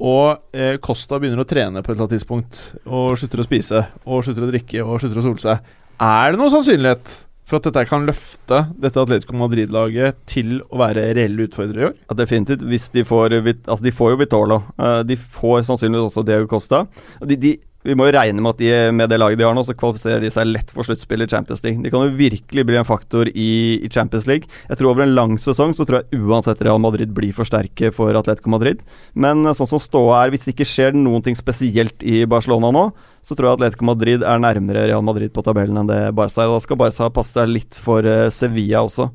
Og 0.00 0.56
eh, 0.56 0.78
Costa 0.80 1.18
begynner 1.20 1.42
å 1.42 1.48
trene 1.48 1.82
på 1.82 1.90
et 1.90 1.96
eller 1.96 2.06
annet 2.06 2.16
tidspunkt, 2.16 2.60
og 2.88 3.18
slutter 3.20 3.42
å 3.42 3.44
spise, 3.44 3.82
og 4.06 4.22
slutter 4.24 4.46
å 4.46 4.52
drikke, 4.52 4.84
og 4.84 5.02
slutter 5.02 5.20
å 5.20 5.26
sole 5.26 5.42
seg. 5.42 5.74
Er 6.00 6.32
det 6.32 6.40
noen 6.40 6.52
sannsynlighet 6.54 7.18
for 7.50 7.58
at 7.58 7.66
dette 7.66 7.82
kan 7.90 8.06
løfte 8.06 8.62
dette 8.80 9.02
Atletico 9.02 9.36
Madrid-laget 9.36 10.20
til 10.30 10.60
å 10.70 10.78
være 10.80 11.08
reelle 11.18 11.48
utfordrere 11.48 11.82
i 11.82 11.88
år? 11.90 11.96
Ja, 12.06 12.16
definitivt. 12.22 12.62
Hvis 12.70 12.88
de 12.94 13.04
får 13.04 13.34
Altså, 13.40 13.82
de 13.84 13.92
får 13.92 14.14
jo 14.14 14.20
Vitorlo. 14.22 14.60
Uh, 14.78 15.00
de 15.04 15.18
får 15.18 15.66
sannsynligvis 15.68 16.12
også 16.12 16.24
Diego 16.28 16.48
Costa. 16.48 16.84
De, 17.26 17.36
de 17.36 17.56
vi 17.80 17.94
må 17.96 18.10
jo 18.10 18.12
regne 18.12 18.42
med 18.44 18.52
at 18.52 18.58
de, 18.60 18.70
med 18.92 19.08
det 19.08 19.16
laget 19.16 19.40
de 19.40 19.44
har 19.46 19.54
nå, 19.56 19.62
så 19.64 19.72
kvalifiserer 19.78 20.20
de 20.20 20.30
seg 20.32 20.50
lett 20.50 20.72
for 20.76 20.84
sluttspill 20.84 21.24
i 21.24 21.28
Champions 21.30 21.62
League. 21.64 21.80
De 21.80 21.92
kan 21.92 22.04
jo 22.04 22.12
virkelig 22.18 22.64
bli 22.68 22.76
en 22.76 22.84
faktor 22.88 23.30
i, 23.32 23.52
i, 23.80 23.88
Champions 23.88 24.26
League. 24.28 24.50
Jeg 24.68 24.76
tror 24.76 24.90
over 24.90 25.06
en 25.06 25.14
lang 25.16 25.38
sesong 25.40 25.72
så 25.76 25.86
tror 25.88 26.02
jeg 26.02 26.20
uansett 26.20 26.60
Real 26.66 26.82
Madrid 26.82 27.14
blir 27.16 27.32
for 27.36 27.48
sterke 27.48 27.88
for 27.96 28.18
Atletico 28.20 28.52
Madrid. 28.52 28.84
Men 29.16 29.46
eh, 29.46 29.56
sånn 29.56 29.72
som 29.72 29.80
ståa 29.80 30.20
er, 30.26 30.34
hvis 30.34 30.44
det 30.44 30.54
ikke 30.58 30.68
skjer 30.68 30.98
noen 30.98 31.24
ting 31.24 31.38
spesielt 31.38 32.04
i 32.04 32.20
Barcelona 32.28 32.68
nå, 32.76 32.86
så 33.24 33.36
tror 33.36 33.48
jeg 33.48 33.60
Atletico 33.60 33.88
Madrid 33.88 34.28
er 34.28 34.44
nærmere 34.44 34.84
Real 34.90 35.06
Madrid 35.06 35.32
på 35.32 35.44
tabellen 35.46 35.80
enn 35.80 35.88
det 35.88 36.02
Barca 36.16 36.44
er. 36.44 36.52
Da 36.52 36.60
skal 36.60 36.80
Barca 36.84 37.08
passe 37.16 37.38
seg 37.38 37.48
litt 37.48 37.80
for 37.80 38.04
uh, 38.04 38.28
Sevilla 38.28 38.84
også. 38.84 39.08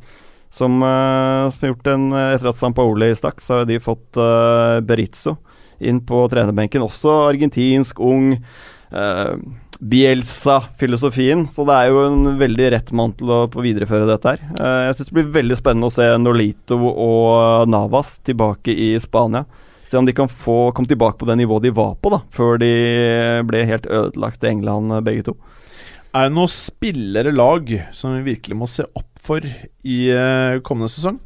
Som, 0.55 0.82
uh, 0.82 1.51
som 1.53 1.61
har 1.61 1.76
gjort 1.76 1.93
en 1.93 2.05
Etter 2.16 2.49
at 2.49 2.57
San 2.57 2.74
Paoli 2.74 3.13
stakk, 3.18 3.45
så 3.45 3.61
har 3.61 3.70
de 3.70 3.78
fått 3.84 4.18
uh, 4.18 4.82
Berizzo 4.86 5.38
inn 5.80 6.02
på 6.06 6.26
trenerbenken. 6.32 6.86
Også 6.86 7.12
argentinsk, 7.30 8.00
ung. 8.00 8.36
Uh, 8.96 9.36
Bielsa-filosofien. 9.80 11.46
Så 11.52 11.66
det 11.68 11.76
er 11.76 11.92
jo 11.92 12.04
en 12.06 12.38
veldig 12.40 12.72
rett 12.76 12.92
mann 12.96 13.14
til 13.20 13.32
å 13.34 13.42
videreføre 13.52 14.08
dette 14.08 14.36
her. 14.36 14.44
Uh, 14.60 14.82
jeg 14.88 14.98
syns 14.98 15.12
det 15.12 15.18
blir 15.18 15.34
veldig 15.36 15.60
spennende 15.60 15.90
å 15.92 15.96
se 15.96 16.08
Nolito 16.22 16.80
og 16.80 17.70
Navas 17.72 18.18
tilbake 18.26 18.72
i 18.72 18.94
Spania. 19.04 19.44
Se 19.86 20.00
om 20.00 20.08
de 20.08 20.16
kan 20.18 20.32
få 20.32 20.72
komme 20.74 20.90
tilbake 20.90 21.20
på 21.20 21.28
det 21.30 21.36
nivået 21.38 21.68
de 21.68 21.76
var 21.76 21.94
på, 22.02 22.10
da 22.10 22.24
før 22.34 22.58
de 22.58 22.72
ble 23.46 23.68
helt 23.70 23.86
ødelagt 23.86 24.42
i 24.42 24.50
England, 24.50 24.96
begge 25.06 25.28
to. 25.28 25.36
Er 26.16 26.26
det 26.26 26.34
noen 26.34 26.50
spillere, 26.50 27.34
lag, 27.36 27.70
som 27.94 28.16
vi 28.16 28.32
virkelig 28.32 28.58
må 28.58 28.70
se 28.72 28.88
opp 28.88 29.12
for 29.22 29.46
i 29.46 30.00
kommende 30.66 30.90
sesong? 30.90 31.20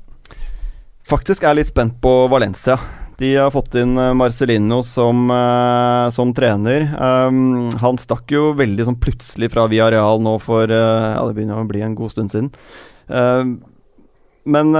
Faktisk 1.08 1.46
er 1.46 1.54
jeg 1.54 1.62
litt 1.62 1.72
spent 1.72 1.96
på 2.04 2.12
Valencia. 2.30 2.76
De 3.20 3.34
har 3.36 3.52
fått 3.52 3.76
inn 3.76 3.98
eh, 4.00 4.14
Marcelino 4.16 4.80
som, 4.88 5.28
uh, 5.32 6.08
som 6.16 6.32
trener. 6.36 6.86
Um, 6.96 7.68
han 7.82 8.00
stakk 8.00 8.32
jo 8.32 8.54
veldig 8.56 8.86
sånn 8.88 9.00
plutselig 9.04 9.52
fra 9.52 9.66
Villarreal 9.68 10.24
nå 10.24 10.38
for 10.40 10.72
uh, 10.72 11.18
Ja, 11.18 11.26
det 11.28 11.36
begynner 11.36 11.60
å 11.60 11.68
bli 11.68 11.84
en 11.84 11.98
god 12.00 12.14
stund 12.16 12.32
siden. 12.32 12.54
Uh, 13.12 13.58
men 14.50 14.72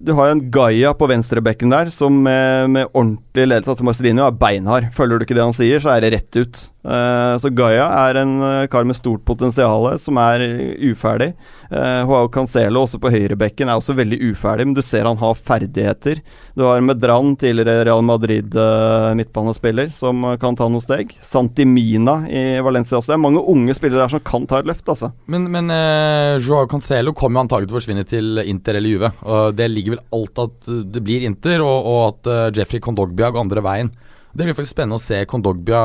du 0.00 0.12
har 0.14 0.28
jo 0.28 0.36
en 0.36 0.44
Gaia 0.52 0.92
på 0.94 1.08
venstrebekken 1.10 1.72
der 1.72 1.90
som 1.92 2.22
med, 2.22 2.70
med 2.70 2.90
ordentlig 2.92 3.48
ledelse 3.48 3.74
Altså 3.74 3.86
Marcelino 3.86 4.24
er 4.26 4.36
beinhard. 4.38 4.90
Følger 4.94 5.18
du 5.18 5.26
ikke 5.26 5.36
det 5.38 5.46
han 5.46 5.56
sier, 5.56 5.82
så 5.82 5.94
er 5.94 6.04
det 6.04 6.12
rett 6.14 6.38
ut. 6.38 6.64
Uh, 6.88 7.36
så 7.36 7.50
Gaia 7.52 7.84
er 8.06 8.16
en 8.22 8.30
eh, 8.40 8.66
kar 8.72 8.86
med 8.86 8.96
stort 8.96 9.20
potensial 9.28 9.90
som 10.00 10.16
er 10.22 10.40
uferdig. 10.88 11.32
Uh, 11.68 12.00
Joao 12.06 12.30
Cancelo 12.32 12.84
også 12.86 13.00
på 13.02 13.10
høyrebekken 13.12 13.68
er 13.68 13.76
også 13.76 13.96
veldig 13.98 14.16
uferdig, 14.30 14.68
men 14.68 14.76
du 14.76 14.80
ser 14.86 15.04
han 15.08 15.18
har 15.20 15.36
ferdigheter. 15.36 16.22
Du 16.56 16.64
har 16.64 16.80
Medran, 16.80 17.34
tidligere 17.36 17.84
Real 17.84 18.00
Madrid-midtbanespiller, 18.08 19.90
som 19.92 20.24
kan 20.40 20.56
ta 20.56 20.70
noen 20.70 20.84
steg. 20.84 21.12
Santimina 21.20 22.22
i 22.30 22.44
Valencia 22.64 22.96
også. 22.98 23.12
Det 23.12 23.18
er 23.18 23.24
mange 23.26 23.44
unge 23.52 23.76
spillere 23.76 24.06
der 24.06 24.14
som 24.14 24.24
kan 24.24 24.48
ta 24.48 24.62
et 24.62 24.70
løft, 24.70 24.86
altså. 24.88 25.12
Men, 25.28 25.50
men 25.52 25.68
uh, 25.74 26.38
Joao 26.40 26.70
Cancelo 26.70 27.12
kommer 27.12 27.42
jo 27.42 27.48
antagelig 27.48 27.68
til 27.68 27.76
å 27.76 27.80
forsvinne 27.82 28.06
til 28.08 28.42
Inter 28.46 28.80
eller 28.80 28.94
Juve. 28.94 29.12
Og 29.28 29.58
det 29.58 29.68
ligger 29.74 29.87
vel 29.94 30.04
alt 30.14 30.40
at 30.42 30.70
det 30.92 31.02
blir 31.04 31.26
Inter, 31.26 31.64
og, 31.64 31.88
og 31.88 32.00
at 32.08 32.30
uh, 32.30 32.44
Jeffrey 32.54 32.82
Kondogbia 32.84 33.30
går 33.32 33.46
andre 33.46 33.64
veien. 33.64 33.92
Det 34.32 34.44
blir 34.44 34.56
faktisk 34.56 34.76
spennende 34.76 34.98
å 35.00 35.02
se 35.02 35.22
Kondogbia 35.28 35.82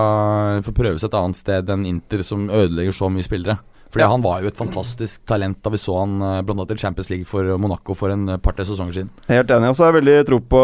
få 0.66 0.74
prøve 0.76 0.99
et 0.99 1.20
annet 1.20 1.39
sted 1.39 1.70
enn 1.74 1.88
Inter, 1.89 2.24
som 2.28 2.49
ødelegger 2.51 2.95
så 2.95 3.10
mye 3.10 3.26
spillere. 3.26 3.58
Fordi 3.94 4.04
Ja. 4.04 4.10
Han 4.10 4.24
var 4.26 4.41
jo 4.41 4.48
et 4.50 4.58
fantastisk 4.58 5.22
talent 5.30 5.62
da 5.64 5.70
vi 5.70 5.78
så 5.78 6.00
han 6.02 6.18
blant 6.44 6.60
annet 6.64 6.72
i 6.76 6.82
Champions 6.82 7.10
League 7.14 7.26
for 7.30 7.46
Monaco 7.62 7.94
for 7.96 8.10
en 8.10 8.26
par-tre 8.41 8.66
sesonger 8.66 8.94
siden. 8.98 9.10
Helt 9.30 9.54
enig. 9.54 9.70
Og 9.70 9.76
så 9.78 9.86
har 9.86 9.94
jeg 9.94 10.02
veldig 10.02 10.26
tro 10.28 10.39
på 10.39 10.64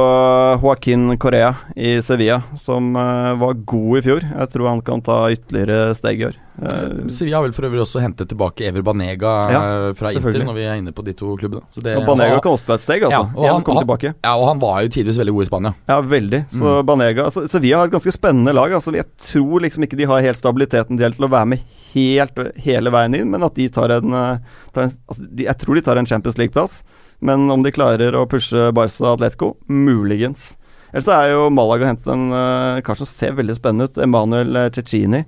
Joaquin 0.64 1.18
Correa 1.22 1.54
i 1.78 2.00
Sevilla, 2.02 2.42
som 2.58 2.96
eh, 2.98 3.34
var 3.40 3.54
god 3.70 3.98
i 4.00 4.06
fjor. 4.06 4.26
Jeg 4.26 4.50
tror 4.54 4.68
han 4.72 4.82
kan 4.86 5.02
ta 5.06 5.22
ytterligere 5.34 5.94
steg 5.98 6.22
i 6.24 6.28
år. 6.30 6.38
Eh, 6.60 7.08
Sevilla 7.16 7.38
har 7.40 7.46
vel 7.46 7.54
for 7.56 7.68
øvrig 7.70 7.80
også 7.86 8.02
hentet 8.04 8.28
tilbake 8.34 8.66
Ever 8.68 8.84
Banega 8.84 9.34
Ja, 9.54 9.60
eh, 9.88 9.94
fra 9.96 10.12
Inter, 10.12 10.42
når 10.44 10.58
vi 10.58 10.66
er 10.68 10.80
inne 10.82 10.92
på 10.96 11.06
de 11.08 11.14
to 11.16 11.36
klubbene. 11.40 11.62
Så 11.72 11.84
det, 11.86 11.96
og 12.02 12.06
Banega 12.10 12.42
kan 12.44 12.52
også 12.58 12.66
ta 12.68 12.74
et 12.80 12.84
steg, 12.84 13.06
altså. 13.08 13.22
Ja, 13.30 13.38
og 13.38 13.46
han- 13.48 13.64
han- 13.64 14.14
Ja, 14.24 14.36
og 14.36 14.48
han 14.48 14.60
var 14.60 14.82
jo 14.84 14.90
tidligvis 14.90 15.18
veldig 15.22 15.34
god 15.38 15.42
i 15.42 15.50
Spania. 15.50 15.74
Ja, 15.88 16.02
veldig. 16.02 16.42
Så 16.52 16.84
Banega 16.86 17.24
altså, 17.30 17.48
Sevilla 17.48 17.78
har 17.78 17.86
et 17.86 17.92
ganske 17.94 18.12
spennende 18.12 18.54
lag. 18.54 18.72
Altså, 18.72 18.92
jeg 18.94 19.06
tror 19.18 19.62
liksom 19.62 19.84
ikke 19.88 19.98
de 19.98 20.04
har 20.06 20.22
helt 20.22 20.38
stabiliteten 20.38 20.98
til 20.98 21.14
å 21.26 21.30
være 21.30 21.48
med 21.48 21.60
helt 21.94 22.38
hele 22.62 22.92
veien 22.92 23.16
inn, 23.16 23.19
men 23.28 23.46
at 23.46 23.56
de 23.58 23.68
tar 23.74 23.94
en, 23.98 24.16
eh, 24.16 24.64
tar 24.76 24.88
en 24.88 24.94
altså, 25.12 25.26
de, 25.28 25.48
Jeg 25.50 25.62
tror 25.62 25.76
de 25.76 25.86
tar 25.86 26.00
en 26.00 26.10
Champions 26.10 26.40
League-plass, 26.40 26.82
men 27.20 27.50
om 27.52 27.64
de 27.66 27.74
klarer 27.76 28.16
å 28.16 28.28
pushe 28.30 28.70
Barca 28.76 29.14
Atletico, 29.14 29.56
muligens. 29.68 30.54
Ellers 30.90 31.06
så 31.06 31.18
er 31.20 31.34
jo 31.34 31.50
Malaga 31.54 31.92
hentet 31.92 32.08
en 32.10 32.32
uh, 32.34 32.82
kar 32.86 32.98
som 32.98 33.06
ser 33.06 33.36
veldig 33.38 33.60
spennende 33.60 33.90
ut. 33.90 34.00
Emanuel 34.02 34.56
eh, 34.58 34.72
Cecchini 34.74 35.24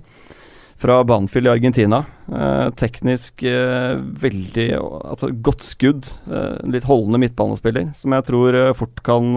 fra 0.82 1.04
Banfield 1.06 1.46
i 1.46 1.50
Argentina. 1.50 2.04
Eh, 2.26 2.70
teknisk 2.74 3.42
eh, 3.46 3.94
veldig 4.24 4.66
Altså 4.80 5.30
godt 5.30 5.62
skudd. 5.62 6.08
Eh, 6.26 6.58
litt 6.74 6.88
holdende 6.88 7.20
midtbanespiller, 7.22 7.92
som 7.94 8.16
jeg 8.16 8.26
tror 8.26 8.58
fort 8.74 9.02
kan 9.06 9.30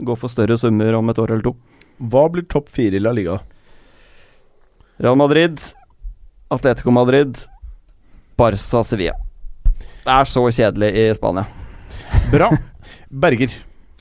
gå 0.00 0.16
for 0.16 0.32
større 0.32 0.56
summer 0.60 0.96
om 0.96 1.12
et 1.12 1.20
år 1.20 1.34
eller 1.34 1.50
to. 1.50 1.54
Hva 2.00 2.24
blir 2.32 2.48
topp 2.48 2.70
fire 2.72 2.96
i 2.96 3.02
La 3.02 3.12
Liga? 3.12 3.36
Real 5.00 5.18
Madrid, 5.20 5.60
Atletico 6.50 6.90
Madrid, 6.90 7.38
Barca 8.36 8.82
Sevilla. 8.84 9.14
Det 10.04 10.10
er 10.10 10.24
så 10.26 10.42
kjedelig 10.50 10.88
i 10.96 11.04
Spania. 11.14 11.44
Bra. 12.32 12.48
Berger. 13.10 13.52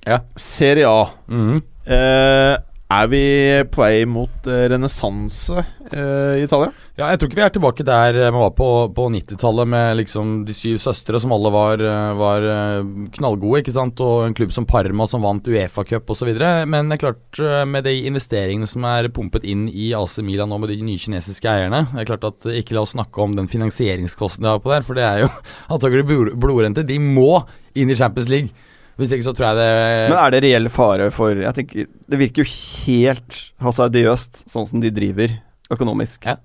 Ja. 0.08 0.22
Serie 0.40 0.88
A. 0.90 1.10
Mhm. 1.28 1.62
Eh, 1.90 2.56
er 2.90 3.08
vi 3.10 3.22
på 3.70 3.82
vei 3.84 4.06
mot 4.10 4.48
eh, 4.50 4.66
renessanse 4.72 5.62
eh, 5.92 6.40
i 6.40 6.44
Italia? 6.48 6.72
Ja, 7.00 7.14
jeg 7.14 7.20
tror 7.22 7.30
ikke 7.30 7.38
vi 7.38 7.44
er 7.46 7.52
tilbake 7.56 7.84
der 7.88 8.18
Vi 8.18 8.24
man 8.28 8.42
var 8.42 8.56
på, 8.58 8.66
på 8.92 9.06
90-tallet 9.14 9.70
med 9.72 10.00
liksom 10.02 10.32
de 10.44 10.52
syv 10.52 10.82
søstre 10.84 11.22
som 11.24 11.32
alle 11.32 11.52
var, 11.54 11.80
eh, 11.80 12.08
var 12.20 12.44
eh, 12.44 12.90
knallgode, 13.16 13.62
ikke 13.62 13.72
sant, 13.72 14.02
og 14.04 14.26
en 14.26 14.36
klubb 14.36 14.52
som 14.52 14.66
Parma 14.68 15.08
som 15.08 15.24
vant 15.24 15.48
Uefa-cup 15.48 16.12
osv. 16.12 16.34
Men 16.68 16.92
det 16.92 16.98
er 16.98 17.04
klart, 17.06 17.40
eh, 17.40 17.64
med 17.72 17.88
de 17.88 17.94
investeringene 18.10 18.68
som 18.68 18.84
er 18.90 19.08
pumpet 19.16 19.48
inn 19.48 19.70
i 19.72 19.94
AC 19.96 20.18
Milan 20.28 20.52
nå 20.52 20.58
med 20.60 20.74
de 20.74 20.82
nye 20.84 21.00
kinesiske 21.00 21.48
eierne 21.48 21.86
Det 21.94 22.02
er 22.04 22.10
klart 22.10 22.28
at 22.28 22.50
eh, 22.50 22.60
Ikke 22.60 22.76
la 22.76 22.84
oss 22.84 22.98
snakke 22.98 23.24
om 23.24 23.38
den 23.38 23.48
finansieringskosten 23.48 24.44
de 24.44 24.52
har 24.52 24.60
på 24.60 24.74
der, 24.74 24.84
for 24.84 25.00
det 25.00 25.08
er 25.08 25.24
jo 25.24 25.32
antagelig 25.78 26.04
blodrente. 26.36 26.84
De 26.84 27.00
må 27.00 27.46
inn 27.80 27.96
i 27.96 27.98
Champions 28.02 28.28
League. 28.28 28.52
Hvis 29.00 29.16
ikke 29.16 29.30
så 29.30 29.36
tror 29.38 29.54
jeg 29.54 29.62
det 29.62 29.72
Men 30.12 30.20
er 30.20 30.36
det 30.36 30.44
reell 30.44 30.68
fare 30.68 31.08
for 31.16 31.32
Jeg 31.32 31.56
tenker 31.56 31.88
Det 31.88 32.18
virker 32.20 32.44
jo 32.44 32.52
helt 32.84 33.38
hasardiøst, 33.64 34.44
sånn 34.52 34.68
som 34.68 34.84
de 34.84 34.92
driver 34.92 35.40
økonomisk. 35.72 36.28
Ja. 36.28 36.42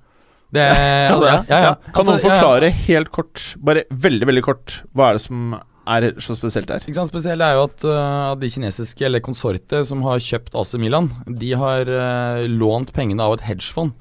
Det 0.55 0.65
altså, 0.71 1.29
ja, 1.29 1.39
ja, 1.49 1.61
ja. 1.69 1.75
Kan 1.91 2.01
Altså, 2.01 2.11
noen 2.11 2.21
ja. 2.23 2.27
forklare 2.27 2.73
helt 2.87 3.13
kort, 3.15 3.45
bare 3.59 3.87
veldig, 3.91 4.29
veldig 4.31 4.45
kort, 4.47 4.81
hva 4.95 5.11
er 5.11 5.19
det 5.19 5.25
som 5.27 5.57
er 5.85 6.07
så 6.25 6.37
spesielt 6.39 6.71
der? 6.71 6.85
Ikke 6.87 6.97
sant, 6.97 7.13
Spesielt 7.13 7.45
er 7.45 7.59
jo 7.59 7.67
at, 7.69 7.85
uh, 7.85 8.33
de 8.41 8.51
kinesiske, 8.51 9.05
eller 9.05 9.25
konsortet 9.25 9.89
som 9.89 10.05
har 10.07 10.23
kjøpt 10.23 10.57
AC 10.57 10.75
Milan, 10.81 11.11
de 11.29 11.53
har 11.61 11.91
uh, 11.91 12.47
lånt 12.49 12.95
pengene 12.97 13.25
av 13.25 13.37
et 13.37 13.45
hedgefond. 13.51 13.93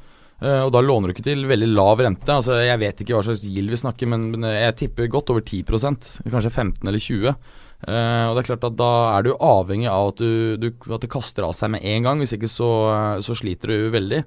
Uh, 0.43 0.66
og 0.66 0.72
da 0.76 0.84
låner 0.84 1.10
du 1.10 1.16
ikke 1.16 1.28
til 1.28 1.43
veldig 1.47 1.70
lav 1.72 2.01
rente. 2.04 2.28
Altså 2.32 2.58
Jeg 2.64 2.80
vet 2.82 3.04
ikke 3.04 3.16
hva 3.16 3.26
slags 3.28 3.45
gild 3.47 3.72
vi 3.72 3.80
snakker, 3.80 4.10
men, 4.12 4.30
men 4.36 4.47
jeg 4.51 4.80
tipper 4.82 5.12
godt 5.12 5.32
over 5.32 5.43
10% 5.43 6.10
kanskje 6.32 6.51
15 6.54 6.88
eller 6.88 7.04
20 7.04 7.36
Uh, 7.84 8.30
og 8.30 8.38
det 8.38 8.43
er 8.43 8.47
klart 8.47 8.66
at 8.70 8.76
Da 8.80 8.89
er 9.18 9.26
du 9.26 9.34
avhengig 9.43 9.89
av 9.91 10.14
at, 10.14 10.22
du, 10.22 10.56
du, 10.56 10.70
at 10.88 11.04
det 11.04 11.10
kaster 11.12 11.43
av 11.43 11.51
seg 11.58 11.74
med 11.74 11.84
en 11.84 12.06
gang. 12.08 12.22
Hvis 12.24 12.36
ikke 12.38 12.47
så, 12.47 12.70
så 13.20 13.36
sliter 13.36 13.74
du 13.74 13.89
veldig. 13.91 14.22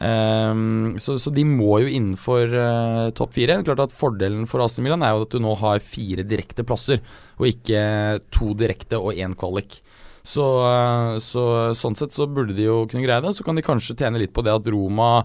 Ehm, 0.00 0.96
så, 0.98 1.16
så 1.18 1.30
de 1.34 1.44
må 1.46 1.78
jo 1.84 1.90
innenfor 1.90 2.54
uh, 2.54 3.10
topp 3.16 3.36
fire. 3.36 3.60
Klart 3.66 3.84
at 3.86 3.94
Fordelen 3.96 4.48
for 4.50 4.64
AC 4.64 4.80
Milan 4.82 5.04
er 5.04 5.14
jo 5.14 5.26
at 5.26 5.34
du 5.34 5.40
nå 5.42 5.54
har 5.60 5.84
fire 5.84 6.26
direkte 6.26 6.66
plasser, 6.66 7.02
og 7.38 7.48
ikke 7.50 8.20
to 8.34 8.52
direkte 8.58 8.98
og 9.00 9.14
én 9.14 9.36
kvalik. 9.38 9.80
Så, 10.24 10.44
uh, 10.64 11.16
så 11.22 11.72
sånn 11.78 11.98
sett 11.98 12.14
så 12.16 12.26
burde 12.26 12.56
de 12.56 12.68
jo 12.68 12.84
kunne 12.90 13.04
greie 13.06 13.22
det. 13.24 13.34
Så 13.36 13.46
kan 13.46 13.58
de 13.58 13.66
kanskje 13.66 13.98
tjene 14.00 14.22
litt 14.22 14.34
på 14.34 14.44
det 14.44 14.54
at 14.54 14.70
Roma 14.72 15.16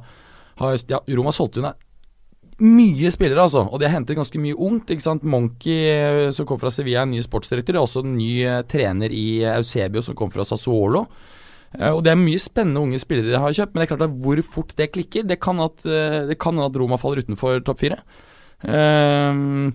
har 0.60 0.82
Ja, 0.92 1.00
Roma 1.16 1.32
solgte 1.32 1.64
unna 1.64 1.76
mye 2.60 3.08
spillere, 3.08 3.40
altså. 3.40 3.62
Og 3.72 3.80
de 3.80 3.86
har 3.88 3.94
hentet 3.94 4.18
ganske 4.18 4.36
mye 4.44 4.58
ungt. 4.60 4.90
ikke 4.92 5.06
sant? 5.06 5.24
Monkey, 5.24 5.78
eh, 5.88 6.32
som 6.36 6.44
kom 6.44 6.60
fra 6.60 6.68
Sevilla, 6.68 7.06
er 7.06 7.08
en 7.08 7.14
ny 7.16 7.22
sportsdirektør. 7.24 7.72
Det 7.72 7.80
er 7.80 7.86
også 7.86 8.04
en 8.04 8.18
ny 8.18 8.34
trener 8.68 9.14
i 9.16 9.46
Eusebio, 9.48 10.04
som 10.04 10.18
kom 10.20 10.28
fra 10.34 10.44
Sassuolo. 10.44 11.06
Eh, 11.78 11.92
og 11.94 12.02
det 12.06 12.14
er 12.14 12.20
mye 12.22 12.40
spennende 12.42 12.82
unge 12.82 13.00
spillere 13.02 13.30
de 13.34 13.42
har 13.44 13.54
kjøpt, 13.54 13.76
men 13.76 13.82
det 13.84 13.86
er 13.88 13.92
klart 13.96 14.08
at 14.08 14.18
hvor 14.24 14.42
fort 14.56 14.74
det 14.80 14.90
klikker, 14.96 15.28
det 15.30 15.40
kan 15.44 15.60
at, 15.62 15.86
eh, 15.86 16.26
det 16.32 16.40
kan 16.42 16.58
at 16.64 16.76
Roma 16.82 16.98
faller 16.98 17.22
utenfor 17.22 17.62
topp 17.68 17.84
fire. 17.84 18.00
Ehm, 18.68 19.72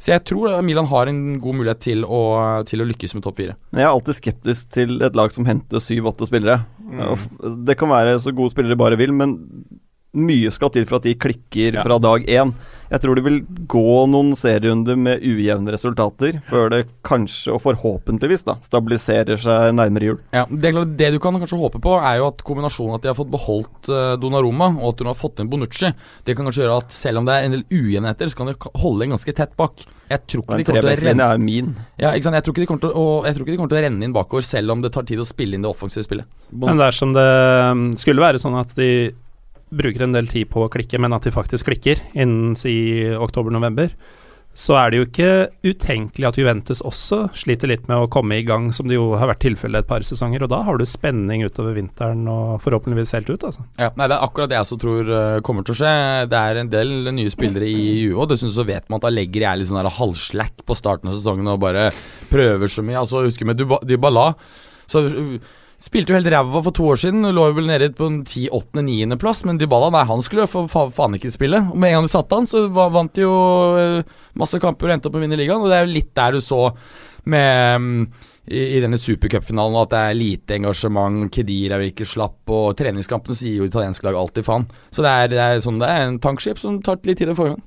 så 0.00 0.14
jeg 0.14 0.24
tror 0.30 0.54
Milan 0.64 0.88
har 0.88 1.10
en 1.10 1.38
god 1.42 1.58
mulighet 1.60 1.82
til 1.84 2.04
å, 2.08 2.20
til 2.68 2.80
å 2.82 2.88
lykkes 2.88 3.14
med 3.16 3.24
topp 3.26 3.40
fire. 3.40 3.56
Jeg 3.74 3.84
er 3.84 3.90
alltid 3.90 4.16
skeptisk 4.20 4.70
til 4.76 4.96
et 5.04 5.16
lag 5.18 5.32
som 5.34 5.48
henter 5.48 5.82
syv-åtte 5.82 6.28
spillere. 6.28 6.62
Mm. 6.80 7.64
Det 7.68 7.76
kan 7.80 7.92
være 7.92 8.16
så 8.22 8.32
gode 8.32 8.54
spillere 8.54 8.76
de 8.76 8.80
bare 8.80 8.98
vil, 9.00 9.12
men 9.16 9.36
mye 10.16 10.50
skal 10.50 10.72
til 10.74 10.86
for 10.88 10.98
at 10.98 11.06
de 11.06 11.14
klikker 11.20 11.76
Ja. 11.76 11.82
fra 11.84 11.98
dag 12.02 12.24
én. 12.26 12.54
Jeg 12.90 13.04
tror 13.04 13.14
det 13.14 13.22
vil 13.22 13.36
gå 13.70 13.92
noen 14.10 14.32
serierunder 14.38 14.96
med 14.98 15.22
ujevne 15.22 15.70
resultater 15.70 16.40
før 16.48 16.72
det 16.72 16.80
kanskje, 17.06 17.54
og 17.54 17.62
forhåpentligvis, 17.62 18.42
da 18.48 18.56
stabiliserer 18.64 19.38
seg 19.38 19.76
nærmere 19.78 20.08
jul. 20.08 20.18
Ja, 20.34 20.42
det, 20.50 20.72
er 20.72 20.74
klart, 20.74 20.96
det 20.98 21.12
du 21.14 21.20
kan 21.22 21.38
kanskje 21.38 21.60
håpe 21.60 21.78
på, 21.82 21.94
er 22.00 22.18
jo 22.18 22.26
at 22.32 22.42
kombinasjonen 22.46 22.98
at 22.98 23.06
de 23.06 23.12
har 23.12 23.18
fått 23.18 23.30
beholdt 23.30 23.92
uh, 23.92 24.16
Donnarumma, 24.20 24.72
og 24.80 24.92
at 24.92 25.04
hun 25.04 25.12
har 25.12 25.18
fått 25.18 25.42
inn 25.42 25.52
Bonucci, 25.52 25.92
det 26.26 26.34
kan 26.34 26.48
kanskje 26.48 26.64
gjøre 26.64 26.80
at 26.82 26.98
selv 26.98 27.22
om 27.22 27.30
det 27.30 27.38
er 27.38 27.46
en 27.46 27.56
del 27.56 27.64
ujevnheter, 27.70 28.32
så 28.32 28.42
kan 28.42 28.50
de 28.50 28.74
holde 28.82 29.06
en 29.06 29.16
ganske 29.16 29.36
tett 29.38 29.54
bak. 29.60 29.86
Jeg 30.10 30.26
tror 30.26 30.42
ikke 30.42 30.58
de 30.58 30.66
kommer 30.66 30.90
til 30.90 31.06
å 31.06 31.08
renne 31.12 31.30
er 31.30 31.42
min. 31.46 31.72
ja, 31.94 32.10
ikke 32.10 32.26
sant? 32.26 32.40
Jeg 32.40 32.46
tror 32.46 32.56
ikke 32.56 32.64
de 32.64 32.70
kommer 32.72 32.86
til 32.88 32.98
å, 32.98 33.08
jeg 33.28 33.36
tror 33.36 33.46
ikke 33.46 33.54
de 33.54 33.60
kommer 33.62 33.74
til 33.76 33.78
å 33.78 33.86
renne 33.86 34.06
inn 34.06 34.16
bakover, 34.16 34.46
selv 34.46 34.74
om 34.74 34.82
det 34.82 34.90
tar 34.96 35.06
tid 35.06 35.22
å 35.22 35.28
spille 35.28 35.54
inn 35.54 35.62
det 35.62 35.70
offensive 35.70 36.02
spillet. 36.08 36.26
Men 36.50 36.82
dersom 36.82 37.14
det 37.14 37.30
um, 37.70 37.90
skulle 37.94 38.24
være 38.24 38.42
sånn 38.42 38.58
at 38.58 38.74
de 38.74 38.90
bruker 39.70 40.06
en 40.06 40.16
del 40.16 40.30
tid 40.30 40.50
på 40.50 40.64
å 40.66 40.70
klikke, 40.72 40.98
men 41.00 41.14
at 41.16 41.26
de 41.26 41.34
faktisk 41.34 41.70
klikker 41.70 42.02
innen 42.14 42.56
si 42.58 42.74
oktober-november, 43.14 43.92
så 44.60 44.74
er 44.74 44.90
det 44.90 44.98
jo 44.98 45.04
ikke 45.06 45.28
utenkelig 45.62 46.26
at 46.26 46.38
Juventus 46.40 46.80
også 46.84 47.20
sliter 47.38 47.70
litt 47.70 47.84
med 47.88 48.02
å 48.02 48.08
komme 48.10 48.40
i 48.40 48.44
gang, 48.44 48.66
som 48.74 48.88
det 48.90 48.96
jo 48.96 49.12
har 49.16 49.30
vært 49.30 49.44
tilfellet 49.44 49.84
et 49.84 49.88
par 49.88 50.02
sesonger. 50.04 50.42
Og 50.42 50.50
da 50.50 50.58
har 50.66 50.76
du 50.76 50.84
spenning 50.88 51.44
utover 51.46 51.76
vinteren 51.78 52.26
og 52.28 52.58
forhåpentligvis 52.64 53.14
helt 53.14 53.30
ut, 53.30 53.46
altså. 53.46 53.62
Ja, 53.78 53.92
nei, 53.94 54.08
Det 54.10 54.16
er 54.18 54.26
akkurat 54.26 54.50
det 54.50 54.58
jeg 54.58 54.66
også 54.66 54.80
tror 54.82 55.12
eh, 55.16 55.38
kommer 55.46 55.64
til 55.64 55.76
å 55.76 55.78
skje. 55.80 55.94
Det 56.32 56.42
er 56.42 56.60
en 56.60 56.72
del 56.74 56.92
nye 57.14 57.32
spillere 57.32 57.70
i 57.70 57.78
Juve, 58.02 58.18
og 58.24 58.32
dessuten 58.34 58.56
så 58.56 58.66
vet 58.68 58.90
man 58.90 58.98
at 58.98 59.06
Allegri 59.08 59.46
er 59.46 59.62
litt 59.62 59.70
sånn 59.70 59.92
halvslack 60.00 60.66
på 60.66 60.76
starten 60.76 61.12
av 61.12 61.16
sesongen 61.16 61.54
og 61.54 61.62
bare 61.62 61.88
prøver 62.32 62.74
så 62.74 62.84
mye. 62.84 62.98
Altså, 63.04 63.22
Husker 63.28 63.48
med 63.48 63.62
Dybala. 63.86 64.32
Så 64.90 65.06
Spilte 65.80 66.12
jo 66.12 66.18
helt 66.18 66.28
ræva 66.28 66.60
for 66.60 66.76
to 66.76 66.88
år 66.92 66.98
siden, 67.00 67.24
lå 67.32 67.46
vel 67.56 67.70
nede 67.70 67.88
på 67.96 68.10
en 68.10 68.18
10.-8.-9.-plass. 68.28 69.46
Men 69.48 69.60
Dybala 69.60 69.88
nei, 69.94 70.02
han 70.10 70.24
skulle 70.24 70.44
jo 70.44 70.50
fa 70.52 70.64
fa 70.68 70.82
faen 70.92 71.16
ikke 71.16 71.32
spille. 71.32 71.62
Og 71.72 71.78
Med 71.80 71.94
en 71.94 72.00
gang 72.00 72.08
de 72.08 72.12
satte 72.12 72.36
han, 72.36 72.48
så 72.50 72.66
vant 72.68 73.14
de 73.16 73.24
jo 73.24 73.36
eh, 73.80 74.18
masse 74.36 74.60
kamper 74.60 74.90
og 74.90 74.96
endte 74.98 75.08
opp 75.08 75.16
med 75.16 75.22
å 75.22 75.24
vinne 75.24 75.40
ligaen. 75.40 75.64
Og 75.64 75.72
det 75.72 75.78
er 75.78 75.86
jo 75.86 75.94
litt 75.94 76.12
der 76.20 76.36
du 76.36 76.44
så 76.44 76.66
med 77.30 77.80
mm, 77.80 78.04
i, 78.50 78.60
i 78.76 78.82
denne 78.82 78.98
supercupfinalen 79.00 79.80
at 79.80 79.92
det 79.94 80.02
er 80.04 80.18
lite 80.18 80.56
engasjement, 80.58 81.30
Kedira 81.32 81.80
virker 81.80 82.08
slapp, 82.08 82.42
og 82.50 82.76
treningskampene 82.78 83.38
sier 83.38 83.60
jo 83.60 83.68
italienske 83.68 84.04
lag 84.04 84.18
alltid 84.20 84.46
faen. 84.46 84.68
Så 84.92 85.04
det 85.06 85.16
er, 85.16 85.32
det 85.32 85.42
er 85.44 85.64
sånn 85.64 85.80
det 85.80 85.88
er 85.90 86.06
en 86.06 86.20
tankskip 86.22 86.60
som 86.60 86.80
tar 86.84 87.00
litt 87.08 87.20
tid 87.22 87.32
å 87.32 87.38
få 87.38 87.48
i 87.48 87.54
gang. 87.54 87.64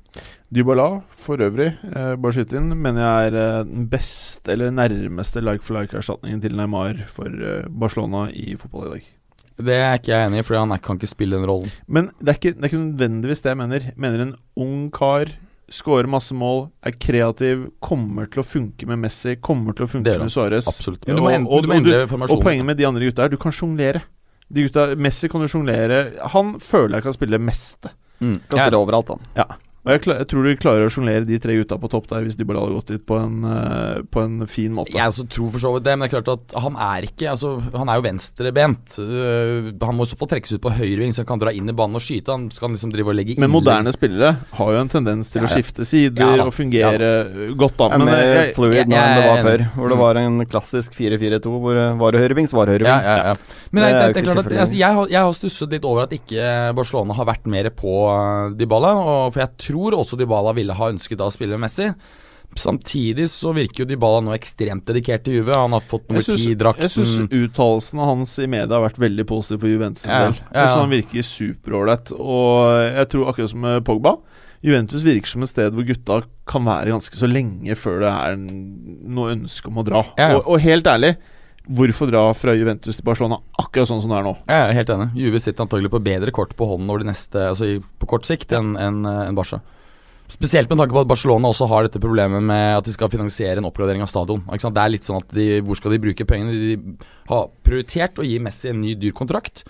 Dybala, 0.54 1.02
for 1.10 1.42
øvrig, 1.42 1.72
eh, 1.96 2.14
bare 2.22 2.36
skyte 2.36 2.58
inn, 2.60 2.70
mener 2.78 3.02
jeg 3.02 3.32
er 3.32 3.38
eh, 3.42 3.64
den 3.66 3.88
beste, 3.90 4.52
eller 4.54 4.70
nærmeste 4.76 5.42
like 5.42 5.64
for 5.66 5.80
like-erstatningen 5.80 6.42
til 6.44 6.54
Neymar 6.60 7.00
for 7.10 7.26
eh, 7.32 7.64
Barcelona 7.70 8.28
i 8.30 8.54
fotball 8.60 8.86
i 8.86 8.92
dag. 9.00 9.08
Det 9.64 9.78
er 9.80 9.96
ikke 9.98 10.12
jeg 10.14 10.28
enig 10.28 10.40
i, 10.42 10.46
for 10.46 10.58
han 10.60 10.72
er, 10.74 10.82
kan 10.84 10.98
ikke 11.00 11.10
spille 11.10 11.38
den 11.40 11.48
rollen. 11.50 11.72
Men 11.88 12.12
det 12.20 12.30
er, 12.36 12.38
ikke, 12.40 12.54
det 12.54 12.64
er 12.64 12.70
ikke 12.72 12.84
nødvendigvis 12.84 13.42
det 13.46 13.52
jeg 13.54 13.58
mener. 13.64 13.88
Jeg 13.90 13.98
mener 14.06 14.22
en 14.28 14.36
ung 14.62 14.78
kar, 14.94 15.32
skårer 15.74 16.10
masse 16.10 16.34
mål, 16.38 16.68
er 16.86 16.96
kreativ, 17.02 17.68
kommer 17.82 18.30
til 18.34 18.44
å 18.44 18.46
funke 18.46 18.86
med 18.90 19.02
Messi, 19.08 19.36
kommer 19.42 19.74
til 19.78 19.86
å 19.88 19.90
funke 19.90 20.18
med 20.22 20.34
Suárez. 20.34 20.70
Absolutt. 20.70 21.06
Men 21.08 21.18
du 21.18 21.22
må, 21.24 21.32
Og- 21.34 21.50
og- 21.64 21.70
må 21.70 21.78
og 21.78 21.84
du- 21.86 22.34
Og 22.34 22.42
poenget 22.44 22.66
med 22.66 22.78
de 22.78 22.86
andre 22.86 23.06
gutta 23.10 23.24
er 23.26 23.30
du 23.30 23.38
kan 23.38 23.52
sjonglere. 23.52 24.02
De 24.52 24.68
gutta, 24.68 24.96
Messi 24.98 25.30
kan 25.30 25.42
jo 25.42 25.48
sjonglere. 25.48 26.20
Han 26.30 26.60
føler 26.60 26.96
jeg 26.98 27.04
kan 27.04 27.14
spille 27.14 27.40
meste. 27.40 27.90
Mm. 28.22 28.40
Kan 28.50 28.58
Ja, 28.60 28.70
spille 28.70 28.86
overalt, 28.86 29.08
han. 29.08 29.48
Og 29.84 29.92
jeg, 29.92 30.00
klar, 30.06 30.20
jeg 30.22 30.28
tror 30.32 30.46
du 30.48 30.52
klarer 30.56 30.88
å 30.88 30.92
sjonglere 30.94 31.28
de 31.28 31.38
tre 31.44 31.58
gutta 31.58 31.76
på 31.76 31.90
topp 31.92 32.06
der, 32.08 32.24
hvis 32.24 32.38
Dybala 32.40 32.62
hadde 32.64 32.76
gått 32.78 32.92
dit 32.94 33.02
på 33.04 33.18
en, 33.20 33.42
eh, 33.44 33.98
på 34.08 34.22
en 34.24 34.46
fin 34.48 34.72
måte. 34.72 34.94
Jeg 34.96 35.12
også 35.12 35.26
tror 35.28 35.50
for 35.52 35.60
så 35.60 35.72
vidt 35.74 35.84
det, 35.84 35.96
men 35.98 36.06
det 36.06 36.08
er 36.08 36.14
klart 36.14 36.32
at 36.32 36.56
han 36.64 36.78
er 36.80 37.08
ikke 37.10 37.32
Altså, 37.34 37.50
han 37.74 37.90
er 37.90 37.98
jo 37.98 38.04
venstrebent. 38.06 38.96
Uh, 39.00 39.68
han 39.82 39.98
må 39.98 40.06
i 40.06 40.10
så 40.12 40.18
fall 40.20 40.30
trekkes 40.32 40.56
ut 40.56 40.62
på 40.64 40.72
høyreving, 40.76 41.12
så 41.16 41.24
han 41.24 41.30
kan 41.34 41.42
dra 41.42 41.52
inn 41.56 41.68
i 41.68 41.76
banen 41.76 42.00
og 42.00 42.04
skyte. 42.04 42.32
Han 42.32 42.46
skal 42.54 42.72
liksom 42.72 42.94
drive 42.94 43.12
og 43.12 43.18
legge 43.18 43.36
Men 43.42 43.52
moderne 43.52 43.92
spillere 43.96 44.32
har 44.56 44.72
jo 44.76 44.84
en 44.84 44.92
tendens 44.92 45.32
til 45.34 45.44
Ja, 45.44 45.50
å 45.50 45.52
skifte 45.52 45.88
sider 45.88 46.24
Ja 46.24 46.38
da. 46.40 46.48
og 46.48 46.56
fungere 46.56 47.10
godt, 47.60 47.76
da. 47.82 47.90
Det 47.90 47.98
er 47.98 48.04
Men 48.04 48.12
mer 48.12 48.24
jeg, 48.24 48.56
fluid 48.56 48.92
nå 48.92 49.02
enn 49.02 49.18
det 49.20 49.28
var 49.28 49.44
før. 49.50 49.66
Hvor 49.76 49.94
det 49.94 50.00
var 50.04 50.22
en 50.22 50.46
klassisk 50.48 50.96
4-4-2 51.00 51.54
hvor 51.66 51.82
var 52.00 52.16
det 52.16 52.24
høyreving, 52.24 52.48
så 52.48 52.60
var 52.60 52.72
det 52.72 52.78
høyreving. 52.78 53.04
Ja, 53.04 53.18
ja, 53.18 53.34
ja. 53.34 53.60
Men 53.74 53.84
Det 53.84 53.90
det, 53.90 54.00
det, 54.00 54.14
det 54.14 54.22
er 54.22 54.28
klart 54.30 54.46
at 54.46 54.60
altså, 54.64 54.78
jeg, 54.78 54.96
har, 55.00 55.08
jeg 55.10 55.26
har 55.26 55.38
stusset 55.38 55.72
litt 55.74 55.86
over 55.90 56.06
at 56.06 56.14
ikke 56.14 56.50
Barcelona 56.78 57.16
har 57.18 57.26
vært 57.26 57.48
mer 57.50 57.72
på 57.74 57.94
uh, 58.06 58.54
Dybala. 58.54 58.92
Og, 59.02 59.34
for 59.34 59.42
jeg 59.42 59.52
tror 59.64 59.73
også 60.00 60.20
Dybala 60.20 60.54
ville 60.58 60.76
ha 60.78 60.92
ønsket 60.94 61.20
da 61.20 61.30
å 61.30 61.34
spille 61.34 61.58
med 61.58 61.66
Messi. 61.68 61.90
Samtidig 62.60 63.26
så 63.34 63.50
virker 63.56 63.84
jo 63.84 63.90
Dybala 63.90 64.22
nå 64.22 64.36
ekstremt 64.36 64.86
dedikert 64.86 65.26
til 65.26 65.40
Juve. 65.40 65.58
Han 65.58 65.74
har 65.74 65.82
fått 65.90 66.06
nummer 66.08 66.22
jeg 66.22 66.30
syns 66.30 66.46
ti-drakten. 66.46 67.30
uttalelsene 67.34 68.08
hans 68.12 68.38
i 68.38 68.48
media 68.48 68.78
har 68.78 68.86
vært 68.86 69.02
veldig 69.02 69.26
positive 69.30 69.64
for 69.64 69.74
Juventus. 69.74 70.06
en 70.06 70.14
Ja, 70.14 70.22
ja, 70.30 70.68
ja. 70.68 70.68
han 70.78 70.94
virker 70.94 71.26
superålreit. 71.26 72.14
Og 72.14 72.78
jeg 72.86 73.10
tror 73.14 73.32
akkurat 73.34 73.54
som 73.56 73.66
med 73.66 73.86
Pogba 73.88 74.18
Juventus 74.64 75.04
virker 75.04 75.28
som 75.28 75.44
et 75.44 75.52
sted 75.52 75.76
hvor 75.76 75.84
gutta 75.88 76.22
kan 76.48 76.64
være 76.64 76.94
ganske 76.94 77.18
så 77.20 77.28
lenge 77.28 77.76
før 77.76 78.00
det 78.06 78.12
er 78.14 78.38
noe 78.40 79.34
ønske 79.36 79.68
om 79.68 79.82
å 79.82 79.88
dra. 79.88 80.04
Ja, 80.16 80.30
ja. 80.32 80.38
Og, 80.38 80.54
og 80.54 80.64
helt 80.64 80.88
ærlig, 80.88 81.18
hvorfor 81.68 82.10
dra 82.12 82.24
fra 82.36 82.56
Juventus 82.58 82.98
til 83.00 83.06
Barcelona 83.08 83.40
akkurat 83.62 83.90
sånn 83.90 84.02
som 84.04 84.12
det 84.12 84.18
er 84.20 84.26
nå? 84.28 84.34
Jeg 84.50 84.64
er 84.66 84.76
helt 84.80 84.92
enig. 84.96 85.08
Juve 85.20 85.40
sitter 85.44 85.66
antagelig 85.66 85.94
på 85.94 86.02
bedre 86.04 86.34
kort 86.36 86.56
på 86.60 86.68
hånden 86.68 86.90
over 86.92 87.04
de 87.04 87.12
neste 87.12 87.46
Altså 87.52 87.78
på 87.80 88.10
kort 88.10 88.28
sikt 88.28 88.52
enn 88.56 88.76
en, 88.80 89.06
en 89.08 89.38
Barca. 89.38 89.62
Spesielt 90.32 90.70
med 90.72 90.80
tanke 90.80 90.96
på 90.96 91.02
at 91.04 91.10
Barcelona 91.10 91.52
også 91.52 91.68
har 91.70 91.86
dette 91.86 92.02
problemet 92.02 92.44
med 92.44 92.78
at 92.80 92.88
de 92.88 92.94
skal 92.96 93.12
finansiere 93.12 93.60
en 93.60 93.68
oppgradering 93.68 94.02
av 94.02 94.10
stadion. 94.10 94.42
Det 94.48 94.82
er 94.82 94.94
litt 94.94 95.08
sånn 95.08 95.20
at 95.20 95.34
de, 95.36 95.48
Hvor 95.66 95.78
skal 95.78 95.94
de 95.94 96.02
bruke 96.04 96.28
pengene? 96.28 96.54
De 96.56 97.10
har 97.30 97.50
prioritert 97.64 98.20
å 98.20 98.26
gi 98.28 98.40
Messi 98.42 98.72
en 98.72 98.82
ny 98.82 98.96
dyr 99.00 99.14
kontrakt. 99.16 99.66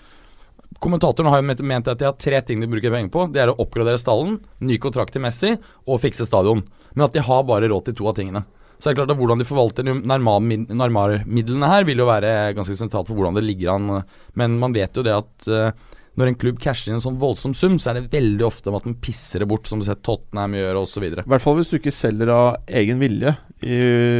Kommentatoren 0.82 1.30
har 1.30 1.42
jo 1.42 1.66
ment 1.66 1.90
at 1.90 2.00
de 2.00 2.06
har 2.06 2.16
tre 2.18 2.40
ting 2.46 2.62
de 2.62 2.70
bruker 2.70 2.92
penger 2.94 3.12
på. 3.12 3.26
Det 3.34 3.42
er 3.42 3.52
å 3.52 3.58
oppgradere 3.62 4.00
stallen, 4.00 4.38
ny 4.60 4.78
kontrakt 4.82 5.14
til 5.14 5.24
Messi 5.24 5.54
og 5.84 6.00
fikse 6.02 6.26
stadion. 6.28 6.64
Men 6.94 7.08
at 7.08 7.14
de 7.14 7.22
har 7.24 7.46
bare 7.48 7.70
råd 7.70 7.90
til 7.90 7.98
to 8.00 8.08
av 8.10 8.18
tingene. 8.18 8.44
Så 8.84 8.90
det 8.90 8.98
er 8.98 8.98
klart 9.00 9.14
at 9.14 9.16
hvordan 9.22 9.40
de 9.40 9.46
forvalter 9.48 9.86
Narmar- 9.88 10.68
Narmar-midlene 10.76 11.70
her, 11.70 11.86
vil 11.88 12.02
jo 12.02 12.04
være 12.10 12.52
ganske 12.52 12.76
sentralt 12.76 13.08
for 13.08 13.16
hvordan 13.16 13.38
det 13.38 13.46
ligger 13.46 13.72
an. 13.78 14.02
Men 14.36 14.58
man 14.60 14.74
vet 14.76 14.92
jo 14.92 15.04
det 15.06 15.14
at 15.16 15.46
eh, 15.48 15.70
når 16.20 16.28
en 16.30 16.36
klubb 16.38 16.58
casher 16.62 16.92
inn 16.92 16.98
en 16.98 17.02
sånn 17.02 17.16
voldsom 17.18 17.54
sum, 17.56 17.78
så 17.80 17.90
er 17.90 17.96
det 18.02 18.12
veldig 18.12 18.44
ofte 18.46 18.68
at 18.76 18.84
den 18.84 18.94
pisser 19.02 19.40
det 19.40 19.48
bort, 19.48 19.64
som 19.66 19.80
du 19.80 19.86
ser 19.86 19.96
sett 19.96 20.04
Tottenham 20.04 20.52
gjøre 20.54 20.82
osv. 20.84 21.06
I 21.08 21.24
hvert 21.24 21.42
fall 21.42 21.56
hvis 21.58 21.72
du 21.72 21.78
ikke 21.80 21.94
selger 21.96 22.28
av 22.30 22.58
egen 22.68 23.00
vilje, 23.00 23.32
i 23.64 23.78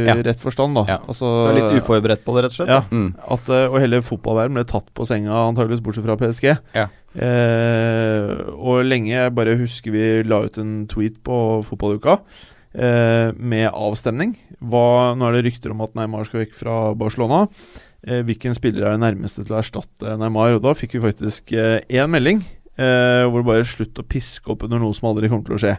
Ja. 0.09 0.15
rett 0.25 0.41
forstand, 0.41 0.73
da. 0.75 0.83
Ja. 0.89 0.97
Altså, 1.05 1.29
Du 1.45 1.51
er 1.51 1.59
litt 1.61 1.83
uforberedt 1.83 2.25
på 2.25 2.33
det, 2.33 2.47
rett 2.47 2.55
og 2.55 2.57
slett. 2.57 2.73
Ja. 2.73 2.81
Mm. 2.89 3.13
at, 3.21 3.47
eh, 3.53 3.67
og 3.69 3.77
hele 3.79 4.01
fotballverdenen 4.01 4.57
ble 4.57 4.65
tatt 4.65 4.89
på 4.97 5.05
senga, 5.05 5.29
antageligvis 5.45 5.85
bortsett 5.85 6.03
fra 6.09 6.17
PSG. 6.17 6.57
Ja. 6.73 6.87
Eh, 7.15 8.33
og 8.57 8.81
lenge, 8.89 9.13
jeg 9.13 9.35
bare 9.37 9.55
husker 9.61 9.93
vi 9.93 10.23
la 10.27 10.41
ut 10.49 10.57
en 10.57 10.87
tweet 10.91 11.21
på 11.23 11.37
fotballuka 11.63 12.19
med 12.75 13.69
avstemning. 13.71 14.33
Hva, 14.59 15.13
nå 15.15 15.29
er 15.29 15.37
det 15.37 15.45
rykter 15.45 15.71
om 15.71 15.83
at 15.85 15.93
Neymar 15.95 16.27
skal 16.27 16.41
vekk 16.41 16.57
fra 16.57 16.75
Barcelona. 16.99 17.45
Eh, 18.05 18.19
hvilken 18.27 18.53
spiller 18.57 18.83
er 18.83 18.97
det 18.97 19.03
nærmeste 19.05 19.45
til 19.45 19.55
å 19.55 19.61
erstatte 19.61 20.17
Neymar? 20.19 20.57
Og 20.57 20.63
da 20.65 20.75
fikk 20.77 20.97
vi 20.97 21.03
faktisk 21.05 21.55
én 21.55 22.11
melding 22.11 22.43
eh, 22.77 23.23
hvor 23.25 23.41
det 23.41 23.49
bare 23.49 23.67
slutt 23.67 24.01
å 24.01 24.07
piske 24.07 24.51
opp 24.51 24.65
under 24.67 24.81
noe 24.81 24.95
som 24.95 25.09
aldri 25.09 25.31
kommer 25.31 25.47
til 25.47 25.57
å 25.57 25.61
skje. 25.63 25.75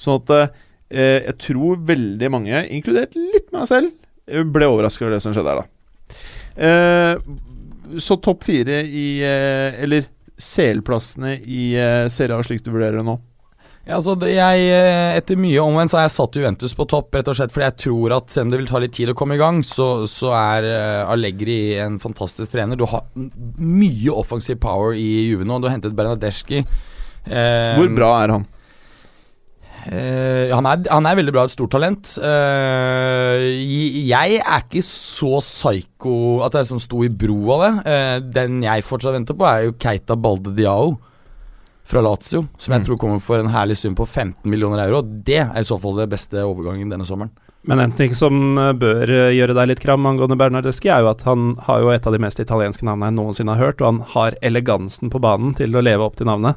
Sånn 0.00 0.20
at 0.20 0.32
eh, 0.34 1.20
jeg 1.30 1.36
tror 1.46 1.82
veldig 1.86 2.30
mange, 2.34 2.64
inkludert 2.74 3.16
litt 3.18 3.52
meg 3.54 3.68
selv, 3.70 3.94
eh, 4.28 4.44
ble 4.44 4.70
overraska 4.70 5.06
over 5.06 5.16
det 5.16 5.22
som 5.24 5.34
skjedde 5.36 5.54
her, 5.54 5.62
da. 5.62 6.18
Eh, 6.54 7.98
så 8.00 8.18
topp 8.22 8.44
fire 8.46 8.78
i 8.86 9.18
eh, 9.26 9.74
Eller 9.82 10.06
selplassene 10.40 11.34
i 11.42 11.72
eh, 11.76 12.06
Serie 12.12 12.38
slik 12.46 12.62
du 12.62 12.70
vurderer 12.70 13.00
det 13.00 13.06
nå? 13.06 13.16
Ja, 13.84 13.98
altså 13.98 14.14
jeg, 14.24 14.62
eh, 14.72 15.18
Etter 15.18 15.36
mye 15.36 15.60
omvendt 15.60 15.92
så 15.92 15.98
har 15.98 16.06
jeg 16.06 16.14
satt 16.14 16.38
Juventus 16.38 16.72
på 16.76 16.86
topp, 16.88 17.10
rett 17.18 17.28
og 17.28 17.36
slett 17.36 17.52
fordi 17.52 17.66
jeg 17.66 17.76
tror 17.82 18.14
at 18.16 18.32
selv 18.32 18.46
om 18.46 18.54
det 18.54 18.60
vil 18.62 18.70
ta 18.70 18.80
litt 18.80 18.94
tid 18.96 19.12
å 19.12 19.16
komme 19.18 19.36
i 19.36 19.42
gang, 19.42 19.60
så, 19.66 19.88
så 20.08 20.32
er 20.38 20.68
eh, 20.70 21.12
Allegri 21.12 21.58
en 21.84 22.00
fantastisk 22.00 22.54
trener. 22.54 22.80
Du 22.80 22.86
har 22.88 23.04
mye 23.60 24.14
offensiv 24.16 24.56
power 24.64 24.96
i 24.96 25.28
Juve 25.28 25.44
nå. 25.44 25.60
Du 25.60 25.68
har 25.68 25.76
hentet 25.76 25.96
Bernadeschi. 25.98 26.64
Eh, 27.28 27.76
Hvor 27.76 27.92
bra 28.00 28.10
er 28.22 28.34
han? 28.38 28.48
Eh, 29.84 30.48
han, 30.48 30.64
er, 30.64 30.88
han 30.88 31.04
er 31.04 31.20
veldig 31.20 31.32
bra, 31.36 31.44
et 31.44 31.52
stort 31.52 31.74
talent. 31.76 32.16
Eh, 32.24 33.50
jeg 34.08 34.40
er 34.40 34.64
ikke 34.64 34.80
så 34.88 35.42
psycho 35.44 36.16
at 36.46 36.56
jeg 36.56 36.72
som 36.72 36.80
sto 36.80 37.04
i 37.04 37.12
bro 37.12 37.36
av 37.58 37.66
det. 37.66 37.74
Eh, 37.92 38.18
den 38.40 38.62
jeg 38.64 38.88
fortsatt 38.88 39.18
venter 39.18 39.36
på, 39.36 39.44
er 39.44 39.68
jo 39.68 39.76
Keita 39.76 40.16
Balde 40.16 40.56
Diao 40.56 40.94
fra 41.84 42.00
Lazio. 42.00 42.46
Som 42.58 42.72
jeg 42.72 42.80
Mm. 42.82 42.86
tror 42.86 42.96
kommer 42.98 43.20
for 43.20 43.38
en 43.38 43.52
herlig 43.52 43.76
sum 43.76 43.94
på 43.94 44.06
15 44.08 44.50
millioner 44.50 44.86
euro. 44.86 45.02
Det 45.02 45.40
er 45.44 45.58
i 45.60 45.64
så 45.64 45.78
fall 45.80 45.96
det 45.96 46.08
beste 46.10 46.40
overgangen 46.44 46.88
denne 46.90 47.04
sommeren. 47.04 47.30
Men 47.66 47.80
en 47.80 47.92
ting 47.92 48.12
som 48.14 48.58
eh, 48.58 48.72
bør 48.76 49.08
eh, 49.08 49.32
gjøre 49.38 49.54
deg 49.56 49.68
litt 49.68 49.80
kram 49.80 50.04
angående 50.04 50.36
Bernardeschi, 50.36 50.90
er 50.92 51.00
jo 51.00 51.08
at 51.08 51.22
han 51.24 51.54
har 51.64 51.80
jo 51.80 51.88
et 51.94 52.06
av 52.06 52.12
de 52.12 52.18
mest 52.20 52.40
italienske 52.40 52.84
navnene 52.84 53.08
jeg 53.12 53.16
noensinne 53.16 53.54
har 53.56 53.66
hørt, 53.70 53.80
og 53.80 53.86
han 53.86 54.00
har 54.12 54.36
elegansen 54.42 55.08
på 55.10 55.20
banen 55.20 55.54
til 55.56 55.72
å 55.76 55.80
leve 55.80 56.04
opp 56.04 56.16
til 56.16 56.26
navnet. 56.28 56.56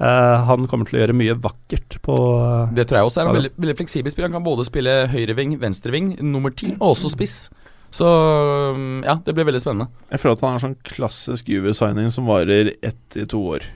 Eh, 0.00 0.44
han 0.48 0.64
kommer 0.66 0.88
til 0.88 0.96
å 0.96 1.02
gjøre 1.02 1.12
mye 1.16 1.34
vakkert 1.36 1.98
på 2.00 2.14
uh, 2.16 2.70
Det 2.72 2.86
tror 2.88 2.96
jeg 3.02 3.04
også 3.10 3.20
er 3.20 3.26
en 3.28 3.36
veldig, 3.36 3.50
veldig 3.60 3.76
fleksibel 3.76 4.10
spiller. 4.14 4.30
Han 4.30 4.38
kan 4.38 4.46
både 4.48 4.64
spille 4.64 4.94
høyreving, 5.12 5.58
venstreving, 5.60 6.14
nummer 6.24 6.54
ti, 6.56 6.72
og 6.80 6.94
også 6.94 7.10
spiss. 7.12 7.50
Så 7.92 8.06
mm, 8.76 9.04
ja, 9.04 9.18
det 9.26 9.34
blir 9.36 9.44
veldig 9.44 9.60
spennende. 9.60 9.90
Jeg 10.08 10.22
føler 10.22 10.38
at 10.38 10.40
han 10.46 10.56
er 10.56 10.64
sånn 10.64 10.76
klassisk 10.88 11.48
Juve-signing 11.52 12.08
som 12.14 12.24
varer 12.30 12.72
ett 12.80 12.96
til 13.12 13.26
to 13.28 13.42
år. 13.58 13.66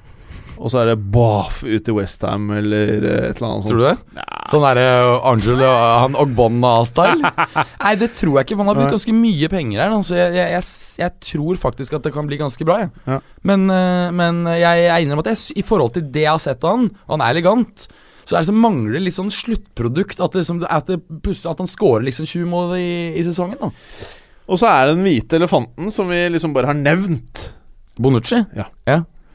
Og 0.58 0.70
så 0.72 0.80
er 0.82 0.90
det 0.92 0.96
boff 1.14 1.62
ut 1.64 1.84
til 1.86 1.96
Westham 1.96 2.50
eller 2.54 2.92
eh, 3.00 3.26
et 3.30 3.40
eller 3.40 3.48
annet 3.48 3.64
sånt. 3.64 3.70
Tror 3.72 3.80
du 3.82 3.86
det? 3.88 4.20
Ja. 4.20 4.26
Sånn 4.52 4.64
derre 4.66 4.86
Angel 5.30 5.62
han 5.64 6.16
Ogbonna-style? 6.20 7.32
Nei, 7.84 7.94
det 8.00 8.10
tror 8.18 8.38
jeg 8.38 8.48
ikke. 8.48 8.58
Man 8.60 8.70
har 8.70 8.78
brukt 8.78 8.96
ganske 8.96 9.16
mye 9.16 9.50
penger 9.52 9.82
her. 9.84 9.94
Så 10.06 10.18
jeg, 10.18 10.32
jeg, 10.38 10.54
jeg, 10.54 10.70
jeg 11.02 11.14
tror 11.30 11.60
faktisk 11.60 11.98
at 11.98 12.06
det 12.08 12.14
kan 12.16 12.28
bli 12.30 12.40
ganske 12.40 12.66
bra. 12.68 12.80
Ja. 13.08 13.20
Men, 13.46 13.68
eh, 13.72 14.08
men 14.14 14.42
jeg 14.54 14.88
er 14.88 15.12
om 15.14 15.22
at 15.24 15.30
jeg, 15.32 15.60
i 15.60 15.66
forhold 15.66 15.94
til 15.96 16.08
det 16.14 16.26
jeg 16.26 16.32
har 16.32 16.42
sett 16.42 16.64
av 16.64 16.76
han, 16.76 16.90
og 17.06 17.16
han 17.16 17.24
er 17.24 17.36
elegant, 17.36 17.86
så 18.24 18.36
er 18.36 18.40
det 18.44 18.48
som 18.48 18.60
mangler 18.60 19.02
litt 19.04 19.16
sånn 19.16 19.32
sluttprodukt. 19.32 20.20
At, 20.20 20.32
det, 20.36 20.44
liksom, 20.44 20.62
at, 20.64 20.92
plutselig- 21.24 21.50
at 21.52 21.64
han 21.64 21.70
scorer 21.70 22.06
liksom 22.06 22.28
20 22.28 22.48
mål 22.50 22.76
i, 22.78 22.92
i 23.20 23.24
sesongen. 23.26 23.60
da 23.60 23.72
Og 24.48 24.60
så 24.60 24.70
er 24.70 24.86
det 24.88 24.96
den 24.98 25.06
hvite 25.08 25.40
elefanten 25.40 25.92
som 25.92 26.08
vi 26.12 26.22
liksom 26.32 26.56
bare 26.56 26.72
har 26.72 26.78
nevnt. 26.78 27.48
Bonucci? 28.00 28.40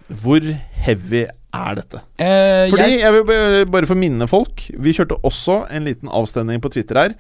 Hvor 0.09 0.41
heavy 0.85 1.25
er 1.53 1.75
dette? 1.77 2.01
Eh, 2.17 2.69
Fordi, 2.71 2.81
jeg, 2.95 2.99
jeg 3.03 3.13
vil 3.13 3.65
bare- 3.69 3.89
få 3.89 3.95
minne 3.97 4.27
folk 4.29 4.63
Vi 4.77 4.93
kjørte 4.93 5.17
også 5.25 5.63
en 5.73 5.85
liten 5.85 6.09
avstemning 6.09 6.61
på 6.61 6.71
Twitter 6.73 6.97
her. 6.97 7.15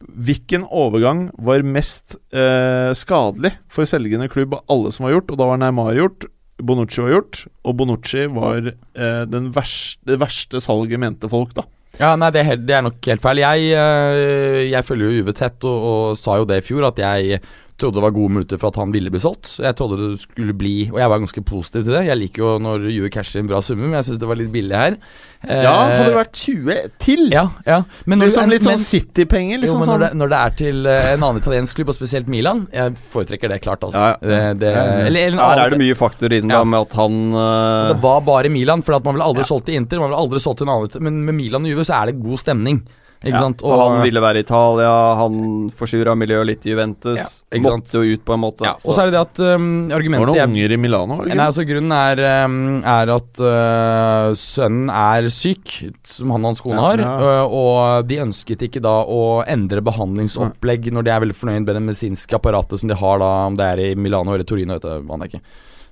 Hvilken 0.00 0.62
overgang 0.72 1.26
var 1.36 1.60
mest 1.62 2.16
eh, 2.32 2.92
skadelig 2.96 3.52
for 3.68 3.84
selgende 3.84 4.30
klubb 4.32 4.54
av 4.56 4.62
alle 4.72 4.92
som 4.96 5.04
var 5.04 5.12
gjort? 5.18 5.30
Og 5.34 5.36
da 5.42 5.48
var 5.50 5.60
Neymar 5.60 5.92
gjort, 5.98 6.24
Bonucci 6.60 7.02
var 7.04 7.12
gjort, 7.12 7.42
og 7.68 7.76
Bonucci 7.76 8.24
var 8.32 8.70
eh, 8.70 9.24
den 9.28 9.50
verste, 9.52 10.00
det 10.08 10.16
verste 10.22 10.60
salget, 10.64 11.00
mente 11.00 11.28
folk, 11.28 11.52
da. 11.56 11.66
Ja, 12.00 12.14
nei, 12.16 12.30
det 12.32 12.40
er, 12.40 12.48
helt, 12.52 12.64
det 12.68 12.74
er 12.78 12.84
nok 12.86 13.08
helt 13.12 13.20
feil. 13.24 13.40
Jeg, 13.42 13.70
eh, 13.76 14.60
jeg 14.70 14.86
følger 14.88 15.10
jo 15.10 15.24
UV 15.26 15.32
tett, 15.36 15.64
og, 15.68 15.86
og 15.90 16.16
sa 16.20 16.36
jo 16.40 16.46
det 16.48 16.62
i 16.62 16.66
fjor, 16.70 16.86
at 16.88 17.00
jeg 17.04 17.40
trodde 17.80 17.98
det 17.98 18.04
var 18.04 18.12
gode 18.16 18.34
muligheter 18.36 18.60
for 18.60 18.70
at 18.70 18.78
han 18.80 18.92
ville 18.94 19.10
bli 19.12 19.20
solgt. 19.22 19.56
Jeg 19.64 19.76
trodde 19.78 19.96
det 20.00 20.20
skulle 20.22 20.54
bli 20.56 20.74
Og 20.92 20.98
jeg 21.00 21.10
var 21.12 21.20
ganske 21.22 21.42
positiv 21.48 21.84
til 21.88 21.96
det. 21.96 22.04
Jeg 22.06 22.18
liker 22.20 22.42
jo 22.44 22.50
når 22.62 22.86
Juve 22.92 23.10
casher 23.14 23.40
inn 23.42 23.48
bra 23.50 23.60
summer, 23.64 23.88
men 23.88 23.98
jeg 24.00 24.08
syns 24.10 24.20
det 24.22 24.28
var 24.30 24.38
litt 24.40 24.52
billig 24.54 24.76
her. 24.76 24.96
Ja, 25.40 25.48
Eh, 25.50 25.64
hadde 25.64 26.08
det 26.10 26.16
vært 26.18 26.36
20 26.36 26.74
til? 27.00 27.20
ja, 27.32 27.46
ja. 27.64 27.78
Men 28.04 28.20
når, 28.20 28.28
liksom, 28.28 28.50
litt 28.52 28.66
sånn 28.66 28.76
City-penger? 28.82 29.56
jo, 29.56 29.60
Liksom 29.62 29.78
men 29.80 29.88
når 29.88 29.94
sånn. 29.94 30.02
det, 30.04 30.18
når 30.20 30.28
det 30.34 30.40
er 30.40 30.50
til 30.58 30.86
eh, 30.92 31.06
en 31.14 31.22
annen 31.24 31.40
italiensk 31.40 31.78
klubb, 31.78 31.88
og 31.88 31.96
spesielt 31.96 32.28
Milan 32.28 32.66
Jeg 32.76 32.92
foretrekker 33.08 33.48
det 33.48 33.60
klart, 33.64 33.80
altså. 33.88 33.96
Ja, 33.96 34.10
ja. 34.20 34.52
Det, 34.52 34.60
det, 34.60 34.74
eller, 35.08 35.20
eller 35.30 35.40
Her 35.40 35.62
er 35.64 35.70
det 35.72 35.80
mye 35.80 35.96
faktor 35.96 36.34
inn 36.36 36.52
Ja. 36.52 36.60
med 36.62 36.80
at 36.84 36.92
han 37.00 37.16
uh... 37.32 37.88
Det 37.94 37.96
var 38.04 38.20
bare 38.28 38.52
Milan, 38.52 38.82
for 38.84 38.98
at 38.98 39.04
man 39.08 39.16
ville 39.16 39.24
aldri 39.32 39.44
solgt 39.48 39.70
til 39.70 39.80
Inter. 39.80 39.98
Man 40.02 40.10
ville 40.12 40.20
aldri 40.20 40.40
solgt 40.44 40.60
til 40.60 40.68
en 40.68 40.74
annen 40.76 41.08
Men 41.08 41.24
med 41.24 41.34
Milan 41.40 41.64
og 41.64 41.72
Juve 41.72 41.88
så 41.88 42.02
er 42.02 42.12
det 42.12 42.20
god 42.20 42.38
stemning. 42.44 42.82
Ikke 43.20 43.34
ja, 43.34 43.40
sant? 43.42 43.60
og, 43.68 43.74
han 43.76 43.98
ville 44.00 44.20
være 44.24 44.40
i 44.40 44.44
Italia, 44.46 44.90
han 45.18 45.34
forsura 45.76 46.14
miljøet 46.16 46.46
litt 46.48 46.62
i 46.64 46.70
Juventus. 46.72 47.18
Ja, 47.18 47.26
ikke 47.52 47.66
sant? 47.68 47.82
måtte 47.84 48.00
jo 48.00 48.16
ut 48.16 48.22
på 48.24 48.32
en 48.32 48.40
måte. 48.40 48.64
ja, 48.64 48.72
Og 48.80 48.96
så 48.96 49.02
er 49.02 49.10
det 49.10 49.16
det 49.18 49.20
at 49.26 49.40
um, 49.60 49.66
argumentet 49.92 50.22
var 50.24 50.30
det 50.30 50.36
noen 50.38 50.54
unger 50.54 50.72
i 50.72 50.78
Milano, 50.80 51.18
Nei, 51.28 51.36
altså 51.44 51.66
Grunnen 51.68 51.92
er, 51.92 52.22
um, 52.46 52.56
er 52.80 53.12
at 53.12 53.42
uh, 53.44 54.30
sønnen 54.40 54.88
er 54.94 55.28
syk, 55.36 55.74
som 56.08 56.32
han 56.32 56.48
og 56.48 56.54
hans 56.54 56.64
kone 56.64 56.80
Ja, 56.80 56.86
har. 56.86 57.04
ja. 57.04 57.12
uh, 57.44 57.58
og 57.60 58.08
de 58.08 58.22
ønsket 58.24 58.64
ikke 58.70 58.80
da 58.88 58.96
å 59.04 59.20
endre 59.44 59.84
behandlingsopplegg 59.84 60.88
når 60.96 61.04
de 61.04 61.12
er 61.12 61.24
veldig 61.26 61.38
fornøyd 61.44 61.66
med 61.68 61.76
det 61.76 61.86
medisinske 61.90 62.40
apparatet 62.40 62.80
som 62.80 62.88
de 62.88 62.96
har 63.04 63.20
da, 63.20 63.32
om 63.52 63.60
det 63.60 63.68
er 63.68 63.84
i 63.90 63.94
Milano 64.00 64.32
eller 64.32 64.48
Torino, 64.48 64.80
vet 64.80 64.88
jeg, 64.88 65.04
aner 65.12 65.28
jeg 65.28 65.34
ikke. 65.36 65.44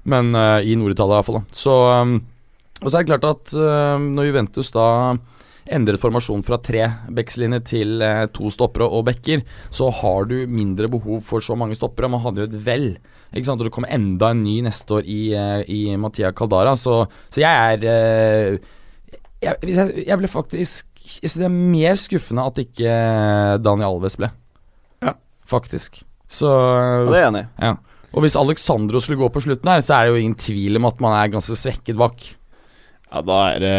Men 0.09 0.33
uh, 0.33 0.65
i 0.65 0.81
Nord-Italia 0.81 1.21
iallfall. 1.21 1.43
Så 1.53 1.77
um, 1.93 2.21
Og 2.81 2.89
så 2.89 2.95
er 2.95 3.05
det 3.05 3.11
klart 3.13 3.29
at 3.35 3.53
uh, 3.53 3.99
når 4.01 4.31
Juventus 4.33 4.73
da 4.73 4.89
endret 5.75 6.01
formasjon 6.03 6.43
fra 6.47 6.59
tre 6.63 6.85
backslinjer 7.15 7.63
til 7.67 8.03
eh, 8.05 8.25
to 8.35 8.51
stoppere 8.53 8.89
og 8.89 9.07
backer, 9.09 9.45
så 9.75 9.91
har 10.01 10.29
du 10.31 10.37
mindre 10.51 10.89
behov 10.93 11.23
for 11.27 11.45
så 11.45 11.57
mange 11.59 11.77
stoppere. 11.79 12.11
Man 12.11 12.23
hadde 12.25 12.45
jo 12.45 12.49
et 12.51 12.59
vel. 12.67 12.89
Ikke 13.33 13.51
sant? 13.51 13.61
Og 13.61 13.69
det 13.69 13.75
kommer 13.75 13.93
enda 13.93 14.33
en 14.33 14.43
ny 14.45 14.59
neste 14.65 14.99
år 14.99 15.09
i, 15.09 15.21
eh, 15.37 15.63
i 15.69 15.81
Mattia 16.01 16.33
Caldara, 16.37 16.75
så, 16.81 17.03
så 17.29 17.45
jeg 17.45 17.75
er 17.75 17.89
eh, 17.93 18.59
jeg, 19.39 19.55
jeg, 19.71 20.05
jeg 20.09 20.19
ble 20.19 20.27
faktisk 20.27 20.89
Jeg 21.23 21.31
synes 21.31 21.37
det 21.39 21.47
er 21.47 21.59
mer 21.77 21.95
skuffende 21.95 22.47
at 22.51 22.57
ikke 22.59 22.95
Daniel 23.63 23.95
Alves 23.95 24.19
ble. 24.19 24.29
Ja. 25.05 25.15
Faktisk. 25.49 26.03
Så 26.29 26.49
Ja, 26.51 27.05
det 27.09 27.15
er 27.17 27.23
jeg 27.23 27.31
enig 27.33 27.45
i. 27.47 27.53
ja. 27.65 27.77
Og 28.17 28.25
hvis 28.25 28.37
Alexandro 28.41 29.01
skulle 29.05 29.21
gå 29.21 29.29
på 29.33 29.43
slutten 29.45 29.69
her, 29.69 29.83
så 29.85 29.95
er 29.99 30.07
det 30.07 30.13
jo 30.15 30.21
ingen 30.23 30.39
tvil 30.41 30.81
om 30.81 30.87
at 30.89 31.01
man 31.05 31.15
er 31.17 31.33
ganske 31.33 31.57
svekket 31.61 31.97
bak. 32.01 32.25
Ja, 33.09 33.23
da 33.25 33.39
er 33.55 33.63
det 33.63 33.75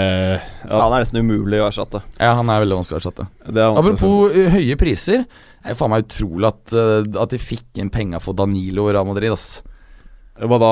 Ja, 0.65 0.79
han 0.81 0.93
er 0.95 1.03
nesten 1.03 1.21
umulig 1.21 1.59
å 1.61 1.67
erstatte. 1.67 2.01
Ja, 2.17 2.33
han 2.39 2.49
er 2.49 2.63
veldig 2.63 2.79
vanskelig 2.79 2.97
å 2.97 3.01
erstatte. 3.03 3.27
er 3.45 3.77
Apropos 3.77 4.33
uh, 4.33 4.45
høye 4.55 4.77
priser. 4.79 5.25
Det 5.59 5.73
er 5.73 5.77
faen 5.77 5.93
meg 5.93 6.07
utrolig 6.07 6.49
at, 6.49 6.61
uh, 6.73 7.03
at 7.21 7.35
de 7.35 7.41
fikk 7.41 7.81
inn 7.81 7.91
penger 7.93 8.23
for 8.23 8.37
Danilo 8.37 8.87
og 8.87 8.95
Real 8.95 9.05
Madrid, 9.05 9.35
ass. 9.35 9.61
Hva 10.39 10.57
da? 10.61 10.71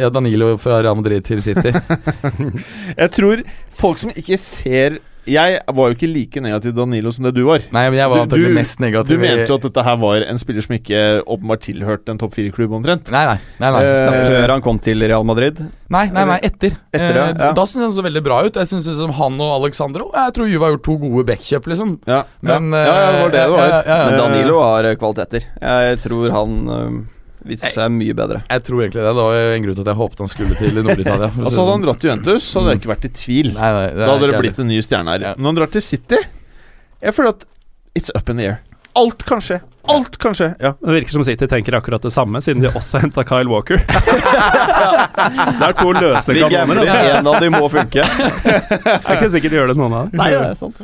Ja, 0.00 0.08
Danilo 0.10 0.54
fra 0.58 0.80
Real 0.80 0.96
Madrid 0.98 1.26
til 1.28 1.42
City. 1.44 1.70
Jeg 3.02 3.14
tror 3.14 3.44
folk 3.78 4.02
som 4.02 4.10
ikke 4.14 4.40
ser 4.40 4.98
Jeg 5.28 5.60
var 5.78 5.90
jo 5.90 5.96
ikke 5.96 6.10
like 6.10 6.42
negativ 6.44 6.72
til 6.72 6.76
Danilo 6.76 7.12
som 7.14 7.26
det 7.28 7.34
du 7.36 7.42
var. 7.46 7.64
Nei, 7.74 7.84
men 7.88 7.98
jeg 8.00 8.12
var 8.12 8.24
antagelig 8.26 8.52
mest 8.58 8.82
negativ. 8.84 9.16
Du 9.16 9.22
mente 9.24 9.48
jo 9.48 9.58
at 9.58 9.66
dette 9.68 9.86
her 9.88 9.98
var 10.02 10.26
en 10.28 10.42
spiller 10.42 10.66
som 10.66 10.76
ikke 10.78 11.02
åpenbart 11.24 11.64
tilhørte 11.64 12.14
en 12.14 12.20
topp 12.20 12.36
fire-klubb, 12.36 12.76
omtrent. 12.80 13.10
Nei, 13.14 13.24
nei. 13.30 13.38
nei, 13.62 13.72
nei. 13.76 13.82
Uh, 13.88 14.18
før 14.34 14.54
han 14.56 14.64
kom 14.64 14.82
til 14.84 15.04
Real 15.04 15.26
Madrid. 15.28 15.62
Nei, 15.88 16.04
nei, 16.12 16.26
nei, 16.28 16.38
etter. 16.44 16.76
Etter, 16.92 17.16
ja, 17.16 17.26
uh. 17.32 17.54
Da 17.56 17.64
syns 17.64 17.80
jeg 17.80 17.86
han 17.88 17.96
så 17.96 18.06
veldig 18.06 18.24
bra 18.26 18.42
ut. 18.44 18.60
Jeg 18.60 18.68
synes 18.68 18.88
liksom 18.90 19.14
Han 19.16 19.38
og 19.40 19.54
Alexandro 19.54 20.10
Jeg 20.12 20.34
tror 20.36 20.50
Juve 20.50 20.66
har 20.66 20.74
gjort 20.74 20.84
to 20.84 20.96
gode 21.00 21.24
backkjøp, 21.30 21.70
liksom. 21.72 21.94
ja, 22.08 22.22
Men, 22.44 22.68
ja, 22.76 22.84
ja, 22.84 23.08
det 23.08 23.22
var 23.22 23.32
det 23.32 23.40
det 23.40 23.50
var. 23.54 23.64
ja, 23.64 23.78
ja, 23.80 23.98
ja. 24.02 24.04
Men 24.04 24.18
Eh, 24.18 24.24
Danilo 24.24 24.58
har 24.62 24.84
eh, 24.84 24.96
kvaliteter. 24.98 25.46
Jeg 25.60 26.00
tror 26.04 26.34
han 26.34 26.58
eh, 26.74 26.98
viser 27.46 27.70
seg 27.74 27.92
mye 27.94 28.14
bedre. 28.18 28.42
Jeg 28.50 28.64
tror 28.66 28.82
egentlig 28.82 29.02
det. 29.02 29.12
Det 29.14 29.24
var 29.28 29.34
en 29.54 29.62
grunn 29.66 29.76
til 29.78 29.84
at 29.84 29.90
jeg 29.92 29.98
håpet 30.00 30.18
han 30.24 30.32
skulle 30.32 30.54
til 30.58 30.80
Nord-Italia. 30.82 31.28
Og 31.28 31.36
så 31.38 31.44
Altså 31.44 31.60
Hadde 31.60 31.70
han 31.70 31.74
sånn. 31.78 31.86
dratt 31.86 32.00
til 32.02 32.10
Juventus, 32.10 32.42
så 32.48 32.60
hadde 32.60 32.74
jeg 32.74 32.80
ikke 32.82 32.92
vært 32.94 33.04
i 33.08 33.12
tvil. 33.22 33.52
Nei, 33.54 33.70
nei, 33.78 33.86
Da 33.98 34.10
hadde 34.12 34.30
det 34.32 34.40
blitt 34.42 34.58
en 34.64 34.68
ny 34.72 34.80
stjerne 34.84 35.14
her. 35.14 35.26
Ja. 35.28 35.34
Når 35.38 35.52
han 35.52 35.60
drar 35.62 35.70
til 35.76 35.84
City 35.84 36.18
Jeg 37.02 37.14
føler 37.14 37.36
at 37.36 37.44
it's 37.98 38.10
up 38.18 38.28
in 38.28 38.36
the 38.42 38.46
air. 38.48 38.58
Alt 38.98 39.22
kan 39.28 39.38
skje. 39.44 39.60
Alt 39.88 40.18
kan 40.18 40.34
skje. 40.34 40.48
Ja. 40.60 40.72
Det 40.82 40.94
virker 40.96 41.14
som 41.14 41.22
City 41.24 41.46
tenker 41.46 41.76
akkurat 41.78 42.02
det 42.02 42.10
samme, 42.12 42.40
siden 42.42 42.64
de 42.64 42.68
også 42.74 42.98
henta 43.04 43.22
Kyle 43.24 43.48
Walker. 43.48 43.78
det 43.86 45.68
er 45.68 45.76
to 45.78 45.92
løse 45.94 46.34
kanoner. 46.34 46.82
Altså. 46.82 46.98
En 47.20 47.30
av 47.30 47.38
de 47.42 47.50
må 47.54 47.68
funke. 47.72 48.02
Det 48.02 48.88
er 48.98 49.14
ikke 49.14 49.30
sikkert 49.32 49.54
de 49.54 49.60
gjør 49.60 49.70
det, 49.72 49.78
noen 49.78 49.94
av 49.94 50.10
dem. 50.10 50.18
Nei, 50.20 50.30
det 50.34 50.42
er 50.50 50.58
sant. 50.58 50.82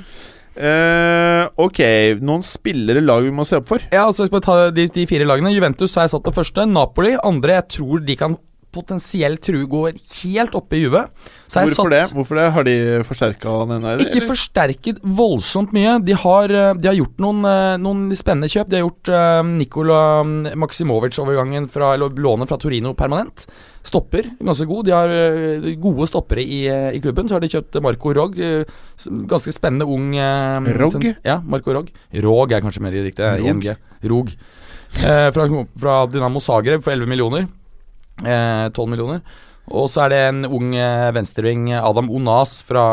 Eh, 0.54 1.44
ok, 1.58 1.80
noen 2.22 2.44
spillere 2.46 3.02
lag 3.02 3.24
vi 3.26 3.32
må 3.34 3.46
se 3.46 3.58
opp 3.58 3.70
for. 3.72 3.84
Ja, 3.90 4.06
altså 4.06 4.28
skal 4.28 4.38
vi 4.38 4.46
ta 4.46 4.58
de, 4.74 4.88
de 4.94 5.06
fire 5.10 5.26
lagene. 5.26 5.52
Juventus 5.54 5.96
har 5.98 6.06
jeg 6.06 6.14
satt 6.14 6.26
på 6.26 6.34
første. 6.36 6.66
Napoli 6.70 7.16
andre. 7.20 7.58
Jeg 7.58 7.70
tror 7.78 8.04
de 8.06 8.18
kan 8.18 8.38
potensielt 8.74 9.42
true 9.44 9.68
går 9.70 9.98
helt 10.22 10.54
oppe 10.58 10.78
i 10.78 10.84
jeg 11.62 11.70
Hvorfor 11.70 11.92
det? 11.92 12.02
Hvorfor 12.14 12.38
det? 12.40 12.46
Har 12.56 12.66
de 12.66 12.76
forsterka 13.06 13.52
den 13.70 13.84
der? 13.84 14.02
ikke 14.02 14.16
eller? 14.18 14.30
forsterket 14.32 15.02
voldsomt 15.02 15.74
mye. 15.76 15.98
De 16.04 16.16
har, 16.24 16.50
eh, 16.50 16.72
de 16.80 16.90
har 16.90 16.98
gjort 16.98 17.22
noen, 17.22 17.44
eh, 17.48 17.76
noen 17.82 18.08
spennende 18.18 18.50
kjøp. 18.50 18.72
De 18.72 18.80
har 18.80 18.84
gjort 18.86 19.12
uh, 19.12 19.42
Nikola 19.46 20.00
Maksimovic-overgangen 20.58 21.68
fra 21.72 21.94
eller 21.94 22.18
lånet 22.18 22.50
fra 22.50 22.58
Torino 22.58 22.94
permanent. 22.98 23.46
Stopper, 23.84 24.30
ganske 24.40 24.66
god. 24.66 24.86
De 24.88 24.96
har 24.96 25.12
eh, 25.12 25.70
gode 25.80 26.08
stoppere 26.08 26.42
i, 26.42 26.64
eh, 26.72 26.90
i 26.96 27.02
klubben. 27.04 27.28
Så 27.28 27.36
har 27.36 27.44
de 27.44 27.52
kjøpt 27.52 27.80
Marco 27.84 28.14
Rogg. 28.16 28.38
eh, 28.40 28.64
ganske 29.30 29.52
spennende 29.52 29.86
ung 29.86 30.14
Rog? 30.14 30.94
Rogg? 30.96 31.08
Ja, 31.24 31.40
Marco 31.44 31.74
Rogg. 31.74 31.90
Rog 32.24 32.52
er 32.52 32.64
kanskje 32.64 32.82
mer 32.82 32.96
riktig. 33.04 33.24
Rog. 33.44 33.68
Rog. 34.04 34.36
Eh, 35.02 35.30
fra, 35.34 35.48
fra 35.76 36.06
Dynamo 36.06 36.40
Zagreb 36.40 36.82
for 36.84 36.94
11 36.94 37.10
millioner. 37.10 37.46
Eh, 38.22 38.68
12 38.70 38.90
millioner. 38.92 39.24
Og 39.72 39.88
så 39.88 40.04
er 40.04 40.12
det 40.12 40.20
en 40.28 40.44
ung 40.44 40.74
eh, 40.76 41.10
venstreving, 41.16 41.70
Adam 41.80 42.10
Onas 42.12 42.58
fra, 42.68 42.84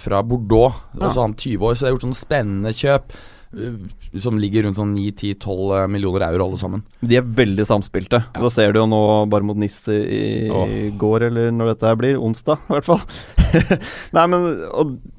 fra 0.00 0.22
Bordeaux. 0.24 0.80
Også 0.96 1.26
han 1.26 1.36
20 1.36 1.68
år, 1.68 1.76
så 1.76 1.84
det 1.84 1.90
er 1.90 1.96
gjort 1.98 2.06
sånne 2.08 2.22
spennende 2.22 2.72
kjøp. 2.76 3.12
Eh, 3.56 4.18
som 4.20 4.38
ligger 4.40 4.64
rundt 4.66 4.76
sånn 4.78 4.94
9-10-12 4.96 5.86
millioner 5.92 6.26
euro 6.28 6.48
alle 6.50 6.58
sammen. 6.60 6.82
De 7.00 7.16
er 7.20 7.22
veldig 7.26 7.64
samspilte. 7.68 8.20
Da 8.34 8.50
ser 8.52 8.72
du 8.74 8.80
jo 8.82 8.86
nå 8.90 9.00
bare 9.32 9.46
mot 9.46 9.56
Nis 9.58 9.78
i, 9.92 10.48
Åh. 10.52 10.72
går, 11.00 11.28
eller 11.30 11.50
når 11.54 11.72
dette 11.74 11.88
her 11.90 11.98
blir. 12.00 12.18
Onsdag, 12.20 12.60
i 12.68 12.74
hvert 12.76 12.88
fall. 12.88 13.04
Nei, 14.16 14.24
men 14.28 14.44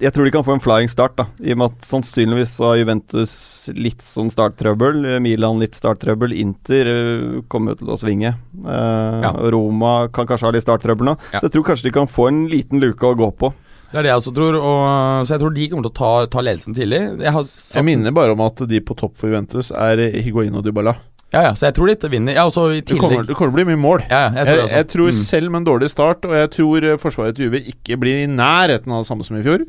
Jeg 0.02 0.14
tror 0.14 0.28
de 0.28 0.34
kan 0.36 0.46
få 0.46 0.54
en 0.58 0.64
flying 0.64 0.90
start, 0.92 1.16
da. 1.18 1.26
I 1.42 1.54
og 1.56 1.62
med 1.64 1.72
at 1.74 1.88
sannsynligvis 1.90 2.58
har 2.64 2.78
Juventus 2.82 3.34
litt 3.76 4.04
sånn 4.06 4.30
starttrøbbel. 4.34 5.02
Milan 5.26 5.62
litt 5.64 5.78
starttrøbbel. 5.80 6.36
Inter 6.40 6.92
eh, 6.94 7.40
kommer 7.52 7.78
til 7.80 7.90
å 7.94 7.98
svinge. 8.00 8.36
Eh, 8.66 9.18
Ja. 9.20 9.34
Roma 9.52 10.08
kan 10.14 10.28
kanskje 10.30 10.48
ha 10.48 10.54
litt 10.56 10.64
starttrøbbel 10.66 11.10
nå. 11.10 11.16
Ja. 11.34 11.40
Så 11.42 11.48
jeg 11.50 11.56
tror 11.58 11.66
kanskje 11.72 11.90
de 11.90 11.96
kan 11.98 12.08
få 12.10 12.28
en 12.30 12.44
liten 12.52 12.80
luke 12.84 13.08
å 13.10 13.18
gå 13.18 13.32
på. 13.42 13.50
Det 13.90 13.98
er 13.98 14.06
det 14.06 14.12
jeg 14.12 14.22
også 14.22 14.34
tror, 14.38 14.56
og, 14.60 14.82
så 15.26 15.34
jeg 15.34 15.42
tror 15.42 15.54
de 15.56 15.68
kommer 15.70 15.88
til 15.88 15.94
å 15.94 15.98
ta, 15.98 16.10
ta 16.30 16.44
ledelsen 16.46 16.76
tidlig. 16.78 17.00
Jeg 17.26 17.46
Jeg 17.76 17.86
minner 17.88 18.14
bare 18.14 18.36
om 18.36 18.44
at 18.46 18.62
de 18.70 18.82
på 18.86 18.96
topp 18.98 19.16
for 19.18 19.32
Juventus 19.32 19.72
er 19.74 19.98
Higuain 20.22 20.54
og 20.56 20.66
Dybala. 20.68 20.94
Ja, 21.30 21.44
ja, 21.46 21.54
så 21.54 21.68
jeg 21.68 21.76
tror 21.78 21.90
de 21.94 22.10
vinner. 22.10 22.34
Ja, 22.34 22.48
i 22.50 22.82
Det 22.82 22.98
kommer, 22.98 23.22
det 23.26 23.36
kommer 23.38 23.52
til 23.52 23.54
å 23.54 23.58
bli 23.60 23.66
mye 23.70 23.78
mål. 23.78 24.02
Ja, 24.10 24.30
jeg 24.34 24.48
tror 24.48 24.58
Jeg, 24.58 24.70
jeg 24.74 24.88
tror 24.88 25.10
Mm. 25.10 25.14
selv 25.14 25.52
med 25.52 25.60
en 25.62 25.66
dårlig 25.66 25.90
start, 25.90 26.26
og 26.26 26.34
jeg 26.34 26.50
tror 26.52 26.84
eh, 26.84 26.98
forsvaret 26.98 27.36
til 27.36 27.46
Juve 27.46 27.62
ikke 27.70 27.98
blir 28.02 28.24
i 28.24 28.28
nærheten 28.28 28.92
av 28.92 29.04
det 29.04 29.08
samme 29.10 29.24
som 29.24 29.38
i 29.38 29.44
fjor. 29.44 29.66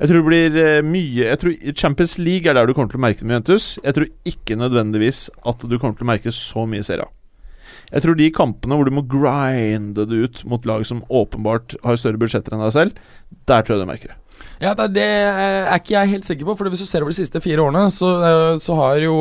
Jeg 0.00 0.08
tror 0.08 0.22
det 0.22 0.26
blir 0.26 0.56
eh, 0.56 0.82
mye 0.82 1.28
Jeg 1.28 1.38
tror 1.38 1.52
Champions 1.76 2.18
League 2.18 2.48
er 2.48 2.54
der 2.54 2.66
du 2.66 2.72
kommer 2.72 2.88
til 2.88 2.98
å 2.98 3.04
merke 3.04 3.20
det 3.20 3.26
med 3.28 3.36
Juventus. 3.36 3.78
Jeg 3.84 3.94
tror 3.94 4.08
ikke 4.24 4.56
nødvendigvis 4.56 5.28
at 5.44 5.58
du 5.68 5.78
kommer 5.78 5.96
til 5.96 6.06
å 6.06 6.12
merke 6.12 6.32
så 6.32 6.64
mye 6.66 6.82
serie. 6.82 7.04
Jeg 7.92 8.02
tror 8.06 8.16
de 8.16 8.30
kampene 8.32 8.76
hvor 8.78 8.88
du 8.88 8.94
må 8.96 9.02
grinde 9.04 10.06
det 10.08 10.20
ut 10.24 10.42
mot 10.48 10.64
lag 10.68 10.84
som 10.88 11.02
åpenbart 11.12 11.74
har 11.84 11.98
større 12.00 12.20
budsjetter 12.22 12.54
enn 12.56 12.62
deg 12.64 12.72
selv, 12.72 13.00
der 13.50 13.62
tror 13.66 13.76
jeg 13.76 13.84
du 13.86 13.90
merker 13.90 14.14
det. 14.14 14.18
Ja, 14.62 14.72
det, 14.74 15.02
er- 15.02 15.66
er 15.68 15.78
ikke 15.78 15.94
jeg 15.98 16.08
helt 16.16 16.24
sikker 16.26 16.48
på. 16.48 16.54
For 16.58 16.70
hvis 16.72 16.80
du 16.82 16.86
ser 16.88 17.04
over 17.04 17.12
de 17.12 17.18
siste 17.20 17.40
fire 17.44 17.62
årene, 17.62 17.84
så, 17.94 18.08
eh, 18.26 18.56
så 18.62 18.74
har 18.78 18.96
jo 19.04 19.16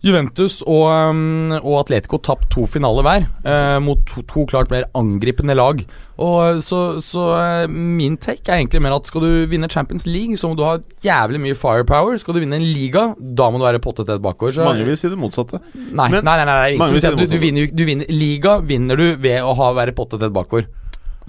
Juventus 0.00 0.62
og, 0.64 0.86
um, 0.88 1.50
og 1.60 1.74
Atletico 1.82 2.16
tapt 2.24 2.46
to 2.54 2.62
finaler 2.72 3.04
hver, 3.04 3.26
eh, 3.44 3.78
mot 3.84 4.00
to, 4.08 4.22
to 4.30 4.46
klart 4.48 4.70
mer 4.72 4.86
angripende 4.96 5.52
lag. 5.58 5.82
Og 6.20 6.62
Så, 6.64 6.78
så 7.04 7.24
eh, 7.36 7.66
min 7.68 8.16
take 8.16 8.48
er 8.48 8.62
egentlig 8.62 8.80
mer 8.80 8.94
at 8.96 9.06
skal 9.10 9.20
du 9.26 9.28
vinne 9.50 9.68
Champions 9.68 10.06
League, 10.08 10.38
så 10.40 10.48
må 10.48 10.56
du 10.56 10.64
ha 10.64 10.78
jævlig 11.04 11.40
mye 11.44 11.56
firepower. 11.58 12.16
Skal 12.22 12.32
du 12.36 12.40
vinne 12.40 12.56
en 12.56 12.64
liga, 12.64 13.10
da 13.20 13.50
må 13.52 13.60
du 13.60 13.66
være 13.68 13.82
pottetett 13.84 14.22
bakover. 14.24 14.54
Så, 14.56 14.64
Mange 14.64 14.86
vil 14.88 14.96
si 14.96 15.10
det 15.12 15.20
motsatte. 15.20 15.60
nei, 15.76 16.08
men- 16.08 16.24
nei, 16.24 16.36
nei, 16.40 16.44
nei, 16.48 16.76
nei, 16.80 16.88
si 16.96 17.10
du, 17.16 17.26
du, 17.26 17.38
vinner, 17.42 17.68
du 17.68 17.84
vinner 17.84 18.08
Liga 18.08 18.56
vinner 18.64 18.96
du 18.96 19.16
ved 19.20 19.42
å 19.44 19.52
ha, 19.58 19.72
være 19.76 19.92
pottetett 19.96 20.32
bakover. 20.32 20.64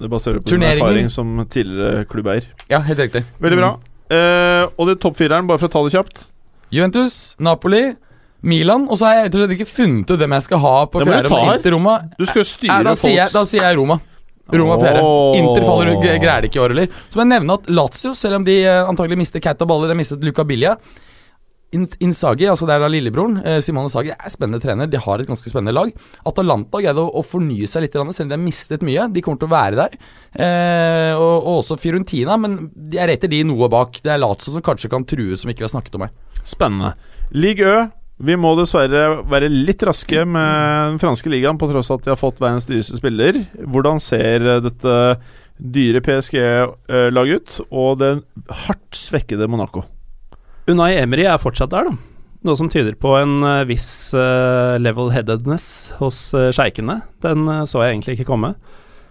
Det 0.00 0.08
baserer 0.10 0.40
på 0.40 0.48
din 0.48 0.64
erfaring 0.64 1.10
som 1.12 1.36
tidligere 1.44 2.06
klubbeier. 2.08 2.48
Ja, 2.72 2.80
helt 2.80 2.98
riktig. 3.04 3.22
Veldig 3.38 3.58
bra. 3.60 3.74
Eh, 4.12 4.64
og 4.80 4.88
det 4.88 4.96
toppfireren, 5.04 5.46
bare 5.46 5.60
for 5.60 5.68
å 5.68 5.72
ta 5.76 5.82
det 5.84 5.92
kjapt. 5.92 6.24
Juventus, 6.72 7.36
Napoli, 7.38 7.92
Milan. 8.42 8.88
Og 8.90 8.98
så 8.98 9.08
har 9.08 9.18
jeg 9.18 9.28
rett 9.28 9.36
og 9.36 9.44
slett 9.44 9.54
ikke 9.58 9.68
funnet 9.70 10.10
ut 10.10 10.22
hvem 10.22 10.36
jeg 10.38 10.46
skal 10.48 10.62
ha 10.64 10.74
på 10.86 11.04
fjerde. 11.04 11.30
men. 11.30 11.52
Inter 11.58 11.76
Roma 11.76 11.98
Du 12.18 12.24
skal 12.26 12.42
jo 12.42 12.48
styre 12.48 12.72
Nei, 12.72 12.88
da, 12.88 12.96
sier 12.98 13.18
jeg, 13.20 13.34
da 13.34 13.44
sier 13.48 13.68
jeg 13.68 13.78
Roma. 13.78 14.00
Roma 14.52 14.76
fjerde. 14.82 15.06
Inter 15.38 15.64
faller 15.68 15.94
greier 16.02 16.44
det 16.44 16.50
ikke 16.50 16.60
i 16.60 16.64
år 16.64 16.74
heller. 16.74 17.00
Så 17.08 17.18
må 17.18 17.26
jeg 17.26 17.32
nevne 17.36 17.56
at 17.60 17.72
Lazio, 17.72 18.12
selv 18.18 18.40
om 18.40 18.46
de 18.48 18.58
eh, 18.66 18.82
antagelig 18.82 19.22
mister 19.22 19.42
Keita 19.42 19.68
Baller, 19.68 19.88
de 19.90 19.96
har 19.96 20.02
mistet 20.02 20.26
Luca 20.26 20.44
Billia 20.48 20.76
Insagi, 21.72 22.44
altså 22.52 22.66
det 22.68 22.74
er 22.74 22.82
da 22.84 22.88
lillebroren, 22.92 23.38
eh, 23.48 23.58
Simone 23.64 23.88
Sagi, 23.88 24.10
er 24.12 24.32
spennende 24.32 24.60
trener. 24.60 24.90
De 24.92 25.00
har 25.00 25.22
et 25.22 25.28
ganske 25.28 25.48
spennende 25.48 25.72
lag. 25.72 25.88
Atalanta 26.28 26.82
greide 26.82 27.00
å, 27.00 27.22
fornye 27.24 27.64
seg 27.70 27.86
litt, 27.86 27.96
selv 27.96 28.26
om 28.26 28.28
de 28.28 28.36
har 28.36 28.42
mistet 28.42 28.84
mye. 28.84 29.06
De 29.08 29.22
kommer 29.24 29.40
til 29.40 29.48
å 29.48 29.54
være 29.54 29.78
der. 29.80 29.96
Eh, 30.36 31.14
og, 31.16 31.46
og 31.48 31.62
også 31.62 31.78
Fiorentina, 31.80 32.36
men 32.36 32.68
jeg 32.92 33.08
rater 33.08 33.32
de 33.32 33.40
noe 33.48 33.70
bak. 33.72 34.02
Det 34.04 34.12
er 34.12 34.20
Lazio 34.20 34.52
som 34.52 34.64
kanskje 34.64 34.92
kan 34.92 35.08
true, 35.08 35.38
som 35.40 35.48
ikke 35.48 35.64
vi 35.64 35.68
har 35.70 35.72
snakket 35.72 35.96
om 35.96 36.04
her. 36.04 36.12
Spennende. 36.44 36.92
Ligue 37.32 37.64
Ø. 37.64 37.80
Vi 38.22 38.36
må 38.38 38.52
dessverre 38.54 39.24
være 39.26 39.48
litt 39.50 39.82
raske 39.82 40.22
med 40.22 40.92
den 40.92 41.00
franske 41.02 41.30
ligaen, 41.32 41.58
på 41.58 41.66
tross 41.72 41.90
av 41.90 41.98
at 41.98 42.04
de 42.06 42.12
har 42.12 42.20
fått 42.20 42.38
verdens 42.42 42.68
dyreste 42.68 43.00
spiller. 43.00 43.40
Hvordan 43.66 43.98
ser 44.02 44.46
eh, 44.46 44.60
dette 44.62 44.98
dyre 45.58 46.02
PSG-laget 46.06 47.42
ut, 47.42 47.56
og 47.74 47.98
det 47.98 48.12
hardt 48.62 48.94
svekkede 48.98 49.48
Monaco? 49.50 49.82
Unai 50.70 50.92
Emery 51.00 51.26
er 51.26 51.42
fortsatt 51.42 51.72
der, 51.74 51.90
da. 51.90 51.96
Noe 52.46 52.58
som 52.58 52.70
tyder 52.70 52.94
på 52.98 53.16
en 53.18 53.42
eh, 53.46 53.64
viss 53.66 53.90
uh, 54.14 54.78
level-headedness 54.78 55.66
hos 55.98 56.22
uh, 56.38 56.52
sjeikene. 56.54 57.00
Den 57.26 57.50
så 57.66 57.82
jeg 57.82 57.96
egentlig 57.96 58.16
ikke 58.20 58.28
komme. 58.30 58.52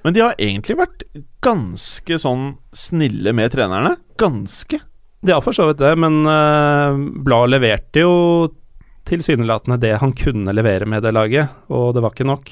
Men 0.07 0.15
de 0.15 0.23
har 0.23 0.39
egentlig 0.39 0.79
vært 0.79 1.03
ganske 1.43 2.15
sånn 2.23 2.53
snille 2.71 3.35
med 3.35 3.51
trenerne. 3.51 3.97
Ganske. 4.19 4.79
De 5.21 5.35
har 5.35 5.43
for 5.43 5.53
så 5.53 5.67
vidt 5.67 5.83
det, 5.83 5.91
men 6.01 6.23
Blad 7.21 7.51
leverte 7.53 8.01
jo 8.01 8.15
tilsynelatende 9.09 9.79
det 9.81 9.95
han 10.01 10.13
kunne 10.17 10.53
levere 10.53 10.87
med 10.89 11.03
det 11.03 11.13
laget, 11.15 11.51
og 11.73 11.93
det 11.95 12.03
var 12.03 12.13
ikke 12.15 12.27
nok. 12.29 12.51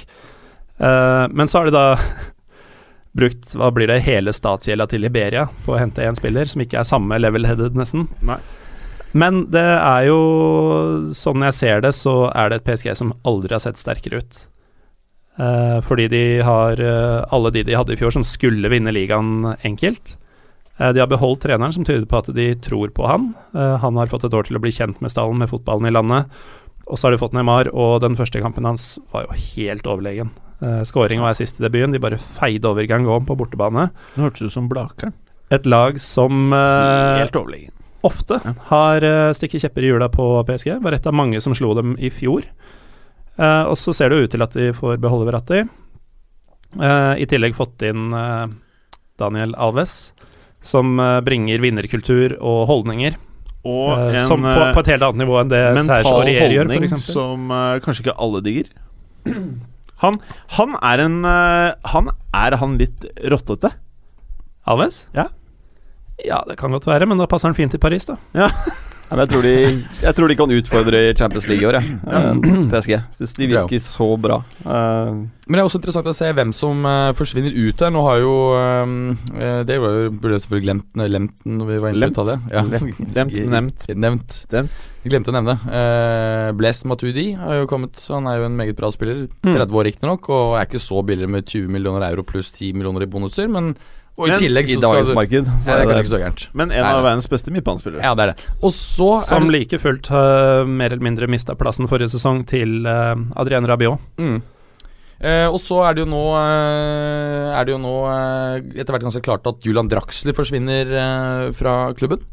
men 0.80 1.48
så 1.48 1.60
har 1.60 1.66
de 1.68 1.74
da 1.76 1.98
brukt 3.20 3.56
hva 3.58 3.70
blir 3.76 3.90
det, 3.92 4.00
hele 4.06 4.34
statsgjelda 4.34 4.88
til 4.90 5.04
Liberia 5.04 5.48
på 5.66 5.76
å 5.76 5.80
hente 5.82 6.06
én 6.06 6.18
spiller, 6.18 6.50
som 6.50 6.64
ikke 6.64 6.80
er 6.82 6.88
samme 6.88 7.20
level-headed, 7.20 7.78
nesten. 7.78 8.08
Nei. 8.26 8.40
Men 9.18 9.46
det 9.50 9.66
er 9.66 10.06
jo 10.10 10.20
Sånn 11.18 11.46
jeg 11.48 11.58
ser 11.58 11.84
det, 11.86 11.96
så 11.98 12.30
er 12.30 12.52
det 12.52 12.60
et 12.60 12.68
PSG 12.68 12.94
som 13.00 13.16
aldri 13.28 13.56
har 13.56 13.64
sett 13.64 13.82
sterkere 13.82 14.22
ut. 14.22 14.42
Uh, 15.40 15.80
fordi 15.86 16.10
de 16.12 16.24
har 16.44 16.82
uh, 16.84 17.26
alle 17.32 17.52
de 17.56 17.64
de 17.64 17.78
hadde 17.78 17.96
i 17.96 18.00
fjor 18.00 18.12
som 18.12 18.26
skulle 18.28 18.70
vinne 18.72 18.94
ligaen 18.94 19.56
enkelt. 19.66 20.18
Eh, 20.80 20.94
de 20.96 21.00
har 21.04 21.08
beholdt 21.12 21.44
treneren, 21.44 21.74
som 21.76 21.86
tyder 21.86 22.08
på 22.10 22.22
at 22.22 22.32
de 22.36 22.54
tror 22.64 22.92
på 22.96 23.08
han. 23.08 23.34
Eh, 23.54 23.76
han 23.84 24.00
har 24.00 24.12
fått 24.12 24.26
et 24.28 24.36
år 24.36 24.48
til 24.48 24.60
å 24.60 24.64
bli 24.64 24.72
kjent 24.74 25.02
med 25.04 25.12
stallen, 25.12 25.40
med 25.42 25.52
fotballen 25.52 25.90
i 25.90 25.94
landet. 25.94 26.32
Og 26.90 26.98
så 26.98 27.08
har 27.08 27.14
de 27.14 27.22
fått 27.22 27.36
Neymar, 27.38 27.70
og 27.76 28.00
den 28.02 28.16
første 28.18 28.42
kampen 28.42 28.66
hans 28.66 28.96
var 29.14 29.28
jo 29.28 29.36
helt 29.38 29.86
overlegen. 29.86 30.32
Uh, 30.60 30.82
Skåring 30.84 31.22
var 31.24 31.36
sist 31.38 31.60
i 31.60 31.64
debuten. 31.64 31.94
De 31.94 32.02
bare 32.02 32.18
feide 32.20 32.68
over 32.68 32.84
Gangon 32.90 33.28
på 33.28 33.36
bortebane. 33.38 33.86
Nå 34.18 34.26
hørtes 34.26 34.50
du 34.50 34.52
som 34.52 34.66
Blakeren. 34.68 35.14
Et 35.54 35.66
lag 35.70 35.96
som 36.02 36.52
Helt 36.52 37.38
overlegen. 37.38 37.72
ofte 38.06 38.40
har 38.72 39.06
uh, 39.06 39.32
stikket 39.34 39.64
kjepper 39.64 39.86
i 39.86 39.92
hjula 39.94 40.10
på 40.12 40.26
PSG. 40.50 40.74
Var 40.84 40.98
et 40.98 41.08
av 41.08 41.16
mange 41.16 41.40
som 41.42 41.56
slo 41.56 41.72
dem 41.78 41.94
i 41.96 42.10
fjor. 42.12 42.50
Uh, 43.38 43.70
og 43.70 43.78
så 43.80 43.94
ser 43.96 44.10
det 44.12 44.20
ut 44.20 44.34
til 44.36 44.44
at 44.44 44.58
de 44.58 44.74
får 44.76 45.00
beholde 45.00 45.30
Verratti. 45.30 45.64
Uh, 46.76 47.16
I 47.16 47.30
tillegg 47.30 47.56
fått 47.58 47.86
inn 47.88 48.12
Daniel 49.20 49.56
Alves, 49.56 50.12
som 50.62 51.00
uh, 51.00 51.20
bringer 51.26 51.62
vinnerkultur 51.64 52.36
og 52.40 52.68
holdninger. 52.70 53.18
Og 53.68 53.90
uh, 53.92 54.14
en 54.16 54.28
som 54.28 54.44
på, 54.44 54.54
eh, 54.56 54.72
på 54.76 54.84
et 54.84 54.92
helt 54.94 55.04
annet 55.08 55.24
nivå 55.26 55.40
enn 55.42 55.52
det 55.52 55.64
Serge 55.84 56.14
Aurier 56.14 56.54
gjør, 56.56 56.72
f.eks. 56.72 57.10
som 57.12 57.50
eh, 57.52 57.80
kanskje 57.84 58.06
ikke 58.06 58.16
alle 58.24 58.44
digger. 58.46 58.70
Han, 60.00 60.16
han 60.56 60.78
er 60.80 61.02
en 61.04 61.18
eh, 61.28 61.90
Han 61.92 62.08
er 62.32 62.56
han 62.62 62.78
litt 62.80 63.04
rottete? 63.34 63.74
Alves? 64.70 65.02
Ja. 65.18 65.28
Ja, 66.24 66.40
det 66.48 66.56
kan 66.60 66.72
godt 66.76 66.88
være, 66.88 67.08
men 67.08 67.20
da 67.20 67.28
passer 67.32 67.52
han 67.52 67.58
fint 67.58 67.76
i 67.76 67.82
Paris, 67.82 68.08
da. 68.08 68.16
Ja, 68.36 68.48
men 69.10 69.20
jeg, 69.24 69.30
tror 69.32 69.42
de, 69.46 69.54
jeg 70.04 70.16
tror 70.18 70.30
de 70.32 70.36
kan 70.38 70.52
utfordre 70.54 71.00
i 71.10 71.14
Champions 71.18 71.48
League 71.50 71.64
i 71.64 71.68
år, 71.70 71.78
jeg. 71.80 71.98
Eh, 72.06 72.44
PSG. 72.74 72.94
Syns 73.18 73.34
de 73.40 73.48
virker 73.50 73.82
så 73.82 74.08
bra. 74.22 74.38
Eh, 74.62 75.12
Men 75.50 75.58
det 75.58 75.64
er 75.64 75.66
også 75.66 75.80
interessant 75.82 76.10
å 76.12 76.14
se 76.14 76.30
hvem 76.38 76.52
som 76.54 76.86
eh, 76.86 77.10
forsvinner 77.18 77.56
ut 77.58 77.82
her. 77.82 77.90
Nå 77.96 78.04
har 78.06 78.20
jo 78.22 78.34
Det 79.66 79.80
burde 79.82 80.36
jeg 80.36 80.44
selvfølgelig 80.46 80.68
glemt, 80.68 80.88
glemt 81.10 81.46
når 81.50 81.72
vi 81.72 81.80
var 81.82 81.90
inne 81.94 82.04
Lemt. 82.06 82.16
på 82.20 82.26
det. 82.30 82.38
Ja. 82.54 82.64
Glemt, 82.70 83.40
nevnt. 83.56 83.86
Nevnt. 83.98 84.40
Nevnt. 84.54 84.88
Glemte 85.10 85.32
å 85.32 85.36
nevne. 85.38 85.56
Uh, 85.64 86.50
Blaise 86.60 86.86
Matuidi 86.90 87.32
har 87.40 87.62
jo 87.62 87.70
kommet. 87.72 87.96
så 87.98 88.18
Han 88.20 88.28
er 88.30 88.42
jo 88.42 88.50
en 88.50 88.58
meget 88.60 88.76
bra 88.78 88.92
spiller. 88.94 89.26
Mm. 89.42 89.54
30 89.56 89.80
år 89.80 89.88
riktignok, 89.90 90.30
og 90.30 90.58
er 90.60 90.68
ikke 90.68 90.82
så 90.84 91.02
billig 91.08 91.30
med 91.32 91.48
20 91.48 91.72
millioner 91.72 92.06
euro 92.12 92.26
pluss 92.28 92.52
10 92.52 92.74
millioner 92.78 93.08
i 93.08 93.10
bonuser, 93.10 93.48
men 93.50 93.74
Og 94.20 94.28
i 94.28 94.36
tillegg 94.42 94.68
I 94.68 94.76
så 94.76 94.84
dagens 94.84 95.08
skal 95.08 95.16
du 95.16 95.20
marked. 95.22 95.48
ja, 95.48 95.64
Det 95.64 95.74
er 95.74 95.80
kanskje 95.80 95.96
det, 95.96 96.04
ikke 96.04 96.12
så 96.12 96.22
gærent. 96.24 96.46
Men 96.52 96.72
en 96.74 96.84
Nei, 96.84 96.92
av 96.92 97.06
verdens 97.06 97.30
beste 97.32 97.54
midtbanespillere. 97.56 98.04
Ja, 98.04 98.14
det 98.20 98.26
er 98.26 98.32
det. 98.34 98.48
Og 98.60 98.74
så 98.76 99.10
er 99.16 99.26
Som 99.30 99.48
det 99.48 99.56
like 99.56 99.80
fullt 99.80 100.10
uh, 100.12 100.68
mer 100.68 100.92
eller 100.92 101.06
mindre 101.08 101.30
mista 101.32 101.56
plassen 101.56 101.88
forrige 101.88 102.12
sesong 102.12 102.44
til 102.50 102.84
uh, 102.84 103.16
Adrienne 103.40 103.70
Rabiot. 103.72 104.04
Mm. 104.20 104.42
Uh, 105.20 105.48
og 105.52 105.58
så 105.64 105.82
er 105.84 105.96
det 105.98 106.06
jo 106.06 106.08
nå 106.08 106.20
uh, 106.32 107.52
Er 107.52 107.66
det 107.68 107.74
jo 107.74 107.80
nå 107.84 107.96
etter 108.72 108.94
hvert 108.96 109.04
ganske 109.04 109.24
klart 109.24 109.48
at 109.52 109.66
Julian 109.68 109.90
Draxler 109.92 110.36
forsvinner 110.36 110.94
fra 111.56 111.80
klubben. 111.96 112.24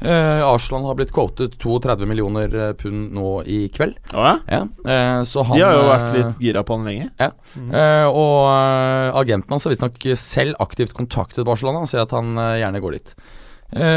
Eh, 0.00 0.42
Arsland 0.44 0.84
har 0.84 0.94
blitt 0.98 1.12
quotet 1.14 1.54
32 1.62 2.04
millioner 2.08 2.52
eh, 2.52 2.72
pund 2.76 3.14
nå 3.16 3.30
i 3.48 3.62
kveld. 3.72 3.96
Oh, 4.12 4.26
ja? 4.28 4.34
Ja, 4.44 4.60
eh, 4.84 5.22
så 5.24 5.44
han 5.48 5.56
De 5.56 5.64
har 5.64 5.72
jo 5.78 5.86
vært 5.88 6.10
eh, 6.10 6.18
litt 6.18 6.42
gira 6.44 6.64
på 6.68 6.76
han 6.76 6.84
lenge. 6.90 7.08
Eh, 7.16 8.04
og 8.10 8.44
eh, 8.50 9.16
agenten 9.22 9.56
hans 9.56 9.64
har 9.64 9.72
visstnok 9.72 9.96
selv 10.20 10.60
aktivt 10.60 10.92
kontaktet 10.96 11.48
Barcelona 11.48 11.80
og 11.86 11.88
sier 11.88 12.04
at 12.04 12.12
han 12.12 12.36
gjerne 12.36 12.84
går 12.84 12.98
dit. 12.98 13.16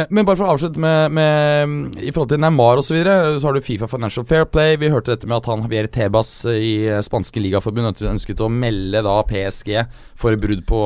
Men 0.10 0.26
bare 0.26 0.34
for 0.34 0.48
å 0.48 0.54
avslutte 0.56 0.82
med, 0.82 1.12
med 1.14 2.00
I 2.02 2.10
forhold 2.10 2.32
til 2.32 2.40
Neymar 2.42 2.80
osv., 2.82 2.88
så, 2.88 2.96
videre, 2.96 3.36
så 3.38 3.46
har 3.46 3.54
du 3.54 3.62
Fifa 3.62 3.86
Financial 3.92 4.26
Fair 4.26 4.48
Play. 4.50 4.80
Vi 4.82 4.90
hørte 4.90 5.14
dette 5.14 5.30
med 5.30 5.38
at 5.38 5.46
han 5.52 5.62
Javier 5.68 5.86
Tebas 5.94 6.32
i 6.50 6.72
spanske 7.06 7.44
ligaforbund 7.44 8.02
ønsket- 8.10 8.42
å 8.42 8.50
melde 8.50 9.04
da 9.06 9.20
PSG 9.30 9.76
for 10.18 10.40
brudd 10.42 10.66
på 10.68 10.80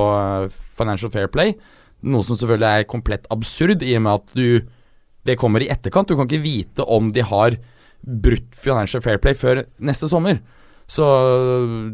Financial 0.75 1.13
Fair 1.13 1.31
Play. 1.31 1.55
Noe 2.03 2.27
som 2.27 2.35
selvfølgelig 2.35 2.81
er 2.83 2.89
komplett 2.91 3.29
absurd, 3.31 3.85
i 3.87 3.95
og 3.95 4.03
med 4.03 4.19
at 4.19 4.35
du 4.35 4.73
Det 5.23 5.37
kommer 5.39 5.63
i 5.63 5.69
etterkant. 5.71 6.09
Du 6.09 6.17
kan 6.19 6.27
ikke 6.27 6.43
vite 6.43 6.83
om 6.83 7.11
de 7.15 7.23
har 7.25 7.57
brutt 8.03 8.55
Financial 8.59 9.01
Fair 9.03 9.21
Play 9.23 9.37
før 9.39 9.63
neste 9.79 10.09
sommer. 10.11 10.41
Så 10.89 11.05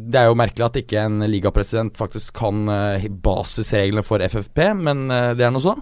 det 0.10 0.18
er 0.18 0.30
jo 0.30 0.38
merkelig 0.38 0.66
at 0.66 0.80
ikke 0.82 1.04
en 1.06 1.22
ligapresident 1.30 1.98
faktisk 2.00 2.34
kan 2.40 2.64
eh, 2.74 3.06
basisreglene 3.10 4.04
for 4.06 4.24
FFP, 4.26 4.64
men 4.82 5.06
eh, 5.14 5.34
det 5.38 5.46
er 5.46 5.54
nå 5.54 5.62
så. 5.64 5.76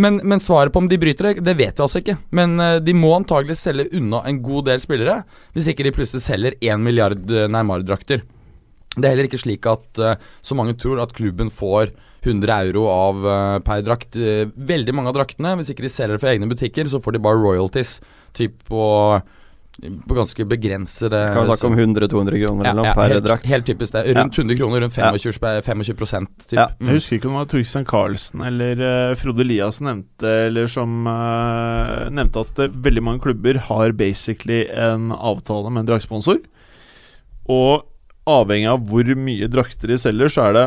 Men, 0.00 0.18
men 0.26 0.42
svaret 0.42 0.72
på 0.74 0.80
om 0.82 0.88
de 0.90 0.98
bryter 0.98 1.28
det, 1.28 1.44
det 1.46 1.54
vet 1.58 1.76
vi 1.76 1.84
altså 1.84 2.00
ikke. 2.00 2.16
Men 2.34 2.56
eh, 2.62 2.78
de 2.82 2.96
må 2.96 3.12
antagelig 3.14 3.58
selge 3.60 3.90
unna 4.00 4.24
en 4.26 4.40
god 4.44 4.70
del 4.70 4.80
spillere, 4.82 5.20
hvis 5.54 5.68
ikke 5.70 5.86
de 5.86 5.94
plutselig 5.98 6.24
selger 6.24 6.56
1 6.64 6.82
milliard 6.82 7.28
Neymar-drakter. 7.28 8.24
Det 8.94 9.04
er 9.04 9.12
heller 9.12 9.28
ikke 9.28 9.42
slik 9.42 9.66
at 9.66 9.98
så 10.46 10.54
mange 10.54 10.76
tror 10.78 11.00
at 11.02 11.12
klubben 11.16 11.48
får 11.50 11.90
100 12.24 12.56
euro 12.68 12.88
av 12.88 13.28
eh, 13.28 13.60
per 13.64 13.84
drakt. 13.86 14.16
Eh, 14.16 14.48
veldig 14.54 14.96
mange 14.96 15.12
av 15.12 15.18
draktene, 15.18 15.54
hvis 15.60 15.72
ikke 15.74 15.86
de 15.86 15.92
selger 15.92 16.16
det 16.16 16.24
fra 16.24 16.34
egne 16.34 16.50
butikker, 16.50 16.88
så 16.90 17.00
får 17.04 17.16
de 17.16 17.24
bare 17.24 17.40
royalties. 17.40 17.98
Typ 18.34 18.56
på, 18.66 18.84
på 19.78 20.16
ganske 20.16 20.46
begrensede 20.50 21.20
kan 21.30 21.44
vi 21.44 21.52
snakke 21.52 21.68
om 21.68 21.76
100-200 21.78 22.40
kroner 22.40 22.70
eller 22.70 22.80
noe 22.80 22.94
per 22.96 23.14
helt, 23.14 23.26
drakt. 23.26 23.48
Helt 23.50 23.68
typisk 23.68 23.94
det. 23.94 24.04
Rundt 24.16 24.38
100 24.40 24.58
kroner, 24.58 24.84
rundt 24.86 24.98
25, 24.98 25.36
spe- 25.38 25.54
25 25.68 25.98
prosent, 26.00 26.32
typ. 26.48 26.58
Ja. 26.58 26.68
Mm. 26.80 26.90
Jeg 26.90 27.00
husker 27.00 27.18
ikke 27.18 27.30
om 27.30 27.36
det 27.36 27.42
var 27.42 27.50
Torstein 27.52 27.88
Carlsen 27.92 28.44
eller 28.48 28.82
uh, 28.82 29.14
Frode 29.20 29.44
Eliassen 29.44 29.90
nevnte 29.90 30.36
Eller 30.48 30.70
som 30.70 31.06
uh, 31.06 32.10
nevnte 32.10 32.46
at 32.46 32.62
uh, 32.64 32.78
veldig 32.88 33.04
mange 33.06 33.24
klubber 33.28 33.60
har 33.68 33.94
basically 33.98 34.64
en 34.70 35.12
avtale 35.14 35.70
med 35.70 35.84
en 35.84 35.92
draktsponsor. 35.92 36.40
Og 37.52 37.84
avhengig 38.30 38.70
av 38.72 38.88
hvor 38.88 39.10
mye 39.20 39.50
drakter 39.52 39.92
de 39.92 40.00
selger, 40.00 40.32
så 40.32 40.48
er 40.48 40.56
det 40.56 40.64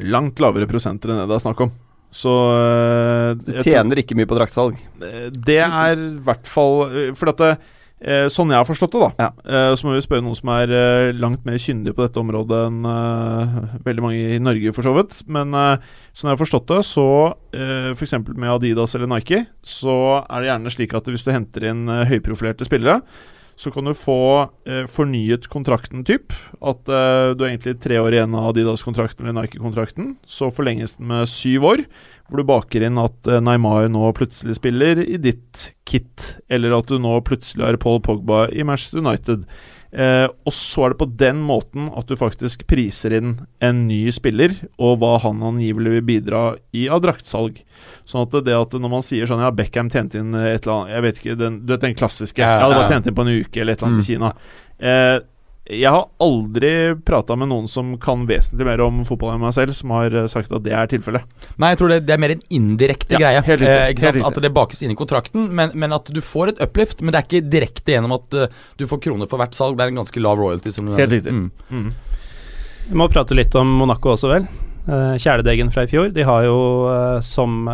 langt 0.00 0.40
lavere 0.40 0.68
prosenter 0.70 1.12
enn 1.12 1.20
det 1.22 1.28
det 1.28 1.36
er 1.36 1.44
snakk 1.44 1.66
om. 1.66 1.72
Så 2.12 2.32
eh, 2.52 3.30
Du 3.40 3.52
tjener 3.64 4.02
ikke 4.02 4.16
mye 4.18 4.28
på 4.28 4.36
draktsalg. 4.36 4.80
Eh, 5.00 5.30
Det 5.32 5.62
er 5.64 5.96
i 5.96 6.10
hvert 6.20 6.48
fall 6.48 6.82
eh, 6.90 7.14
For 7.16 7.32
dette 7.32 7.54
Sånn 8.02 8.50
jeg 8.50 8.58
har 8.58 8.66
forstått 8.66 8.96
det, 8.96 8.98
da. 8.98 9.28
Ja. 9.46 9.74
Så 9.78 9.86
må 9.86 9.92
vi 9.94 10.00
spørre 10.02 10.24
noen 10.26 10.34
som 10.34 10.48
er 10.50 11.12
langt 11.14 11.44
mer 11.46 11.54
kyndig 11.62 11.92
på 11.94 12.02
dette 12.02 12.18
området 12.18 12.64
enn 12.66 12.80
veldig 13.86 14.02
mange 14.02 14.32
i 14.34 14.40
Norge, 14.42 14.72
for 14.74 14.82
så 14.82 14.90
vidt. 14.96 15.20
Men 15.30 15.54
sånn 15.54 16.26
jeg 16.26 16.32
har 16.32 16.40
forstått 16.40 16.66
det, 16.72 16.80
så 16.82 17.04
uh, 17.30 17.92
f.eks. 17.94 18.16
med 18.26 18.50
Adidas 18.56 18.96
eller 18.98 19.06
Nike, 19.06 19.44
så 19.62 19.94
er 20.24 20.42
det 20.42 20.50
gjerne 20.50 20.72
slik 20.74 20.96
at 20.98 21.12
hvis 21.14 21.22
du 21.22 21.30
henter 21.30 21.68
inn 21.70 21.86
høyprofilerte 22.10 22.66
spillere, 22.66 23.04
så 23.56 23.70
kan 23.70 23.86
du 23.86 23.92
få 23.96 24.18
eh, 24.66 24.84
fornyet 24.90 25.48
kontrakten 25.52 26.04
typ. 26.08 26.34
At 26.60 26.88
eh, 26.88 27.32
du 27.34 27.44
har 27.44 27.50
egentlig 27.50 27.78
tre 27.82 27.98
år 28.00 28.16
igjen 28.16 28.34
av 28.38 28.50
Adidas-kontrakten 28.50 29.26
eller 29.26 29.42
Nike-kontrakten. 29.42 30.16
Så 30.26 30.50
forlenges 30.54 30.96
den 30.98 31.10
med 31.12 31.30
syv 31.30 31.68
år, 31.72 31.84
hvor 32.28 32.42
du 32.42 32.48
baker 32.48 32.86
inn 32.86 33.00
at 33.02 33.28
eh, 33.30 33.42
Neymar 33.44 33.90
nå 33.92 34.08
plutselig 34.18 34.58
spiller 34.58 35.02
i 35.04 35.20
ditt 35.20 35.72
kit, 35.88 36.36
eller 36.52 36.78
at 36.78 36.90
du 36.90 36.98
nå 37.02 37.18
plutselig 37.26 37.68
har 37.68 37.80
Paul 37.82 38.02
Pogba 38.04 38.46
i 38.50 38.66
Manchester 38.66 39.04
United. 39.04 39.46
Eh, 39.92 40.24
og 40.48 40.54
så 40.56 40.86
er 40.86 40.94
det 40.94 40.98
på 41.02 41.08
den 41.20 41.42
måten 41.44 41.90
at 41.98 42.08
du 42.08 42.14
faktisk 42.16 42.62
priser 42.70 43.12
inn 43.18 43.34
en 43.60 43.82
ny 43.90 44.06
spiller, 44.14 44.54
og 44.80 45.02
hva 45.02 45.18
han 45.20 45.42
angivelig 45.44 45.98
vil 45.98 46.06
bidra 46.08 46.42
i 46.72 46.86
av 46.88 47.02
draktsalg. 47.04 47.58
Sånn 48.08 48.24
at 48.24 48.38
det 48.46 48.54
at 48.56 48.72
når 48.72 48.90
man 48.90 49.04
sier 49.04 49.28
sånn 49.28 49.42
Ja, 49.44 49.50
Beckham 49.52 49.90
tjente 49.92 50.18
inn 50.18 50.32
et 50.34 50.64
eller 50.64 50.72
annet 50.80 50.94
Jeg 50.94 51.02
vet 51.04 51.20
ikke, 51.20 51.36
den, 51.38 51.58
du 51.66 51.74
vet 51.74 51.84
den 51.84 51.94
klassiske. 51.98 52.40
Ja, 52.42 52.68
det 52.70 52.78
var 52.80 52.88
tjent 52.88 53.06
inn 53.06 53.14
på 53.18 53.26
en 53.26 53.34
uke 53.44 53.60
eller 53.60 53.76
et 53.76 53.82
eller 53.82 53.92
annet 53.92 54.00
Mm. 54.00 54.02
i 54.02 54.08
Kina. 54.08 54.32
Eh, 54.82 55.18
jeg 55.62 55.90
har 55.94 56.08
aldri 56.18 56.70
prata 57.06 57.36
med 57.38 57.46
noen 57.52 57.68
som 57.70 57.92
kan 58.02 58.24
vesentlig 58.26 58.66
mer 58.66 58.80
om 58.82 59.04
fotball 59.06 59.36
enn 59.36 59.44
meg 59.44 59.54
selv, 59.54 59.76
som 59.78 59.92
har 59.94 60.10
eh, 60.10 60.26
sagt 60.30 60.50
at 60.50 60.64
det 60.64 60.74
er 60.74 60.90
tilfellet. 60.90 61.28
Nei, 61.62 61.70
jeg 61.72 61.78
tror 61.78 61.92
det, 61.92 61.98
det 62.08 62.16
er 62.16 62.22
mer 62.24 62.34
en 62.34 62.42
indirekte 62.50 63.14
Ja, 63.14 63.20
greie. 63.22 63.44
helt 63.46 63.62
riktig, 63.62 63.76
Eh, 63.76 63.92
ikke 63.94 64.04
sant? 64.08 64.26
At 64.26 64.40
det 64.42 64.50
bakes 64.56 64.82
inn 64.82 64.94
i 64.94 64.98
kontrakten, 64.98 65.46
men, 65.54 65.70
men 65.78 65.94
at 65.94 66.10
du 66.10 66.18
får 66.18 66.54
et 66.54 66.64
uplift. 66.66 67.00
Men 67.00 67.14
det 67.14 67.20
er 67.20 67.28
ikke 67.28 67.52
direkte 67.52 67.94
gjennom 67.94 68.16
at 68.18 68.34
uh, 68.34 68.58
du 68.76 68.88
får 68.90 69.04
kroner 69.06 69.30
for 69.30 69.38
hvert 69.38 69.54
salg. 69.54 69.78
Det 69.78 69.86
er 69.86 69.94
en 69.94 70.02
ganske 70.02 70.24
lav 70.24 70.42
royalty. 70.42 70.74
Som 70.74 70.90
Helt 70.98 71.14
riktig. 71.14 71.32
Mm. 71.32 71.88
Vi 72.90 72.98
må 72.98 73.06
prate 73.12 73.38
litt 73.38 73.54
om 73.58 73.70
Monaco 73.78 74.16
også, 74.16 74.34
vel. 74.34 74.50
Uh, 74.90 75.14
Kjæledeggen 75.14 75.70
fra 75.70 75.86
i 75.86 75.92
fjor. 75.94 76.10
De 76.10 76.26
har 76.26 76.42
jo, 76.48 76.58
uh, 76.90 77.22
som 77.22 77.64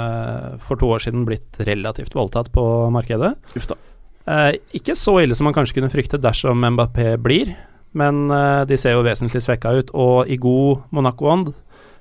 for 0.69 0.77
to 0.77 0.93
år 0.93 1.09
siden, 1.09 1.25
blitt 1.29 1.57
relativt 1.65 2.13
voldtatt 2.17 2.53
på 2.53 2.65
markedet. 2.93 3.33
Uff 3.57 3.73
da. 3.73 3.81
Eh, 4.29 4.59
ikke 4.77 4.97
så 4.99 5.17
ille 5.23 5.37
som 5.37 5.49
man 5.49 5.57
kanskje 5.57 5.79
kunne 5.79 5.93
frykte 5.93 6.21
dersom 6.21 6.61
Mbappé 6.75 7.15
blir, 7.23 7.55
men 7.99 8.29
eh, 8.35 8.65
de 8.71 8.79
ser 8.81 8.97
jo 8.97 9.05
vesentlig 9.07 9.43
svekka 9.45 9.75
ut. 9.79 9.93
Og 9.99 10.31
i 10.31 10.39
god 10.41 10.89
Monaco-ånd 10.95 11.53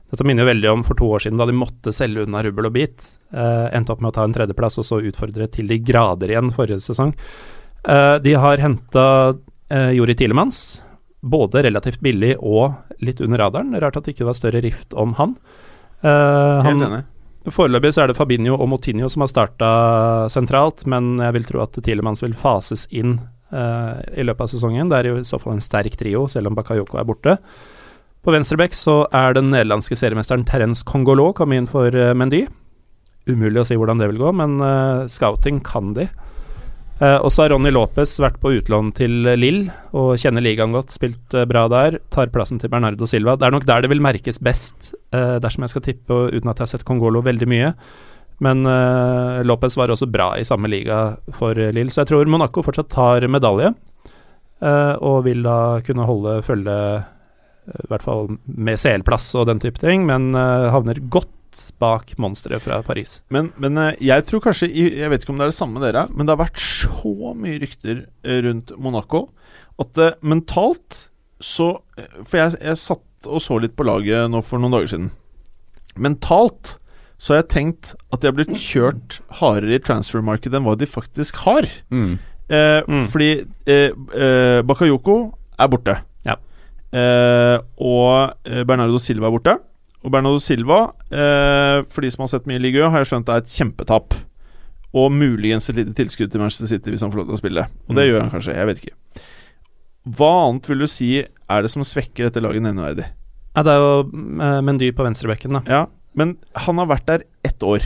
Dette 0.08 0.24
minner 0.24 0.46
jo 0.46 0.48
veldig 0.54 0.70
om 0.72 0.84
for 0.88 0.96
to 0.96 1.08
år 1.18 1.26
siden, 1.26 1.36
da 1.36 1.44
de 1.50 1.56
måtte 1.58 1.92
selge 1.92 2.24
unna 2.24 2.40
rubbel 2.46 2.70
og 2.70 2.76
bit. 2.78 3.04
Eh, 3.36 3.66
endte 3.76 3.92
opp 3.92 4.00
med 4.00 4.14
å 4.14 4.16
ta 4.16 4.24
en 4.24 4.32
tredjeplass, 4.32 4.80
og 4.80 4.86
så 4.88 5.02
utfordre 5.04 5.50
til 5.52 5.68
de 5.68 5.82
grader 5.84 6.32
igjen 6.32 6.54
forrige 6.56 6.80
sesong. 6.86 7.12
Eh, 7.84 8.16
de 8.24 8.36
har 8.40 8.64
henta 8.64 9.04
eh, 9.68 9.92
Jori 9.98 10.16
Tilemans, 10.16 10.62
både 11.20 11.66
relativt 11.68 12.00
billig 12.00 12.38
og 12.40 13.04
litt 13.04 13.20
under 13.20 13.44
radaren. 13.44 13.76
Rart 13.84 14.00
at 14.00 14.08
det 14.08 14.16
ikke 14.16 14.30
var 14.30 14.40
større 14.40 14.64
rift 14.64 14.96
om 14.96 15.18
han. 15.20 15.36
Eh, 16.00 16.64
Helt 16.70 16.88
enig. 16.88 17.04
Foreløpig 17.52 17.94
så 17.96 18.04
er 18.04 18.12
det 18.12 18.18
Fabinho 18.18 18.58
og 18.58 18.68
Motinho 18.72 19.08
som 19.12 19.24
har 19.24 19.32
starta 19.32 19.68
sentralt, 20.32 20.84
men 20.88 21.16
jeg 21.24 21.36
vil 21.38 21.46
tro 21.48 21.62
at 21.64 21.78
Tilemans 21.84 22.24
vil 22.24 22.36
fases 22.36 22.88
inn 22.92 23.22
eh, 23.52 24.20
i 24.20 24.26
løpet 24.26 24.46
av 24.46 24.52
sesongen. 24.52 24.92
Det 24.92 25.00
er 25.00 25.10
i 25.12 25.26
så 25.28 25.40
fall 25.42 25.56
en 25.56 25.64
sterk 25.64 25.98
trio, 26.00 26.26
selv 26.32 26.52
om 26.52 26.58
Bakayoko 26.58 27.00
er 27.00 27.08
borte. 27.08 27.38
På 28.26 28.34
venstreback 28.36 28.76
så 28.76 29.06
er 29.16 29.38
den 29.38 29.52
nederlandske 29.54 29.96
seriemesteren 29.96 30.46
Terence 30.48 30.84
Congolo 30.88 31.30
kommet 31.38 31.62
inn 31.62 31.70
for 31.72 31.94
uh, 31.96 32.14
Mendy. 32.18 32.44
Umulig 33.28 33.62
å 33.62 33.68
si 33.68 33.78
hvordan 33.80 34.02
det 34.02 34.10
vil 34.12 34.20
gå, 34.20 34.34
men 34.36 34.58
uh, 34.60 35.06
scouting 35.12 35.62
kan 35.64 35.94
de. 35.96 36.10
Uh, 36.98 37.20
og 37.22 37.30
så 37.30 37.44
har 37.44 37.54
Ronny 37.54 37.70
Lopez 37.70 38.16
vært 38.20 38.40
på 38.42 38.56
utlån 38.58 38.90
til 38.98 39.30
Lill 39.38 39.68
og 39.94 40.16
kjenner 40.18 40.42
ligaen 40.42 40.74
godt, 40.74 40.96
spilt 40.96 41.36
uh, 41.38 41.46
bra 41.48 41.68
der. 41.72 42.00
Tar 42.14 42.32
plassen 42.34 42.58
til 42.60 42.72
Bernardo 42.74 43.06
Silva. 43.08 43.38
Det 43.38 43.48
er 43.48 43.54
nok 43.54 43.68
der 43.70 43.86
det 43.86 43.92
vil 43.94 44.02
merkes 44.02 44.42
best, 44.44 44.96
uh, 45.14 45.38
dersom 45.44 45.68
jeg 45.68 45.76
skal 45.76 45.86
tippe, 45.86 46.22
uten 46.34 46.50
at 46.50 46.58
jeg 46.58 46.66
har 46.66 46.74
sett 46.74 46.88
Kongolo 46.88 47.22
veldig 47.24 47.50
mye. 47.54 47.72
Men 48.44 48.66
uh, 48.70 49.44
Lopez 49.46 49.78
var 49.78 49.92
også 49.92 50.10
bra 50.10 50.32
i 50.38 50.46
samme 50.46 50.70
liga 50.70 51.18
for 51.38 51.58
Lille, 51.58 51.74
Lill, 51.78 51.94
så 51.94 52.04
jeg 52.04 52.12
tror 52.12 52.30
Monaco 52.30 52.64
fortsatt 52.66 52.92
tar 52.94 53.26
medalje. 53.32 53.74
Uh, 54.62 54.94
og 55.06 55.24
vil 55.28 55.44
da 55.46 55.80
kunne 55.86 56.06
holde 56.10 56.40
følge, 56.46 56.76
eh, 56.98 57.82
i 57.84 57.90
hvert 57.92 58.06
fall 58.06 58.32
med 58.46 58.80
CL-plass 58.82 59.30
og 59.38 59.46
den 59.50 59.62
type 59.62 59.82
ting, 59.82 60.08
men 60.10 60.32
havner 60.34 60.98
godt 61.14 61.34
bak 61.82 62.16
monsteret 62.22 62.64
fra 62.66 62.80
Paris. 62.86 63.20
Men, 63.34 63.52
men 63.62 63.78
jeg 64.02 64.26
tror 64.30 64.42
kanskje 64.46 64.70
Jeg 64.70 65.10
vet 65.10 65.24
ikke 65.24 65.34
om 65.34 65.40
det 65.40 65.48
er 65.48 65.52
det 65.52 65.58
samme 65.58 65.78
med 65.78 65.88
dere, 65.88 66.06
men 66.14 66.26
det 66.26 66.34
har 66.34 66.42
vært 66.42 66.62
så 66.62 67.34
mye 67.38 67.62
rykter 67.62 68.04
rundt 68.46 68.74
Monaco 68.82 69.28
at 69.82 70.02
mentalt 70.26 71.08
så 71.44 71.68
For 72.26 72.40
jeg, 72.40 72.58
jeg 72.62 72.82
satt 72.82 73.30
og 73.30 73.42
så 73.44 73.60
litt 73.62 73.76
på 73.78 73.86
laget 73.86 74.30
nå 74.32 74.42
for 74.46 74.62
noen 74.62 74.74
dager 74.74 74.90
siden. 74.94 75.10
Mentalt 76.02 76.78
så 77.18 77.34
har 77.34 77.42
jeg 77.42 77.50
tenkt 77.50 77.96
at 78.14 78.22
de 78.22 78.28
har 78.30 78.36
blitt 78.38 78.54
kjørt 78.62 79.20
hardere 79.40 79.76
i 79.76 79.80
transfermarkedet 79.84 80.60
enn 80.60 80.68
hva 80.68 80.76
de 80.78 80.86
faktisk 80.86 81.36
har. 81.48 81.66
Mm. 81.92 82.18
Eh, 82.50 82.82
Mm. 82.88 83.08
Fordi 83.12 83.32
eh, 83.68 83.90
eh, 84.16 84.62
Bakayoko 84.64 85.34
er 85.60 85.68
borte. 85.68 85.98
Ja. 86.26 86.36
Eh, 86.94 87.58
og 87.82 88.36
eh, 88.46 88.64
Bernardo 88.64 88.98
Silva 89.02 89.28
er 89.28 89.32
borte. 89.36 89.58
Og 90.06 90.12
Bernardo 90.14 90.40
Silva, 90.40 90.94
eh, 91.12 91.82
for 91.90 92.02
de 92.06 92.12
som 92.14 92.22
har 92.24 92.28
sett 92.32 92.46
mye 92.48 92.62
Ligue 92.62 92.86
har 92.88 93.02
jeg 93.04 93.10
skjønt 93.12 93.30
er 93.34 93.42
et 93.42 93.50
kjempetap. 93.52 94.14
Og 94.96 95.12
muligens 95.12 95.68
et 95.70 95.76
lite 95.82 95.94
tilskudd 95.98 96.32
til 96.32 96.40
Manchester 96.40 96.70
City 96.72 96.94
hvis 96.94 97.02
han 97.04 97.12
får 97.12 97.20
lov 97.24 97.28
til 97.32 97.36
å 97.36 97.42
spille. 97.42 97.66
Og 97.90 97.96
det 97.98 98.06
Mm. 98.06 98.12
gjør 98.14 98.22
han 98.22 98.32
kanskje, 98.32 98.56
jeg 98.56 98.66
vet 98.70 98.80
ikke. 98.86 98.96
Hva 100.08 100.32
annet 100.48 100.70
vil 100.70 100.80
du 100.80 100.88
si 100.88 101.10
er 101.50 101.62
det 101.62 101.70
som 101.74 101.84
svekker 101.84 102.30
dette 102.30 102.40
laget 102.42 102.64
nevneverdig? 102.64 103.10
Ja, 103.58 103.64
det 103.66 103.74
er 103.74 103.82
jo 103.84 104.00
eh, 104.40 104.62
Mendy 104.62 104.92
på 104.96 105.04
venstrebekken, 105.04 105.58
da. 105.58 105.62
Ja, 105.68 105.86
men 106.18 106.36
han 106.66 106.82
har 106.82 106.90
vært 106.90 107.06
der 107.10 107.24
ett 107.46 107.64
år. 107.64 107.86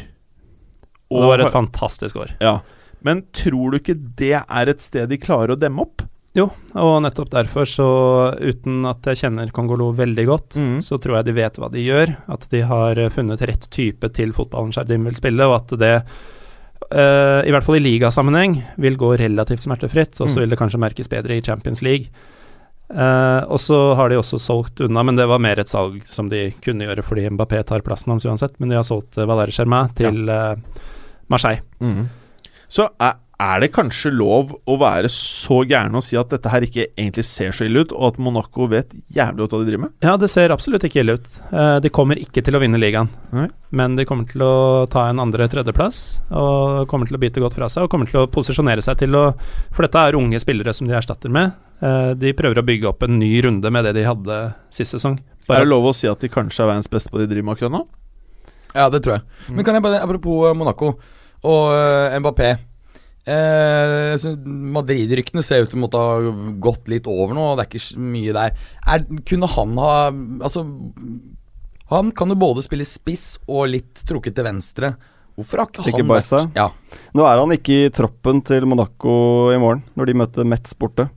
Og 1.12 1.20
det 1.26 1.28
var 1.34 1.44
et 1.44 1.52
fantastisk 1.54 2.16
år. 2.24 2.32
Ja. 2.40 2.62
Men 3.04 3.26
tror 3.36 3.74
du 3.74 3.80
ikke 3.82 3.98
det 4.16 4.34
er 4.40 4.70
et 4.72 4.82
sted 4.84 5.10
de 5.12 5.18
klarer 5.20 5.54
å 5.56 5.60
demme 5.60 5.84
opp? 5.84 6.06
Jo, 6.38 6.46
og 6.80 7.02
nettopp 7.04 7.28
derfor, 7.34 7.66
så 7.68 7.86
uten 8.40 8.86
at 8.88 9.04
jeg 9.10 9.20
kjenner 9.26 9.50
Kongolo 9.52 9.90
veldig 9.98 10.24
godt, 10.30 10.56
Mm. 10.56 10.78
så 10.80 10.96
tror 11.02 11.18
jeg 11.18 11.26
de 11.28 11.34
vet 11.36 11.58
hva 11.60 11.68
de 11.74 11.84
gjør. 11.84 12.14
At 12.32 12.46
de 12.54 12.62
har 12.64 12.96
eh, 12.98 13.10
funnet 13.12 13.42
rett 13.44 13.68
type 13.70 14.08
til 14.16 14.32
fotballen 14.32 14.72
Skjerdim 14.72 15.04
vil 15.10 15.16
spille, 15.20 15.44
og 15.52 15.56
at 15.60 15.78
det 15.80 15.96
Uh, 16.92 17.40
i 17.48 17.52
hvert 17.54 17.64
fall 17.64 17.78
i 17.78 17.84
ligasammenheng 17.86 18.56
vil 18.82 18.98
gå 19.00 19.14
relativt 19.22 19.62
smertefritt, 19.64 20.18
og 20.20 20.28
så 20.28 20.36
Mm. 20.36 20.42
vil 20.42 20.50
det 20.50 20.58
kanskje 20.60 20.80
merkes 20.82 21.08
bedre 21.08 21.38
i 21.38 21.42
Champions 21.42 21.82
League. 21.82 22.08
Eh, 22.92 23.44
og 23.48 23.60
så 23.60 23.78
har 23.96 24.12
de 24.12 24.20
også 24.20 24.40
solgt 24.42 24.82
unna, 24.84 25.04
men 25.08 25.16
det 25.20 25.28
var 25.32 25.42
mer 25.44 25.62
et 25.62 25.72
salg 25.72 26.02
som 26.10 26.28
de 26.32 26.50
kunne 26.64 26.88
gjøre 26.88 27.06
fordi 27.08 27.30
Mbappé 27.32 27.62
tar 27.68 27.84
plassen 27.86 28.12
hans 28.12 28.26
uansett, 28.28 28.58
men 28.60 28.72
de 28.72 28.80
har 28.80 28.88
solgt 28.88 29.20
uh, 29.20 29.28
Valère 29.30 29.56
Germain 29.56 29.92
til 29.96 30.28
eh, 30.32 30.82
Marseille. 31.32 31.64
Så 32.72 32.88
er, 33.00 33.16
er 33.42 33.64
det 33.64 33.72
kanskje 33.74 34.12
lov 34.14 34.52
å 34.70 34.76
være 34.80 35.10
så 35.12 35.62
gæren 35.68 35.96
og 35.98 36.04
si 36.06 36.18
at 36.20 36.30
dette 36.30 36.50
her 36.52 36.66
ikke 36.66 36.86
egentlig 36.92 37.24
ser 37.26 37.56
så 37.56 37.66
ille 37.66 37.84
ut, 37.86 37.94
og 37.96 38.12
at 38.12 38.20
Monaco 38.22 38.68
vet 38.70 38.94
jævlig 39.16 39.44
godt 39.44 39.56
hva 39.56 39.62
de 39.62 39.68
driver 39.70 39.84
med? 39.88 39.94
Ja, 40.06 40.14
det 40.22 40.30
ser 40.30 40.54
absolutt 40.54 40.86
ikke 40.86 41.02
ille 41.02 41.16
ut. 41.18 41.32
Eh, 41.50 41.78
de 41.82 41.92
kommer 41.94 42.22
ikke 42.22 42.44
til 42.46 42.58
å 42.58 42.62
vinne 42.62 42.80
ligaen, 42.82 43.10
Nei. 43.34 43.48
men 43.78 43.98
de 43.98 44.06
kommer 44.10 44.30
til 44.30 44.44
å 44.46 44.52
ta 44.92 45.08
en 45.10 45.22
andre-tredjeplass. 45.24 46.02
Og 46.38 46.86
kommer 46.92 47.10
til 47.10 47.18
å 47.18 47.22
bite 47.24 47.44
godt 47.44 47.58
fra 47.58 47.70
seg, 47.72 47.88
og 47.88 47.94
kommer 47.94 48.10
til 48.10 48.22
å 48.22 48.30
posisjonere 48.32 48.86
seg 48.86 49.02
til 49.02 49.18
å 49.18 49.26
For 49.74 49.88
dette 49.88 50.06
er 50.06 50.20
unge 50.20 50.40
spillere 50.44 50.74
som 50.76 50.90
de 50.90 50.98
erstatter 50.98 51.32
med. 51.34 51.56
Eh, 51.82 52.12
de 52.20 52.36
prøver 52.38 52.62
å 52.62 52.66
bygge 52.68 52.90
opp 52.92 53.04
en 53.08 53.18
ny 53.20 53.32
runde 53.42 53.72
med 53.74 53.88
det 53.88 53.96
de 53.98 54.06
hadde 54.06 54.42
sist 54.70 54.94
sesong. 54.98 55.18
er 55.50 55.64
det 55.64 55.72
lov 55.72 55.90
å 55.90 55.96
si 55.96 56.08
at 56.08 56.20
de 56.22 56.30
kanskje 56.30 56.64
er 56.64 56.74
verdens 56.76 56.92
beste 56.92 57.10
på 57.10 57.18
det 57.18 57.30
de 57.30 57.36
driver 57.36 57.50
med 57.50 57.58
akkurat 57.58 57.74
nå? 57.80 57.86
Ja, 58.76 58.90
det 58.90 59.02
tror 59.04 59.18
jeg. 59.18 59.24
Men 59.50 59.66
kan 59.66 59.76
jeg 59.76 59.84
bare, 59.84 60.04
apropos 60.04 60.46
eh, 60.48 60.54
Monaco 60.54 60.94
og 61.42 62.20
Mbappé. 62.22 62.71
Eh, 63.30 64.24
Madrid-ryktene 64.76 65.44
ser 65.46 65.66
ut 65.66 65.70
til 65.70 65.78
å 65.78 65.84
måtte 65.84 66.02
ha 66.02 66.34
gått 66.64 66.90
litt 66.90 67.06
over 67.10 67.38
nå, 67.38 67.52
og 67.52 67.60
det 67.60 67.68
er 67.68 67.78
ikke 67.78 68.06
mye 68.16 68.36
der. 68.38 68.56
Er, 68.82 69.06
kunne 69.30 69.50
han 69.52 69.78
ha 69.78 69.94
Altså, 70.42 70.66
han 71.92 72.12
kan 72.18 72.34
jo 72.34 72.40
både 72.40 72.64
spille 72.66 72.88
spiss 72.88 73.36
og 73.46 73.70
litt 73.76 74.02
trukket 74.08 74.38
til 74.38 74.48
venstre. 74.48 74.94
Hvorfor 75.38 75.62
har 75.62 75.70
ikke 75.70 76.02
han 76.02 76.12
vært 76.12 76.58
Ja. 76.58 76.68
Nå 77.18 77.26
er 77.28 77.40
han 77.40 77.54
ikke 77.56 77.78
i 77.86 77.94
troppen 77.94 78.42
til 78.46 78.66
Monaco 78.70 79.14
i 79.54 79.60
morgen, 79.62 79.84
når 79.96 80.10
de 80.10 80.18
møter 80.24 80.48
Metz 80.48 80.74
borte. 80.78 81.08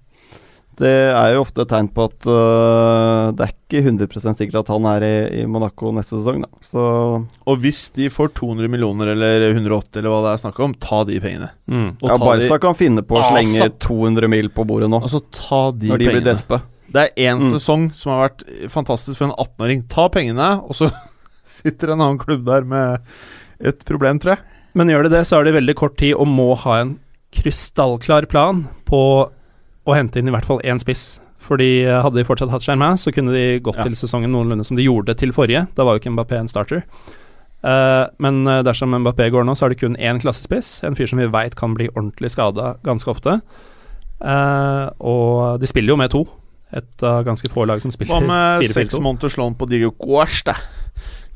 Det 0.74 0.90
er 1.14 1.34
jo 1.36 1.42
ofte 1.44 1.62
et 1.62 1.68
tegn 1.70 1.86
på 1.94 2.04
at 2.08 2.26
uh, 2.26 3.30
det 3.36 3.44
er 3.46 3.52
ikke 3.52 3.82
100% 3.86 4.40
sikkert 4.40 4.56
at 4.64 4.72
han 4.74 4.86
er 4.90 5.04
i, 5.06 5.12
i 5.40 5.46
Monaco 5.46 5.92
neste 5.94 6.16
sesong, 6.18 6.40
da. 6.42 6.48
Så 6.66 6.82
Og 7.46 7.60
hvis 7.62 7.84
de 7.94 8.08
får 8.10 8.32
200 8.40 8.68
millioner 8.72 9.12
eller 9.12 9.44
180 9.52 10.00
eller 10.00 10.10
hva 10.10 10.20
det 10.26 10.32
er 10.34 10.42
snakk 10.42 10.58
om, 10.66 10.74
ta 10.82 11.04
de 11.06 11.20
pengene. 11.22 11.50
Mm. 11.70 11.88
Og 12.02 12.08
ja, 12.10 12.16
Barca 12.18 12.58
kan 12.66 12.74
finne 12.78 13.04
på 13.06 13.20
å 13.20 13.22
slenge 13.28 13.68
altså, 13.68 13.78
200 13.86 14.30
mil 14.34 14.50
på 14.54 14.66
bordet 14.66 14.90
nå, 14.90 14.98
Altså, 15.06 15.22
ta 15.34 15.62
de 15.78 15.92
når 15.92 16.02
de 16.02 16.08
blir 16.10 16.18
pengene. 16.18 16.30
despe. 16.32 16.60
Det 16.94 17.06
er 17.06 17.30
én 17.30 17.40
Mm. 17.42 17.52
sesong 17.54 17.86
som 17.98 18.12
har 18.12 18.28
vært 18.28 18.44
fantastisk 18.70 19.18
for 19.18 19.26
en 19.30 19.36
18-åring. 19.38 19.86
Ta 19.90 20.08
pengene, 20.14 20.50
og 20.62 20.74
så 20.78 20.90
sitter 21.60 21.94
en 21.94 22.00
annen 22.02 22.18
klubb 22.22 22.44
der 22.46 22.62
med 22.66 23.00
et 23.62 23.84
problem, 23.86 24.18
tror 24.22 24.34
jeg. 24.36 24.44
Men 24.74 24.90
gjør 24.90 25.06
de 25.06 25.14
det, 25.14 25.22
så 25.26 25.38
har 25.38 25.46
de 25.46 25.54
veldig 25.54 25.74
kort 25.78 25.96
tid 26.02 26.14
og 26.18 26.26
må 26.26 26.50
ha 26.66 26.80
en 26.82 26.96
krystallklar 27.34 28.26
plan 28.30 28.64
på 28.86 29.00
å 29.86 29.94
hente 29.96 30.20
inn 30.20 30.28
i 30.30 30.34
hvert 30.34 30.46
fall 30.48 30.62
én 30.64 30.80
spiss. 30.80 31.18
Fordi 31.44 31.84
eh, 31.84 32.00
hadde 32.00 32.16
de 32.16 32.24
fortsatt 32.24 32.52
hatt 32.52 32.64
Germain, 32.64 32.96
så 33.00 33.12
kunne 33.12 33.34
de 33.34 33.60
gått 33.60 33.76
Ja. 33.76 33.84
til 33.84 33.96
sesongen 33.98 34.32
noenlunde 34.32 34.64
som 34.64 34.78
de 34.78 34.86
gjorde 34.86 35.16
til 35.20 35.32
forrige. 35.36 35.66
Da 35.76 35.84
var 35.84 35.96
jo 35.96 36.00
ikke 36.02 36.14
Mbappé 36.16 36.38
en 36.40 36.48
starter. 36.48 36.84
Uh, 37.64 38.08
men 38.20 38.42
eh, 38.46 38.62
dersom 38.64 38.92
Mbappé 38.92 39.30
går 39.32 39.44
nå, 39.44 39.54
så 39.56 39.66
er 39.66 39.72
det 39.72 39.80
kun 39.80 39.96
én 39.96 40.20
klassespiss. 40.20 40.82
En 40.84 40.96
fyr 40.96 41.08
som 41.08 41.20
vi 41.20 41.28
veit 41.32 41.56
kan 41.56 41.74
bli 41.76 41.88
ordentlig 41.94 42.30
skada 42.34 42.74
ganske 42.84 43.08
ofte. 43.08 43.38
Uh, 44.20 44.88
og 45.00 45.60
de 45.60 45.68
spiller 45.68 45.92
jo 45.94 46.00
med 46.00 46.12
to. 46.12 46.24
Et 46.74 47.04
av 47.06 47.22
ganske 47.24 47.48
få 47.52 47.66
lag 47.68 47.80
som 47.82 47.92
spiller 47.94 48.16
Hva 48.16 48.24
med 48.24 48.64
4-4-2. 48.64 48.72
seks 48.72 49.00
måneders 49.00 49.36
lån 49.38 49.56
på 49.60 49.68
Diego 49.70 49.92
Costa? 50.00 50.56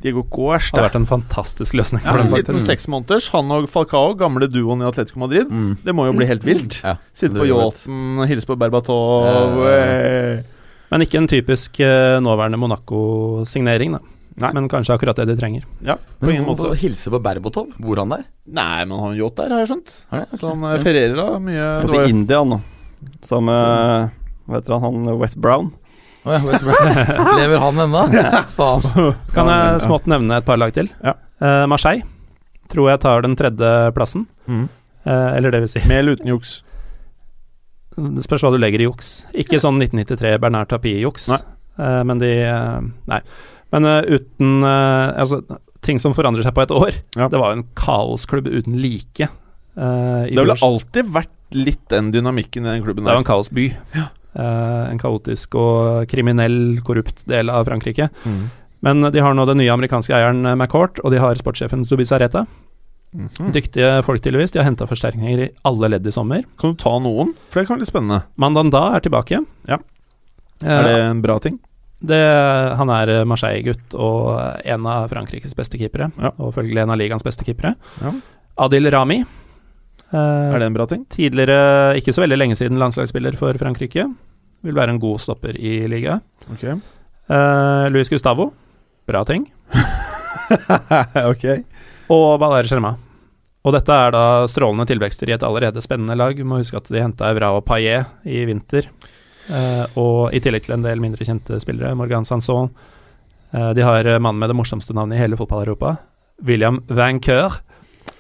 Diego 0.01 0.23
Det 0.23 0.79
har 0.79 0.85
vært 0.89 0.95
en 1.01 1.07
fantastisk 1.11 1.75
løsning 1.75 2.05
Ja, 2.05 2.13
for 2.13 2.21
en 2.21 2.29
dem, 2.29 2.37
liten 2.39 2.55
faktisk. 2.55 2.67
seksmåneders. 2.71 3.31
Han 3.35 3.51
og 3.51 3.67
Falcao, 3.69 4.15
gamle 4.15 4.47
duoen 4.47 4.83
i 4.85 4.87
Atletico 4.87 5.19
Madrid. 5.19 5.51
Mm. 5.51 5.73
Det 5.83 5.95
må 5.95 6.07
jo 6.07 6.13
bli 6.15 6.27
helt 6.29 6.45
vilt. 6.47 6.79
Ja. 6.85 6.97
Sitte 7.13 7.35
på 7.35 7.49
yachten, 7.49 8.23
hilse 8.31 8.47
på 8.47 8.57
Berbatov 8.57 9.65
Eh. 9.67 10.39
eh. 10.39 10.45
Men 10.91 11.03
ikke 11.05 11.19
en 11.19 11.27
typisk 11.29 11.81
eh, 11.81 12.21
nåværende 12.23 12.57
Monaco-signering, 12.63 13.93
da. 13.99 14.01
Nei. 14.39 14.53
Men 14.55 14.69
kanskje 14.71 14.95
akkurat 14.95 15.19
det 15.19 15.27
de 15.33 15.35
trenger. 15.37 15.65
Ja, 15.83 15.97
på 16.21 16.31
ingen 16.31 16.47
måte. 16.47 16.71
hilse 16.79 17.11
på 17.11 17.19
Berbatov? 17.21 17.73
Bor 17.83 17.99
han 17.99 18.09
der? 18.15 18.23
Nei, 18.47 18.85
men 18.85 18.95
han 18.95 19.01
har 19.09 19.11
en 19.17 19.19
yacht 19.19 19.37
der, 19.41 19.51
har 19.51 19.65
jeg 19.65 19.73
skjønt. 19.73 19.97
Ja, 20.13 20.21
okay. 20.23 20.39
Så 20.39 20.53
han 20.55 20.63
eh, 20.71 20.79
ferierer 20.85 21.17
da 21.19 21.27
mye 21.43 21.67
Skal 21.81 21.91
til 21.97 22.15
India 22.15 22.45
nå. 22.47 22.61
Sammen 23.27 23.51
med 23.51 24.15
Hva 24.47 24.61
heter 24.61 24.79
han? 24.79 24.83
han 25.05 25.19
West 25.19 25.41
Brown. 25.43 25.73
Å 26.27 26.35
ja, 26.35 26.41
West 26.45 26.65
Brom. 26.67 27.37
Lever 27.39 27.61
han 27.63 27.83
ennå? 27.85 28.03
Kan 29.37 29.51
jeg 29.53 29.83
smått 29.85 30.09
nevne 30.11 30.41
et 30.41 30.47
par 30.49 30.59
lag 30.61 30.73
til? 30.77 30.91
Ja. 31.05 31.15
Uh, 31.41 31.65
Marseille 31.71 32.03
tror 32.69 32.91
jeg 32.91 33.01
tar 33.05 33.23
den 33.25 33.37
tredje 33.39 33.69
plassen. 33.97 34.27
Mm. 34.51 34.67
Uh, 35.07 35.31
eller 35.39 35.55
det 35.55 35.63
vil 35.65 35.71
si 35.73 35.81
Med 35.89 36.03
eller 36.03 36.19
uten 36.19 36.29
juks. 36.35 36.57
Det 37.99 38.23
spørs 38.27 38.45
hva 38.45 38.51
du 38.55 38.59
legger 38.61 38.83
i 38.83 38.89
juks. 38.89 39.13
Ikke 39.39 39.59
sånn 39.63 39.79
1993 39.81 40.35
Bernard 40.43 40.69
Tapie-juks, 40.71 41.31
Nei. 41.33 41.39
Eh, 41.79 42.03
men 42.07 42.21
de 42.23 42.29
Nei. 43.11 43.19
Men 43.75 43.87
uten 44.07 44.63
Altså, 44.67 45.41
ting 45.87 45.99
som 46.03 46.15
forandrer 46.15 46.47
seg 46.47 46.55
på 46.55 46.63
et 46.63 46.75
år. 46.75 46.99
Ja. 47.19 47.27
Det 47.33 47.41
var 47.41 47.53
jo 47.55 47.61
en 47.61 47.67
kaosklubb 47.79 48.47
uten 48.51 48.77
like. 48.83 49.29
eh, 49.79 50.23
i 50.29 50.31
Det 50.31 50.39
har 50.39 50.47
vel 50.53 50.63
alltid 50.69 51.11
vært 51.15 51.35
litt 51.57 51.85
den 51.91 52.11
dynamikken 52.13 52.67
i 52.67 52.75
den 52.77 52.85
klubben 52.85 53.05
Det 53.07 53.13
var 53.15 53.23
en 53.23 53.29
kaosby. 53.29 53.67
Eh, 53.95 54.09
en 54.37 54.99
kaotisk 55.01 55.55
og 55.59 56.09
kriminell, 56.11 56.81
korrupt 56.85 57.25
del 57.31 57.51
av 57.51 57.65
Frankrike. 57.69 58.11
Mm. 58.25 58.43
Men 58.81 59.11
de 59.11 59.23
har 59.25 59.35
nå 59.35 59.47
den 59.49 59.59
nye 59.63 59.73
amerikanske 59.75 60.15
eieren 60.15 60.47
eh, 60.47 60.55
McCourt, 60.55 61.01
og 61.03 61.15
de 61.15 61.23
har 61.23 61.39
sportssjefen 61.41 61.85
Zubizarreta. 61.85 62.47
-hmm. 63.15 63.53
Dyktige 63.53 64.03
folk, 64.03 64.23
tydeligvis. 64.23 64.51
De 64.51 64.59
har 64.59 64.65
henta 64.65 64.87
forsterkninger 64.87 65.39
i 65.39 65.51
alle 65.65 65.89
ledd 65.89 66.07
i 66.07 66.13
sommer. 66.13 66.45
Kan 66.61 66.71
du 66.71 66.77
ta 66.77 66.99
noen? 66.99 67.35
For 67.49 67.61
det 67.61 67.67
kan 67.67 67.77
være 67.77 67.85
litt 67.85 67.93
spennende. 67.93 68.23
Mandanda 68.37 68.97
er 68.97 69.01
tilbake. 69.01 69.45
Ja. 69.67 69.79
Eh, 70.63 70.69
Er 70.69 70.83
det 70.83 71.01
en 71.01 71.23
bra 71.23 71.39
ting? 71.39 71.59
det, 72.01 72.19
han 72.79 72.91
er 72.95 73.09
eh, 73.09 73.25
Marseille-gutt 73.27 73.95
og 73.99 74.39
en 74.65 74.87
av 74.87 75.09
Frankrikes 75.11 75.57
beste 75.59 75.79
keepere. 75.81 76.13
Ja. 76.19 76.31
Og 76.39 76.55
følgelig 76.55 76.85
en 76.85 76.91
av 76.95 76.99
ligaens 77.01 77.27
beste 77.27 77.45
keepere. 77.45 77.75
Ja. 78.01 78.13
Adil 78.59 78.91
Rami. 78.91 79.25
Eh, 80.13 80.55
Er 80.55 80.59
det 80.59 80.69
en 80.69 80.77
bra 80.77 80.87
ting? 80.89 81.05
Tidligere, 81.13 81.97
ikke 81.99 82.15
så 82.15 82.23
veldig 82.25 82.39
lenge 82.39 82.59
siden, 82.59 82.81
landslagsspiller 82.81 83.37
for 83.39 83.57
Frankrike. 83.61 84.07
Vil 84.67 84.79
være 84.79 84.95
en 84.95 85.03
god 85.03 85.21
stopper 85.23 85.57
i 85.57 85.81
ligaen. 85.91 86.23
Ok. 86.53 86.65
Uh, 87.29 87.87
Luis 87.93 88.11
Gustavo. 88.11 88.51
Bra 89.09 89.23
ting. 89.29 89.47
ok. 91.33 91.45
Og 92.13 92.41
Baler 92.41 92.69
Sherma. 92.69 92.95
Og 93.67 93.75
dette 93.75 93.93
er 93.93 94.15
da 94.15 94.25
strålende 94.49 94.87
tilvekster 94.89 95.29
i 95.29 95.35
et 95.37 95.45
allerede 95.45 95.83
spennende 95.85 96.17
lag. 96.17 96.37
Vi 96.37 96.47
må 96.47 96.61
huske 96.61 96.79
at 96.81 96.89
de 96.91 97.03
henta 97.03 97.29
Evra 97.31 97.53
og 97.57 97.67
Paillet 97.69 98.09
i 98.27 98.43
vinter. 98.49 98.89
Uh, 99.49 99.85
og 100.01 100.37
i 100.37 100.41
tillegg 100.45 100.67
til 100.67 100.77
en 100.77 100.85
del 100.85 101.01
mindre 101.03 101.25
kjente 101.25 101.61
spillere, 101.63 101.95
Morgan 101.97 102.27
Sanson. 102.29 102.73
Uh, 103.53 103.71
de 103.77 103.85
har 103.85 104.09
mannen 104.19 104.41
med 104.41 104.51
det 104.51 104.59
morsomste 104.59 104.97
navnet 104.97 105.19
i 105.19 105.23
hele 105.23 105.39
fotball-Europa. 105.41 105.97
William 106.49 106.83
Vancœur. 106.89 107.61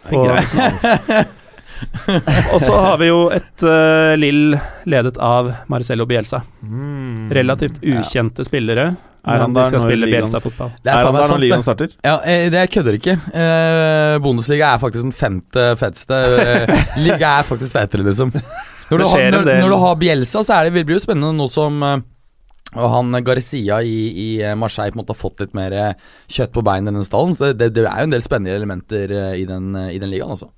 Greit. 0.09 1.29
og 2.53 2.61
så 2.63 2.77
har 2.77 2.97
vi 3.01 3.11
jo 3.11 3.29
et 3.35 3.65
uh, 3.67 4.15
Lill 4.19 4.57
ledet 4.89 5.19
av 5.23 5.53
Marcelo 5.71 6.07
Bielsa. 6.09 6.41
Mm. 6.63 7.29
Relativt 7.35 7.79
ukjente 7.83 8.47
spillere, 8.47 8.91
Er 9.29 9.43
han 9.43 9.53
de 9.53 9.61
der 9.61 9.69
skal 9.69 9.83
når 9.83 9.91
spille 9.91 10.09
Bielsa-fotball. 10.09 10.73
Det 10.83 10.93
Er 10.93 10.99
er 10.99 11.09
han 11.09 11.19
der 11.19 11.33
når 11.33 11.43
ligaen 11.43 11.65
starter? 11.65 11.95
Ja, 12.05 12.17
eh, 12.25 12.49
det 12.53 12.65
jeg 12.65 12.73
kødder 12.79 12.99
ikke. 12.99 13.15
Eh, 13.43 14.19
Bundesliga 14.25 14.73
er 14.73 14.83
faktisk 14.83 15.05
den 15.05 15.17
femte 15.17 15.65
feteste. 15.81 16.21
Eh, 16.45 16.85
liga 17.05 17.39
er 17.39 17.49
faktisk 17.49 17.77
fetere, 17.77 18.07
liksom. 18.09 18.33
Når 18.89 19.03
du, 19.03 19.05
har, 19.05 19.27
når, 19.35 19.49
når 19.61 19.69
du 19.69 19.77
har 19.83 19.97
Bielsa, 20.01 20.41
så 20.41 20.55
er 20.55 20.65
det, 20.65 20.71
blir 20.73 20.95
det 20.95 21.03
jo 21.03 21.03
spennende 21.03 21.35
nå 21.37 21.45
som 21.53 21.83
og 21.85 22.87
han 22.89 23.19
Garcia 23.21 23.83
i, 23.85 23.99
i 24.17 24.29
Marseille 24.57 24.95
på 24.95 24.97
en 24.97 25.03
måte 25.03 25.13
har 25.13 25.19
fått 25.21 25.43
litt 25.43 25.53
mer 25.57 25.77
kjøtt 26.25 26.55
på 26.55 26.63
beinet 26.65 26.95
i 26.95 26.97
den 26.97 27.05
stallen. 27.05 27.37
Så 27.37 27.51
det, 27.51 27.59
det, 27.61 27.69
det 27.77 27.85
er 27.85 28.01
jo 28.01 28.09
en 28.09 28.15
del 28.15 28.25
spennende 28.25 28.57
elementer 28.57 29.13
i 29.37 29.45
den, 29.45 29.77
i 29.93 30.01
den 30.01 30.09
ligaen, 30.09 30.33
altså. 30.33 30.49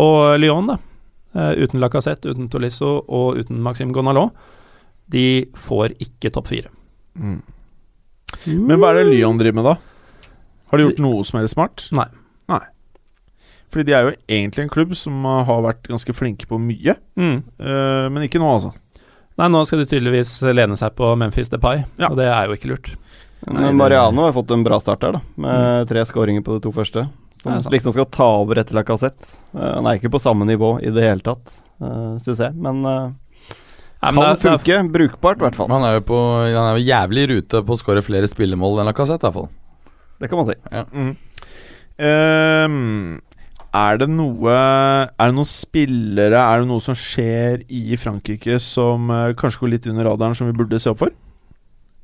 Og 0.00 0.38
Lyon, 0.42 0.66
da. 0.72 0.78
Eh, 1.34 1.52
uten 1.64 1.80
Lacassette, 1.82 2.30
uten 2.30 2.48
Tolisso 2.50 3.04
og 3.08 3.38
uten 3.40 3.60
Maxim 3.62 3.92
Gonalot. 3.94 4.32
De 5.10 5.44
får 5.66 5.94
ikke 6.00 6.32
topp 6.32 6.48
fire. 6.48 6.70
Mm. 7.18 7.40
Men 8.46 8.78
hva 8.80 8.90
er 8.92 9.02
det 9.02 9.10
Lyon 9.12 9.38
driver 9.38 9.58
med, 9.60 9.64
da? 9.68 9.74
Har 10.70 10.78
de 10.80 10.86
gjort 10.88 11.02
noe 11.04 11.24
som 11.26 11.38
helst 11.40 11.54
smart? 11.54 11.84
Nei. 11.94 12.06
Nei. 12.50 12.62
Fordi 13.70 13.84
de 13.88 13.94
er 13.94 14.06
jo 14.08 14.14
egentlig 14.30 14.64
en 14.64 14.72
klubb 14.72 14.94
som 14.98 15.24
har 15.26 15.62
vært 15.64 15.86
ganske 15.90 16.14
flinke 16.14 16.46
på 16.50 16.58
mye, 16.62 16.96
Mm. 17.18 17.42
uh, 17.60 18.08
men 18.10 18.26
ikke 18.26 18.38
nå, 18.42 18.46
altså. 18.56 18.72
Nei, 19.38 19.48
nå 19.50 19.64
skal 19.66 19.80
de 19.82 19.86
tydeligvis 19.90 20.36
lene 20.54 20.76
seg 20.78 20.94
på 20.94 21.16
Memphis 21.18 21.50
Depay, 21.50 21.84
Ja. 21.98 22.08
og 22.10 22.16
det 22.16 22.26
er 22.26 22.46
jo 22.46 22.54
ikke 22.54 22.70
lurt. 22.70 22.94
Men 23.50 23.76
Mariano 23.76 24.22
har 24.24 24.32
fått 24.32 24.50
en 24.54 24.62
bra 24.64 24.78
start 24.80 25.02
her, 25.02 25.12
da. 25.12 25.20
Med 25.36 25.88
tre 25.88 26.00
skåringer 26.06 26.42
på 26.42 26.54
de 26.54 26.60
to 26.64 26.72
første. 26.72 27.08
Som 27.44 27.74
liksom 27.74 27.92
skal 27.92 28.08
ta 28.08 28.26
over 28.40 28.60
etter 28.62 28.76
Lacassette. 28.78 29.28
Uh, 29.52 29.76
han 29.76 29.88
er 29.88 29.98
ikke 29.98 30.12
på 30.14 30.22
samme 30.22 30.46
nivå 30.48 30.78
i 30.80 30.92
det 30.94 31.04
hele 31.04 31.24
tatt, 31.24 31.58
uh, 31.84 32.16
syns 32.24 32.40
jeg. 32.40 32.56
Men 32.56 32.80
uh, 32.86 33.12
Nei, 33.12 34.10
kan 34.10 34.16
men 34.16 34.30
det 34.30 34.40
funke. 34.44 34.78
Brukbart, 34.94 35.42
i 35.42 35.46
hvert 35.46 35.58
fall. 35.58 35.68
Han 35.72 35.84
er 35.84 35.98
jo 35.98 36.06
på, 36.08 36.22
han 36.48 36.70
er 36.70 36.80
jo 36.80 36.88
jævlig 36.88 37.26
i 37.26 37.30
rute 37.34 37.60
på 37.64 37.76
å 37.76 37.80
skåre 37.80 38.04
flere 38.04 38.28
spillemål 38.30 38.80
enn 38.80 38.90
Lacassette, 38.90 39.20
i 39.20 39.28
hvert 39.28 39.38
fall. 39.38 39.52
Det 40.20 40.30
kan 40.30 40.40
man 40.40 40.48
si. 40.48 40.56
Mm. 40.96 41.12
Ehm, 42.08 43.20
er 43.74 43.98
det 44.00 44.06
noe 44.10 44.54
Er 44.54 45.28
det 45.28 45.34
noen 45.36 45.46
spillere 45.46 46.38
Er 46.38 46.62
det 46.62 46.66
noe 46.66 46.82
som 46.82 46.96
skjer 46.98 47.60
i 47.70 47.98
Frankrike 47.98 48.56
som 48.62 49.06
uh, 49.10 49.34
kanskje 49.38 49.62
går 49.62 49.72
litt 49.76 49.86
under 49.90 50.08
radaren, 50.08 50.34
som 50.38 50.50
vi 50.50 50.56
burde 50.56 50.80
se 50.82 50.90
opp 50.90 51.02
for? 51.04 51.14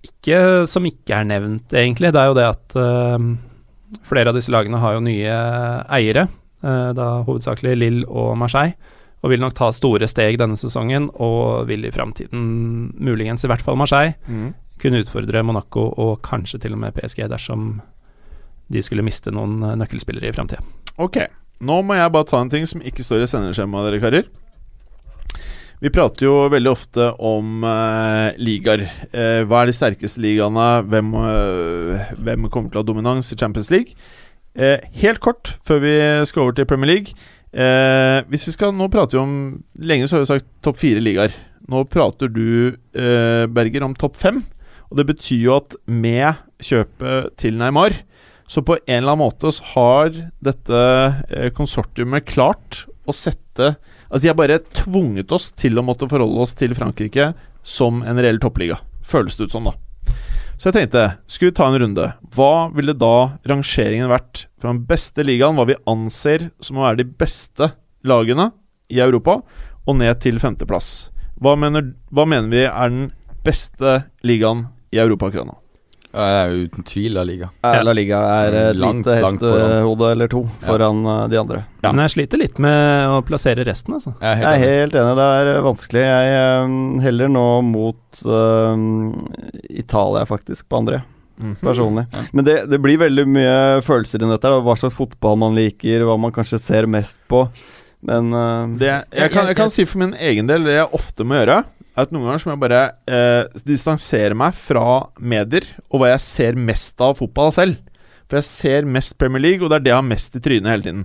ikke 0.06 0.66
som 0.70 0.86
ikke 0.88 1.16
er 1.18 1.28
nevnt, 1.28 1.72
egentlig. 1.76 2.12
Det 2.14 2.20
er 2.20 2.30
jo 2.30 2.36
det 2.38 2.46
at 2.48 2.76
eh, 2.80 3.26
flere 4.06 4.30
av 4.30 4.38
disse 4.38 4.52
lagene 4.52 4.80
har 4.82 4.96
jo 4.96 5.04
nye 5.04 5.34
eiere, 5.90 6.28
eh, 6.62 6.90
da 6.96 7.22
hovedsakelig 7.26 7.76
Lille 7.78 8.06
og 8.08 8.36
Marseille, 8.38 8.76
og 9.20 9.30
vil 9.30 9.42
nok 9.42 9.54
ta 9.58 9.68
store 9.76 10.08
steg 10.08 10.38
denne 10.40 10.56
sesongen, 10.56 11.10
og 11.20 11.66
vil 11.68 11.84
i 11.84 11.92
framtiden, 11.92 12.94
muligens 12.96 13.44
i 13.44 13.50
hvert 13.50 13.62
fall 13.62 13.76
Marseille, 13.76 14.14
kunne 14.80 15.02
utfordre 15.02 15.42
Monaco 15.44 15.90
og 16.00 16.22
kanskje 16.22 16.60
til 16.62 16.72
og 16.72 16.78
med 16.80 16.94
PSG 16.96 17.28
dersom 17.28 17.82
de 18.72 18.82
skulle 18.82 19.04
miste 19.04 19.30
noen 19.34 19.62
eh, 19.62 19.76
nøkkelspillere 19.76 20.30
i 20.30 20.32
framtida. 20.32 20.62
Ok, 20.98 21.18
nå 21.60 21.82
må 21.82 21.98
jeg 21.98 22.12
bare 22.14 22.28
ta 22.30 22.40
en 22.40 22.50
ting 22.52 22.66
som 22.66 22.80
ikke 22.80 23.04
står 23.04 23.24
i 23.24 23.30
sendeskjemaet, 23.30 23.90
dere 23.90 24.00
karer. 24.00 24.30
Vi 25.80 25.88
prater 25.88 26.26
jo 26.26 26.34
veldig 26.52 26.68
ofte 26.68 27.06
om 27.24 27.62
eh, 27.64 28.36
ligaer. 28.36 28.82
Eh, 29.16 29.40
hva 29.48 29.62
er 29.62 29.70
de 29.70 29.74
sterkeste 29.76 30.20
ligaene? 30.20 30.66
Hvem, 30.92 31.14
eh, 31.16 32.10
hvem 32.20 32.48
kommer 32.52 32.68
til 32.68 32.80
å 32.80 32.82
ha 32.82 32.88
dominans 32.90 33.32
i 33.32 33.38
Champions 33.40 33.70
League? 33.72 33.96
Eh, 34.52 34.84
helt 35.00 35.22
kort, 35.24 35.54
før 35.64 35.80
vi 35.80 35.94
skal 36.28 36.44
over 36.44 36.58
til 36.58 36.68
Premier 36.68 36.90
League. 36.90 37.16
Eh, 37.50 38.20
hvis 38.28 38.44
vi 38.46 38.52
skal, 38.58 38.74
Nå 38.76 38.90
prater 38.92 39.16
vi 39.16 39.22
om 39.22 39.32
Lenge 39.80 40.06
så 40.06 40.18
har 40.18 40.26
vi 40.26 40.30
sagt 40.34 40.50
topp 40.60 40.76
fire 40.82 41.00
ligaer. 41.00 41.32
Nå 41.72 41.86
prater 41.88 42.28
du, 42.28 42.76
eh, 42.92 43.46
Berger, 43.48 43.86
om 43.86 43.96
topp 43.96 44.20
fem. 44.20 44.44
Og 44.90 44.98
det 45.00 45.06
betyr 45.06 45.40
jo 45.40 45.56
at 45.56 45.76
med 45.86 46.36
kjøpet 46.60 47.38
til 47.40 47.56
Neymar 47.56 47.96
så 48.50 48.60
på 48.66 48.76
en 48.82 48.98
eller 48.98 49.14
annen 49.14 49.22
måte 49.22 49.52
har 49.72 50.10
dette 50.42 50.78
eh, 51.30 51.50
konsortiumet 51.54 52.26
klart 52.26 52.84
å 53.06 53.14
sette 53.14 53.76
Altså, 54.10 54.24
de 54.24 54.30
har 54.32 54.38
bare 54.38 54.58
tvunget 54.74 55.30
oss 55.32 55.52
til 55.54 55.78
å 55.78 55.84
måtte 55.86 56.08
forholde 56.10 56.42
oss 56.42 56.56
til 56.58 56.74
Frankrike 56.74 57.30
som 57.62 58.02
en 58.02 58.18
reell 58.18 58.40
toppliga. 58.42 58.80
Føles 59.06 59.38
det 59.38 59.46
ut 59.46 59.54
som, 59.54 59.70
da. 59.70 59.76
Så 60.60 60.68
jeg 60.68 60.76
tenkte, 60.76 61.04
skulle 61.30 61.52
vi 61.52 61.56
ta 61.56 61.68
en 61.70 61.78
runde? 61.80 62.08
Hva 62.34 62.68
ville 62.74 62.92
da 62.92 63.38
rangeringen 63.48 64.10
vært 64.10 64.44
fra 64.60 64.74
den 64.74 64.82
beste 64.90 65.24
ligaen, 65.24 65.56
hva 65.56 65.64
vi 65.70 65.78
anser 65.88 66.50
som 66.60 66.80
å 66.80 66.84
være 66.88 67.00
de 67.00 67.06
beste 67.22 67.70
lagene 68.04 68.50
i 68.92 69.00
Europa, 69.00 69.38
og 69.86 69.96
ned 69.96 70.20
til 70.20 70.42
femteplass? 70.42 71.08
Hva 71.40 71.54
mener, 71.56 71.94
hva 72.12 72.26
mener 72.28 72.52
vi 72.52 72.66
er 72.66 72.92
den 72.92 73.08
beste 73.46 74.02
ligaen 74.26 74.66
i 74.92 75.00
Europa 75.00 75.30
akkurat 75.30 75.48
nå? 75.48 75.56
Ja, 76.10 76.24
det 76.26 76.38
er 76.40 76.50
jo 76.50 76.62
uten 76.66 76.86
tvil 76.90 77.14
La 77.14 77.22
Liga. 77.22 77.48
Ja. 77.62 77.82
La 77.86 77.92
Liga 77.94 78.18
er 78.42 78.56
et 78.58 78.80
Langt, 78.82 79.06
lite 79.06 79.18
hestehode 79.20 80.08
eller 80.10 80.30
to 80.32 80.40
foran 80.64 81.04
ja. 81.06 81.18
de 81.30 81.38
andre. 81.38 81.60
Ja. 81.84 81.92
Men 81.92 82.02
jeg 82.08 82.14
sliter 82.16 82.40
litt 82.40 82.58
med 82.62 83.14
å 83.14 83.20
plassere 83.26 83.62
resten, 83.68 83.94
altså. 83.94 84.16
Jeg 84.18 84.40
er 84.40 84.42
Jeg 84.42 84.50
er 84.50 84.80
helt 84.80 84.98
enig. 84.98 85.12
enig, 85.14 85.20
det 85.20 85.54
er 85.54 85.62
vanskelig. 85.68 86.02
Jeg 86.08 86.74
heller 87.06 87.30
nå 87.30 87.46
mot 87.68 88.22
uh, 88.26 88.74
Italia, 89.70 90.26
faktisk, 90.26 90.66
på 90.66 90.82
andre, 90.82 91.02
personlig. 91.62 92.08
Men 92.34 92.48
det, 92.48 92.58
det 92.72 92.82
blir 92.82 92.98
veldig 93.00 93.26
mye 93.30 93.58
følelser 93.86 94.26
i 94.26 94.32
dette. 94.34 94.54
Hva 94.66 94.76
slags 94.82 94.98
fotball 94.98 95.38
man 95.40 95.54
liker, 95.58 96.08
hva 96.08 96.18
man 96.18 96.34
kanskje 96.34 96.58
ser 96.58 96.90
mest 96.90 97.22
på. 97.30 97.46
Men 98.02 98.34
uh, 98.34 98.66
Det, 98.80 98.90
jeg, 99.14 99.30
kan, 99.30 99.46
jeg 99.46 99.56
kan 99.62 99.70
si 99.70 99.86
for 99.86 100.02
min 100.02 100.16
egen 100.18 100.50
del 100.50 100.66
det 100.66 100.80
jeg 100.80 100.90
ofte 100.96 101.22
må 101.22 101.38
gjøre, 101.38 101.62
at 101.98 102.12
noen 102.14 102.28
ganger 102.28 102.46
må 102.46 102.54
jeg 102.54 102.62
bare 102.62 102.82
eh, 103.10 103.62
distansere 103.66 104.36
meg 104.38 104.54
fra 104.56 104.84
medier 105.18 105.66
og 105.88 106.02
hva 106.02 106.12
jeg 106.12 106.24
ser 106.24 106.60
mest 106.70 107.02
av 107.02 107.16
fotball 107.18 107.52
selv. 107.56 107.80
For 108.30 108.38
jeg 108.38 108.46
ser 108.46 108.86
mest 108.86 109.16
Premier 109.18 109.42
League, 109.42 109.64
og 109.64 109.72
det 109.72 109.80
er 109.80 109.86
det 109.88 109.92
jeg 109.92 109.98
har 109.98 110.06
mest 110.06 110.38
i 110.38 110.42
trynet 110.44 110.70
hele 110.70 110.86
tiden. 110.86 111.04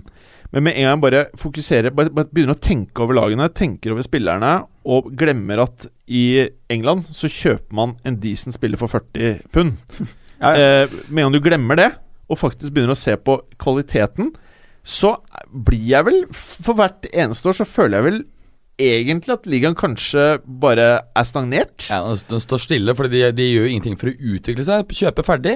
Men 0.54 0.62
med 0.62 0.76
en 0.76 0.86
gang 0.86 0.92
jeg 0.94 1.02
bare 1.02 1.22
fokuserer 1.40 1.94
bare, 1.94 2.12
bare 2.14 2.30
begynner 2.30 2.54
å 2.54 2.62
tenke 2.62 3.02
over 3.02 3.18
lagene, 3.18 3.48
tenker 3.50 3.92
over 3.92 4.06
spillerne, 4.06 4.52
og 4.86 5.10
glemmer 5.18 5.64
at 5.64 5.88
i 6.06 6.46
England 6.70 7.08
så 7.10 7.30
kjøper 7.30 7.74
man 7.74 7.96
en 8.06 8.20
decent 8.22 8.54
spiller 8.54 8.80
for 8.80 8.92
40 8.92 9.42
pund. 9.54 9.76
Ja, 10.36 10.50
ja. 10.52 10.64
Eh, 10.84 10.90
med 11.08 11.22
en 11.22 11.30
gang 11.30 11.32
du 11.32 11.40
glemmer 11.40 11.78
det, 11.80 11.86
og 12.28 12.36
faktisk 12.36 12.74
begynner 12.74 12.92
å 12.92 12.98
se 13.00 13.14
på 13.16 13.38
kvaliteten, 13.56 14.34
så 14.84 15.14
blir 15.48 15.86
jeg 15.94 16.04
vel 16.04 16.18
For 16.36 16.76
hvert 16.76 17.08
eneste 17.08 17.48
år 17.48 17.56
så 17.56 17.64
føler 17.64 17.96
jeg 17.96 18.04
vel 18.04 18.18
egentlig 18.78 19.32
at 19.32 19.46
ligaen 19.48 19.74
kanskje 19.78 20.24
bare 20.44 20.86
er 21.16 21.24
stagnert. 21.24 21.86
Ja, 21.88 22.02
den- 22.28 22.40
står 22.44 22.60
stille, 22.60 22.94
for 22.94 23.08
de, 23.08 23.22
de 23.32 23.46
gjør 23.48 23.64
jo 23.66 23.72
ingenting 23.72 23.96
for 23.98 24.10
å 24.12 24.16
utvikle 24.36 24.64
seg. 24.66 24.86
Kjøpe 24.92 25.24
ferdig. 25.24 25.54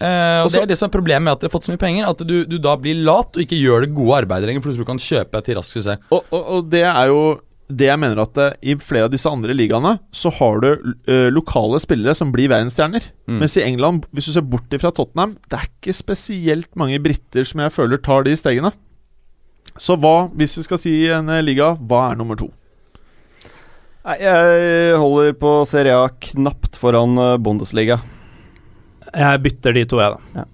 Eh, 0.00 0.40
og 0.40 0.46
Også- 0.48 0.52
Det 0.56 0.62
er 0.62 0.66
det 0.72 0.78
som 0.78 0.88
er 0.88 0.96
problemet 0.98 1.22
med 1.24 1.32
at 1.32 1.40
de 1.40 1.48
har 1.48 1.54
fått 1.60 1.68
så 1.68 1.72
mye 1.74 1.82
penger. 1.84 2.08
At 2.08 2.18
du, 2.26 2.44
du 2.46 2.58
da 2.58 2.76
blir 2.76 2.94
lat 3.04 3.36
og 3.36 3.42
ikke 3.44 3.60
gjør 3.60 3.80
det 3.86 3.94
gode 3.94 4.22
arbeidet 4.24 4.48
lenger, 4.48 4.62
for 4.62 4.70
du 4.72 4.76
tror 4.76 4.86
du 4.86 4.92
kan 4.92 4.98
kjøpe 4.98 5.44
til 5.44 5.56
rask 5.56 5.72
suksess. 5.76 5.98
Og, 6.10 6.24
og, 6.32 6.44
og 6.56 6.70
det 6.70 6.84
er 6.88 7.06
jo 7.12 7.40
det 7.72 7.86
jeg 7.88 7.98
mener 8.00 8.18
at 8.20 8.36
eh, 8.36 8.52
i 8.68 8.74
flere 8.76 9.04
av 9.06 9.10
disse 9.12 9.28
andre 9.30 9.54
ligaene 9.56 9.98
så 10.12 10.28
har 10.32 10.58
du 10.60 10.94
ø, 11.08 11.30
lokale 11.32 11.78
spillere 11.80 12.14
som 12.14 12.32
blir 12.32 12.48
verdensstjerner. 12.52 13.02
Mm. 13.28 13.38
Mens 13.38 13.56
i 13.56 13.62
England, 13.64 14.04
hvis 14.12 14.26
du 14.28 14.32
ser 14.32 14.42
bort 14.44 14.68
fra 14.80 14.90
Tottenham, 14.92 15.36
det 15.48 15.58
er 15.60 15.68
ikke 15.70 15.94
spesielt 15.96 16.68
mange 16.76 16.98
briter 17.00 17.44
som 17.48 17.60
jeg 17.64 17.72
føler 17.72 18.00
tar 18.02 18.24
de 18.24 18.34
stegene. 18.36 18.72
Så 19.80 19.96
hva, 19.96 20.28
hvis 20.36 20.56
vi 20.58 20.62
skal 20.66 20.78
si 20.82 20.92
en 21.08 21.28
eh, 21.32 21.40
liga, 21.44 21.70
hva 21.80 22.10
er 22.12 22.16
nummer 22.20 22.36
to? 22.36 22.50
Nei, 24.02 24.16
jeg 24.18 24.94
holder 24.98 25.34
på 25.38 25.50
Serie 25.70 25.94
A 25.94 26.08
knapt 26.10 26.78
foran 26.82 27.14
eh, 27.22 27.36
Bundesliga. 27.38 28.00
Jeg 29.12 29.42
bytter 29.44 29.76
de 29.76 29.84
to, 29.86 30.00
jeg, 30.02 30.16
da. 30.16 30.46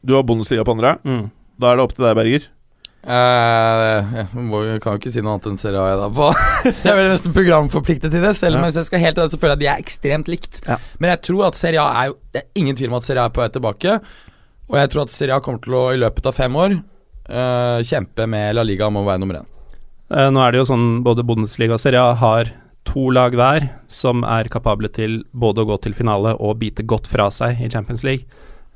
Du 0.00 0.14
har 0.16 0.24
Bundesliga 0.24 0.64
på 0.64 0.72
andre. 0.76 0.94
Mm. 1.04 1.26
Da 1.60 1.68
er 1.68 1.76
det 1.76 1.84
opp 1.84 1.92
til 1.96 2.06
deg, 2.06 2.16
Berger. 2.16 2.46
Uh, 3.08 4.08
jeg 4.18 4.42
må, 4.42 4.58
kan 4.82 4.96
jo 4.96 4.98
ikke 4.98 5.12
si 5.14 5.22
noe 5.22 5.36
annet 5.36 5.46
enn 5.52 5.60
Serie 5.60 5.80
A 5.80 5.90
jeg 5.92 6.00
da 6.00 6.08
på. 6.16 6.28
jeg 6.86 6.92
er 6.92 7.10
nesten 7.12 7.34
programforpliktet 7.36 8.12
til 8.12 8.24
det, 8.24 8.32
selv 8.36 8.58
om 8.58 8.64
Ja. 8.64 8.70
hvis 8.70 8.80
jeg 8.80 8.88
skal 8.88 9.04
helt 9.04 9.20
så 9.20 9.38
føler 9.38 9.54
jeg 9.54 9.58
at 9.58 9.62
de 9.62 9.68
er 9.72 9.82
ekstremt 9.84 10.30
likt. 10.32 10.62
Ja. 10.66 10.78
Men 10.98 11.12
jeg 11.12 11.22
tror 11.28 11.48
at 11.48 11.58
Serie 11.60 11.82
A 11.82 12.02
er 12.02 12.10
jo 12.10 12.16
Det 12.34 12.42
er 12.42 12.62
ingen 12.62 12.76
tvil 12.78 12.90
om 12.92 12.98
at 12.98 13.06
Serie 13.06 13.22
A 13.22 13.30
er 13.30 13.34
på 13.36 13.44
vei 13.44 13.50
tilbake. 13.54 13.98
Og 14.68 14.80
jeg 14.80 14.92
tror 14.92 15.04
at 15.04 15.14
Serie 15.14 15.36
A 15.36 15.44
kommer 15.44 15.62
til 15.64 15.76
å 15.78 15.84
i 15.94 16.00
løpet 16.00 16.28
av 16.28 16.36
fem 16.36 16.56
år 16.60 16.78
uh, 16.78 17.78
kjempe 17.84 18.26
med 18.28 18.56
La 18.56 18.64
Liga 18.66 18.88
om 18.88 19.00
å 19.00 19.06
være 19.06 19.22
nummer 19.22 19.40
én. 19.40 19.52
Uh, 20.08 20.28
nå 20.32 20.42
er 20.44 20.52
det 20.52 20.62
jo 20.64 20.70
sånn 20.72 20.88
både 21.04 21.24
Bundesliga 21.28 21.76
og 21.76 21.84
Serie 21.84 22.02
A 22.02 22.16
har 22.18 22.52
to 22.88 23.08
lag 23.14 23.36
hver 23.36 23.68
som 23.92 24.24
er 24.24 24.48
kapable 24.52 24.88
til 24.92 25.20
både 25.36 25.62
å 25.64 25.68
gå 25.68 25.76
til 25.84 25.94
finale 25.96 26.34
og 26.40 26.58
bite 26.62 26.84
godt 26.88 27.06
fra 27.10 27.28
seg 27.34 27.60
i 27.64 27.68
Champions 27.72 28.04
League. 28.08 28.24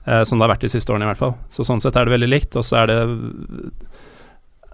Eh, 0.06 0.24
som 0.26 0.38
det 0.38 0.46
har 0.48 0.56
vært 0.56 0.64
de 0.66 0.72
siste 0.72 0.90
årene, 0.90 1.06
i 1.06 1.12
hvert 1.12 1.20
fall. 1.20 1.34
Så 1.52 1.62
sånn 1.66 1.80
sett 1.80 1.94
er 1.96 2.08
det 2.08 2.16
veldig 2.16 2.28
likt. 2.32 2.56
Og 2.58 2.64
så 2.66 2.80
er 2.82 2.86
det 2.90 3.00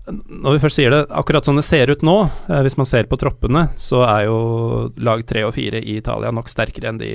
Når 0.09 0.55
vi 0.55 0.61
først 0.63 0.79
sier 0.81 0.95
det, 0.95 1.03
akkurat 1.13 1.45
sånn 1.45 1.59
det 1.61 1.67
ser 1.69 1.91
ut 1.93 2.01
nå, 2.07 2.15
eh, 2.49 2.63
hvis 2.65 2.79
man 2.81 2.87
ser 2.89 3.05
på 3.11 3.19
troppene, 3.21 3.67
så 3.77 4.07
er 4.09 4.23
jo 4.25 4.39
lag 5.05 5.21
tre 5.29 5.43
og 5.45 5.53
fire 5.53 5.83
i 5.83 5.99
Italia 5.99 6.31
nok 6.33 6.49
sterkere 6.49 6.89
enn 6.89 7.01
de 7.03 7.11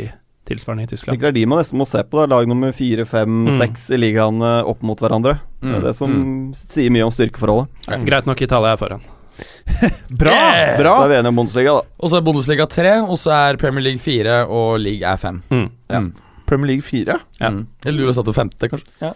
tilsvarende 0.46 0.86
i 0.86 0.92
Tyskland. 0.92 1.18
Det 1.24 1.30
er 1.32 1.34
de 1.40 1.46
man 1.50 1.58
nesten 1.64 1.80
må 1.82 1.88
se 1.90 2.04
på. 2.04 2.20
da 2.22 2.28
Lag 2.36 2.46
nummer 2.52 2.72
fire, 2.76 3.06
fem, 3.10 3.48
Mm. 3.48 3.58
seks 3.58 3.90
i 3.90 3.98
ligaen 3.98 4.38
opp 4.44 4.84
mot 4.84 5.00
hverandre. 5.00 5.40
Det 5.64 5.74
er 5.74 5.82
det 5.88 5.96
som 5.96 6.54
sier 6.54 6.92
mye 6.92 7.06
om 7.08 7.12
styrkeforholdet. 7.16 7.68
Greit 8.06 8.26
nok 8.28 8.42
Italia 8.44 8.74
er 8.74 8.78
foran. 8.78 9.02
Bra! 10.24 10.32
Yeah! 10.34 10.78
bra 10.82 10.98
Så 11.00 11.06
er 11.06 11.14
vi 11.14 11.18
enige 11.22 11.34
om 11.34 11.40
Bundesliga, 11.42 11.74
da. 11.80 11.88
Og 12.00 12.12
så 12.14 12.20
er 12.20 12.28
Bundesliga 12.28 12.68
3, 12.70 12.94
og 13.08 13.18
så 13.22 13.34
er 13.38 13.58
Premier 13.62 13.84
League 13.92 14.00
4, 14.04 14.44
og 14.48 14.78
League 14.84 15.04
er 15.08 15.18
5. 15.18 15.42
Mm. 15.50 15.66
Ja. 15.90 16.00
Mm. 16.04 16.14
Premier 16.46 16.68
League 16.74 16.84
4. 16.86 17.16
Ja. 17.42 17.50
Mm. 17.50 17.62
Jeg 17.86 17.94
lurer 17.96 18.14
satt 18.14 18.28
på 18.28 18.34
femte, 18.36 18.68
kanskje. 18.70 18.90
Ja. 19.02 19.14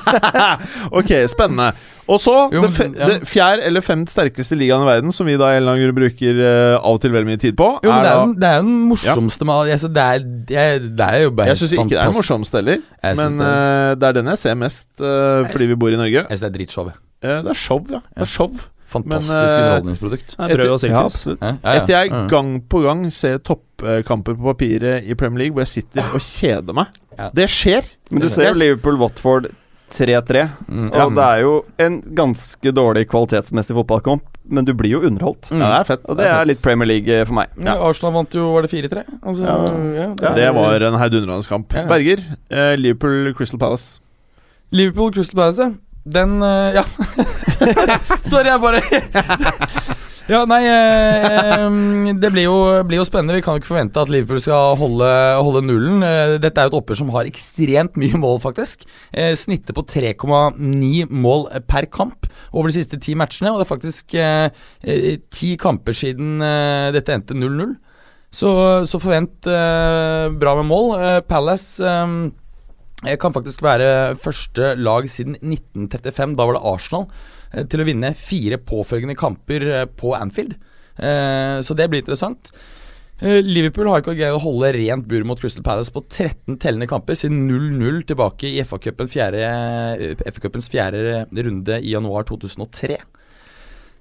ok, 0.98 1.10
spennende. 1.30 1.72
Og 2.10 2.18
så 2.22 2.32
Jo, 2.54 2.62
det, 2.64 2.70
fe 2.74 2.86
ja. 2.96 3.06
det 3.10 3.16
fjerde 3.28 3.66
eller 3.68 3.84
femt 3.84 4.10
sterkeste 4.10 4.56
ligaen 4.58 4.82
i 4.82 4.88
verden, 4.88 5.12
som 5.14 5.28
vi 5.28 5.36
da 5.38 5.50
i 5.52 5.58
en 5.60 5.68
eller 5.68 5.92
bruker 5.94 6.40
uh, 6.40 6.78
av 6.80 6.96
og 6.96 7.02
til 7.04 7.12
veldig 7.14 7.28
mye 7.28 7.40
tid 7.42 7.54
på, 7.58 7.68
Jo, 7.84 7.92
men 7.92 8.02
det 8.06 8.10
er, 8.10 8.16
jo- 8.18 8.34
det 8.40 8.48
er 8.50 8.56
jo 8.56 8.64
den 8.64 8.72
morsomste 8.90 9.46
med 9.46 9.54
alle- 9.54 9.76
altså, 9.76 9.90
det, 9.94 10.06
er, 10.06 10.24
jeg, 10.54 10.74
er, 10.80 10.88
det 11.02 11.06
er 11.10 11.22
jo 11.26 11.30
bare 11.38 11.52
Jeg 11.52 11.60
syns 11.60 11.76
ikke 11.76 11.88
det 11.92 12.00
er 12.06 12.16
morsomst 12.16 12.58
heller, 12.58 12.82
men 13.20 13.38
det 13.38 13.50
Uh, 13.50 13.94
det 14.00 14.08
er 14.10 14.12
den 14.20 14.30
jeg 14.32 14.38
ser 14.46 14.54
mest 14.58 14.88
uh, 15.02 15.46
fordi 15.50 15.66
vi 15.70 15.78
bor 15.78 15.90
i 15.94 15.98
Norge. 15.98 16.24
Jeg 16.24 16.26
synes 16.30 16.44
det 16.46 16.50
er 16.50 16.56
drittshow. 16.58 16.90
Eh, 17.20 17.38
det 17.44 17.50
er 17.52 17.58
show, 17.58 17.80
ja. 17.90 18.00
Det 18.06 18.16
Ja. 18.16 18.22
er 18.26 18.30
show. 18.30 18.50
Fantastisk 18.90 19.30
Men, 19.32 19.44
eh, 19.46 19.60
underholdningsprodukt. 19.60 20.36
Det 20.36 20.50
er 20.50 20.56
brød 20.56 20.74
og 20.74 20.84
Ja, 20.90 21.04
absolutt. 21.04 21.40
Ja, 21.40 21.46
ja, 21.46 21.56
ja. 21.62 21.80
Etter 21.80 21.94
jeg 21.94 22.28
gang 22.30 22.52
på 22.68 22.82
gang 22.82 23.04
ser 23.14 23.38
toppkamper 23.38 24.34
på 24.34 24.50
papiret 24.50 25.06
i 25.06 25.14
Premier 25.14 25.44
League 25.44 25.54
hvor 25.54 25.62
jeg 25.66 25.74
sitter 25.84 26.14
og 26.14 26.20
kjeder 26.20 26.74
meg. 26.74 26.86
Ja. 27.18 27.30
Det 27.34 27.48
skjer. 27.48 27.84
Men 28.10 28.22
du 28.24 28.28
ser 28.28 28.50
jo 28.50 28.58
Liverpool-Watford 28.58 29.50
3-3. 29.90 30.44
Mm. 30.70 30.90
Og 30.94 31.14
det 31.16 31.24
er 31.26 31.40
jo 31.42 31.54
en 31.82 32.00
ganske 32.14 32.72
dårlig 32.74 33.08
kvalitetsmessig 33.10 33.74
fotballkamp, 33.74 34.22
men 34.48 34.66
du 34.66 34.72
blir 34.74 34.94
jo 34.94 35.00
underholdt. 35.06 35.50
Mm. 35.50 35.60
Ja, 35.62 35.70
det 35.72 35.80
er 35.80 35.88
fett. 35.90 36.04
Og 36.06 36.18
det 36.20 36.28
er 36.30 36.46
litt 36.48 36.62
Premier 36.62 36.86
League 36.90 37.10
eh, 37.14 37.24
for 37.26 37.34
meg. 37.40 37.50
Ja, 37.58 37.76
Arsenal 37.88 38.14
vant 38.14 38.34
jo, 38.34 38.52
var 38.54 38.66
det 38.66 38.72
4-3? 38.72 39.04
Altså, 39.20 39.42
Ja. 39.44 39.56
ja, 39.98 40.08
Ja. 40.22 40.34
Det 40.34 40.54
var 40.54 40.86
en 40.86 40.98
heidundrende 41.02 41.46
kamp. 41.48 41.74
Ja. 41.74 41.86
Berger, 41.90 42.22
eh, 42.50 42.76
Liverpool 42.78 43.34
Crystal 43.34 43.58
Palace. 43.58 44.00
Liverpool 44.72 45.12
Crystal 45.12 45.36
Palace, 45.36 45.62
ja. 45.62 45.70
Den 46.04 46.38
eh, 46.42 46.78
Ja. 46.78 46.84
Sorry, 48.30 48.48
jeg 48.48 48.60
bare 48.62 48.80
Ja, 50.30 50.44
nei 50.46 50.60
eh, 50.62 51.64
Det 52.22 52.30
blir 52.30 52.44
jo, 52.46 52.58
blir 52.86 53.00
jo 53.00 53.06
spennende. 53.08 53.34
Vi 53.34 53.42
kan 53.42 53.56
jo 53.56 53.62
ikke 53.62 53.72
forvente 53.72 53.98
at 53.98 54.10
Liverpool 54.12 54.38
skal 54.42 54.76
holde, 54.78 55.08
holde 55.42 55.62
nullen. 55.66 56.04
Eh, 56.06 56.36
Dette 56.42 56.62
er 56.62 56.68
jo 56.68 56.70
et 56.70 56.76
oppgjør 56.78 57.00
som 57.00 57.10
har 57.16 57.26
ekstremt 57.26 57.98
mye 57.98 58.20
mål, 58.20 58.38
faktisk. 58.44 58.84
Eh, 59.10 59.32
Snittet 59.38 59.74
på 59.74 59.82
3,9 59.90 61.08
mål 61.10 61.48
per 61.66 61.88
kamp 61.90 62.28
over 62.52 62.70
de 62.70 62.76
siste 62.78 63.00
ti 63.02 63.16
matchene. 63.18 63.50
Og 63.50 63.58
det 63.58 63.66
er 63.66 63.72
faktisk 63.72 64.14
eh, 64.14 65.16
ti 65.34 65.56
kamper 65.58 65.98
siden 65.98 66.38
eh, 66.46 66.92
dette 66.94 67.16
endte 67.16 67.34
0-0. 67.34 67.74
Så, 68.30 68.50
så 68.86 69.00
forvent 69.02 69.42
bra 69.42 70.52
med 70.60 70.68
mål. 70.70 70.92
Palace 71.26 71.82
kan 73.20 73.32
faktisk 73.32 73.62
være 73.64 74.16
første 74.20 74.74
lag 74.76 75.06
siden 75.08 75.38
1935, 75.40 76.34
da 76.36 76.44
var 76.44 76.58
det 76.58 76.66
Arsenal, 76.68 77.06
eh, 77.54 77.64
til 77.64 77.80
å 77.80 77.86
vinne 77.88 78.12
fire 78.14 78.58
påfølgende 78.60 79.16
kamper 79.16 79.64
eh, 79.68 79.86
på 79.86 80.12
Anfield. 80.18 80.58
Eh, 81.00 81.60
Så 81.64 81.74
det 81.74 81.88
blir 81.88 82.02
interessant. 82.02 82.52
Eh, 83.20 83.40
Liverpool 83.44 83.88
har 83.88 84.00
ikke 84.00 84.16
greid 84.16 84.32
å 84.32 84.40
holde 84.40 84.72
rent 84.76 85.06
bur 85.08 85.24
mot 85.24 85.40
Crystal 85.40 85.64
Palace 85.64 85.92
på 85.92 86.00
13 86.08 86.56
tellende 86.60 86.88
kamper 86.88 87.16
siden 87.16 87.48
0-0 87.48 88.02
tilbake 88.08 88.48
i 88.48 88.60
FA-cupens 88.64 89.12
fjerde, 89.12 89.42
eh, 89.44 90.14
FA-cupens 90.32 90.70
fjerde 90.72 91.26
runde 91.32 91.80
i 91.80 91.92
januar 91.92 92.24
2003. 92.24 92.96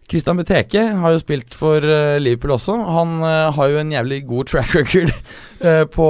Christian 0.09 0.39
Beteke 0.39 0.81
har 1.01 1.13
jo 1.13 1.21
spilt 1.21 1.55
for 1.57 1.83
eh, 1.85 2.17
Liverpool 2.21 2.55
også. 2.55 2.75
Han 2.97 3.19
eh, 3.21 3.51
har 3.55 3.69
jo 3.69 3.77
en 3.81 3.93
jævlig 3.93 4.23
god 4.27 4.49
track 4.49 4.73
record 4.75 5.13
eh, 5.67 5.85
på, 5.85 6.07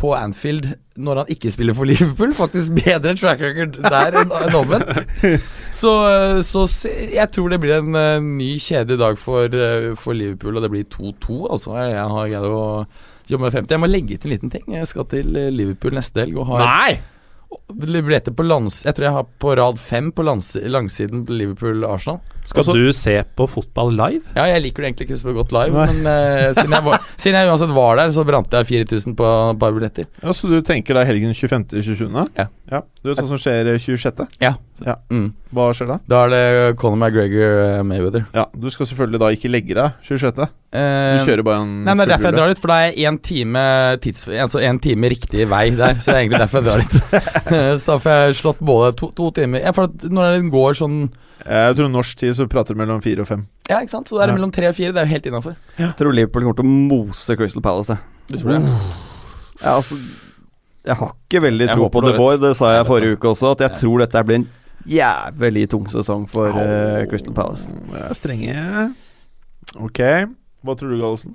på 0.00 0.14
Anfield 0.16 0.72
når 0.94 1.22
han 1.22 1.30
ikke 1.34 1.50
spiller 1.50 1.74
for 1.74 1.90
Liverpool. 1.90 2.34
Faktisk 2.34 2.76
bedre 2.78 3.16
track 3.18 3.42
record 3.42 3.76
der 3.82 4.20
enn 4.22 4.58
omvendt. 4.60 5.04
Så, 5.74 5.90
så 6.46 6.68
se, 6.70 6.90
jeg 7.16 7.26
tror 7.34 7.50
det 7.50 7.56
blir 7.58 7.80
en 7.80 7.88
ny 7.90 8.44
ny 8.44 8.52
kjedelig 8.62 9.00
dag 9.00 9.16
for, 9.18 9.56
for 9.98 10.14
Liverpool, 10.14 10.54
og 10.54 10.62
det 10.62 10.70
blir 10.70 10.84
2-2. 10.86 11.38
Altså, 11.50 11.72
jeg 11.82 12.04
har 12.12 12.28
greid 12.30 12.46
å 12.46 12.60
jobbe 13.26 13.48
med 13.48 13.56
50. 13.56 13.74
Jeg 13.74 13.82
må 13.82 13.88
legge 13.90 14.20
til 14.22 14.30
en 14.30 14.36
liten 14.36 14.54
ting. 14.54 14.68
Jeg 14.76 14.86
skal 14.86 15.08
til 15.10 15.34
Liverpool 15.50 15.98
neste 15.98 16.22
helg 16.22 16.38
og 16.38 16.52
har 16.52 16.62
Nei! 16.62 17.13
Billetter 17.74 18.34
på 18.36 18.46
lands... 18.46 18.82
Jeg 18.86 18.96
tror 18.96 19.06
jeg 19.08 19.16
har 19.16 19.26
på 19.42 19.54
rad 19.58 19.78
fem 19.80 20.10
på 20.14 20.24
lands, 20.26 20.52
langsiden 20.70 21.24
på 21.26 21.36
Liverpool-Arsenal. 21.38 22.20
Skal 22.44 22.60
Også, 22.64 22.74
du 22.76 22.92
se 22.96 23.14
på 23.36 23.46
fotball 23.48 23.94
live? 23.96 24.22
Ja, 24.36 24.46
jeg 24.52 24.66
liker 24.66 24.84
det 24.84 24.90
egentlig 24.90 25.08
ikke 25.08 25.20
så 25.20 25.34
godt 25.36 25.54
live, 25.56 25.86
men 25.86 26.02
uh, 26.04 26.50
siden, 26.52 26.74
jeg 26.76 26.86
var, 26.86 27.06
siden 27.22 27.38
jeg 27.40 27.50
uansett 27.52 27.74
var 27.76 28.00
der, 28.00 28.12
så 28.16 28.26
brant 28.28 28.58
jeg 28.58 28.68
4000 28.68 29.16
på 29.16 29.30
et 29.54 29.62
par 29.62 29.76
billetter. 29.76 30.10
Ja, 30.22 30.34
Så 30.36 30.50
du 30.52 30.58
tenker 30.66 30.98
da 30.98 31.06
helgen 31.08 31.32
25.-27.? 31.32 32.20
Ja. 32.36 32.48
Ja. 32.74 32.80
Du 33.04 33.08
vet 33.12 33.20
hva 33.22 33.26
som 33.30 33.38
skjer 33.40 33.68
eh, 33.72 33.78
26.? 33.80 34.24
Ja. 34.42 34.50
Ja. 34.84 34.96
Mm. 35.14 35.28
Hva 35.54 35.68
skjer 35.76 35.86
da? 35.92 35.96
Da 36.10 36.20
er 36.26 36.32
det 36.34 36.76
Conor 36.80 36.98
McGregor 36.98 37.54
eh, 37.78 37.82
Mayweather. 37.86 38.24
Ja, 38.34 38.44
Du 38.58 38.66
skal 38.74 38.88
selvfølgelig 38.90 39.20
da 39.22 39.28
ikke 39.36 39.50
legge 39.54 39.76
deg 39.78 39.98
26. 40.10 40.34
Du 40.42 40.46
Eh, 40.74 41.20
kjører 41.22 41.44
bare 41.46 41.60
en 41.62 41.74
Nei, 41.86 41.92
men 41.94 42.00
Det 42.02 42.08
er 42.08 42.16
derfor 42.16 42.32
jeg 42.32 42.34
drar 42.40 42.48
litt, 42.50 42.58
for 42.58 42.72
da 42.72 42.76
er 42.82 42.88
jeg 42.96 43.06
én 43.06 43.18
time, 43.22 43.60
tids, 44.02 44.24
altså 44.26 44.58
en 44.66 44.80
time 44.82 45.06
riktig 45.12 45.44
vei 45.48 45.68
der. 45.70 46.00
Så 46.02 46.10
det 46.10 46.16
er 46.16 46.22
egentlig 46.24 46.40
derfor 46.42 46.58
jeg 46.58 46.66
drar 46.66 46.82
litt. 46.82 46.96
så 47.84 47.92
da 47.92 47.98
får 48.02 48.16
jeg 48.18 48.38
slått 48.40 48.58
både 48.66 48.88
to, 48.98 49.10
to 49.14 49.28
timer 49.38 49.62
ja, 49.62 49.70
For 49.76 49.86
at 49.86 50.08
når 50.10 50.34
den 50.40 50.50
går 50.50 50.74
sånn 50.80 50.96
Jeg 51.46 51.76
tror 51.78 51.92
norsk 51.94 52.18
tid 52.24 52.34
så 52.34 52.48
prater 52.50 52.74
du 52.74 52.80
mellom 52.82 52.98
fire 53.04 53.22
og 53.22 53.28
fem. 53.30 53.46
Ja, 53.70 53.78
ikke 53.84 53.94
sant? 53.94 54.10
Så 54.10 54.18
da 54.18 54.24
er 54.24 54.26
det 54.26 54.34
Ja. 54.34 54.38
mellom 54.40 54.52
tre 54.58 54.66
og 54.72 54.74
fire. 54.74 54.90
Det 54.96 55.04
er 55.04 55.06
jo 55.06 55.14
helt 55.14 55.30
innafor. 55.30 55.54
Jeg 55.78 55.94
tror 56.00 56.12
Liverpool 56.18 56.42
kommer 56.48 56.58
til 56.58 56.66
å 56.66 56.74
mose 56.90 57.36
Crystal 57.38 57.62
Palace. 57.62 57.98
Du 58.26 58.38
tror 58.40 58.56
det? 58.58 58.62
Ja, 59.62 59.76
altså 59.78 59.94
Jeg 60.84 60.98
har 61.00 61.14
ikke 61.14 61.40
veldig 61.46 61.68
tro 61.72 61.86
på 61.88 62.02
The 62.04 62.12
Boy, 62.18 62.36
det 62.42 62.52
sa 62.58 62.74
Jeg 62.76 62.86
forrige 62.88 63.16
uke 63.16 63.30
også, 63.32 63.54
at 63.54 63.62
jeg 63.64 63.70
Ja. 63.72 63.76
tror 63.80 64.02
dette 64.04 64.24
blir 64.28 64.40
en 64.42 64.48
jævlig 64.84 65.68
tung 65.72 65.86
sesong 65.88 66.26
for 66.28 66.52
uh, 66.52 67.06
Crystal 67.08 67.32
Palace. 67.32 67.72
Det 67.92 68.02
er 68.04 68.14
strenge. 68.18 68.94
Ok. 69.80 70.00
Hva 70.64 70.76
tror 70.76 70.92
du, 70.92 70.98
Gallosen? 71.00 71.32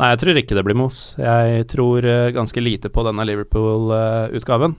Nei, 0.00 0.08
jeg 0.14 0.18
tror 0.22 0.40
ikke 0.40 0.56
det 0.56 0.64
blir 0.64 0.78
mos. 0.80 1.14
Jeg 1.20 1.66
tror 1.68 2.02
uh, 2.08 2.30
ganske 2.32 2.64
lite 2.64 2.88
på 2.88 3.04
denne 3.04 3.26
Liverpool-utgaven. 3.28 4.74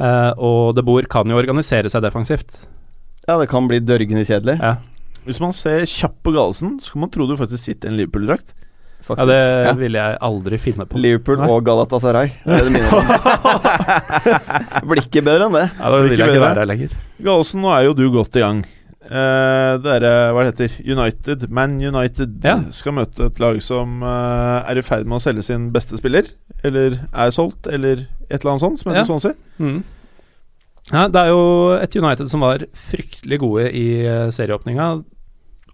Uh, 0.00 0.32
og 0.42 0.74
De 0.74 0.82
Boer 0.82 1.06
kan 1.06 1.30
jo 1.30 1.38
organisere 1.38 1.88
seg 1.92 2.02
defensivt. 2.02 2.50
Ja, 3.28 3.38
det 3.38 3.46
kan 3.48 3.68
bli 3.70 3.78
dørgende 3.80 4.26
kjedelig, 4.26 4.58
Ja, 4.60 4.74
Hvis 5.24 5.38
man 5.40 5.54
ser 5.56 5.86
kjapt 5.88 6.18
på 6.26 6.34
Galesen, 6.34 6.80
så 6.82 6.92
kan 6.92 7.00
man 7.06 7.10
tro 7.14 7.24
du 7.30 7.36
faktisk 7.38 7.62
sitter 7.70 7.88
i 7.88 7.92
en 7.92 7.96
Liverpool-drakt. 8.02 8.52
Faktisk. 9.06 9.20
ja 9.20 9.26
det 9.30 9.66
Ja. 9.66 9.72
ville 9.78 9.98
jeg 10.04 10.18
aldri 10.28 10.58
finne 10.58 10.86
på. 10.90 10.98
Liverpool 11.00 11.38
Nei. 11.42 11.48
og 11.50 11.64
Galatasaray. 11.66 12.32
Det 12.44 12.60
er 12.60 12.64
det 12.64 12.72
mine 12.74 12.88
Blir 14.88 15.02
ikke 15.04 15.22
bedre 15.26 15.48
enn 15.48 15.56
det. 15.58 15.66
Ja, 15.78 15.90
da 15.90 16.00
vil 16.00 16.14
jeg 16.14 16.20
ikke 16.20 16.40
være 16.44 16.62
her 16.62 16.70
lenger. 16.70 16.96
Gallosen, 17.24 17.62
nå 17.64 17.70
er 17.74 17.86
jo 17.88 17.94
du 17.98 18.04
godt 18.14 18.36
i 18.40 18.44
gang. 18.44 18.64
Uh, 19.04 19.76
det 19.84 19.98
er, 19.98 20.04
hva 20.32 20.46
det 20.46 20.54
heter 20.54 20.76
United, 20.94 21.42
Man 21.52 21.74
United, 21.84 22.38
Ja. 22.44 22.54
skal 22.72 22.94
møte 22.96 23.26
et 23.28 23.40
lag 23.42 23.58
som 23.62 24.00
uh, 24.02 24.64
er 24.64 24.80
i 24.80 24.84
ferd 24.86 25.04
med 25.04 25.18
å 25.18 25.24
selge 25.24 25.44
sin 25.44 25.66
beste 25.74 25.98
spiller. 26.00 26.30
Eller 26.64 26.96
er 27.12 27.34
solgt, 27.36 27.66
eller 27.68 28.06
et 28.30 28.38
eller 28.40 28.54
annet 28.54 28.64
sånt, 28.64 28.80
som 28.80 28.92
heter 28.92 29.02
Ja. 29.04 29.08
Swansea. 29.10 29.34
Mm. 29.60 29.82
Ja, 30.92 31.06
det 31.08 31.16
er 31.20 31.28
jo 31.32 31.44
et 31.80 31.94
United 31.96 32.28
som 32.28 32.40
var 32.44 32.64
fryktelig 32.76 33.38
gode 33.40 33.70
i 33.72 33.84
eh, 34.04 34.26
serieåpninga. 34.36 34.88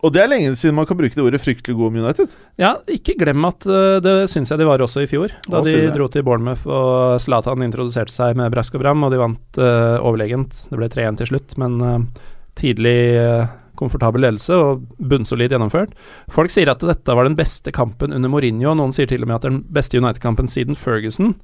Og 0.00 0.12
det 0.14 0.22
er 0.22 0.30
lenge 0.30 0.54
siden 0.56 0.76
man 0.78 0.86
kan 0.88 0.96
bruke 0.96 1.12
det 1.12 1.22
ordet 1.22 1.42
'fryktelig 1.42 1.76
god' 1.76 1.90
om 1.90 1.98
United. 2.00 2.32
Ja, 2.60 2.72
ikke 2.88 3.18
glem 3.20 3.44
at 3.44 3.66
eh, 3.68 4.00
det 4.00 4.30
syns 4.32 4.50
jeg 4.50 4.58
de 4.58 4.68
var 4.68 4.80
også 4.80 5.04
i 5.04 5.10
fjor. 5.10 5.32
Da 5.44 5.60
Å, 5.60 5.64
de 5.64 5.76
det? 5.76 5.92
dro 5.96 6.08
til 6.08 6.24
Bournemouth 6.24 6.64
og 6.66 7.20
Zlatan 7.20 7.64
introduserte 7.66 8.12
seg 8.12 8.36
med 8.36 8.52
brask 8.52 8.74
og 8.74 8.84
bram, 8.84 9.04
og 9.04 9.12
de 9.12 9.20
vant 9.20 9.60
uh, 9.60 10.00
overlegent. 10.00 10.56
Det 10.70 10.78
ble 10.80 10.88
3-1 10.88 11.20
til 11.20 11.32
slutt, 11.34 11.56
men 11.60 11.80
uh, 11.84 11.98
tidlig 12.56 13.00
uh, 13.20 13.50
komfortabel 13.76 14.24
ledelse 14.24 14.56
og 14.56 14.86
bunnsolid 14.96 15.52
gjennomført. 15.52 15.92
Folk 16.32 16.52
sier 16.52 16.70
at 16.72 16.80
dette 16.84 17.16
var 17.16 17.28
den 17.28 17.36
beste 17.36 17.72
kampen 17.72 18.14
under 18.16 18.32
Mourinho, 18.32 18.72
og 18.72 18.78
noen 18.80 18.96
sier 18.96 19.08
til 19.10 19.24
og 19.24 19.28
med 19.28 19.40
at 19.40 19.48
den 19.48 19.60
beste 19.68 20.00
United-kampen 20.00 20.48
siden 20.48 20.78
Ferguson. 20.78 21.34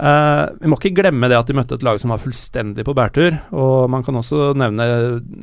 Uh, 0.00 0.48
vi 0.60 0.68
må 0.68 0.78
ikke 0.80 0.96
glemme 0.96 1.28
det 1.28 1.36
at 1.36 1.48
de 1.48 1.56
møtte 1.56 1.76
et 1.76 1.84
lag 1.84 2.00
som 2.00 2.12
var 2.12 2.20
fullstendig 2.20 2.84
på 2.84 2.96
bærtur. 2.96 3.40
Og 3.52 3.88
man 3.92 4.04
kan 4.04 4.20
også 4.20 4.52
nevne 4.56 4.84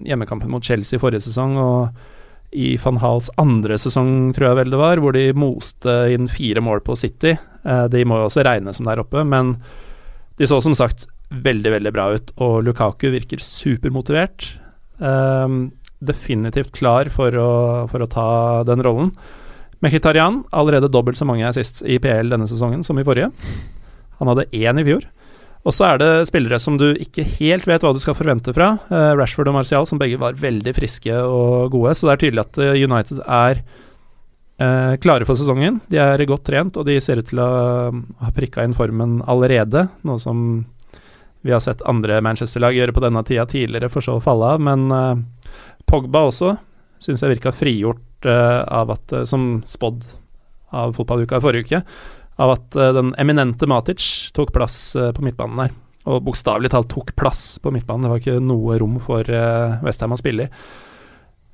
hjemmekampen 0.06 0.54
mot 0.54 0.66
Chelsea 0.66 1.02
forrige 1.02 1.26
sesong, 1.28 1.58
og 1.62 2.14
i 2.56 2.76
van 2.80 3.00
Hals 3.02 3.30
andre 3.42 3.78
sesong, 3.80 4.32
tror 4.36 4.50
jeg 4.50 4.60
vel 4.62 4.74
det 4.74 4.80
var, 4.80 5.02
hvor 5.04 5.16
de 5.16 5.26
moste 5.38 5.94
inn 6.14 6.30
fire 6.32 6.64
mål 6.64 6.82
på 6.86 6.96
City. 7.00 7.36
Eh, 7.68 7.86
de 7.92 8.06
må 8.08 8.22
jo 8.22 8.30
også 8.30 8.46
regne 8.48 8.74
som 8.76 8.88
der 8.88 9.02
oppe, 9.04 9.26
men 9.28 9.58
de 10.40 10.48
så 10.48 10.62
som 10.64 10.76
sagt 10.78 11.08
veldig, 11.34 11.74
veldig 11.76 11.92
bra 11.96 12.08
ut, 12.16 12.32
og 12.44 12.62
Lukaku 12.64 13.10
virker 13.12 13.44
supermotivert. 13.44 14.54
Eh, 15.02 15.58
definitivt 15.98 16.72
klar 16.78 17.12
for 17.14 17.36
å, 17.36 17.52
for 17.92 18.06
å 18.06 18.12
ta 18.12 18.30
den 18.70 18.86
rollen. 18.86 19.12
Mkhitarian, 19.84 20.42
allerede 20.56 20.90
dobbelt 20.90 21.20
så 21.20 21.28
mange 21.30 21.46
assist 21.46 21.84
i 21.86 22.00
PL 22.02 22.32
denne 22.34 22.48
sesongen 22.50 22.82
som 22.86 22.98
i 22.98 23.06
forrige. 23.06 23.30
Han 24.18 24.32
hadde 24.32 24.48
én 24.56 24.82
i 24.82 24.86
fjor. 24.88 25.06
Og 25.68 25.76
så 25.76 25.84
er 25.90 26.00
det 26.00 26.12
spillere 26.30 26.60
som 26.64 26.78
du 26.80 26.94
ikke 26.96 27.26
helt 27.38 27.66
vet 27.68 27.84
hva 27.84 27.92
du 27.92 28.00
skal 28.00 28.16
forvente 28.16 28.54
fra. 28.56 28.78
Eh, 28.88 29.12
Rashford 29.20 29.50
og 29.52 29.58
Martial, 29.58 29.88
som 29.90 30.00
begge 30.00 30.20
var 30.22 30.38
veldig 30.40 30.74
friske 30.78 31.18
og 31.28 31.74
gode. 31.74 31.92
Så 31.98 32.08
det 32.08 32.14
er 32.14 32.22
tydelig 32.22 32.44
at 32.46 32.60
eh, 32.64 32.78
United 32.88 33.20
er 33.26 33.60
eh, 34.64 34.94
klare 35.04 35.28
for 35.28 35.40
sesongen. 35.40 35.82
De 35.92 36.00
er 36.00 36.24
godt 36.30 36.46
trent, 36.48 36.80
og 36.80 36.88
de 36.88 36.96
ser 37.04 37.20
ut 37.20 37.28
til 37.28 37.44
å 37.44 37.50
ha 38.24 38.32
prikka 38.36 38.64
inn 38.64 38.78
formen 38.78 39.20
allerede. 39.28 39.90
Noe 40.08 40.24
som 40.24 40.46
vi 41.44 41.52
har 41.52 41.64
sett 41.64 41.84
andre 41.88 42.22
Manchester-lag 42.24 42.76
gjøre 42.76 42.96
på 42.96 43.04
denne 43.04 43.26
tida 43.28 43.44
tidligere, 43.50 43.92
for 43.92 44.06
så 44.06 44.18
å 44.18 44.24
falle 44.24 44.56
av. 44.56 44.64
Men 44.64 44.88
Pogba 45.88 46.26
også 46.28 46.56
syns 47.04 47.22
jeg 47.24 47.36
virka 47.36 47.54
frigjort 47.56 48.26
av 48.28 48.90
at, 48.96 49.14
som 49.30 49.60
spådd 49.68 50.02
av 50.76 50.96
fotballuka 50.98 51.38
i 51.38 51.44
forrige 51.44 51.68
uke, 51.68 51.82
av 52.38 52.54
at 52.54 52.78
eh, 52.78 52.94
den 52.96 53.14
eminente 53.20 53.68
Matic 53.70 54.06
tok 54.38 54.54
plass 54.56 54.96
eh, 54.96 55.12
på 55.16 55.26
midtbanen 55.26 55.66
der. 55.66 55.76
Og 56.08 56.22
bokstavelig 56.24 56.72
talt 56.72 56.90
tok 56.92 57.12
plass 57.20 57.58
på 57.64 57.74
midtbanen. 57.76 58.06
Det 58.06 58.12
var 58.14 58.22
ikke 58.22 58.44
noe 58.44 58.78
rom 58.80 58.96
for 59.04 59.28
uh, 59.28 59.76
Westham 59.84 60.16
å 60.16 60.20
spille 60.20 60.46
i. 60.46 60.52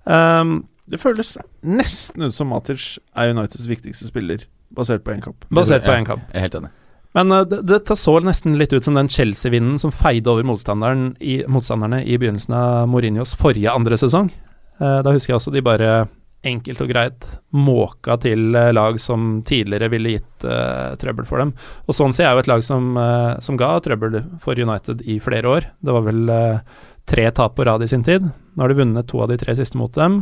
Um, 0.06 0.60
Det 0.86 1.00
føles 1.02 1.38
nesten 1.66 2.28
ut 2.28 2.36
som 2.36 2.52
Matic 2.52 3.00
er 3.18 3.32
Uniteds 3.32 3.66
viktigste 3.72 4.12
spiller, 4.12 4.44
basert 4.76 5.02
på 5.06 5.16
én 5.16 5.24
kamp. 5.24 5.48
basert 5.50 5.88
på 5.88 5.96
én 5.96 6.06
kamp. 6.06 6.28
Jeg 6.30 6.38
er 6.38 6.46
helt 6.46 6.60
enig. 6.60 6.70
Men 7.18 7.34
uh, 7.34 7.42
det, 7.50 7.64
det 7.66 7.98
så 7.98 8.20
nesten 8.22 8.60
litt 8.60 8.76
ut 8.76 8.86
som 8.86 9.00
den 9.00 9.10
Chelsea-vinden 9.10 9.82
som 9.82 9.96
feide 9.96 10.30
over 10.30 10.46
motstanderen 10.46 11.16
i, 11.18 11.40
motstanderne 11.50 12.04
i 12.06 12.20
begynnelsen 12.22 12.54
av 12.54 12.92
Mourinhos 12.92 13.34
forrige 13.40 13.74
andre 13.74 13.98
sesong. 13.98 14.30
Uh, 14.78 15.00
da 15.02 15.16
husker 15.16 15.34
jeg 15.34 15.40
også 15.40 15.56
de 15.56 15.66
bare 15.66 16.04
enkelt 16.48 16.82
og 16.84 16.90
greit 16.92 17.28
måka 17.56 18.18
til 18.24 18.56
uh, 18.56 18.72
lag 18.76 19.00
som 19.02 19.42
tidligere 19.48 19.90
ville 19.94 20.16
gitt 20.16 20.46
uh, 20.48 20.96
trøbbel 21.00 21.28
for 21.30 21.44
dem. 21.44 21.54
Og 21.88 21.98
Swansea 21.98 22.30
er 22.30 22.38
jo 22.38 22.44
et 22.44 22.50
lag 22.52 22.66
som, 22.66 22.94
uh, 23.00 23.36
som 23.44 23.60
ga 23.60 23.76
trøbbel 23.84 24.20
for 24.44 24.60
United 24.60 25.06
i 25.10 25.20
flere 25.24 25.50
år. 25.50 25.70
Det 25.80 25.96
var 25.96 26.08
vel 26.08 26.24
uh, 26.32 26.82
tre 27.10 27.30
tap 27.36 27.56
på 27.58 27.68
rad 27.68 27.86
i 27.86 27.92
sin 27.92 28.04
tid. 28.06 28.26
Nå 28.28 28.66
har 28.66 28.74
de 28.74 28.82
vunnet 28.82 29.10
to 29.10 29.22
av 29.24 29.32
de 29.32 29.40
tre 29.40 29.56
siste 29.60 29.80
mot 29.80 29.94
dem. 29.96 30.22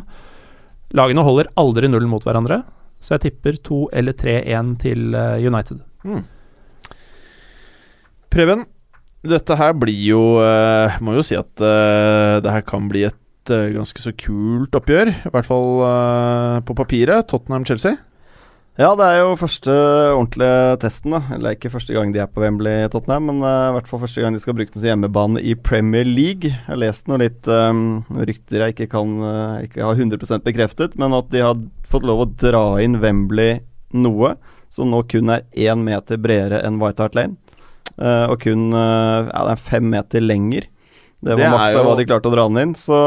Lagene 0.98 1.24
holder 1.26 1.50
aldri 1.60 1.90
null 1.90 2.10
mot 2.12 2.26
hverandre, 2.28 2.62
så 3.02 3.16
jeg 3.16 3.30
tipper 3.30 3.58
to 3.64 3.86
eller 3.96 4.14
3-1 4.18 4.76
til 4.82 5.16
United. 5.16 5.80
Preben, 8.32 8.66
dette 9.22 9.54
her 9.58 9.76
blir 9.78 9.98
jo 10.02 10.22
eh, 10.42 10.98
Må 11.06 11.14
jo 11.20 11.26
si 11.26 11.38
at 11.38 11.62
eh, 11.62 12.40
det 12.42 12.54
her 12.56 12.64
kan 12.66 12.88
bli 12.90 13.06
et 13.06 13.18
eh, 13.54 13.74
ganske 13.76 14.04
så 14.04 14.14
kult 14.18 14.76
oppgjør. 14.78 15.12
I 15.12 15.34
hvert 15.34 15.48
fall 15.48 15.84
eh, 15.88 16.62
på 16.68 16.78
papiret. 16.78 17.28
Tottenham-Chelsea. 17.32 18.00
Ja, 18.80 18.94
det 18.96 19.04
er 19.04 19.18
jo 19.20 19.34
første 19.36 19.74
ordentlige 20.16 20.78
testen. 20.80 21.12
da 21.12 21.20
Eller 21.36 21.58
ikke 21.58 21.70
første 21.74 21.94
gang 21.94 22.14
de 22.14 22.22
er 22.24 22.30
på 22.32 22.40
Wembley, 22.42 22.88
Tottenham, 22.90 23.28
men 23.28 23.44
uh, 23.44 23.68
i 23.68 23.74
hvert 23.76 23.90
fall 23.90 24.00
første 24.00 24.24
gang 24.24 24.34
de 24.34 24.40
skal 24.40 24.56
bruke 24.56 24.72
den 24.72 24.80
som 24.80 24.88
hjemmebane 24.88 25.44
i 25.44 25.58
Premier 25.60 26.08
League. 26.08 26.48
Jeg 26.48 26.70
har 26.70 26.80
lest 26.80 27.12
noen 27.12 27.26
litt 27.26 27.50
um, 27.52 28.00
rykter 28.16 28.64
jeg 28.64 28.78
ikke 28.78 28.88
kan 28.96 29.12
uh, 29.20 29.60
Ikke 29.66 29.84
har 29.84 30.00
100 30.00 30.40
bekreftet, 30.48 30.96
men 30.96 31.14
at 31.14 31.28
de 31.36 31.44
har 31.44 31.60
fått 31.84 32.08
lov 32.08 32.24
å 32.24 32.30
dra 32.32 32.66
inn 32.80 33.02
Wembley 33.04 33.60
noe, 33.92 34.38
som 34.72 34.88
nå 34.88 35.04
kun 35.12 35.36
er 35.36 35.44
én 35.52 35.84
meter 35.84 36.16
bredere 36.16 36.64
enn 36.64 36.80
White 36.80 37.04
Hart 37.04 37.20
Lane. 37.20 37.36
Uh, 38.00 38.32
og 38.32 38.40
kun 38.48 38.72
uh, 38.72 39.28
ja, 39.28 39.46
det 39.50 39.58
er 39.58 39.66
fem 39.68 39.92
meter 39.92 40.24
lenger. 40.24 40.71
Det 41.22 41.36
var 41.36 41.38
Det 41.38 41.50
maks 41.54 41.76
av 41.76 41.84
jo- 41.86 41.90
hva 41.92 41.98
de 42.00 42.06
klarte 42.10 42.26
å 42.30 42.34
dra 42.34 42.48
den 42.50 42.58
inn, 42.58 42.72
så 42.74 42.98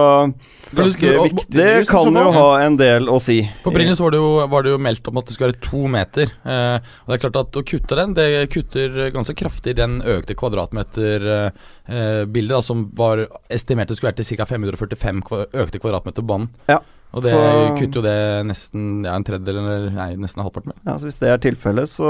Ganske 0.75 1.09
viktig. 1.25 1.51
det 1.51 1.89
kan 1.89 2.15
jo 2.15 2.31
ha 2.33 2.61
en 2.63 2.77
del 2.79 3.09
å 3.11 3.19
si. 3.21 3.41
For 3.65 3.73
Brynjes 3.75 3.99
var 3.99 4.11
det, 4.15 4.19
jo, 4.23 4.47
var 4.47 4.63
det 4.63 4.71
jo 4.71 4.79
meldt 4.79 5.09
om 5.11 5.19
at 5.19 5.27
det 5.27 5.35
skulle 5.35 5.51
være 5.51 5.61
to 5.67 5.83
meter. 5.91 6.31
Eh, 6.47 6.79
og 6.79 7.07
det 7.11 7.15
er 7.19 7.23
klart 7.29 7.41
at 7.43 7.51
Å 7.59 7.63
kutte 7.67 7.97
den, 7.99 8.15
det 8.15 8.47
kutter 8.55 9.11
ganske 9.11 9.35
kraftig 9.35 9.75
den 9.77 9.99
økte 10.03 10.35
kvadratmeterbildet, 10.39 12.57
eh, 12.57 12.61
som 12.61 12.87
var 12.95 13.27
estimert 13.51 13.89
det 13.89 13.97
skulle 13.99 14.13
være 14.13 14.23
til 14.23 14.37
ca. 14.37 14.45
545 14.47 15.23
kva 15.27 15.47
økte 15.51 15.81
kvadratmeter 15.83 16.23
på 16.23 16.27
banen. 16.31 16.49
Ja. 16.69 16.79
Og 17.15 17.23
det 17.23 17.31
Så- 17.31 17.77
kutter 17.79 18.01
jo 18.01 18.03
det 18.03 18.47
nesten 18.49 19.05
ja, 19.07 19.15
en 19.15 19.25
tredjedel, 19.25 19.59
eller 19.63 19.91
nei, 19.95 20.09
nesten 20.19 20.43
halvparten 20.43 20.73
med. 20.73 20.79
Ja, 20.85 20.97
så 20.99 21.07
Hvis 21.07 21.21
det 21.23 21.29
er 21.31 21.39
tilfellet, 21.39 21.89
så, 21.93 22.09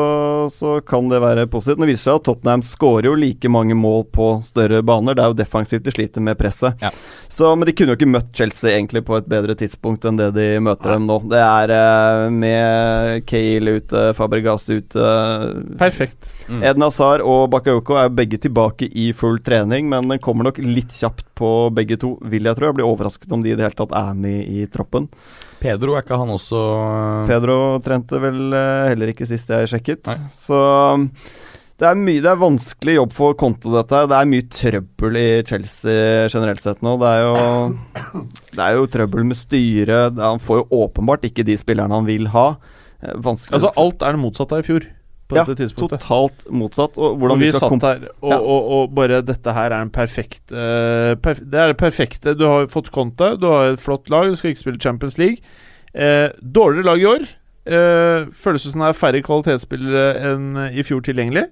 så 0.50 0.78
kan 0.84 1.08
det 1.12 1.20
være 1.20 1.46
positivt. 1.52 1.78
Nå 1.82 1.86
viser 1.90 2.00
det 2.00 2.08
seg 2.08 2.20
at 2.20 2.24
Tottenham 2.24 2.62
skårer 2.64 3.10
jo 3.10 3.14
like 3.18 3.50
mange 3.52 3.76
mål 3.76 4.06
på 4.14 4.28
større 4.46 4.80
baner. 4.82 5.14
Det 5.14 5.24
er 5.24 5.32
jo 5.34 5.38
defensivt 5.42 5.84
de 5.84 5.92
sliter 5.92 6.24
med 6.24 6.38
presset. 6.40 6.80
Ja. 6.80 6.90
Så, 7.28 7.52
men 7.56 7.66
de 7.68 7.74
kunne 7.76 7.92
jo 7.92 7.98
ikke 7.98 8.08
møtt 8.08 8.32
Chelsea 8.32 8.72
egentlig 8.78 9.04
på 9.04 9.18
et 9.18 9.28
bedre 9.28 9.54
tidspunkt 9.58 10.04
enn 10.08 10.16
det 10.16 10.30
de 10.38 10.48
møter 10.64 10.94
dem 10.96 11.06
nå. 11.10 11.18
Det 11.28 11.42
er 11.42 11.74
eh, 11.76 12.30
med 12.32 13.26
Kale 13.28 13.76
ute, 13.80 14.06
Fabregas 14.16 14.68
ute 14.72 15.04
Perfekt. 15.78 16.30
Mm. 16.48 16.62
Eden 16.62 16.84
Hazard 16.86 17.20
og 17.24 17.50
Bakayoko 17.52 17.96
er 17.98 18.08
begge 18.14 18.38
tilbake 18.40 18.88
i 18.88 19.10
full 19.16 19.38
trening, 19.44 19.88
men 19.90 20.08
den 20.08 20.18
kommer 20.22 20.48
nok 20.48 20.58
litt 20.62 20.94
kjapt 20.94 21.26
på 21.34 21.50
begge 21.74 21.98
to, 21.98 22.14
vil 22.30 22.46
jeg 22.46 22.54
tro. 22.56 22.68
Jeg 22.70 22.78
blir 22.78 22.86
overrasket 22.86 23.32
om 23.34 23.42
de 23.42 23.50
i 23.50 23.56
det 23.58 23.64
hele 23.66 23.74
tatt 23.78 23.94
er 23.98 24.14
med 24.14 24.46
i 24.46 24.66
troppen. 24.70 24.93
Pedro, 25.64 25.94
er 25.96 26.02
ikke 26.04 26.18
han 26.20 26.28
også 26.34 26.60
eh, 26.76 27.26
Pedro 27.30 27.58
trente 27.84 28.18
vel 28.20 28.40
eh, 28.52 28.88
heller 28.92 29.12
ikke 29.14 29.26
sist 29.28 29.48
jeg 29.52 29.70
sjekket. 29.70 30.10
Nei. 30.10 30.16
Så 30.36 30.58
det 31.80 31.88
er 31.88 31.96
mye 31.98 32.20
Det 32.22 32.28
er 32.30 32.38
vanskelig 32.38 32.92
jobb 32.98 33.14
for 33.16 33.34
Conte, 33.40 33.70
dette. 33.72 33.96
her. 33.96 34.06
Det 34.12 34.18
er 34.20 34.28
mye 34.30 34.44
trøbbel 34.58 35.16
i 35.18 35.26
Chelsea 35.48 36.28
generelt 36.30 36.62
sett 36.62 36.84
nå. 36.86 36.92
Det 37.00 37.08
er 37.10 37.24
jo 37.24 37.38
Det 38.52 38.62
er 38.66 38.76
jo 38.78 38.84
trøbbel 38.92 39.24
med 39.30 39.40
styret. 39.40 40.20
Han 40.20 40.42
får 40.42 40.60
jo 40.62 40.82
åpenbart 40.84 41.24
ikke 41.30 41.46
de 41.48 41.56
spillerne 41.58 41.96
han 41.96 42.06
vil 42.06 42.28
ha. 42.34 42.46
Eh, 43.02 43.16
Vanskelig 43.24 43.58
Altså, 43.58 43.72
alt 43.80 44.04
er 44.06 44.14
det 44.14 44.22
motsatte 44.22 44.54
av 44.58 44.62
i 44.62 44.68
fjor. 44.68 44.86
På 45.28 45.38
Ja, 45.38 45.44
dette 45.44 45.62
tidspunktet. 45.62 46.02
Totalt 46.04 46.44
motsatt. 46.52 46.98
Og 46.98 47.14
Og 47.14 47.18
hvordan 47.18 47.38
vi 47.40 47.46
vi 47.46 47.52
skal 47.54 47.70
satt 47.70 47.82
her, 47.82 48.08
og, 48.20 48.30
Ja. 48.32 48.38
og, 48.38 48.70
og 48.76 48.94
bare 48.94 49.22
dette 49.24 49.52
her 49.56 49.72
er 49.72 49.80
en 49.80 49.90
perfekt 49.90 50.52
uh, 50.52 51.14
perf 51.16 51.40
Det 51.40 51.54
er 51.60 51.72
det 51.72 51.78
perfekte. 51.80 52.34
Du 52.36 52.44
har 52.44 52.66
fått 52.68 52.90
Conte, 52.92 53.36
du 53.40 53.46
har 53.48 53.72
et 53.72 53.80
flott 53.80 54.10
lag, 54.10 54.28
du 54.28 54.36
skal 54.36 54.50
ikke 54.52 54.60
spille 54.66 54.80
Champions 54.80 55.16
League. 55.18 55.38
Uh, 55.96 56.28
dårligere 56.42 56.84
lag 56.90 57.00
i 57.00 57.08
år. 57.08 57.24
Uh, 57.64 58.28
føles 58.36 58.62
det 58.66 58.72
som 58.74 58.82
det 58.84 58.88
er 58.92 58.98
færre 59.00 59.22
kvalitetsspillere 59.24 60.34
enn 60.34 60.58
i 60.76 60.82
fjor 60.84 61.00
tilgjengelig. 61.00 61.46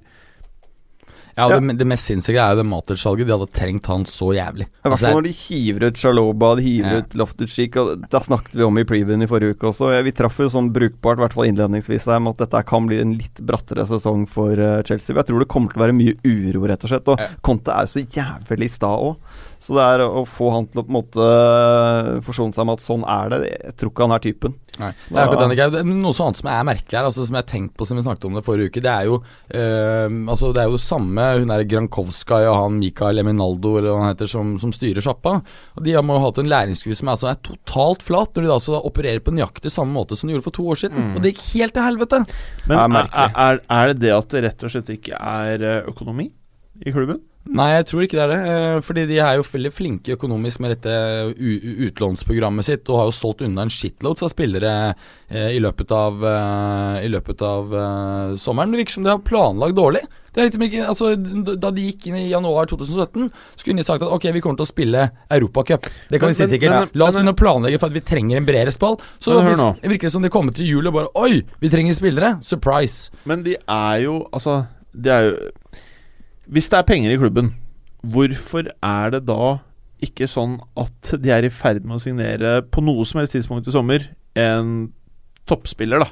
Ja, 1.36 1.46
det, 1.48 1.76
det 1.78 1.86
mest 1.88 2.04
sinnssyke 2.10 2.36
er 2.42 2.52
jo 2.54 2.62
det 2.62 2.66
Matic-salget. 2.68 3.26
De 3.28 3.32
hadde 3.32 3.48
trengt 3.56 3.86
han 3.88 4.04
så 4.08 4.30
jævlig. 4.36 4.66
I 4.68 4.72
hvert 4.84 4.92
Altså, 4.92 5.06
fall 5.06 5.16
når 5.16 5.26
de 5.28 5.32
hiver 5.38 5.86
ut 5.88 6.00
Shaloba, 6.02 6.50
de 6.58 6.62
hiver 6.66 6.92
Ja. 6.92 6.98
ut 7.04 7.16
Loftus-Cheek. 7.22 7.78
Da 8.12 8.20
snakket 8.20 8.54
vi 8.58 8.62
om 8.66 8.78
i 8.78 8.84
previen 8.84 9.22
i 9.24 9.28
forrige 9.30 9.56
uke 9.56 9.70
også. 9.70 9.88
Vi 10.04 10.12
traff 10.12 10.36
jo 10.38 10.48
sånn 10.52 10.72
brukbart, 10.74 11.18
i 11.18 11.24
hvert 11.24 11.32
fall 11.38 11.48
innledningsvis, 11.48 12.06
her, 12.12 12.20
med 12.20 12.34
at 12.36 12.44
dette 12.50 12.64
kan 12.68 12.86
bli 12.86 13.00
en 13.00 13.14
litt 13.16 13.40
brattere 13.48 13.86
sesong 13.88 14.26
for 14.28 14.52
eh, 14.52 14.82
Chelsea. 14.84 15.16
Jeg 15.16 15.26
tror 15.30 15.40
det 15.40 15.48
kommer 15.48 15.72
til 15.72 15.80
å 15.80 15.86
være 15.86 15.96
mye 15.96 16.16
uro, 16.24 16.66
rett 16.68 16.84
og 16.84 16.92
slett. 16.92 17.08
Og 17.08 17.18
Ja. 17.22 17.28
Conte 17.42 17.72
er 17.72 17.86
jo 17.88 17.94
så 17.96 18.04
jævlig 18.06 18.70
sta 18.70 18.92
òg. 18.98 19.16
Så 19.62 19.76
det 19.76 19.82
er 19.94 20.02
å 20.02 20.24
få 20.26 20.50
han 20.56 20.66
til 20.66 20.82
å 20.82 20.84
på 20.86 20.90
en 20.90 20.96
måte 20.96 21.26
forsone 22.26 22.54
seg 22.56 22.66
med 22.66 22.80
at 22.80 22.82
sånn 22.82 23.04
er 23.06 23.30
det 23.30 23.40
Jeg 23.46 23.74
tror 23.78 23.92
ikke 23.92 24.06
han 24.08 24.14
er 24.16 24.24
typen. 24.24 24.56
Nei, 24.80 24.88
det 25.06 25.20
er 25.20 25.28
akkurat 25.28 25.74
den. 25.76 25.90
Noe 26.00 26.14
annet 26.24 26.40
som 26.40 26.48
er 26.50 26.64
merkelig 26.66 26.96
her, 26.96 27.06
altså, 27.06 27.26
som 27.28 27.36
jeg 27.36 27.44
har 27.44 27.50
tenkt 27.50 27.74
på 27.78 27.86
som 27.86 27.98
vi 27.98 28.04
snakket 28.06 28.26
om 28.26 28.38
det 28.38 28.44
forrige 28.46 28.72
uke, 28.72 28.82
det 28.82 28.90
er 28.90 29.08
jo 29.10 29.18
øh, 29.20 30.16
Altså 30.32 30.50
det 30.56 30.62
er 30.62 30.72
jo 30.72 30.80
samme 30.80 31.26
hun 31.42 31.52
er 31.54 31.64
Grankovskij 31.68 32.48
og 32.48 32.58
han 32.58 32.78
Mikael 32.80 33.22
Eminaldo 33.22 33.76
eller 33.78 33.92
hva 33.92 34.02
han 34.02 34.14
heter, 34.14 34.30
som, 34.32 34.54
som 34.62 34.72
styrer 34.74 35.04
sjappa. 35.04 35.38
De 35.78 35.94
har 35.94 36.02
jo 36.02 36.20
hatt 36.26 36.42
en 36.42 36.50
læringskurve 36.50 36.98
som 36.98 37.10
er, 37.10 37.18
altså, 37.18 37.30
er 37.30 37.42
totalt 37.46 38.06
flat, 38.06 38.32
når 38.34 38.46
de 38.46 38.50
da 38.50 38.58
altså 38.58 38.82
opererer 38.82 39.22
på 39.22 39.36
nøyaktig 39.36 39.72
samme 39.74 39.94
måte 39.94 40.18
som 40.18 40.26
de 40.28 40.36
gjorde 40.36 40.48
for 40.48 40.58
to 40.58 40.66
år 40.72 40.82
siden. 40.86 41.12
Og 41.14 41.22
det 41.22 41.34
gikk 41.34 41.44
helt 41.60 41.76
til 41.76 41.86
helvete. 41.86 42.24
Men 42.66 42.96
er 42.98 43.10
er, 43.12 43.36
er, 43.46 43.60
er 43.78 43.92
det 43.92 44.00
det 44.06 44.16
at 44.16 44.32
det 44.32 44.46
rett 44.48 44.66
og 44.66 44.72
slett 44.72 44.96
ikke 44.96 45.18
er 45.18 45.68
eh, 45.68 45.84
økonomi 45.92 46.32
i 46.82 46.94
klubben? 46.94 47.20
Nei, 47.50 47.72
jeg 47.74 47.86
tror 47.90 48.02
ikke 48.04 48.16
det 48.20 48.22
er 48.22 48.30
det. 48.30 48.40
eh, 48.52 48.80
Fordi 48.86 49.06
de 49.10 49.16
er 49.18 49.34
jo 49.36 49.42
veldig 49.42 49.72
flinke 49.74 50.14
økonomisk 50.14 50.60
med 50.62 50.76
dette 50.76 50.92
utlånsprogrammet 51.88 52.64
sitt, 52.64 52.88
og 52.88 52.98
har 53.00 53.08
jo 53.10 53.14
solgt 53.16 53.42
unna 53.42 53.64
en 53.66 53.72
shitloads 53.72 54.22
av 54.22 54.30
spillere 54.32 54.72
eh, 55.28 55.50
i 55.56 55.60
løpet 55.62 55.90
av, 55.96 56.22
eh, 56.22 57.04
i 57.06 57.10
løpet 57.10 57.42
av 57.42 57.74
sommeren. 58.38 58.70
Det 58.72 58.82
virker 58.84 58.96
som 58.98 59.06
de 59.06 59.10
har 59.10 59.22
planlagt 59.26 59.74
dårlig. 59.74 60.04
Det 60.32 60.40
er 60.40 60.46
liksom 60.48 60.62
ikke, 60.64 60.84
altså, 60.88 61.10
da 61.60 61.70
de 61.76 61.82
gikk 61.90 62.06
inn 62.08 62.16
i 62.22 62.30
januar 62.30 62.64
2017, 62.70 63.26
skulle 63.60 63.76
de 63.82 63.84
sagt 63.84 64.06
at 64.06 64.14
ok, 64.16 64.30
vi 64.32 64.40
kommer 64.40 64.56
til 64.62 64.64
å 64.64 64.70
spille 64.70 65.02
Europacup. 65.28 65.90
Det 66.08 66.20
kan 66.20 66.30
Men- 66.30 66.34
vi 66.34 66.38
si 66.46 66.46
sikkert. 66.54 66.70
men- 66.70 66.90
La 66.94 67.06
oss 67.06 67.14
begynne 67.14 67.34
å 67.34 67.36
planlegge 67.36 67.78
for 67.80 67.86
at 67.86 67.92
vi 67.92 68.00
trenger 68.00 68.36
en 68.38 68.46
bredere 68.46 68.72
spall. 68.72 68.98
Så 69.20 69.34
Men 69.42 69.52
hør 69.52 69.56
nå. 69.60 69.80
det 69.82 69.90
virker 69.90 70.08
det 70.08 70.12
som 70.12 70.22
de 70.22 70.30
kommer 70.30 70.54
til 70.54 70.64
jul 70.66 70.86
og 70.86 70.94
bare 70.94 71.08
Oi, 71.16 71.42
vi 71.60 71.68
trenger 71.68 71.92
spillere! 71.92 72.38
Surprise. 72.42 73.10
Men 73.26 73.42
de 73.42 73.56
er 73.68 74.00
jo 74.04 74.26
Altså, 74.32 74.66
de 74.98 75.10
er 75.10 75.22
jo 75.30 75.36
Hvis 76.50 76.70
det 76.72 76.80
er 76.80 76.88
penger 76.88 77.12
i 77.14 77.20
klubben, 77.20 77.52
hvorfor 78.02 78.66
er 78.82 79.14
det 79.14 79.22
da 79.28 79.58
ikke 80.02 80.26
sånn 80.26 80.56
at 80.78 81.12
de 81.22 81.30
er 81.30 81.46
i 81.46 81.52
ferd 81.54 81.84
med 81.86 82.00
å 82.00 82.02
signere 82.02 82.56
på 82.66 82.82
noe 82.82 83.06
som 83.06 83.20
helst 83.20 83.36
tidspunkt 83.36 83.68
i 83.70 83.74
sommer 83.74 84.08
en 84.38 84.90
toppspiller, 85.46 86.02
da? 86.02 86.10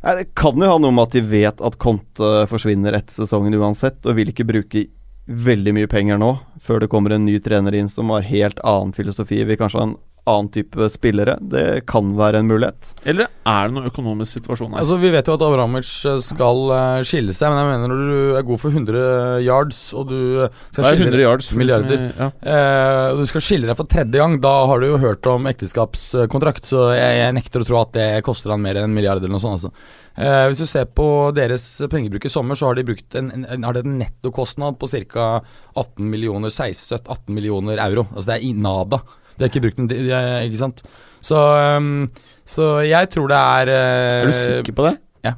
Nei, 0.00 0.14
Det 0.20 0.34
kan 0.36 0.56
jo 0.60 0.68
ha 0.68 0.78
noe 0.80 0.92
med 0.92 1.08
at 1.08 1.16
de 1.16 1.24
vet 1.24 1.60
at 1.64 1.78
Conte 1.80 2.46
forsvinner 2.48 2.96
etter 2.96 3.22
sesongen 3.22 3.56
uansett, 3.56 4.04
og 4.04 4.16
vil 4.16 4.32
ikke 4.32 4.48
bruke 4.48 4.86
veldig 5.30 5.74
mye 5.76 5.88
penger 5.90 6.18
nå, 6.20 6.34
før 6.60 6.82
det 6.82 6.90
kommer 6.92 7.14
en 7.14 7.24
ny 7.24 7.38
trener 7.40 7.76
inn 7.76 7.88
som 7.92 8.10
har 8.12 8.24
helt 8.26 8.60
annen 8.66 8.94
filosofi. 8.96 9.42
Vil 9.46 9.60
kanskje 9.60 9.80
ha 9.80 9.88
en 9.88 9.98
annen 10.28 10.50
type 10.52 10.88
spillere. 10.92 11.36
Det 11.40 11.84
kan 11.88 12.12
være 12.18 12.42
en 12.42 12.50
mulighet. 12.50 12.92
Eller 13.08 13.30
er 13.48 13.68
det 13.68 13.76
noen 13.76 13.88
økonomisk 13.90 14.38
situasjon 14.38 14.74
her? 14.74 14.82
Altså 14.82 14.98
Vi 15.00 15.12
vet 15.14 15.30
jo 15.30 15.36
at 15.38 15.44
Abramovic 15.46 15.92
eh, 16.08 16.18
skal 16.24 16.74
eh, 16.76 17.04
skille 17.08 17.34
seg, 17.36 17.52
men 17.52 17.60
jeg 17.62 17.70
mener 17.70 17.92
når 17.92 18.02
du 18.10 18.36
er 18.40 18.48
god 18.50 18.62
for 18.62 18.76
100 18.76 19.46
yards, 19.46 19.80
og 19.96 20.10
du 20.12 20.18
eh, 20.44 20.60
skal 20.70 20.90
skille 20.90 21.08
100 21.08 21.24
yards 21.24 21.50
for 21.50 21.62
milliarder 21.62 21.96
jeg, 21.96 22.12
ja. 22.18 22.30
eh, 22.54 23.06
og 23.14 23.22
Du 23.22 23.30
skal 23.32 23.46
skille 23.46 23.70
deg 23.70 23.78
for 23.78 23.90
tredje 23.90 24.20
gang, 24.20 24.36
da 24.42 24.54
har 24.70 24.82
du 24.82 24.90
jo 24.90 25.00
hørt 25.02 25.30
om 25.30 25.48
ekteskapskontrakt, 25.50 26.68
så 26.68 26.90
jeg, 26.96 27.18
jeg 27.22 27.38
nekter 27.38 27.64
å 27.64 27.70
tro 27.70 27.82
at 27.84 27.96
det 27.96 28.10
koster 28.26 28.54
han 28.54 28.62
mer 28.64 28.80
enn 28.80 28.90
en 28.90 28.96
milliard 28.96 29.22
eller 29.22 29.36
noe 29.36 29.42
sånt. 29.42 29.60
Altså. 29.60 29.98
Eh, 30.20 30.46
hvis 30.50 30.60
du 30.60 30.66
ser 30.68 30.88
på 30.92 31.06
deres 31.36 31.64
pengebruk 31.90 32.26
i 32.26 32.32
sommer, 32.32 32.58
så 32.58 32.68
har 32.68 32.76
de 32.76 32.86
brukt 32.88 33.14
en, 33.16 33.30
en, 33.34 33.46
en, 33.46 33.64
har 33.64 33.76
de 33.76 33.84
en 33.86 33.98
nettokostnad 34.02 34.76
på 34.80 34.90
ca. 35.08 35.28
18 35.74 36.10
millioner 36.10 36.50
16-18 36.52 37.30
millioner 37.32 37.80
euro. 37.86 38.04
Altså 38.12 38.32
det 38.32 38.36
er 38.36 38.46
i 38.48 38.52
nada. 38.56 39.00
De 39.40 39.46
har 39.46 39.50
ikke 39.54 39.62
brukt 39.64 39.78
den, 39.80 39.88
de, 39.88 40.02
de, 40.06 40.22
ikke 40.46 40.60
sant. 40.60 40.82
Så, 41.24 41.36
ehm, 41.56 42.10
så 42.44 42.74
jeg 42.84 43.08
tror 43.12 43.30
det 43.32 43.38
er 43.40 43.70
eh, 43.72 44.18
Er 44.20 44.28
du 44.28 44.36
sikker 44.36 44.76
på 44.76 44.84
det? 44.90 44.98
ja. 45.24 45.32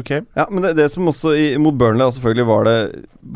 Ok. 0.00 0.10
Ja, 0.38 0.46
men 0.48 0.62
det, 0.64 0.70
det 0.78 0.86
som 0.94 1.08
også 1.10 1.32
i, 1.36 1.46
mot 1.60 1.74
Burnley 1.76 2.06
da, 2.06 2.12
Selvfølgelig 2.14 2.46
var 2.48 2.64
det 2.68 2.76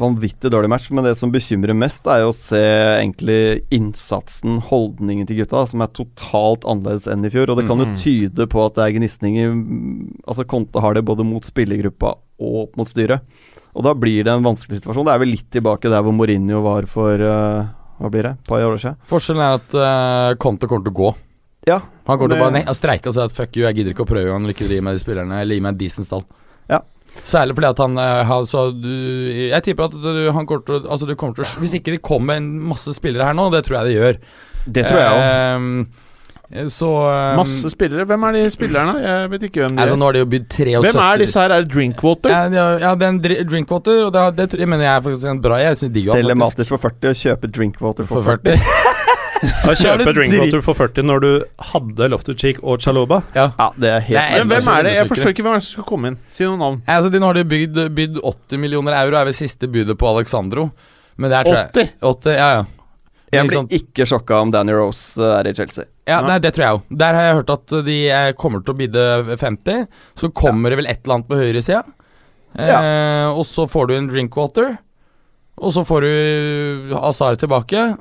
vanvittig 0.00 0.48
dårlig 0.54 0.70
match, 0.72 0.86
men 0.94 1.04
det 1.04 1.12
som 1.18 1.32
bekymrer 1.34 1.74
mest, 1.76 2.06
er 2.08 2.22
jo 2.22 2.30
å 2.30 2.36
se 2.36 2.60
egentlig 3.02 3.64
innsatsen, 3.74 4.60
holdningen 4.70 5.26
til 5.28 5.42
gutta, 5.42 5.64
som 5.68 5.82
er 5.84 5.90
totalt 5.98 6.64
annerledes 6.70 7.08
enn 7.10 7.26
i 7.26 7.32
fjor. 7.34 7.50
Og 7.52 7.58
det 7.60 7.66
kan 7.68 7.82
jo 7.82 7.90
Mhm. 7.90 7.98
tyde 8.00 8.46
på 8.48 8.64
at 8.64 8.78
det 8.78 8.84
er 8.86 8.94
gnisninger 8.96 9.52
Altså 10.26 10.46
Konte 10.48 10.80
har 10.80 10.94
det 10.94 11.04
både 11.04 11.26
mot 11.26 11.44
spillergruppa 11.44 12.14
og 12.40 12.70
mot 12.78 12.88
styret. 12.88 13.20
Og 13.74 13.82
da 13.84 13.92
blir 13.92 14.22
det 14.24 14.32
en 14.32 14.46
vanskelig 14.46 14.80
situasjon. 14.80 15.04
Det 15.04 15.12
er 15.14 15.18
vel 15.18 15.34
litt 15.34 15.50
tilbake 15.50 15.90
der 15.90 16.00
hvor 16.02 16.14
Mourinho 16.14 16.62
var 16.62 16.86
for 16.86 17.18
eh, 17.18 17.66
Hva 18.04 18.10
blir 18.12 18.26
det? 18.28 18.34
Et 18.36 18.50
par 18.52 18.60
år 18.68 18.76
siden. 18.82 18.98
Forskjellen 19.08 19.40
er 19.40 19.54
at 19.56 19.76
uh, 19.80 20.34
Conte 20.44 20.68
kommer 20.68 20.84
til 20.84 20.92
å 20.92 20.98
gå. 20.98 21.12
Ja. 21.70 21.78
Han 22.04 22.18
kommer 22.20 22.34
til 22.34 22.42
å 22.42 22.44
bare 22.44 22.58
ne- 22.58 22.74
streike 22.76 23.08
og 23.08 23.16
si 23.16 23.22
at 23.24 23.32
fuck 23.32 23.56
you, 23.56 23.64
jeg 23.64 23.78
gidder 23.78 23.94
ikke 23.94 24.04
å 24.04 24.10
prøve 24.10 24.28
engang, 24.28 24.50
ikke 24.52 24.68
drive 24.68 24.84
med 24.84 24.98
de 24.98 25.00
spillerne, 25.00 25.38
eller 25.40 25.56
gi 25.56 25.64
meg 25.64 25.72
en 25.72 25.78
decent 25.80 26.08
stall. 26.10 26.26
Ja. 26.68 26.82
Særlig 27.24 27.54
fordi 27.56 27.70
at 27.70 27.80
han 27.80 27.96
altså, 28.02 28.66
du, 28.74 28.90
Jeg 29.46 29.62
tipper 29.62 29.86
at 29.86 29.92
du, 29.94 30.24
han 30.34 30.48
kommer 30.50 30.64
til 30.66 30.80
Altså, 30.82 31.06
du 31.06 31.12
kommer 31.14 31.36
til 31.36 31.44
å 31.44 31.60
Hvis 31.62 31.76
ikke 31.78 31.92
det 31.94 32.00
kommer 32.02 32.40
en 32.40 32.48
masse 32.72 32.90
spillere 32.96 33.28
her 33.28 33.36
nå, 33.38 33.44
det 33.54 33.60
tror 33.68 33.78
jeg 33.78 33.86
det 33.92 33.94
gjør. 33.94 34.18
Det 34.74 34.84
tror 34.88 34.98
jeg 34.98 35.12
òg. 35.14 35.76
Eh, 36.54 36.68
så 36.70 36.86
um, 36.86 37.36
Masse 37.40 37.70
spillere. 37.72 38.06
Hvem 38.06 38.26
er 38.28 38.36
de 38.38 38.44
spillerne? 38.54 38.94
Jeg 39.02 39.30
vet 39.32 39.46
ikke 39.48 39.64
hvem 39.64 39.76
de 39.76 39.82
Altså, 39.82 39.96
er. 39.96 39.98
nå 39.98 40.08
har 40.08 40.16
de 40.16 40.22
jo 40.22 40.28
bydd 40.34 40.48
73 40.54 40.86
Hvem 40.86 41.00
er 41.04 41.22
disse 41.24 41.40
her? 41.40 41.54
Er 41.56 41.64
det 41.64 41.72
Drinkwater? 41.74 42.30
Ja, 42.30 42.42
ja, 42.54 42.66
ja, 42.84 42.94
det 42.94 43.06
er 43.08 43.14
en 43.14 43.22
dri 43.24 43.38
Drinkwater, 43.50 44.04
og 44.06 44.12
det, 44.14 44.24
det, 44.38 44.60
jeg 44.60 44.70
mener 44.70 44.86
jeg 44.86 44.94
er 44.96 45.06
faktisk 45.08 45.30
en 45.32 45.40
bra 45.42 45.58
Jeg 45.62 45.80
synes 45.80 45.94
digger 45.94 46.20
Selge. 46.20 46.36
Masters 46.44 46.70
for 46.70 46.84
40 46.84 47.10
og 47.10 47.22
kjøpe 47.24 47.50
Drinkwater 47.58 48.06
for, 48.06 48.22
For 48.22 48.38
40. 48.38 48.58
40. 48.58 49.02
Å 49.44 49.74
kjøpe 49.76 50.12
Drinkwater 50.16 50.62
for 50.64 50.78
40 50.78 51.08
når 51.10 51.24
du 51.24 51.30
hadde 51.72 52.08
Loftus-Cheek 52.14 52.62
og 52.62 52.80
Chaloba. 52.84 53.20
Ja, 53.36 53.50
det 53.76 53.90
er 53.90 54.06
helt 54.06 54.20
er 54.22 54.44
Men 54.44 54.54
hvem 54.54 54.70
er 54.72 54.86
det? 54.86 54.94
Jeg 55.00 55.10
forstår 55.10 55.34
ikke 55.34 55.44
hvem 55.44 55.56
er 55.56 55.60
det 55.60 55.66
som 55.66 55.78
skal 55.80 55.88
komme 55.90 56.12
inn. 56.12 56.18
Si 56.32 56.46
noen 56.46 56.62
navn. 56.62 56.78
Altså, 56.86 57.10
de, 57.12 57.20
nå 57.20 57.28
har 57.28 57.36
de 57.36 57.44
bygd, 57.50 57.80
bydd 57.98 58.20
80 58.22 58.62
millioner 58.62 58.96
euro, 59.02 59.18
er 59.20 59.28
vel 59.28 59.36
siste 59.36 59.68
budet 59.68 59.98
på 60.00 60.08
Alexandro. 60.14 60.70
Men 61.20 61.30
det 61.30 61.40
er 61.40 61.50
tror 61.50 61.58
jeg 61.58 61.68
80? 61.74 61.92
80, 62.14 62.38
ja, 62.38 62.48
ja. 62.60 62.64
Jeg 63.34 63.50
blir 63.50 63.76
ikke 63.80 64.06
sjokka 64.06 64.38
om 64.44 64.54
Danny 64.54 64.74
Rose 64.76 65.18
eh, 65.18 65.36
er 65.40 65.50
i 65.50 65.54
Chelsea. 65.56 65.90
Ja, 66.06 66.20
Ja. 66.20 66.26
nei, 66.26 66.38
Det 66.38 66.52
tror 66.54 66.64
jeg 66.64 66.76
òg. 66.78 66.82
Der 67.00 67.14
har 67.14 67.22
jeg 67.28 67.36
hørt 67.40 67.50
at 67.54 67.66
de 67.86 67.98
eh, 68.12 68.32
kommer 68.36 68.60
til 68.64 68.74
å 68.74 68.78
bidde 68.78 69.36
50. 69.40 69.86
Så 70.20 70.28
kommer 70.32 70.70
det 70.70 70.76
vel 70.82 70.86
et 70.90 71.00
eller 71.04 71.14
annet 71.18 71.28
på 71.30 71.38
høyresida. 71.40 71.84
Eh, 72.58 73.28
og 73.32 73.44
så 73.48 73.64
får 73.66 73.88
du 73.88 73.94
en 73.96 74.08
Drinkwater. 74.10 74.76
Og 75.58 75.72
så 75.72 75.84
får 75.86 76.04
du 76.04 76.94
Azar 76.98 77.36
tilbake. 77.40 77.96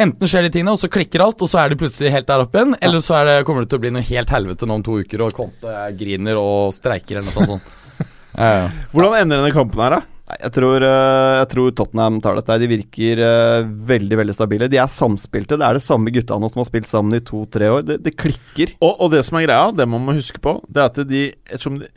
Enten 0.00 0.28
skjer 0.28 0.46
de 0.46 0.50
tingene, 0.54 0.72
og 0.72 0.80
så 0.80 0.88
klikker 0.88 1.20
alt, 1.24 1.42
og 1.44 1.50
så 1.50 1.60
er 1.64 1.72
de 1.72 1.76
plutselig 1.80 2.12
helt 2.14 2.26
der 2.28 2.44
oppe 2.46 2.58
igjen. 2.60 2.76
Eller 2.80 3.02
så 3.04 3.18
er 3.18 3.28
det, 3.28 3.34
kommer 3.48 3.64
det 3.64 3.72
til 3.72 3.80
å 3.80 3.82
bli 3.84 3.90
noe 3.92 4.06
helt 4.06 4.30
helvete 4.32 4.68
nå 4.68 4.78
om 4.78 4.84
to 4.86 5.00
uker, 5.02 5.20
og 5.26 5.34
Conte 5.36 5.74
griner 5.98 6.38
og 6.40 6.72
streiker 6.76 7.20
eller 7.20 7.28
noe 7.36 7.46
sånt. 7.56 7.68
eh, 8.38 8.56
ja. 8.62 8.70
Hvordan 8.94 9.18
ender 9.20 9.42
denne 9.42 9.52
kampen 9.54 9.82
her, 9.84 9.98
da? 9.98 10.00
Jeg 10.40 10.52
tror, 10.56 10.84
eh, 10.86 11.34
jeg 11.40 11.48
tror 11.52 11.74
Tottenham 11.76 12.20
tar 12.24 12.38
dette. 12.38 12.58
De 12.62 12.70
virker 12.70 13.22
eh, 13.26 13.68
veldig 13.92 14.18
veldig 14.22 14.36
stabile. 14.36 14.70
De 14.72 14.80
er 14.80 14.92
samspilte. 14.92 15.58
Det 15.60 15.66
er 15.66 15.78
det 15.78 15.84
samme 15.84 16.12
gutta 16.14 16.38
nå 16.40 16.50
som 16.52 16.62
har 16.62 16.70
spilt 16.70 16.90
sammen 16.90 17.18
i 17.18 17.24
to-tre 17.24 17.68
år. 17.72 17.86
Det, 17.88 18.00
det 18.06 18.16
klikker. 18.16 18.76
Og, 18.80 18.94
og 18.96 19.12
det 19.12 19.24
som 19.28 19.40
er 19.40 19.48
greia, 19.48 19.72
det 19.76 19.88
man 19.88 20.04
må 20.06 20.16
huske 20.16 20.42
på, 20.42 20.58
det 20.68 20.82
er 20.84 20.92
at 20.92 21.02
de 21.08 21.22
Ettersom 21.52 21.78
de, 21.82 21.88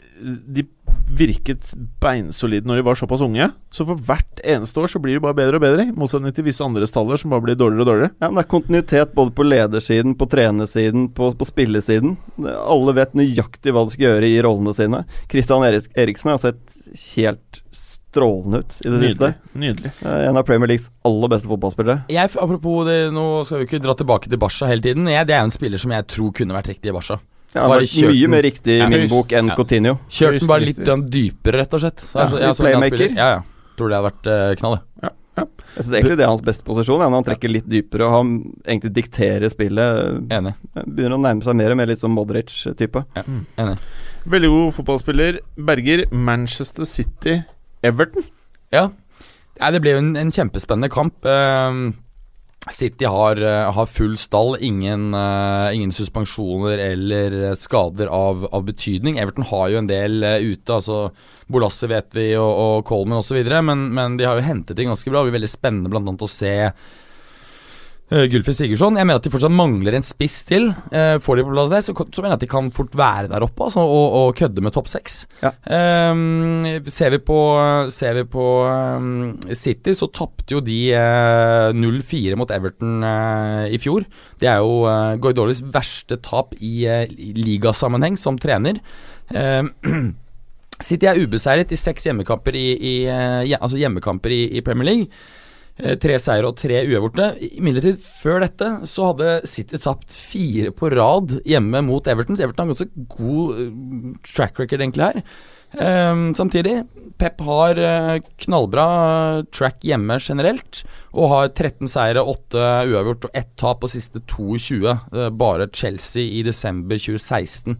de 0.55 0.63
virket 1.15 1.73
beinsolide 2.01 2.67
når 2.67 2.79
de 2.79 2.85
var 2.87 2.97
såpass 2.97 3.23
unge, 3.23 3.47
så 3.73 3.85
for 3.87 3.99
hvert 4.07 4.41
eneste 4.45 4.79
år 4.81 4.89
så 4.91 4.99
blir 5.01 5.17
de 5.17 5.23
bare 5.23 5.37
bedre 5.37 5.59
og 5.59 5.63
bedre. 5.63 5.87
I 5.87 5.95
motsetning 5.95 6.33
til 6.35 6.47
visse 6.47 6.63
andres 6.65 6.93
taller 6.93 7.19
som 7.19 7.33
bare 7.33 7.45
blir 7.45 7.57
dårligere 7.59 7.85
og 7.85 7.89
dårligere. 7.91 8.13
Ja, 8.19 8.29
men 8.29 8.39
Det 8.39 8.45
er 8.45 8.53
kontinuitet 8.53 9.13
både 9.17 9.35
på 9.35 9.47
ledersiden, 9.47 10.15
på 10.17 10.29
trenersiden, 10.31 11.09
på, 11.15 11.29
på 11.37 11.47
spillesiden. 11.47 12.17
Alle 12.45 12.95
vet 12.97 13.17
nøyaktig 13.17 13.75
hva 13.75 13.85
de 13.85 13.95
skal 13.95 14.07
gjøre 14.09 14.31
i 14.31 14.41
rollene 14.45 14.75
sine. 14.77 15.03
Christian 15.31 15.65
Eriksen 15.65 16.33
har 16.33 16.41
sett 16.41 16.79
helt 17.15 17.61
strålende 17.95 18.61
ut 18.63 18.75
i 18.85 18.91
det 18.93 18.99
siste. 19.05 19.29
Nydelig. 19.55 19.63
Nydelig. 19.63 19.91
Eh, 20.05 20.25
En 20.29 20.37
av 20.39 20.45
Premier 20.47 20.69
Leagues 20.71 20.89
aller 21.07 21.31
beste 21.35 21.49
fotballspillere. 21.51 22.03
Jeg, 22.13 22.31
apropos 22.41 22.83
det, 22.87 22.97
nå 23.15 23.25
skal 23.47 23.63
vi 23.63 23.67
ikke 23.69 23.81
dra 23.83 23.95
tilbake 23.99 24.29
til 24.31 24.41
Barca 24.41 24.69
hele 24.69 24.83
tiden. 24.85 25.07
Jeg, 25.11 25.27
det 25.29 25.35
er 25.37 25.43
en 25.47 25.53
spiller 25.55 25.81
som 25.81 25.91
jeg 25.95 26.07
tror 26.13 26.31
kunne 26.37 26.55
vært 26.57 26.71
riktig 26.73 26.91
i 26.93 26.95
Barca. 26.95 27.19
Ja, 27.55 27.61
han 27.63 27.71
vært 27.77 27.93
mye 28.03 28.15
den. 28.19 28.31
mer 28.35 28.43
riktig 28.43 28.73
i 28.75 28.79
Ja, 28.81 28.87
min 28.91 29.05
bok 29.11 29.31
enn 29.31 29.47
ja. 29.51 29.55
Coutinho. 29.55 29.97
Kjørt 30.11 30.41
den 30.41 30.49
bare 30.49 30.65
litt 30.67 30.81
dypere, 31.13 31.61
rett 31.63 31.73
og 31.77 31.85
slett. 31.85 32.03
Ja, 32.11 32.25
Altså, 32.25 32.39
jeg 32.43 32.55
så 32.57 32.65
playmaker. 32.65 33.05
Ja, 33.15 33.27
ja. 33.37 33.69
Tror 33.79 33.91
det 33.91 33.95
hadde 33.99 34.09
vært 34.11 34.27
uh, 34.31 34.55
knall. 34.59 34.81
ja. 35.03 35.13
Jeg 35.35 35.83
syns 35.83 35.95
egentlig 35.97 36.15
det 36.15 36.23
er 36.23 36.29
hans 36.31 36.43
beste 36.47 36.63
posisjon. 36.63 37.01
Ja, 37.03 37.09
når 37.11 37.19
han 37.19 37.25
trekker 37.27 37.51
litt 37.51 37.65
dypere 37.67 38.05
og 38.07 38.13
han 38.13 38.29
egentlig 38.63 38.93
dikterer 38.95 39.51
spillet. 39.51 40.21
Enig. 40.31 40.53
Begynner 40.85 41.17
å 41.17 41.23
nærme 41.25 41.43
seg 41.43 41.57
mer 41.59 41.73
og 41.73 41.79
mer 41.81 41.89
litt 41.91 41.99
som 41.99 42.13
Modric-type. 42.15 43.01
Ja, 43.17 43.23
enig. 43.59 43.73
Veldig 44.31 44.51
god 44.53 44.69
fotballspiller. 44.77 45.39
Berger, 45.67 46.05
Manchester 46.15 46.87
City, 46.87 47.41
Everton. 47.85 48.25
Ja. 48.73 48.89
Nei, 49.59 49.69
det 49.71 49.83
blir 49.83 49.95
jo 49.95 50.01
en, 50.03 50.15
en 50.19 50.33
kjempespennende 50.35 50.91
kamp. 50.91 51.23
Ehm, 51.29 51.93
City 52.71 53.05
har, 53.05 53.37
eh, 53.37 53.71
har 53.71 53.85
full 53.85 54.17
stall, 54.17 54.57
ingen, 54.59 55.13
eh, 55.13 55.75
ingen 55.75 55.91
suspensjoner 55.91 56.77
eller 56.77 57.55
skader 57.55 58.07
av, 58.07 58.47
av 58.51 58.65
betydning. 58.65 59.19
Everton 59.19 59.45
har 59.45 59.69
jo 59.69 59.77
en 59.77 59.89
del 59.89 60.23
eh, 60.23 60.41
ute, 60.41 60.73
altså 60.73 61.11
Bolasse 61.47 61.87
vet 61.87 62.09
vi, 62.17 62.31
og, 62.41 62.49
og 62.49 62.85
Coleman 62.89 63.21
osv., 63.21 63.37
men, 63.61 63.87
men 63.93 64.17
de 64.17 64.25
har 64.25 64.41
jo 64.41 64.47
hentet 64.47 64.79
inn 64.81 64.89
ganske 64.89 65.11
bra. 65.11 65.21
Det 65.21 65.29
blir 65.29 65.39
veldig 65.39 65.51
spennende 65.51 65.93
blant 65.93 66.09
annet 66.09 66.25
å 66.25 66.31
se 66.31 66.55
uh, 68.13 68.25
Gylfi 68.29 68.53
Sigurdsson. 68.55 68.97
Jeg 68.99 69.07
mener 69.07 69.19
at 69.21 69.25
de 69.25 69.31
fortsatt 69.33 69.53
mangler 69.53 69.97
en 69.97 70.05
spiss 70.05 70.43
til. 70.49 70.67
Eh, 70.91 71.15
får 71.23 71.39
de 71.39 71.45
på 71.45 71.53
plass 71.53 71.71
det, 71.71 71.81
så, 71.85 71.95
så 71.95 72.23
mener 72.23 72.35
jeg 72.35 72.39
at 72.39 72.45
de 72.45 72.49
kan 72.51 72.69
fort 72.73 72.97
være 72.97 73.29
der 73.31 73.45
oppe 73.45 73.67
altså, 73.67 73.83
og, 73.83 74.17
og 74.19 74.35
kødde 74.37 74.63
med 74.65 74.75
topp 74.75 74.89
seks. 74.91 75.17
Ja. 75.41 75.51
Eh, 75.77 76.81
ser 76.91 77.15
vi 77.15 77.21
på, 77.29 77.39
ser 77.93 78.19
vi 78.19 78.25
på 78.35 78.45
um, 78.65 79.13
City, 79.53 79.95
så 79.97 80.09
tapte 80.13 80.57
jo 80.57 80.61
de 80.65 80.79
eh, 80.95 81.69
0-4 81.75 82.39
mot 82.39 82.51
Everton 82.53 83.05
eh, 83.05 83.75
i 83.75 83.81
fjor. 83.81 84.05
Det 84.41 84.51
er 84.51 84.61
jo 84.63 84.83
eh, 84.89 85.15
Guardiolis 85.21 85.63
verste 85.73 86.19
tap 86.25 86.53
i, 86.59 86.75
eh, 86.89 87.07
i 87.09 87.33
ligasammenheng 87.37 88.19
som 88.19 88.39
trener. 88.41 88.81
Ehm, 89.33 89.71
City 90.85 91.07
er 91.07 91.21
ubeseiret 91.23 91.71
i 91.71 91.79
seks 91.79 92.03
hjemmekamper 92.09 92.55
i, 92.59 92.67
i, 92.75 92.95
eh, 93.07 93.55
altså 93.59 93.79
hjemmekamper 93.79 94.33
i 94.35 94.61
Premier 94.65 94.89
League. 94.91 95.25
Eh, 95.77 95.97
Tre 95.99 96.19
seire 96.21 96.47
og 96.47 96.55
tre 96.59 96.83
uavgjorte. 96.85 97.31
Imidlertid, 97.59 97.99
før 98.21 98.45
dette 98.45 98.69
så 98.87 99.09
hadde 99.11 99.33
City 99.49 99.79
tapt 99.81 100.15
fire 100.15 100.71
på 100.75 100.91
rad 100.93 101.39
hjemme 101.47 101.83
mot 101.83 102.07
Everton. 102.07 102.37
Så 102.37 102.45
Everton 102.47 102.69
har 102.69 102.73
ganske 102.73 103.09
god 103.17 103.59
eh, 103.59 103.75
track 104.31 104.61
record 104.63 104.85
egentlig 104.85 105.09
her. 105.09 105.21
Um, 105.75 106.29
samtidig, 106.37 106.85
Pep 107.19 107.41
har 107.43 107.79
eh, 107.81 108.21
knallbra 108.45 108.85
track 109.51 109.83
hjemme 109.83 110.15
generelt, 110.23 110.85
og 111.11 111.31
har 111.33 111.49
13 111.51 111.89
seire, 111.91 112.23
8 112.23 112.85
uavgjort 112.93 113.27
og 113.27 113.35
ett 113.35 113.51
tap 113.59 113.81
på 113.83 113.89
siste 113.91 114.21
22. 114.31 114.79
Eh, 114.93 115.29
bare 115.35 115.67
Chelsea 115.75 116.29
i 116.39 116.45
desember 116.47 117.01
2016. 117.01 117.75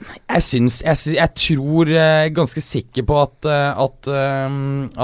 Jeg 0.00 0.42
syns 0.44 0.78
Jeg, 0.84 1.16
jeg 1.18 1.32
tror 1.36 1.90
eh, 1.92 2.30
ganske 2.32 2.62
sikker 2.64 3.04
på 3.08 3.16
at, 3.20 3.48
eh, 3.50 3.80
at, 3.84 4.08
eh, 4.08 4.56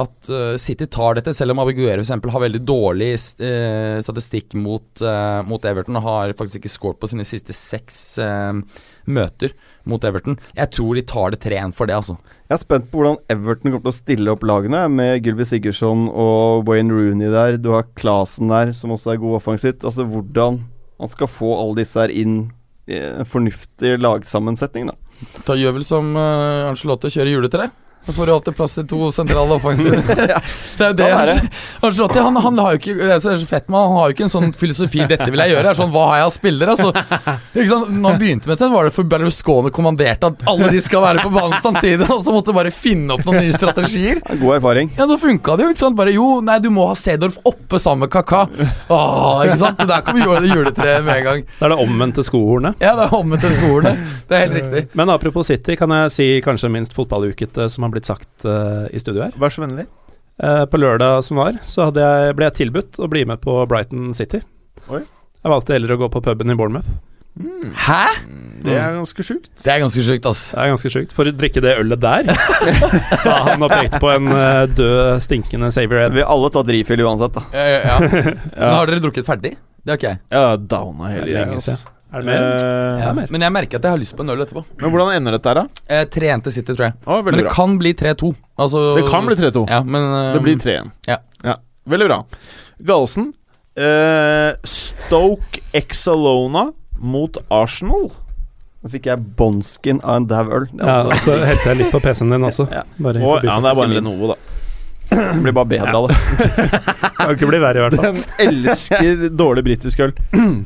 at 0.02 0.30
City 0.62 0.88
tar 0.88 1.18
dette, 1.18 1.34
selv 1.36 1.52
om 1.52 1.60
Abiguero 1.62 2.00
f.eks. 2.00 2.14
har 2.32 2.44
veldig 2.46 2.62
dårlig 2.66 3.10
statistikk 3.20 4.56
mot, 4.58 5.02
mot 5.46 5.66
Everton 5.68 5.98
og 5.98 6.06
har 6.06 6.34
faktisk 6.38 6.60
ikke 6.60 6.72
scoret 6.72 7.00
på 7.00 7.10
sine 7.10 7.26
siste 7.28 7.54
seks 7.56 7.98
møter 9.06 9.54
mot 9.86 10.02
Everton. 10.04 10.38
Jeg 10.56 10.72
tror 10.74 10.98
de 10.98 11.04
tar 11.06 11.34
det 11.34 11.40
3-1 11.44 11.74
for 11.76 11.88
det, 11.88 11.96
altså. 11.98 12.16
Jeg 12.46 12.56
er 12.56 12.62
spent 12.62 12.88
på 12.90 13.00
hvordan 13.00 13.18
Everton 13.32 13.72
kommer 13.72 13.84
til 13.86 13.92
å 13.92 13.96
stille 13.96 14.34
opp 14.34 14.46
lagene, 14.46 14.82
med 14.92 15.26
Gylvi 15.26 15.46
Sigurdsson 15.48 16.06
og 16.10 16.66
Wayne 16.68 16.94
Rooney 16.94 17.30
der. 17.32 17.60
Du 17.62 17.72
har 17.74 17.88
Klasen 17.98 18.50
der, 18.52 18.74
som 18.76 18.94
også 18.94 19.14
er 19.14 19.22
god 19.22 19.38
offensivt. 19.40 19.86
Altså 19.86 20.06
hvordan 20.08 20.62
man 20.96 21.12
skal 21.12 21.30
få 21.30 21.54
alle 21.60 21.82
disse 21.82 22.00
her 22.00 22.12
inn 22.12 22.46
fornuftig 23.30 23.96
lagsammensetning, 23.98 24.90
da. 24.92 24.96
Da 25.46 25.56
gjør 25.56 25.78
vel 25.78 25.86
som 25.86 26.12
uh, 26.16 26.68
Angelotti 26.68 27.10
kjører 27.14 27.32
juletre. 27.32 27.68
Da 28.06 28.12
får 28.14 28.26
du 28.26 28.32
alltid 28.36 28.56
plass 28.56 28.74
til 28.78 28.86
to 28.90 29.10
sentrale 29.14 29.56
offensive. 29.56 29.98
det 30.78 30.84
er 30.86 30.92
jo 30.92 30.96
det. 31.00 31.08
han, 31.10 31.26
være. 31.26 31.48
Angelotti 31.82 32.22
han, 32.22 32.36
han 32.44 32.60
har 32.62 32.76
jo 32.76 32.80
ikke 32.80 32.94
Det 33.00 33.14
er 33.16 33.22
så 33.24 33.34
fett 33.48 33.68
man, 33.72 33.80
han, 33.82 33.90
han 33.92 34.00
har 34.00 34.10
jo 34.12 34.16
ikke 34.16 34.26
en 34.28 34.32
sånn 34.36 34.52
filosofi 34.56 35.02
'dette 35.06 35.26
vil 35.32 35.42
jeg 35.42 35.54
gjøre'. 35.54 35.70
Er 35.72 35.80
sånn, 35.80 35.92
Hva 35.94 36.04
har 36.12 36.20
jeg 36.20 36.26
av 36.28 36.34
spillere? 36.36 36.76
Altså, 36.76 36.92
ikke 37.56 37.68
sant? 37.72 37.90
Når 37.96 38.14
han 38.14 38.20
begynte 38.22 38.50
med 38.50 38.60
det, 38.62 38.70
var 38.76 38.88
det 38.88 38.94
for 38.96 39.10
Berlusconi 39.10 39.72
kommanderte 39.74 40.30
at 40.32 40.46
alle 40.52 40.70
de 40.72 40.82
skal 40.84 41.02
være 41.04 41.24
på 41.26 41.32
banen 41.34 41.58
samtidig, 41.64 42.06
og 42.12 42.22
så 42.22 42.34
måtte 42.34 42.52
han 42.52 42.60
bare 42.60 42.74
finne 42.74 43.16
opp 43.16 43.24
noen 43.26 43.42
nye 43.42 43.54
strategier. 43.56 44.20
Er 44.22 44.40
God 44.40 44.58
erfaring. 44.58 44.92
Ja, 44.98 45.08
da 45.10 45.18
funka 45.20 45.56
det 45.58 45.66
jo. 45.66 45.72
ikke 45.74 45.82
sant? 45.82 45.98
Bare 45.98 46.14
jo, 46.14 46.28
nei, 46.46 46.58
du 46.62 46.70
må 46.74 46.86
ha 46.90 46.94
Sedorf 46.98 47.40
oppe 47.48 47.80
sammen 47.82 48.06
med 48.06 48.12
Kaka. 48.14 48.44
Åh, 48.92 49.44
ikke 49.48 49.58
sant? 49.64 49.82
Der 49.88 50.04
kom 50.06 50.20
jule- 50.22 50.46
juletreet 50.46 51.04
med 51.06 51.22
en 51.22 51.24
gang. 51.24 51.44
Det 51.46 51.66
er 51.66 51.72
det 51.74 51.80
omvendte 51.82 52.22
skohornet. 52.26 52.78
Ja, 52.82 52.94
det 52.98 53.08
er 53.08 53.14
omvendt 53.16 53.42
til 53.46 53.54
skolene. 53.56 53.96
Det 54.28 54.36
er 54.36 54.44
helt 54.46 54.56
riktig. 54.60 54.84
Men 54.98 55.10
apropos 55.10 55.46
City, 55.48 55.76
kan 55.78 55.90
jeg 55.90 56.10
si 56.12 56.26
kanskje 56.44 56.70
minst 56.72 56.94
fotballukete 56.96 57.68
som 57.72 57.86
har 57.86 57.90
blitt 57.90 57.95
sagt 58.04 58.44
uh, 58.44 58.84
i 58.92 59.00
studio 59.00 59.24
her. 59.24 59.32
Vær 59.40 59.48
så 59.54 59.64
vennlig. 59.64 59.86
Uh, 60.36 60.66
på 60.68 60.76
lørdag 60.76 61.22
som 61.24 61.40
var, 61.40 61.56
så 61.64 61.88
hadde 61.88 62.04
jeg, 62.04 62.36
ble 62.36 62.50
jeg 62.50 62.58
tilbudt 62.58 63.00
å 63.00 63.08
bli 63.08 63.24
med 63.24 63.40
på 63.40 63.56
Brighton 63.70 64.12
City. 64.12 64.42
Oi. 64.92 65.00
Jeg 65.40 65.52
valgte 65.54 65.72
heller 65.72 65.94
å 65.94 66.00
gå 66.04 66.10
på 66.12 66.20
puben 66.26 66.52
i 66.52 66.58
Bournemouth. 66.58 66.90
Hæ? 67.86 68.04
Det 68.64 68.74
er 68.74 68.94
ganske 68.96 69.24
sjukt. 69.24 69.50
Det 69.62 69.72
er 69.72 69.80
ganske 69.82 70.02
sjukt, 70.02 70.26
ass. 70.26 70.42
Det 70.50 70.62
er 70.62 70.70
ganske 70.72 70.90
sjukt. 70.90 71.12
For 71.16 71.28
å 71.28 71.34
drikke 71.36 71.62
det 71.62 71.74
ølet 71.80 72.00
der, 72.02 72.30
sa 73.24 73.36
han 73.50 73.62
og 73.62 73.70
pekte 73.70 74.00
på 74.02 74.10
en 74.14 74.30
eh, 74.32 74.62
død, 74.72 75.20
stinkende 75.24 75.70
Savior 75.74 76.06
Ed. 76.06 76.16
Vi 76.16 76.24
har 76.24 76.32
alle 76.32 76.50
tatt 76.54 76.72
refill 76.72 77.04
uansett, 77.04 77.36
da. 77.36 77.44
Ja, 77.52 77.66
ja. 77.84 77.98
Men 78.56 78.78
har 78.78 78.90
dere 78.90 79.04
drukket 79.04 79.28
ferdig? 79.28 79.54
Det 79.84 79.94
har 79.94 80.00
ikke 80.00 80.14
jeg. 80.14 80.22
Ja, 80.34 80.56
downa 80.56 81.12
hele 81.12 81.30
gjengen. 81.30 81.84
Er 82.14 82.22
det 82.22 82.26
mer? 82.26 82.42
Eh, 82.42 83.00
Ja, 83.02 83.12
mer. 83.12 83.26
Men 83.30 83.40
jeg 83.42 83.52
merker 83.52 83.76
at 83.80 83.82
jeg 83.88 83.90
har 83.90 83.98
lyst 83.98 84.16
på 84.16 84.22
en 84.22 84.30
øl 84.30 84.42
etterpå. 84.44 84.64
Men 84.80 84.90
hvordan 84.94 85.14
ender 85.16 85.32
dette 85.36 85.48
her, 85.50 85.54
da? 85.54 85.66
Eh, 85.90 86.04
3-1 86.06 86.42
til 86.46 86.52
City, 86.52 86.72
tror 86.74 86.84
jeg. 86.86 86.94
Å, 87.04 87.16
Men 87.16 87.24
veldig 87.26 87.40
det 87.42 87.46
bra. 87.48 87.54
kan 87.54 87.78
bli 87.78 87.92
3-2. 87.94 88.34
Altså, 88.58 88.82
Det 89.00 89.08
kan 89.10 89.26
bli 89.26 89.34
3-2. 89.36 89.64
Ja, 89.68 89.82
men 89.82 90.02
eh, 90.02 90.32
Det 90.36 90.42
blir 90.46 90.56
3-1. 90.62 90.92
Ja. 91.10 91.18
Veldig 91.86 92.06
bra. 92.08 92.20
Gallosen. 92.82 93.32
Eh, 93.76 94.52
Stoke 94.64 95.60
Exalona 95.76 96.72
mot 96.98 97.36
Arsenal. 97.52 98.08
Nå 98.82 98.90
fikk 98.90 99.06
jeg 99.10 99.20
bonskin 99.36 100.00
av 100.02 100.16
en 100.22 100.26
dau 100.30 100.44
øl. 100.60 100.66
Det, 100.72 100.80
Ja, 100.82 101.00
er 101.02 101.10
og 101.12 101.20
så 101.22 101.36
helte 101.44 101.68
jeg 101.72 101.76
litt 101.82 101.92
på 101.94 102.00
PC-en 102.00 102.30
din 102.34 102.46
også. 102.46 102.66
Ja. 102.72 102.82
Bare 102.98 103.18
i 103.20 103.22
Og, 103.26 103.42
ja, 103.44 103.58
det 103.60 103.70
er 103.70 103.74
bare 103.74 103.90
en 103.90 103.94
Lenovo, 103.98 104.32
da. 104.32 104.36
det 105.10 105.42
blir 105.42 105.52
bare 105.54 105.70
bedre 105.70 105.94
av 105.94 106.08
det. 106.10 106.16
Kan 107.16 107.34
ikke 107.36 107.50
bli 107.50 107.58
verre, 107.62 107.78
i 107.78 107.84
hvert 107.86 107.98
fall. 108.00 108.14
Den 108.14 108.48
elsker 108.48 109.28
dårlig 109.38 109.64
britisk 109.68 110.00
øl. 110.06 110.14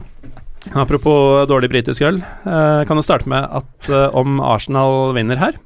Apropos 0.77 1.47
dårlig 1.49 1.71
britisk 1.73 2.05
øl, 2.05 2.21
eh, 2.21 2.83
kan 2.87 2.99
du 2.99 3.03
starte 3.03 3.29
med 3.31 3.49
at 3.49 3.89
eh, 3.89 4.09
om 4.17 4.41
Arsenal 4.45 5.15
vinner 5.17 5.41
her, 5.41 5.57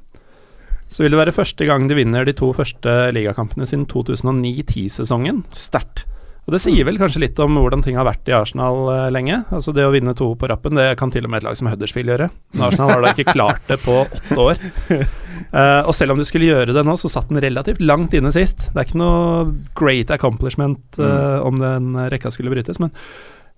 så 0.87 1.03
vil 1.03 1.11
det 1.11 1.19
være 1.19 1.35
første 1.35 1.67
gang 1.67 1.89
de 1.89 1.97
vinner 1.97 2.25
de 2.25 2.33
to 2.37 2.53
første 2.55 2.91
ligakampene 3.15 3.67
siden 3.67 3.87
2009-10-sesongen. 3.91 5.43
Sterkt. 5.51 6.05
Og 6.45 6.53
Det 6.53 6.61
sier 6.61 6.85
vel 6.85 6.99
kanskje 7.01 7.23
litt 7.23 7.39
om 7.41 7.57
hvordan 7.57 7.81
ting 7.81 7.97
har 7.97 8.05
vært 8.05 8.29
i 8.29 8.35
Arsenal 8.37 8.85
eh, 8.93 9.11
lenge. 9.13 9.41
Altså 9.49 9.73
Det 9.75 9.85
å 9.85 9.93
vinne 9.93 10.13
to 10.17 10.31
på 10.37 10.49
rappen, 10.49 10.77
det 10.77 10.93
kan 10.99 11.11
til 11.13 11.25
og 11.25 11.33
med 11.33 11.41
et 11.41 11.47
lag 11.47 11.57
som 11.57 11.69
Huddersfield 11.71 12.13
gjøre. 12.13 12.29
Men 12.53 12.67
Arsenal 12.67 12.93
har 12.93 13.01
da 13.01 13.13
ikke 13.15 13.33
klart 13.33 13.65
det 13.71 13.81
på 13.83 14.01
åtte 14.05 14.41
år. 14.49 14.65
Eh, 15.55 15.81
og 15.85 15.91
selv 15.95 16.13
om 16.13 16.19
de 16.19 16.23
skulle 16.25 16.47
gjøre 16.47 16.73
det 16.73 16.81
nå, 16.87 16.93
så 16.99 17.09
satt 17.11 17.27
den 17.29 17.41
relativt 17.43 17.81
langt 17.83 18.13
inne 18.15 18.31
sist. 18.33 18.69
Det 18.71 18.79
er 18.79 18.87
ikke 18.87 18.99
noe 18.99 19.43
great 19.77 20.11
accomplishment 20.11 20.97
eh, 20.99 21.37
om 21.43 21.59
den 21.59 21.91
rekka 22.11 22.31
skulle 22.33 22.51
brytes, 22.51 22.79
men 22.81 22.91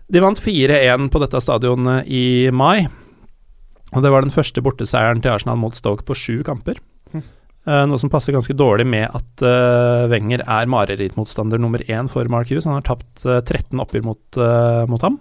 de 0.07 0.23
vant 0.23 0.39
4-1 0.39 1.09
på 1.11 1.21
dette 1.23 1.41
stadionet 1.43 2.07
i 2.07 2.49
mai. 2.55 2.87
Og 3.95 4.03
det 4.03 4.11
var 4.11 4.23
den 4.23 4.33
første 4.33 4.63
borteseieren 4.63 5.23
til 5.23 5.33
Arsenal 5.33 5.59
mot 5.59 5.75
Stoke 5.75 6.05
på 6.07 6.15
sju 6.17 6.41
kamper. 6.47 6.79
Uh, 7.67 7.83
noe 7.83 7.99
som 7.99 8.07
passer 8.07 8.31
ganske 8.31 8.55
dårlig 8.55 8.85
med 8.87 9.11
at 9.11 9.41
uh, 9.43 10.07
Wenger 10.07 10.39
er 10.45 10.69
marerittmotstander 10.71 11.59
nummer 11.59 11.81
én 11.83 12.07
for 12.07 12.29
Mark 12.31 12.47
Hughes. 12.47 12.63
Han 12.63 12.77
har 12.77 12.85
tapt 12.87 13.25
uh, 13.27 13.41
13 13.41 13.75
oppgjør 13.83 14.05
mot, 14.07 14.39
eh, 14.39 14.85
mot 14.87 15.03
ham. 15.03 15.17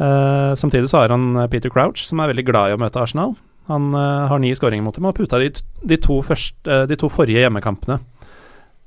Eh, 0.00 0.54
samtidig 0.54 0.88
så 0.88 0.96
har 1.02 1.08
han 1.08 1.36
eh, 1.36 1.46
Peter 1.46 1.70
Crouch, 1.70 2.06
som 2.06 2.20
er 2.20 2.30
veldig 2.32 2.46
glad 2.48 2.70
i 2.70 2.76
å 2.76 2.80
møte 2.80 3.02
Arsenal. 3.02 3.34
Han 3.68 3.90
eh, 3.92 4.28
har 4.32 4.40
ni 4.40 4.54
skåringer 4.56 4.86
mot 4.86 4.96
dem 4.96 5.04
og 5.04 5.12
har 5.12 5.18
putta 5.18 5.40
de, 5.42 5.50
de, 5.84 5.98
to 6.00 6.22
første, 6.24 6.64
eh, 6.64 6.86
de 6.88 6.96
to 7.00 7.10
forrige 7.12 7.42
hjemmekampene. 7.44 7.98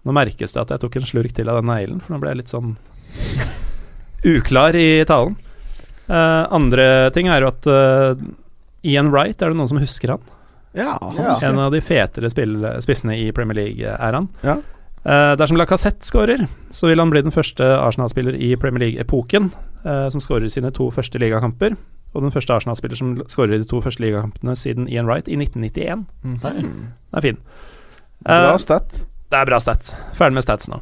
Nå 0.03 0.15
merkes 0.17 0.55
det 0.55 0.63
at 0.63 0.73
jeg 0.73 0.81
tok 0.81 0.97
en 0.97 1.05
slurk 1.07 1.35
til 1.37 1.51
av 1.51 1.61
den 1.61 1.69
neglen, 1.69 2.01
for 2.01 2.15
nå 2.15 2.23
ble 2.23 2.33
jeg 2.33 2.41
litt 2.41 2.55
sånn 2.55 2.73
uklar 4.23 4.75
i 4.75 5.03
talen. 5.09 5.35
Uh, 6.09 6.43
andre 6.51 7.09
ting 7.15 7.29
er 7.31 7.43
jo 7.45 7.51
at 7.53 7.67
uh, 7.69 8.23
Ian 8.83 9.11
Wright, 9.13 9.39
er 9.41 9.53
det 9.53 9.57
noen 9.59 9.71
som 9.71 9.79
husker 9.81 10.15
han? 10.15 10.23
Ja, 10.75 10.97
Ja. 11.15 11.37
En 11.45 11.59
av 11.61 11.71
de 11.71 11.79
fetere 11.85 12.29
spill, 12.33 12.57
spissene 12.83 13.15
i 13.21 13.31
Premier 13.35 13.55
League 13.59 13.87
er 13.93 14.17
han. 14.17 14.27
Ja. 14.43 14.57
Uh, 15.03 15.33
dersom 15.39 15.59
Lacassette 15.59 16.07
skårer, 16.07 16.45
så 16.71 16.87
vil 16.89 16.99
han 16.99 17.11
bli 17.13 17.21
den 17.23 17.35
første 17.35 17.65
Arsenal-spiller 17.77 18.35
i 18.35 18.53
Premier 18.59 18.87
League-epoken 18.87 19.51
som 19.83 20.21
skårer 20.23 20.47
sine 20.47 20.69
to 20.71 20.85
første 20.95 21.19
ligakamper. 21.19 21.73
Og 22.15 22.21
den 22.23 22.31
første 22.31 22.53
Arsenal-spiller 22.55 22.95
som 22.95 23.09
skårer 23.27 23.57
i 23.57 23.59
de 23.59 23.67
to 23.67 23.81
første 23.83 23.99
ligakampene 23.99 24.53
siden 24.55 24.85
Ian 24.87 25.09
Wright 25.09 25.27
i 25.27 25.35
1991. 25.35 26.05
Nei. 26.23 26.53
Det 26.63 27.19
er 27.19 27.25
fin. 27.25 27.39
Bra 28.23 28.55
stat. 28.63 29.01
det 29.33 29.41
er 29.41 29.49
bra 29.49 29.59
stat. 29.59 29.91
Ferdig 30.15 30.37
med 30.37 30.45
stats 30.45 30.69
nå. 30.71 30.79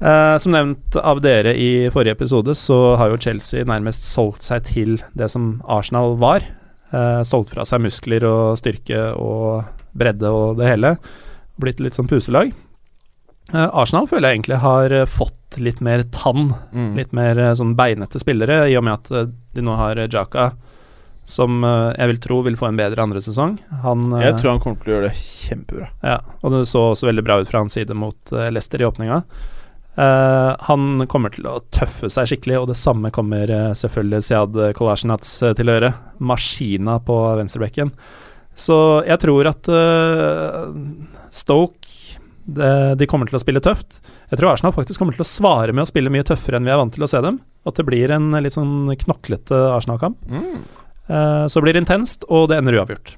Eh, 0.00 0.36
som 0.38 0.52
nevnt 0.52 0.96
av 0.96 1.20
dere 1.22 1.54
i 1.54 1.90
forrige 1.94 2.16
episode, 2.16 2.54
så 2.58 2.96
har 2.98 3.12
jo 3.12 3.20
Chelsea 3.22 3.66
nærmest 3.68 4.02
solgt 4.08 4.42
seg 4.42 4.64
til 4.66 4.96
det 5.18 5.28
som 5.30 5.60
Arsenal 5.70 6.16
var. 6.18 6.42
Eh, 6.90 7.22
solgt 7.28 7.52
fra 7.54 7.66
seg 7.68 7.84
muskler 7.84 8.26
og 8.26 8.58
styrke 8.58 9.12
og 9.14 9.62
bredde 9.94 10.32
og 10.32 10.58
det 10.58 10.72
hele. 10.72 10.96
Blitt 11.62 11.80
litt 11.84 11.94
sånn 11.94 12.10
puselag. 12.10 12.50
Eh, 13.52 13.68
Arsenal 13.68 14.08
føler 14.10 14.30
jeg 14.32 14.40
egentlig 14.40 14.58
har 14.64 14.96
fått 15.06 15.60
litt 15.62 15.80
mer 15.84 16.02
tann. 16.10 16.50
Mm. 16.72 16.90
Litt 16.98 17.14
mer 17.14 17.38
sånn 17.58 17.76
beinete 17.78 18.18
spillere, 18.22 18.64
i 18.72 18.76
og 18.80 18.86
med 18.88 18.98
at 18.98 19.32
de 19.54 19.62
nå 19.62 19.76
har 19.78 20.00
Jaka, 20.08 20.50
som 21.28 21.62
jeg 21.62 22.08
vil 22.10 22.18
tro 22.24 22.40
vil 22.42 22.56
få 22.58 22.72
en 22.72 22.78
bedre 22.80 23.04
andre 23.04 23.20
sesong. 23.22 23.58
Han 23.84 24.10
Jeg 24.18 24.40
tror 24.40 24.56
han 24.56 24.62
kommer 24.64 24.82
til 24.82 24.90
å 24.90 24.96
gjøre 24.96 25.10
det 25.12 25.20
kjempebra. 25.20 25.88
ja, 26.02 26.18
og 26.42 26.50
det 26.56 26.66
så 26.66 26.88
også 26.90 27.06
veldig 27.06 27.24
bra 27.28 27.38
ut 27.38 27.48
fra 27.52 27.60
hans 27.62 27.76
side 27.76 27.94
mot 27.94 28.32
Leicester 28.32 28.82
i 28.82 28.88
åpninga. 28.88 29.22
Eh, 29.94 30.50
han 30.68 31.06
kommer 31.12 31.32
til 31.34 31.46
å 31.50 31.58
tøffe 31.74 32.08
seg 32.12 32.30
skikkelig, 32.30 32.60
og 32.62 32.70
det 32.70 32.78
samme 32.80 33.12
kommer 33.14 33.50
eh, 33.52 33.70
selvfølgelig 33.76 34.26
Siad 34.28 34.58
Kolasjnats 34.78 35.34
eh, 35.44 35.54
til 35.58 35.68
å 35.68 35.76
gjøre. 35.76 35.92
Maskina 36.24 36.98
på 37.04 37.18
venstrebekken. 37.40 37.92
Så 38.52 38.76
jeg 39.08 39.16
tror 39.22 39.48
at 39.48 39.68
Stoke 41.32 42.18
det, 42.44 42.98
de 43.00 43.06
kommer 43.08 43.30
til 43.30 43.38
å 43.38 43.40
spille 43.40 43.62
tøft. 43.64 44.00
Jeg 44.28 44.40
tror 44.40 44.50
Arsenal 44.50 44.74
faktisk 44.74 45.00
kommer 45.00 45.16
til 45.16 45.24
å 45.24 45.28
svare 45.28 45.72
med 45.72 45.86
å 45.86 45.88
spille 45.88 46.12
mye 46.12 46.26
tøffere 46.26 46.58
enn 46.58 46.66
vi 46.66 46.72
er 46.74 46.80
vant 46.80 46.92
til 46.92 47.06
å 47.06 47.08
se 47.08 47.22
dem. 47.24 47.38
At 47.64 47.78
det 47.78 47.86
blir 47.86 48.12
en 48.12 48.32
litt 48.42 48.56
sånn 48.56 48.90
knoklete 49.04 49.56
Arsenal-kamp. 49.76 50.18
Eh, 51.08 51.46
så 51.46 51.62
blir 51.62 51.76
det 51.76 51.84
intenst, 51.84 52.26
og 52.28 52.48
det 52.50 52.58
ender 52.60 52.80
uavgjort. 52.80 53.14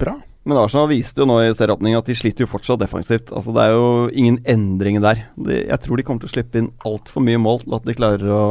Bra. 0.00 0.18
Men 0.44 0.60
Arsenal 0.60 0.90
viste 0.90 1.22
jo 1.22 1.26
nå 1.28 1.38
i 1.40 1.52
serieåpningen 1.56 2.02
at 2.02 2.08
de 2.08 2.16
sliter 2.18 2.44
jo 2.44 2.50
fortsatt 2.52 2.82
defensivt. 2.82 3.32
Altså 3.32 3.54
Det 3.56 3.62
er 3.64 3.76
jo 3.76 3.86
ingen 4.12 4.38
endringer 4.44 5.04
der. 5.04 5.22
De, 5.40 5.62
jeg 5.62 5.80
tror 5.80 5.96
de 5.96 6.04
kommer 6.04 6.24
til 6.24 6.28
å 6.28 6.34
slippe 6.34 6.60
inn 6.60 6.72
altfor 6.84 7.24
mye 7.24 7.40
mål 7.40 7.62
til 7.64 7.76
at 7.78 7.86
de 7.88 7.96
klarer 7.96 8.32
å 8.34 8.42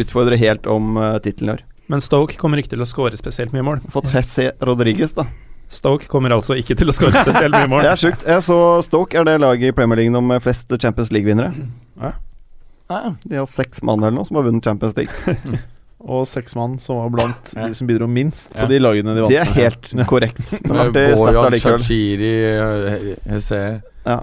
utfordre 0.00 0.38
helt 0.40 0.68
om 0.72 0.96
uh, 0.96 1.18
tittelen 1.24 1.52
i 1.52 1.56
år. 1.58 1.66
Men 1.92 2.02
Stoke 2.02 2.38
kommer 2.40 2.60
ikke 2.60 2.72
til 2.72 2.82
å 2.82 2.88
skåre 2.88 3.20
spesielt 3.20 3.52
mye 3.54 3.64
mål. 3.66 3.84
Fått 3.92 4.08
Jesse 4.14 4.48
Rodriguez, 4.64 5.12
da. 5.16 5.26
Stoke 5.68 6.08
kommer 6.08 6.32
altså 6.34 6.56
ikke 6.58 6.76
til 6.78 6.88
å 6.88 6.94
skåre 6.96 7.20
spesielt 7.20 7.52
mye 7.52 7.68
mål. 7.70 7.82
Det 7.86 7.92
er 7.92 8.00
sjukt. 8.00 8.26
Jeg 8.26 8.46
så 8.48 8.58
Stoke 8.86 9.20
er 9.20 9.28
det 9.28 9.36
laget 9.44 9.70
i 9.70 9.76
Premier 9.76 10.00
League 10.00 10.24
med 10.32 10.42
flest 10.42 10.72
Champions 10.80 11.12
League-vinnere. 11.12 11.68
Ja, 12.00 13.00
De 13.26 13.40
har 13.42 13.48
seks 13.50 13.84
mann 13.84 14.00
eller 14.00 14.16
noe 14.16 14.28
som 14.28 14.40
har 14.40 14.48
vunnet 14.48 14.64
Champions 14.64 14.96
League. 14.96 15.60
Og 16.06 16.22
seks 16.30 16.54
mann 16.54 16.76
som 16.78 17.00
var 17.00 17.08
blant 17.10 17.52
Ja. 17.56 17.66
de 17.66 17.74
som 17.74 17.86
bidro 17.88 18.06
minst 18.06 18.52
på 18.52 18.60
Ja. 18.62 18.66
de 18.70 18.78
lagene 18.78 19.14
de 19.16 19.22
vant 19.24 19.30
Det 19.32 19.40
er 19.40 19.52
helt 19.56 19.92
Ja. 19.92 20.04
korrekt. 20.06 20.52
Bojan 20.68 21.58
Shakiri 21.58 22.34
eh, 22.52 23.16
Hesse 23.32 23.82
Ja. 24.06 24.20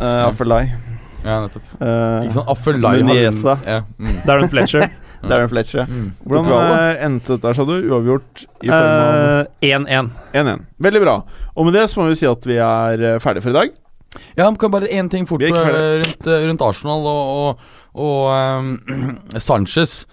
Uh, 0.00 0.28
Affelai. 0.30 0.62
Ja, 1.24 1.40
nettopp. 1.42 1.64
Uh, 1.82 2.22
Ikke 2.24 2.32
sant? 2.38 2.48
Affelai 2.48 3.02
Muniesa. 3.02 3.58
Ja. 3.66 3.80
Mm. 3.98 4.14
Darren 4.24 4.48
Fletcher. 4.48 4.86
Darren 5.28 5.48
Fletcher. 5.50 5.80
ja. 5.82 5.86
Mm. 5.90 6.12
Hvordan 6.24 6.70
eh, 6.78 7.04
endte 7.04 7.34
dette, 7.34 7.54
sa 7.58 7.64
du? 7.66 7.74
Uavgjort 7.90 8.44
i 8.62 8.70
form 8.70 8.86
av 9.02 9.48
Eh, 9.60 9.74
1-1. 9.74 10.10
1-1. 10.32 10.62
Veldig 10.86 11.02
bra. 11.02 11.16
Og 11.56 11.66
med 11.66 11.74
det 11.74 11.88
så 11.90 11.98
må 12.00 12.06
vi 12.08 12.14
si 12.20 12.28
at 12.30 12.46
vi 12.46 12.56
er 12.62 13.02
eh, 13.02 13.18
ferdige 13.18 13.42
for 13.42 13.50
i 13.50 13.58
dag. 13.58 13.74
Ja, 14.38 14.46
men 14.46 14.56
kan 14.56 14.70
bare 14.72 14.86
én 14.88 15.10
ting 15.10 15.26
fort 15.28 15.42
eh, 15.42 15.50
rundt, 15.50 16.26
eh, 16.30 16.46
rundt 16.46 16.62
Arsenal 16.64 17.02
og, 17.10 17.34
og, 17.34 17.58
og 17.98 18.22
um, 18.62 19.18
Sanchez. 19.36 20.04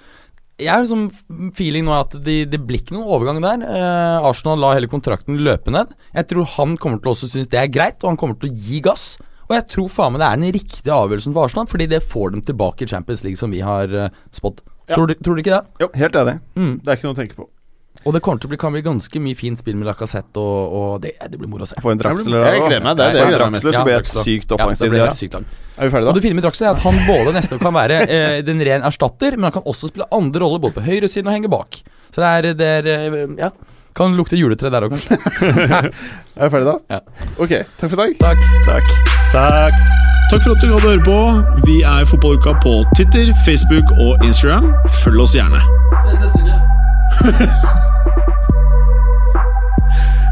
Jeg 0.62 0.72
har 0.72 0.84
liksom 0.86 1.52
feeling 1.58 1.84
nå 1.84 1.92
at 2.00 2.14
det 2.24 2.36
de 2.54 2.60
blir 2.64 2.80
ikke 2.80 2.96
noen 2.96 3.10
overgang 3.12 3.42
der. 3.44 3.64
Eh, 3.68 4.28
Arsenal 4.30 4.62
la 4.64 4.70
hele 4.78 4.88
kontrakten 4.88 5.36
løpe 5.44 5.74
ned. 5.76 5.92
Jeg 6.16 6.30
tror 6.32 6.48
han 6.56 6.78
kommer 6.80 7.02
til 7.04 7.12
å 7.12 7.16
også 7.16 7.28
synes 7.34 7.50
det 7.52 7.60
er 7.60 7.68
greit, 7.68 7.98
og 8.04 8.14
han 8.14 8.20
kommer 8.22 8.40
til 8.40 8.54
å 8.54 8.56
gi 8.68 8.80
gass. 8.86 9.18
Og 9.50 9.54
jeg 9.58 9.68
tror 9.76 9.90
faen 9.92 10.16
meg 10.16 10.24
det 10.24 10.30
er 10.30 10.40
den 10.42 10.56
riktige 10.56 10.96
avgjørelsen 10.96 11.36
for 11.36 11.46
Arsenal, 11.50 11.68
fordi 11.70 11.90
det 11.92 12.00
får 12.08 12.32
dem 12.38 12.42
tilbake 12.48 12.86
i 12.88 12.90
Champions 12.90 13.26
League, 13.28 13.38
som 13.38 13.52
vi 13.54 13.60
har 13.62 13.92
uh, 13.92 14.08
spådd. 14.34 14.64
Ja. 14.88 14.96
Tror, 14.96 15.12
du- 15.12 15.20
tror 15.20 15.36
du 15.36 15.44
ikke 15.44 15.54
det? 15.60 15.66
Jo, 15.84 15.90
Helt 16.00 16.16
enig. 16.24 16.40
Mm. 16.56 16.72
Det 16.82 16.88
er 16.94 16.98
ikke 16.98 17.10
noe 17.10 17.18
å 17.18 17.20
tenke 17.20 17.38
på. 17.38 17.50
Og 18.06 18.14
det 18.14 18.22
kommer 18.22 18.38
til 18.38 18.46
å 18.46 18.52
bli, 18.52 18.58
kan 18.62 18.74
bli 18.76 18.84
ganske 18.86 19.20
mye 19.22 19.34
fint 19.38 19.58
spill 19.58 19.78
med 19.80 19.88
Lacassette, 19.90 20.38
og, 20.38 20.74
og 20.78 20.90
det, 21.02 21.16
det 21.32 21.40
blir 21.42 21.50
moro 21.50 21.66
å 21.66 21.70
se. 21.70 21.80
Få 21.82 21.90
en 21.96 21.98
Draxler 22.02 22.44
Jeg 22.46 22.62
gleder 22.62 22.84
meg, 22.86 23.00
det 23.00 23.08
det 23.16 23.24
gleder 23.32 23.54
mest 23.56 23.66
Draxler, 23.66 23.80
så 23.80 23.86
blir 23.88 23.96
det 23.96 24.04
et 24.04 24.12
sykt 24.14 24.52
Ja, 24.54 24.60
offensivt. 24.60 24.84
det 24.86 24.90
blir 24.94 25.02
Ja, 25.02 25.08
lag. 25.10 25.48
Er 25.76 25.90
vi 25.90 25.94
ferdige 25.96 26.06
da? 26.06 26.10
Og 26.12 26.16
det 26.20 26.24
fine 26.28 26.38
med 26.38 26.46
Draxler 26.46 26.68
er 26.70 26.76
at 26.78 26.84
han 26.86 27.00
både 27.08 27.34
neste 27.34 27.58
år 27.58 27.64
kan 27.66 27.74
være 27.76 27.98
eh, 28.06 28.42
den 28.46 28.62
ren 28.70 28.86
erstatter, 28.92 29.40
men 29.40 29.50
han 29.50 29.56
kan 29.58 29.66
også 29.74 29.90
spille 29.90 30.06
andre 30.14 30.44
roller 30.46 30.62
både 30.68 30.78
på 30.78 30.86
høyresiden 30.86 31.32
og 31.32 31.34
henge 31.40 31.50
bak. 31.50 31.82
Så 32.14 32.22
det 32.22 32.30
er, 32.30 32.54
det 32.62 32.70
er 32.78 32.92
eh, 32.94 33.26
Ja. 33.42 33.50
Kan 33.96 34.12
lukte 34.20 34.36
juletre 34.36 34.68
der 34.70 34.84
òg, 34.86 34.92
kanskje. 34.92 35.16
Er 36.36 36.44
vi 36.46 36.50
ferdige 36.52 36.68
da? 36.68 36.76
Ja. 36.92 37.00
Ok, 37.40 37.54
takk 37.80 37.94
for 37.94 37.96
i 38.04 38.12
dag. 38.12 38.20
Takk. 38.20 38.42
Takk. 38.68 38.92
Takk. 39.32 39.74
Takk 40.34 40.44
for 40.44 40.52
at 40.52 40.60
du 40.60 40.68
hadde 40.74 40.92
høre 40.92 41.06
på. 41.08 41.18
Vi 41.64 41.80
er 41.88 42.04
Fotballuka 42.12 42.58
på 42.60 42.76
Twitter, 42.92 43.32
Facebook 43.48 43.96
og 44.04 44.20
Instagram. 44.28 44.74
Følg 45.00 45.24
oss 45.24 45.40
gjerne. 45.40 45.64